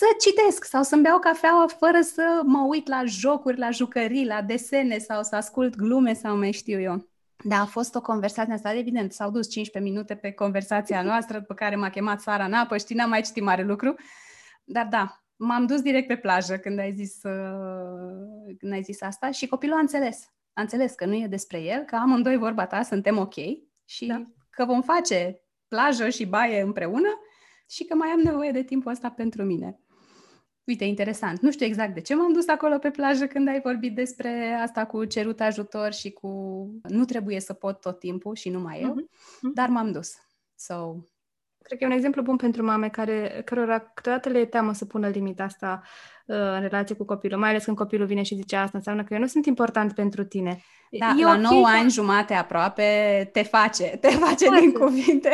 Să 0.00 0.06
citesc 0.18 0.64
sau 0.64 0.82
să-mi 0.82 1.02
beau 1.02 1.18
cafeaua 1.18 1.66
fără 1.66 2.00
să 2.00 2.40
mă 2.44 2.66
uit 2.68 2.88
la 2.88 3.04
jocuri, 3.04 3.58
la 3.58 3.70
jucării, 3.70 4.26
la 4.26 4.42
desene 4.42 4.98
sau 4.98 5.22
să 5.22 5.36
ascult 5.36 5.76
glume 5.76 6.12
sau 6.12 6.36
mai 6.36 6.52
știu 6.52 6.80
eu. 6.80 7.08
Da, 7.44 7.60
a 7.60 7.64
fost 7.64 7.94
o 7.94 8.00
conversație 8.00 8.52
asta, 8.52 8.74
evident, 8.74 9.12
s-au 9.12 9.30
dus 9.30 9.50
15 9.50 9.92
minute 9.92 10.14
pe 10.14 10.32
conversația 10.32 11.02
noastră, 11.10 11.38
după 11.38 11.54
care 11.54 11.76
m-a 11.76 11.90
chemat 11.90 12.20
Sara 12.20 12.44
în 12.44 12.52
apă, 12.52 12.76
știi, 12.76 12.94
n-am 12.94 13.08
mai 13.08 13.20
citit 13.20 13.42
mare 13.42 13.62
lucru, 13.62 13.94
dar 14.64 14.86
da, 14.90 15.22
m-am 15.36 15.66
dus 15.66 15.80
direct 15.80 16.06
pe 16.06 16.16
plajă 16.16 16.58
când 16.58 16.78
ai 16.78 16.92
zis, 16.92 17.22
uh, 17.22 18.54
când 18.58 18.72
ai 18.72 18.82
zis 18.82 19.02
asta 19.02 19.30
și 19.30 19.46
copilul 19.46 19.76
a 19.76 19.80
înțeles. 19.80 20.30
A 20.52 20.60
înțeles 20.60 20.92
că 20.92 21.04
nu 21.04 21.14
e 21.14 21.26
despre 21.26 21.60
el, 21.60 21.82
că 21.82 21.96
amândoi 21.96 22.36
vorba 22.36 22.66
ta, 22.66 22.82
suntem 22.82 23.18
ok 23.18 23.34
și 23.84 24.06
da. 24.06 24.22
că 24.50 24.64
vom 24.64 24.82
face 24.82 25.42
plajă 25.68 26.08
și 26.08 26.26
baie 26.26 26.60
împreună 26.60 27.08
și 27.68 27.84
că 27.84 27.94
mai 27.94 28.08
am 28.08 28.20
nevoie 28.20 28.50
de 28.50 28.62
timpul 28.62 28.90
ăsta 28.90 29.10
pentru 29.10 29.42
mine. 29.42 29.80
Uite, 30.64 30.84
interesant. 30.84 31.40
Nu 31.40 31.50
știu 31.50 31.66
exact 31.66 31.94
de 31.94 32.00
ce 32.00 32.14
m-am 32.14 32.32
dus 32.32 32.48
acolo 32.48 32.78
pe 32.78 32.90
plajă 32.90 33.26
când 33.26 33.48
ai 33.48 33.60
vorbit 33.60 33.94
despre 33.94 34.58
asta 34.62 34.86
cu 34.86 35.04
cerut 35.04 35.40
ajutor 35.40 35.92
și 35.92 36.10
cu 36.10 36.28
nu 36.82 37.04
trebuie 37.04 37.40
să 37.40 37.52
pot 37.52 37.80
tot 37.80 37.98
timpul 37.98 38.34
și 38.34 38.48
numai 38.48 38.80
eu, 38.80 38.96
uh-huh. 39.00 39.54
dar 39.54 39.68
m-am 39.68 39.92
dus. 39.92 40.14
So, 40.54 40.94
Cred 41.62 41.78
că 41.78 41.84
e 41.84 41.86
un 41.86 41.96
exemplu 41.96 42.22
bun 42.22 42.36
pentru 42.36 42.64
mame 42.64 42.88
care, 42.88 43.42
cărora 43.44 43.78
câteodată 43.78 44.28
le 44.28 44.38
e 44.38 44.44
teamă 44.44 44.72
să 44.72 44.84
pună 44.84 45.08
limita 45.08 45.44
asta 45.44 45.82
uh, 46.26 46.36
în 46.36 46.60
relație 46.60 46.94
cu 46.94 47.04
copilul, 47.04 47.38
mai 47.38 47.48
ales 47.48 47.64
când 47.64 47.76
copilul 47.76 48.06
vine 48.06 48.22
și 48.22 48.34
zice 48.34 48.56
asta, 48.56 48.76
înseamnă 48.78 49.04
că 49.04 49.14
eu 49.14 49.20
nu 49.20 49.26
sunt 49.26 49.46
important 49.46 49.92
pentru 49.92 50.24
tine. 50.24 50.62
Da, 50.90 51.14
e 51.18 51.22
la 51.22 51.28
okay 51.28 51.40
9 51.40 51.66
ani, 51.66 51.90
jumate 51.90 52.34
aproape, 52.34 53.28
te 53.32 53.42
face, 53.42 53.84
te 53.84 54.08
face 54.08 54.44
Poate. 54.44 54.60
din 54.60 54.72
cuvinte. 54.72 55.30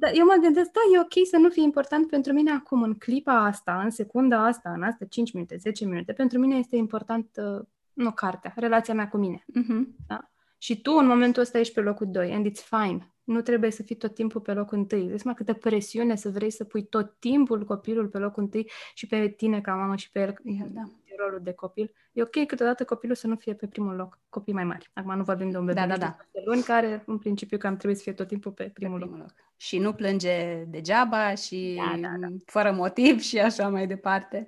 Da, 0.00 0.10
eu 0.10 0.24
mă 0.24 0.36
gândesc, 0.40 0.70
da, 0.70 0.80
e 0.94 1.00
ok 1.00 1.26
să 1.26 1.36
nu 1.36 1.48
fie 1.48 1.62
important 1.62 2.08
pentru 2.08 2.32
mine 2.32 2.50
acum, 2.50 2.82
în 2.82 2.94
clipa 2.94 3.44
asta, 3.44 3.80
în 3.84 3.90
secunda 3.90 4.46
asta, 4.46 4.70
în 4.70 4.82
asta 4.82 5.04
5 5.04 5.32
minute, 5.32 5.56
10 5.56 5.84
minute. 5.84 6.12
Pentru 6.12 6.38
mine 6.38 6.56
este 6.56 6.76
important, 6.76 7.28
uh, 7.36 7.64
nu 7.92 8.10
cartea, 8.10 8.52
relația 8.56 8.94
mea 8.94 9.08
cu 9.08 9.16
mine. 9.16 9.44
Uh-huh. 9.44 9.82
Da? 10.06 10.30
Și 10.58 10.80
tu, 10.80 10.92
în 10.92 11.06
momentul 11.06 11.42
ăsta, 11.42 11.58
ești 11.58 11.74
pe 11.74 11.80
locul 11.80 12.08
2 12.10 12.32
and 12.32 12.46
it's 12.48 12.64
fine. 12.64 13.12
Nu 13.24 13.40
trebuie 13.40 13.70
să 13.70 13.82
fii 13.82 13.96
tot 13.96 14.14
timpul 14.14 14.40
pe 14.40 14.52
locul 14.52 14.78
întâi. 14.78 15.08
Vezi 15.08 15.26
mai 15.26 15.34
câtă 15.34 15.52
presiune 15.52 16.16
să 16.16 16.28
vrei 16.28 16.50
să 16.50 16.64
pui 16.64 16.86
tot 16.86 17.14
timpul 17.18 17.64
copilul 17.64 18.08
pe 18.08 18.18
locul 18.18 18.42
întâi 18.42 18.70
și 18.94 19.06
pe 19.06 19.28
tine 19.28 19.60
ca 19.60 19.74
mamă 19.74 19.96
și 19.96 20.10
pe 20.10 20.20
el. 20.20 20.34
Da 20.72 20.82
rolul 21.18 21.40
de 21.42 21.52
copil. 21.52 21.94
E 22.12 22.22
ok 22.22 22.46
câteodată 22.46 22.84
copilul 22.84 23.16
să 23.16 23.26
nu 23.26 23.36
fie 23.36 23.54
pe 23.54 23.66
primul 23.66 23.94
loc, 23.94 24.18
copii 24.28 24.52
mai 24.52 24.64
mari. 24.64 24.90
Acum 24.92 25.16
nu 25.16 25.22
vorbim 25.22 25.50
de 25.50 25.58
un 25.58 25.64
bebe 25.64 25.80
da, 25.80 25.86
da, 25.86 25.96
da. 25.96 26.16
de 26.32 26.42
luni, 26.44 26.62
care 26.62 27.02
în 27.06 27.18
principiu 27.18 27.58
cam 27.58 27.74
trebuie 27.74 27.96
să 27.96 28.02
fie 28.02 28.12
tot 28.12 28.28
timpul 28.28 28.52
pe 28.52 28.70
primul, 28.74 28.98
pe 28.98 29.04
primul 29.04 29.18
loc. 29.20 29.28
loc. 29.28 29.46
Și 29.56 29.78
nu 29.78 29.92
plânge 29.92 30.64
degeaba 30.68 31.34
și 31.34 31.74
da, 31.76 32.08
da, 32.08 32.16
da. 32.20 32.26
fără 32.44 32.72
motiv 32.72 33.20
și 33.20 33.38
așa 33.38 33.68
mai 33.68 33.86
departe. 33.86 34.46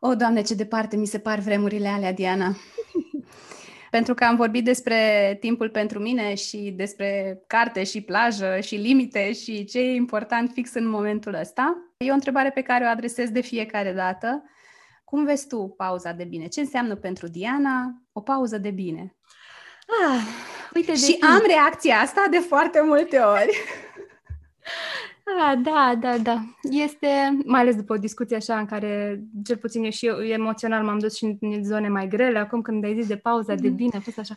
O, 0.00 0.14
Doamne, 0.14 0.42
ce 0.42 0.54
departe 0.54 0.96
mi 0.96 1.06
se 1.06 1.18
par 1.18 1.38
vremurile 1.38 1.88
alea, 1.88 2.12
Diana. 2.12 2.54
pentru 3.90 4.14
că 4.14 4.24
am 4.24 4.36
vorbit 4.36 4.64
despre 4.64 5.36
timpul 5.40 5.70
pentru 5.70 5.98
mine 5.98 6.34
și 6.34 6.72
despre 6.76 7.40
carte 7.46 7.84
și 7.84 8.00
plajă 8.00 8.58
și 8.60 8.74
limite 8.74 9.32
și 9.32 9.64
ce 9.64 9.78
e 9.78 9.94
important 9.94 10.50
fix 10.52 10.74
în 10.74 10.88
momentul 10.88 11.34
ăsta. 11.34 11.92
E 11.96 12.10
o 12.10 12.14
întrebare 12.14 12.50
pe 12.50 12.62
care 12.62 12.84
o 12.84 12.88
adresez 12.88 13.30
de 13.30 13.40
fiecare 13.40 13.92
dată 13.92 14.42
cum 15.10 15.24
vezi 15.24 15.46
tu 15.46 15.74
pauza 15.76 16.12
de 16.12 16.24
bine? 16.24 16.46
Ce 16.46 16.60
înseamnă 16.60 16.96
pentru 16.96 17.26
Diana 17.26 18.02
o 18.12 18.20
pauză 18.20 18.58
de 18.58 18.70
bine? 18.70 19.16
Ah, 20.06 20.22
uite, 20.74 20.94
și 20.94 21.18
de 21.20 21.26
am 21.26 21.42
reacția 21.46 21.96
asta 21.96 22.26
de 22.30 22.38
foarte 22.38 22.80
multe 22.80 23.18
ori. 23.18 23.56
Ah, 25.38 25.58
da, 25.62 25.94
da, 26.00 26.18
da. 26.18 26.42
Este, 26.62 27.38
mai 27.44 27.60
ales 27.60 27.76
după 27.76 27.92
o 27.92 27.96
discuție 27.96 28.36
așa 28.36 28.58
în 28.58 28.66
care, 28.66 29.20
cel 29.44 29.56
puțin 29.56 29.84
eu 29.84 29.90
și 29.90 30.06
eu 30.06 30.22
emoțional 30.22 30.84
m-am 30.84 30.98
dus 30.98 31.16
și 31.16 31.36
în 31.40 31.64
zone 31.64 31.88
mai 31.88 32.08
grele, 32.08 32.38
acum 32.38 32.62
când 32.62 32.84
ai 32.84 32.94
zis 32.94 33.06
de 33.06 33.16
pauza 33.16 33.52
mm. 33.52 33.58
de 33.58 33.68
bine, 33.68 33.96
a 33.96 34.00
fost 34.00 34.18
așa... 34.18 34.34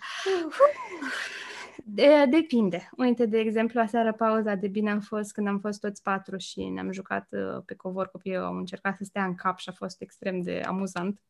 De, 1.91 2.25
depinde. 2.29 2.89
Uite, 2.97 3.25
de 3.25 3.39
exemplu, 3.39 3.79
aseară 3.79 4.13
pauza 4.13 4.55
de 4.55 4.67
bine 4.67 4.91
am 4.91 4.99
fost 4.99 5.31
când 5.31 5.47
am 5.47 5.59
fost 5.59 5.79
toți 5.79 6.01
patru 6.01 6.37
și 6.37 6.63
ne-am 6.63 6.91
jucat 6.91 7.27
uh, 7.31 7.61
pe 7.65 7.75
covor, 7.75 8.09
copiii 8.09 8.37
au 8.37 8.57
încercat 8.57 8.97
să 8.97 9.03
stea 9.03 9.25
în 9.25 9.35
cap 9.35 9.57
și 9.57 9.69
a 9.69 9.71
fost 9.71 10.01
extrem 10.01 10.41
de 10.41 10.61
amuzant. 10.65 11.21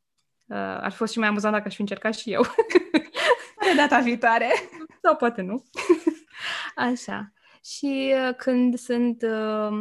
Uh, 0.45 0.57
ar 0.57 0.91
fi 0.91 0.97
fost 0.97 1.11
și 1.11 1.19
mai 1.19 1.27
amuzant 1.27 1.53
dacă 1.53 1.67
aș 1.67 1.75
fi 1.75 1.81
încercat 1.81 2.13
și 2.13 2.31
eu. 2.31 2.41
De 3.65 3.75
data 3.75 3.99
viitoare. 3.99 4.47
Sau 5.01 5.15
poate 5.15 5.41
nu. 5.41 5.63
Așa. 6.89 7.33
Și 7.63 8.13
uh, 8.27 8.35
când 8.35 8.77
sunt, 8.77 9.21
uh, 9.21 9.79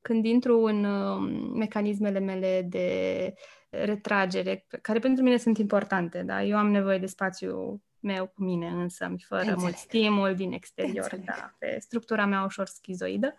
când 0.00 0.24
intru 0.24 0.62
în 0.62 0.84
uh, 0.84 1.48
mecanismele 1.54 2.18
mele 2.18 2.66
de 2.68 3.34
retragere, 3.70 4.66
care 4.82 4.98
pentru 4.98 5.22
mine 5.22 5.36
sunt 5.36 5.58
importante, 5.58 6.22
da? 6.22 6.42
Eu 6.42 6.56
am 6.56 6.70
nevoie 6.70 6.98
de 6.98 7.06
spațiu 7.06 7.82
meu 8.00 8.26
cu 8.26 8.42
mine 8.42 8.68
însă, 8.68 9.14
fără 9.26 9.40
Înțeleg. 9.40 9.60
mult 9.62 9.76
stimul 9.76 10.34
din 10.34 10.52
exterior, 10.52 11.02
Înțeleg. 11.12 11.24
da, 11.24 11.54
pe 11.58 11.76
structura 11.80 12.26
mea 12.26 12.44
ușor 12.44 12.66
schizoidă. 12.66 13.34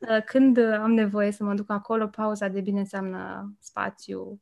Uh, 0.00 0.22
Când 0.24 0.58
am 0.58 0.92
nevoie 0.92 1.30
să 1.30 1.44
mă 1.44 1.54
duc 1.54 1.70
acolo, 1.70 2.06
pauza 2.06 2.48
de 2.48 2.60
bine 2.60 2.78
înseamnă 2.78 3.52
spațiu 3.60 4.40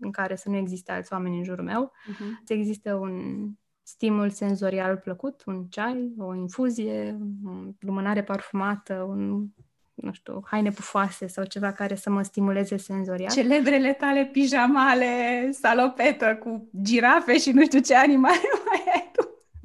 în 0.00 0.10
care 0.10 0.36
să 0.36 0.48
nu 0.48 0.56
existe 0.56 0.92
alți 0.92 1.12
oameni 1.12 1.36
în 1.36 1.44
jurul 1.44 1.64
meu, 1.64 1.92
Mhm. 2.08 2.40
să 2.44 2.52
existe 2.52 2.92
un 2.92 3.46
stimul 3.82 4.30
senzorial 4.30 4.96
plăcut, 4.96 5.42
un 5.46 5.64
ceai, 5.64 6.12
o 6.18 6.34
infuzie, 6.34 7.18
o 7.46 7.50
lumânare 7.78 8.22
parfumată, 8.22 8.94
un, 9.08 9.46
nu 9.94 10.12
știu, 10.12 10.42
haine 10.46 10.70
pufoase 10.70 11.26
sau 11.26 11.44
ceva 11.44 11.72
care 11.72 11.94
să 11.94 12.10
mă 12.10 12.22
stimuleze 12.22 12.76
senzorial. 12.76 13.30
Celebrele 13.30 13.92
tale 13.92 14.24
pijamale, 14.32 15.48
salopetă 15.52 16.36
cu 16.36 16.68
girafe 16.82 17.38
și 17.38 17.50
nu 17.50 17.62
știu 17.64 17.80
ce 17.80 17.94
animale 17.96 18.36
mai 18.68 18.82
ai 18.84 18.84
tu. 18.84 18.87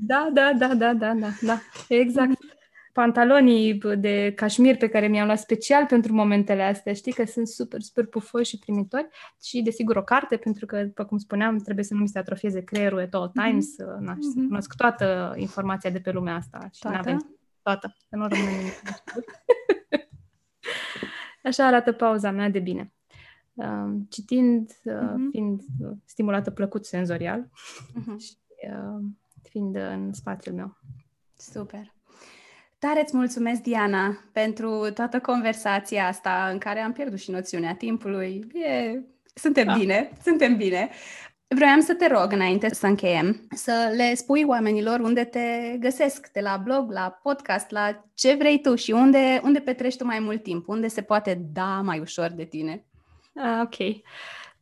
Da, 0.06 0.30
da, 0.34 0.54
da, 0.58 0.76
da, 0.76 0.94
da, 0.94 1.14
da, 1.14 1.28
da, 1.42 1.60
exact. 1.88 2.38
Pantalonii 2.94 3.74
de 3.98 4.34
cașmir 4.36 4.78
pe 4.78 4.88
care 4.90 5.08
mi-am 5.08 5.26
luat 5.26 5.40
special 5.40 5.86
pentru 5.86 6.14
momentele 6.14 6.64
astea, 6.64 6.94
știi 6.94 7.14
că 7.14 7.26
sunt 7.26 7.48
super, 7.48 7.82
super 7.82 8.06
pufoși 8.06 8.50
și 8.50 8.60
primitori 8.60 9.08
și, 9.44 9.62
desigur, 9.62 9.96
o 9.96 10.04
carte, 10.04 10.38
pentru 10.38 10.66
că, 10.66 10.84
după 10.84 11.04
cum 11.06 11.18
spuneam, 11.18 11.58
trebuie 11.58 11.86
să 11.86 11.94
nu 11.94 12.00
mi 12.00 12.08
se 12.08 12.20
atrofieze 12.20 12.64
creierul 12.64 13.00
at 13.00 13.14
all 13.14 13.30
times, 13.30 13.66
mm-hmm. 13.74 14.00
na, 14.00 14.14
și 14.14 14.22
să 14.22 14.34
Mhm. 14.36 14.48
cunosc 14.48 14.76
toată 14.76 15.34
informația 15.38 15.90
de 15.90 16.00
pe 16.00 16.12
lumea 16.12 16.36
asta. 16.36 16.70
Și 16.74 16.80
Toată? 16.82 16.96
n-avem 16.98 17.36
toată, 17.62 17.96
să 18.10 18.16
nu 18.16 18.28
rămâne 18.28 18.50
nimic. 18.58 18.74
Așa 21.44 21.66
arată 21.68 21.92
pauza 21.92 22.32
mea 22.32 22.50
de 22.50 22.60
bine. 22.60 22.94
Uh, 23.54 23.92
citind, 24.10 24.70
uh, 24.84 24.94
Mhm. 25.16 25.30
fiind 25.30 25.62
uh, 25.80 25.92
stimulată 26.06 26.52
plăcut 26.52 26.86
senzorial 26.86 27.50
Mhm. 27.94 28.18
și 28.26 28.36
uh, 28.70 29.04
fiind 29.54 29.76
în 29.76 30.14
spațiul 30.14 30.56
meu. 30.56 30.78
Super. 31.38 31.94
Tare 32.80 33.02
îți 33.02 33.16
mulțumesc, 33.16 33.62
Diana, 33.62 34.18
pentru 34.32 34.92
toată 34.94 35.20
conversația 35.20 36.08
asta 36.08 36.50
în 36.52 36.58
care 36.58 36.80
am 36.80 36.92
pierdut 36.92 37.20
și 37.20 37.32
noțiunea 37.32 37.76
timpului. 37.76 38.48
E... 38.54 39.00
Suntem 39.34 39.66
Da. 39.66 39.74
bine, 39.78 40.12
suntem 40.24 40.56
bine. 40.56 40.90
Vroiam 41.48 41.80
să 41.80 41.94
te 41.94 42.08
rog, 42.08 42.32
înainte 42.32 42.74
să 42.74 42.88
încheiem, 42.88 43.48
să 43.50 43.94
le 43.96 44.14
spui 44.14 44.44
oamenilor 44.44 45.00
unde 45.00 45.24
te 45.24 45.78
găsesc, 45.80 46.32
de 46.32 46.40
la 46.40 46.58
blog, 46.58 46.92
la 46.92 47.20
podcast, 47.24 47.70
la 47.70 48.06
ce 48.14 48.36
vrei 48.36 48.62
tu 48.62 48.76
și 48.76 48.92
unde, 48.92 49.42
unde 49.44 49.60
petrești 49.60 50.00
tu 50.00 50.06
mai 50.06 50.20
mult 50.20 50.44
timp, 50.44 50.68
unde 50.68 50.88
se 50.88 51.02
poate 51.02 51.42
da 51.54 51.82
mai 51.82 52.00
ușor 52.00 52.30
de 52.30 52.44
tine. 52.44 52.86
Ah, 53.36 53.62
ok. 53.64 53.76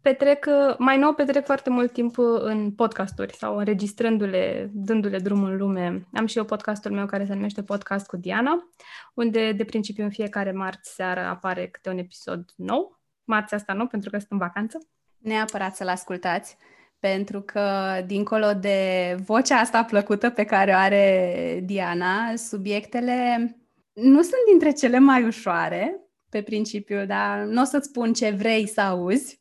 Petrec, 0.01 0.45
uh, 0.45 0.75
mai 0.77 0.97
nou 0.97 1.13
petrec 1.13 1.45
foarte 1.45 1.69
mult 1.69 1.91
timp 1.91 2.17
uh, 2.17 2.25
în 2.39 2.71
podcasturi 2.71 3.35
sau 3.35 3.57
înregistrându-le, 3.57 4.69
dându-le 4.73 5.17
drumul 5.17 5.51
în 5.51 5.57
lume. 5.57 6.07
Am 6.13 6.25
și 6.25 6.37
eu 6.37 6.43
podcastul 6.43 6.91
meu 6.91 7.05
care 7.05 7.25
se 7.25 7.33
numește 7.33 7.63
Podcast 7.63 8.07
cu 8.07 8.17
Diana, 8.17 8.69
unde 9.13 9.51
de 9.51 9.63
principiu 9.63 10.03
în 10.03 10.09
fiecare 10.09 10.51
marți 10.51 10.93
seară 10.93 11.19
apare 11.19 11.67
câte 11.67 11.89
un 11.89 11.97
episod 11.97 12.51
nou. 12.55 12.99
Marți 13.23 13.53
asta 13.53 13.73
nu, 13.73 13.87
pentru 13.87 14.09
că 14.09 14.17
sunt 14.17 14.31
în 14.31 14.37
vacanță. 14.37 14.77
Neapărat 15.17 15.75
să-l 15.75 15.87
ascultați, 15.87 16.57
pentru 16.99 17.41
că, 17.41 17.91
dincolo 18.05 18.53
de 18.53 19.15
vocea 19.25 19.55
asta 19.55 19.83
plăcută 19.83 20.29
pe 20.29 20.43
care 20.43 20.71
o 20.71 20.75
are 20.75 21.59
Diana, 21.63 22.35
subiectele 22.35 23.55
nu 23.93 24.21
sunt 24.21 24.41
dintre 24.49 24.71
cele 24.71 24.99
mai 24.99 25.23
ușoare, 25.23 26.01
pe 26.29 26.41
principiu, 26.41 27.05
dar 27.05 27.37
nu 27.37 27.61
o 27.61 27.65
să-ți 27.65 27.87
spun 27.87 28.13
ce 28.13 28.29
vrei 28.29 28.67
să 28.67 28.81
auzi, 28.81 29.40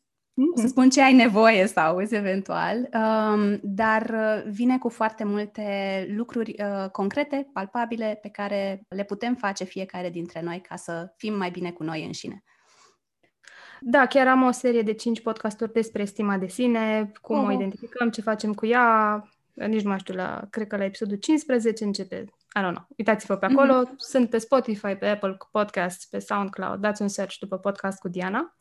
să 0.55 0.67
spun 0.67 0.89
ce 0.89 1.01
ai 1.01 1.13
nevoie 1.13 1.67
să 1.67 1.79
auzi 1.79 2.15
eventual, 2.15 2.89
um, 2.93 3.59
dar 3.61 4.09
uh, 4.13 4.51
vine 4.51 4.77
cu 4.77 4.89
foarte 4.89 5.23
multe 5.23 6.05
lucruri 6.15 6.55
uh, 6.59 6.89
concrete, 6.89 7.49
palpabile, 7.53 8.19
pe 8.21 8.29
care 8.29 8.81
le 8.89 9.03
putem 9.03 9.35
face 9.35 9.63
fiecare 9.63 10.09
dintre 10.09 10.41
noi 10.41 10.61
ca 10.67 10.75
să 10.75 11.13
fim 11.17 11.33
mai 11.33 11.49
bine 11.49 11.71
cu 11.71 11.83
noi 11.83 12.05
înșine. 12.05 12.43
Da, 13.83 14.05
chiar 14.05 14.27
am 14.27 14.43
o 14.43 14.51
serie 14.51 14.81
de 14.81 14.93
5 14.93 15.21
podcasturi 15.21 15.73
despre 15.73 16.05
stima 16.05 16.37
de 16.37 16.47
sine, 16.47 17.11
cum 17.21 17.37
Oh. 17.37 17.47
o 17.47 17.51
identificăm, 17.51 18.09
ce 18.09 18.21
facem 18.21 18.53
cu 18.53 18.65
ea, 18.65 19.23
nici 19.53 19.81
nu 19.81 19.89
mai 19.89 19.99
știu, 19.99 20.13
la, 20.13 20.41
cred 20.49 20.67
că 20.67 20.77
la 20.77 20.83
episodul 20.83 21.17
15 21.17 21.83
începe, 21.83 22.15
I 22.55 22.59
don't 22.59 22.73
know, 22.73 22.87
uitați-vă 22.97 23.35
pe 23.35 23.45
acolo, 23.45 23.85
mm-hmm. 23.85 23.95
sunt 23.97 24.29
pe 24.29 24.37
Spotify, 24.37 24.95
pe 24.95 25.07
Apple 25.07 25.37
Podcasts, 25.51 26.05
pe 26.05 26.19
SoundCloud, 26.19 26.79
dați 26.79 27.01
un 27.01 27.07
search 27.07 27.37
după 27.39 27.57
podcast 27.57 27.99
cu 27.99 28.07
Diana. 28.07 28.55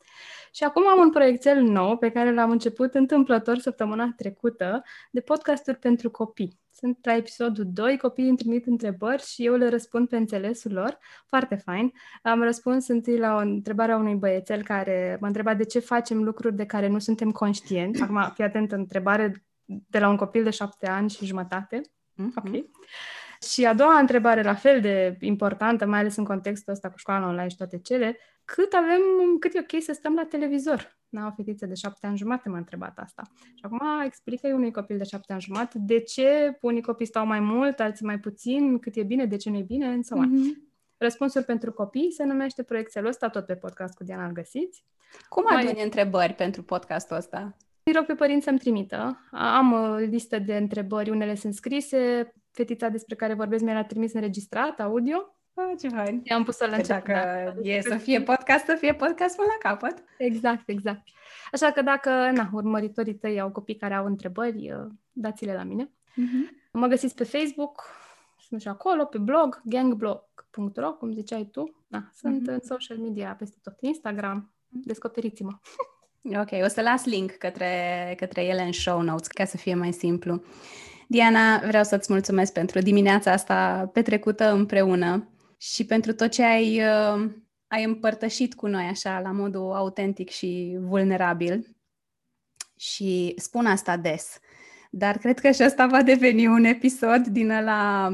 Și 0.53 0.65
acum 0.65 0.89
am 0.89 0.99
un 0.99 1.11
proiectel 1.11 1.63
nou 1.63 1.97
pe 1.97 2.11
care 2.11 2.35
l-am 2.35 2.51
început 2.51 2.95
întâmplător 2.95 3.59
săptămâna 3.59 4.13
trecută 4.17 4.83
de 5.11 5.21
podcasturi 5.21 5.79
pentru 5.79 6.11
copii. 6.11 6.59
Sunt 6.73 6.99
la 7.03 7.17
episodul 7.17 7.65
2, 7.73 7.97
copiii 7.97 8.29
îmi 8.29 8.37
trimit 8.37 8.67
întrebări 8.67 9.23
și 9.23 9.45
eu 9.45 9.55
le 9.55 9.69
răspund 9.69 10.09
pe 10.09 10.17
înțelesul 10.17 10.73
lor. 10.73 10.99
Foarte 11.27 11.55
fain. 11.55 11.93
Am 12.23 12.43
răspuns 12.43 12.89
întâi 12.89 13.19
la 13.19 13.35
o 13.35 13.39
întrebare 13.39 13.93
a 13.93 13.97
unui 13.97 14.15
băiețel 14.15 14.63
care 14.63 15.17
mă 15.21 15.27
întreba 15.27 15.55
de 15.55 15.65
ce 15.65 15.79
facem 15.79 16.23
lucruri 16.23 16.57
de 16.57 16.67
care 16.67 16.89
nu 16.89 16.99
suntem 16.99 17.31
conștienți. 17.31 18.03
Acum, 18.03 18.31
fii 18.35 18.45
atent, 18.45 18.73
întrebare 18.73 19.45
de 19.65 19.99
la 19.99 20.09
un 20.09 20.17
copil 20.17 20.45
de 20.45 20.51
șapte 20.51 20.89
ani 20.89 21.11
și 21.11 21.27
jumătate. 21.27 21.81
Ok. 22.37 22.49
Și 23.51 23.67
a 23.67 23.75
doua 23.75 23.99
întrebare, 23.99 24.43
la 24.43 24.55
fel 24.55 24.81
de 24.81 25.17
importantă, 25.21 25.87
mai 25.87 25.99
ales 25.99 26.17
în 26.17 26.25
contextul 26.25 26.73
ăsta 26.73 26.91
cu 26.91 26.99
școala 26.99 27.27
online 27.27 27.49
și 27.49 27.57
toate 27.57 27.79
cele, 27.79 28.19
cât 28.55 28.73
avem, 28.73 29.01
cât 29.41 29.55
e 29.55 29.59
ok 29.59 29.83
să 29.83 29.93
stăm 29.93 30.15
la 30.15 30.25
televizor? 30.25 30.99
Na, 31.09 31.27
o 31.27 31.31
fetiță 31.37 31.67
de 31.67 31.75
șapte 31.75 32.07
ani 32.07 32.17
jumate 32.17 32.49
m-a 32.49 32.57
întrebat 32.57 32.99
asta. 32.99 33.23
Și 33.55 33.61
acum 33.65 33.81
explică 34.05 34.49
unui 34.49 34.71
copil 34.73 34.97
de 34.97 35.05
șapte 35.05 35.33
ani 35.33 35.41
jumate 35.43 35.79
de 35.79 36.01
ce 36.01 36.59
unii 36.61 36.83
copii 36.83 37.07
stau 37.07 37.27
mai 37.27 37.41
mult, 37.41 37.81
alții 37.81 38.07
mai 38.07 38.19
puțin, 38.19 38.79
cât 38.79 38.97
e 38.97 39.03
bine, 39.03 39.25
de 39.27 39.37
ce 39.37 39.51
nu 39.51 39.57
e 39.57 39.63
bine, 39.63 39.87
and 39.87 40.05
so 40.05 40.17
on. 40.17 40.29
Mhm. 40.31 40.69
Răspunsuri 40.97 41.45
pentru 41.45 41.73
copii 41.73 42.13
se 42.13 42.25
numește 42.25 42.63
proiectul 42.63 43.07
ăsta, 43.07 43.29
tot 43.29 43.47
pe 43.47 43.55
podcast 43.55 43.95
cu 43.95 44.05
Diana 44.05 44.27
îl 44.27 44.33
găsiți. 44.33 44.85
Cum 45.29 45.45
Mai- 45.51 45.63
aduni 45.63 45.83
întrebări 45.83 46.33
pentru 46.33 46.63
podcastul 46.63 47.17
ăsta? 47.17 47.57
Îi 47.83 47.93
rog 47.93 48.05
pe 48.05 48.15
părinți 48.15 48.45
să-mi 48.45 48.59
trimită. 48.59 49.29
Am 49.31 49.73
o 49.73 49.95
listă 49.95 50.39
de 50.39 50.57
întrebări, 50.57 51.11
unele 51.11 51.35
sunt 51.35 51.55
scrise, 51.55 52.33
fetița 52.51 52.89
despre 52.89 53.15
care 53.15 53.35
vorbesc 53.35 53.65
mi-a 53.65 53.85
trimis 53.85 54.13
înregistrat, 54.13 54.81
audio. 54.81 55.40
Ah, 55.69 55.79
ce 55.81 55.89
fain. 55.89 56.21
I-am 56.25 56.45
pus 56.45 56.57
să-l 56.57 56.69
Că 56.69 56.75
încep. 56.75 57.05
dacă 57.05 57.13
da. 57.63 57.69
e 57.69 57.81
să 57.81 57.97
fie 57.97 58.23
podcast, 58.23 58.65
să 58.65 58.75
fie 58.75 58.95
podcast 58.95 59.37
până 59.37 59.49
la 59.61 59.71
capăt. 59.71 60.03
Exact, 60.19 60.69
exact. 60.69 61.03
Așa 61.53 61.71
că 61.71 61.83
dacă 61.83 62.11
na, 62.11 62.49
urmăritorii 62.53 63.15
tăi 63.15 63.41
au 63.41 63.51
copii 63.51 63.77
care 63.77 63.95
au 63.95 64.05
întrebări, 64.07 64.73
uh, 64.73 64.87
dați-le 65.13 65.55
la 65.55 65.63
mine. 65.63 65.91
Mă 66.73 66.87
găsiți 66.87 67.15
pe 67.15 67.25
Facebook, 67.25 67.83
sunt 68.49 68.61
și 68.61 68.69
acolo, 68.69 69.05
pe 69.05 69.19
blog, 69.19 69.61
gangblog.ro, 69.65 70.93
cum 70.93 71.13
ziceai 71.13 71.49
tu. 71.53 71.85
Da, 71.87 72.03
sunt 72.15 72.41
Mhm. 72.41 72.51
în 72.51 72.61
social 72.63 72.97
media 72.97 73.35
peste 73.39 73.57
tot. 73.63 73.75
Instagram, 73.81 74.55
descoperiți-mă. 74.69 75.51
Ok, 76.41 76.49
o 76.65 76.69
să 76.69 76.81
las 76.81 77.05
link 77.05 77.31
către, 77.31 78.15
către 78.17 78.43
ele 78.45 78.63
în 78.63 78.73
show 78.73 79.01
notes 79.01 79.27
ca 79.27 79.45
să 79.45 79.57
fie 79.57 79.75
mai 79.75 79.93
simplu. 79.93 80.43
Diana, 81.09 81.59
vreau 81.59 81.85
să-ți 81.85 82.13
mulțumesc 82.13 82.53
pentru 82.53 82.81
dimineața 82.81 83.33
asta 83.33 83.91
petrecută 83.93 84.53
împreună 84.53 85.29
și 85.61 85.85
pentru 85.85 86.13
tot 86.13 86.31
ce 86.31 86.43
ai, 86.43 86.81
uh, 86.81 87.31
ai 87.67 87.85
împărtășit 87.85 88.55
cu 88.55 88.67
noi 88.67 88.85
așa, 88.85 89.21
la 89.21 89.31
modul 89.31 89.73
autentic 89.73 90.29
și 90.29 90.77
vulnerabil. 90.81 91.77
Și 92.77 93.35
spun 93.37 93.67
asta 93.67 93.97
des, 93.97 94.39
dar 94.91 95.19
cred 95.19 95.39
că 95.39 95.51
și 95.51 95.63
ăsta 95.65 95.87
va 95.87 96.03
deveni 96.03 96.47
un 96.47 96.65
episod 96.65 97.27
din 97.27 97.51
ăla, 97.51 98.09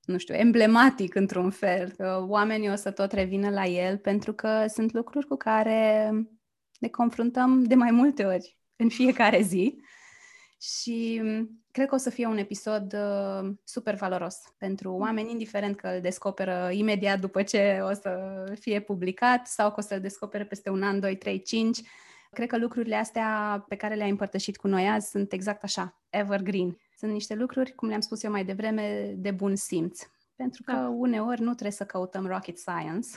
nu 0.00 0.18
știu, 0.18 0.34
emblematic 0.34 1.14
într-un 1.14 1.50
fel, 1.50 1.90
că 1.90 2.24
oamenii 2.28 2.70
o 2.70 2.74
să 2.74 2.90
tot 2.90 3.12
revină 3.12 3.50
la 3.50 3.64
el 3.64 3.98
pentru 3.98 4.32
că 4.32 4.66
sunt 4.68 4.92
lucruri 4.92 5.26
cu 5.26 5.36
care 5.36 6.10
ne 6.80 6.88
confruntăm 6.88 7.64
de 7.64 7.74
mai 7.74 7.90
multe 7.90 8.24
ori 8.24 8.58
în 8.76 8.88
fiecare 8.88 9.42
zi 9.42 9.80
și 10.60 11.22
cred 11.80 11.92
că 11.92 11.98
o 11.98 12.04
să 12.04 12.10
fie 12.10 12.26
un 12.26 12.36
episod 12.38 12.92
uh, 12.94 13.50
super 13.64 13.94
valoros 13.94 14.36
pentru 14.58 14.92
oameni, 14.92 15.30
indiferent 15.30 15.76
că 15.76 15.88
îl 15.88 16.00
descoperă 16.00 16.68
imediat 16.72 17.20
după 17.20 17.42
ce 17.42 17.80
o 17.82 17.92
să 17.92 18.44
fie 18.60 18.80
publicat 18.80 19.46
sau 19.46 19.68
că 19.68 19.74
o 19.78 19.80
să-l 19.82 20.00
descopere 20.00 20.44
peste 20.44 20.70
un 20.70 20.82
an, 20.82 21.00
2, 21.00 21.16
3, 21.16 21.42
5. 21.42 21.80
Cred 22.30 22.48
că 22.48 22.58
lucrurile 22.58 22.96
astea 22.96 23.64
pe 23.68 23.76
care 23.76 23.94
le-ai 23.94 24.10
împărtășit 24.10 24.56
cu 24.56 24.66
noi 24.68 24.88
azi 24.88 25.10
sunt 25.10 25.32
exact 25.32 25.62
așa, 25.62 26.00
evergreen. 26.10 26.76
Sunt 26.96 27.12
niște 27.12 27.34
lucruri, 27.34 27.72
cum 27.74 27.88
le-am 27.88 28.00
spus 28.00 28.22
eu 28.22 28.30
mai 28.30 28.44
devreme, 28.44 29.14
de 29.16 29.30
bun 29.30 29.56
simț. 29.56 30.00
Pentru 30.36 30.62
că 30.62 30.72
Da. 30.72 30.88
uneori 30.88 31.40
nu 31.40 31.50
trebuie 31.50 31.70
să 31.72 31.84
căutăm 31.84 32.26
rocket 32.26 32.58
science, 32.58 33.08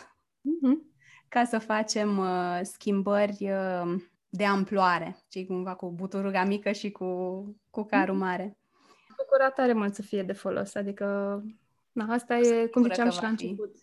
Mhm. 0.41 0.91
ca 1.27 1.43
să 1.43 1.57
facem 1.59 2.17
uh, 2.17 2.59
schimbări 2.61 3.37
uh, 3.51 3.95
de 4.35 4.45
amploare, 4.45 5.17
ci 5.29 5.45
cumva 5.45 5.75
cu 5.75 5.91
buturuga 5.91 6.43
mică 6.43 6.71
și 6.71 6.91
cu, 6.91 7.05
cu 7.69 7.83
carul 7.83 8.15
mare. 8.15 8.57
bucurat 9.17 9.53
tare 9.53 9.73
mult 9.73 9.95
să 9.95 10.01
fie 10.01 10.23
de 10.23 10.33
folos, 10.33 10.75
adică 10.75 11.05
na, 11.91 12.13
asta 12.13 12.37
e, 12.37 12.65
cum 12.65 12.81
Sigură 12.81 12.93
ziceam 12.93 13.07
că 13.07 13.13
și 13.13 13.19
va 13.19 13.27
la 13.27 13.35
fi. 13.35 13.43
început. 13.45 13.75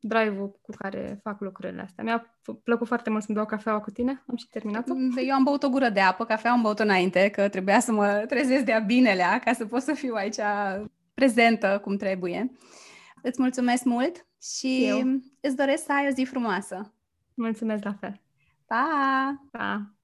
drive-ul 0.00 0.58
cu 0.62 0.70
care 0.78 1.20
fac 1.22 1.40
lucrurile 1.40 1.82
astea. 1.82 2.04
Mi-a 2.04 2.38
plăcut 2.62 2.86
foarte 2.86 3.10
mult 3.10 3.22
să-mi 3.22 3.34
beau 3.36 3.46
cafeaua 3.48 3.80
cu 3.80 3.90
tine. 3.90 4.22
Am 4.28 4.36
și 4.36 4.48
terminat-o. 4.48 4.94
Eu 5.26 5.34
am 5.34 5.42
băut 5.42 5.62
o 5.62 5.68
gură 5.68 5.88
de 5.88 6.00
apă, 6.00 6.24
cafea 6.24 6.50
am 6.50 6.62
băut 6.62 6.78
înainte, 6.78 7.28
că 7.28 7.48
trebuia 7.48 7.80
să 7.80 7.92
mă 7.92 8.24
trezesc 8.28 8.64
de-a 8.64 8.78
binelea 8.78 9.38
ca 9.38 9.52
să 9.52 9.66
pot 9.66 9.82
să 9.82 9.92
fiu 9.92 10.14
aici 10.14 10.38
prezentă 11.14 11.80
cum 11.82 11.96
trebuie. 11.96 12.52
Îți 13.22 13.40
mulțumesc 13.40 13.84
mult 13.84 14.26
și 14.42 14.86
Eu. 14.86 14.98
îți 15.40 15.56
doresc 15.56 15.84
să 15.84 15.92
ai 15.92 16.06
o 16.10 16.12
zi 16.12 16.24
frumoasă. 16.24 16.94
Mulțumesc 17.34 17.84
la 17.84 17.92
fel. 17.92 18.20
Pa! 18.66 19.46
Pa! 19.50 19.96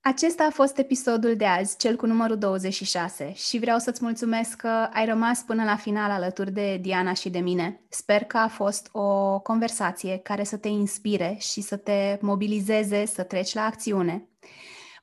Acesta 0.00 0.44
a 0.44 0.50
fost 0.50 0.78
episodul 0.78 1.36
de 1.36 1.46
azi, 1.46 1.76
cel 1.76 1.96
cu 1.96 2.06
numărul 2.06 2.38
26 2.38 3.32
și 3.34 3.58
vreau 3.58 3.78
să-ți 3.78 4.04
mulțumesc 4.04 4.56
că 4.56 4.88
ai 4.92 5.06
rămas 5.06 5.42
până 5.42 5.64
la 5.64 5.76
final 5.76 6.10
alături 6.10 6.52
de 6.52 6.76
Diana 6.76 7.12
și 7.12 7.30
de 7.30 7.38
mine. 7.38 7.80
Sper 7.88 8.24
că 8.24 8.38
a 8.38 8.48
fost 8.48 8.88
o 8.92 9.38
conversație 9.40 10.18
care 10.18 10.44
să 10.44 10.56
te 10.56 10.68
inspire 10.68 11.36
și 11.40 11.60
să 11.60 11.76
te 11.76 12.18
mobilizeze 12.20 13.06
să 13.06 13.22
treci 13.22 13.54
la 13.54 13.64
acțiune. 13.64 14.28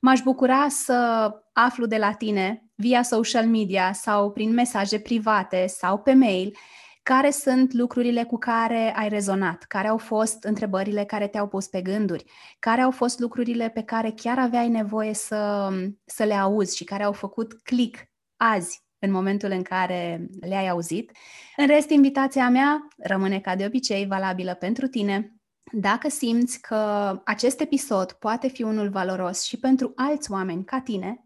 M-aș 0.00 0.20
bucura 0.20 0.66
să 0.68 1.30
aflu 1.52 1.86
de 1.86 1.96
la 1.96 2.12
tine 2.12 2.64
via 2.74 3.02
social 3.02 3.46
media 3.46 3.92
sau 3.92 4.30
prin 4.30 4.52
mesaje 4.52 4.98
private 4.98 5.66
sau 5.66 5.98
pe 5.98 6.12
mail 6.12 6.56
care 7.02 7.30
sunt 7.30 7.72
lucrurile 7.72 8.24
cu 8.24 8.38
care 8.38 8.94
ai 8.96 9.08
rezonat? 9.08 9.62
Care 9.62 9.88
au 9.88 9.98
fost 9.98 10.44
întrebările 10.44 11.04
care 11.04 11.26
te-au 11.26 11.48
pus 11.48 11.66
pe 11.66 11.82
gânduri? 11.82 12.24
Care 12.58 12.80
au 12.80 12.90
fost 12.90 13.18
lucrurile 13.18 13.68
pe 13.68 13.82
care 13.82 14.10
chiar 14.10 14.38
aveai 14.38 14.68
nevoie 14.68 15.14
să, 15.14 15.70
să 16.04 16.24
le 16.24 16.34
auzi 16.34 16.76
și 16.76 16.84
care 16.84 17.02
au 17.02 17.12
făcut 17.12 17.52
click 17.62 17.98
azi 18.36 18.84
în 18.98 19.10
momentul 19.10 19.50
în 19.50 19.62
care 19.62 20.28
le-ai 20.40 20.68
auzit? 20.68 21.12
În 21.56 21.66
rest, 21.66 21.90
invitația 21.90 22.48
mea 22.48 22.88
rămâne 22.96 23.40
ca 23.40 23.56
de 23.56 23.64
obicei 23.64 24.06
valabilă 24.06 24.54
pentru 24.54 24.86
tine. 24.86 25.34
Dacă 25.72 26.08
simți 26.08 26.60
că 26.60 26.76
acest 27.24 27.60
episod 27.60 28.12
poate 28.12 28.48
fi 28.48 28.62
unul 28.62 28.88
valoros 28.88 29.42
și 29.42 29.58
pentru 29.58 29.92
alți 29.96 30.30
oameni 30.30 30.64
ca 30.64 30.80
tine, 30.80 31.24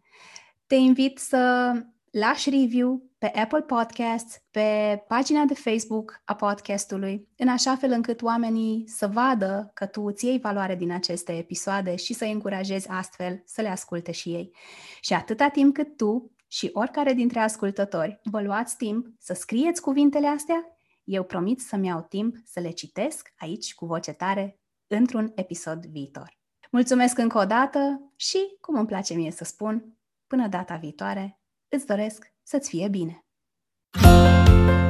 te 0.67 0.75
invit 0.75 1.19
să 1.19 1.73
lași 2.11 2.51
review 2.51 3.03
pe 3.25 3.41
Apple 3.41 3.63
Podcasts, 3.63 4.43
pe 4.51 5.03
pagina 5.09 5.45
de 5.45 5.55
Facebook 5.55 6.23
a 6.25 6.35
podcastului, 6.35 7.29
în 7.37 7.49
așa 7.49 7.77
fel 7.77 7.91
încât 7.91 8.23
oamenii 8.23 8.85
să 8.87 9.07
vadă 9.07 9.71
că 9.75 9.87
tu 9.87 10.03
îți 10.03 10.25
iei 10.25 10.39
valoare 10.39 10.75
din 10.75 10.93
aceste 10.93 11.33
episoade 11.33 11.97
și 11.97 12.13
să-i 12.13 12.33
încurajezi 12.33 12.89
astfel 12.89 13.43
să 13.45 13.61
le 13.61 13.69
asculte 13.69 14.13
și 14.13 14.29
ei. 14.29 14.57
Și 15.01 15.13
atâta 15.13 15.49
timp 15.49 15.75
cât 15.75 15.97
tu 15.97 16.33
și 16.49 16.71
oricare 16.73 17.13
dintre 17.13 17.39
ascultători 17.39 18.21
vă 18.23 18.43
luați 18.43 18.77
timp 18.77 19.07
să 19.19 19.35
scrieți 19.35 19.81
cuvintele 19.81 20.27
astea, 20.27 20.79
eu 21.05 21.23
promit 21.23 21.61
să-mi 21.61 21.87
iau 21.87 22.07
timp 22.09 22.37
să 22.45 22.61
le 22.61 22.71
citesc 22.71 23.33
aici 23.37 23.75
cu 23.75 23.87
voce 23.87 24.13
tare 24.13 24.61
într-un 24.87 25.33
episod 25.35 25.87
viitor. 25.87 26.39
Mulțumesc 26.71 27.19
încă 27.19 27.39
o 27.39 27.45
dată 27.45 28.13
și, 28.17 28.57
cum 28.61 28.75
îmi 28.75 28.87
place 28.87 29.15
mie 29.15 29.31
să 29.31 29.45
spun, 29.45 29.99
până 30.27 30.49
data 30.49 30.77
viitoare, 30.77 31.41
îți 31.69 31.87
doresc 31.87 32.34
să-ți 32.45 32.69
fie 32.69 32.89
bine. 32.89 33.25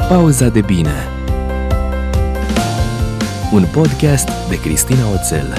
Pauza 0.08 0.48
de 0.48 0.60
bine 0.60 1.08
Un 3.52 3.64
podcast 3.72 4.28
de 4.48 4.60
Cristina 4.60 5.10
Oțel 5.12 5.54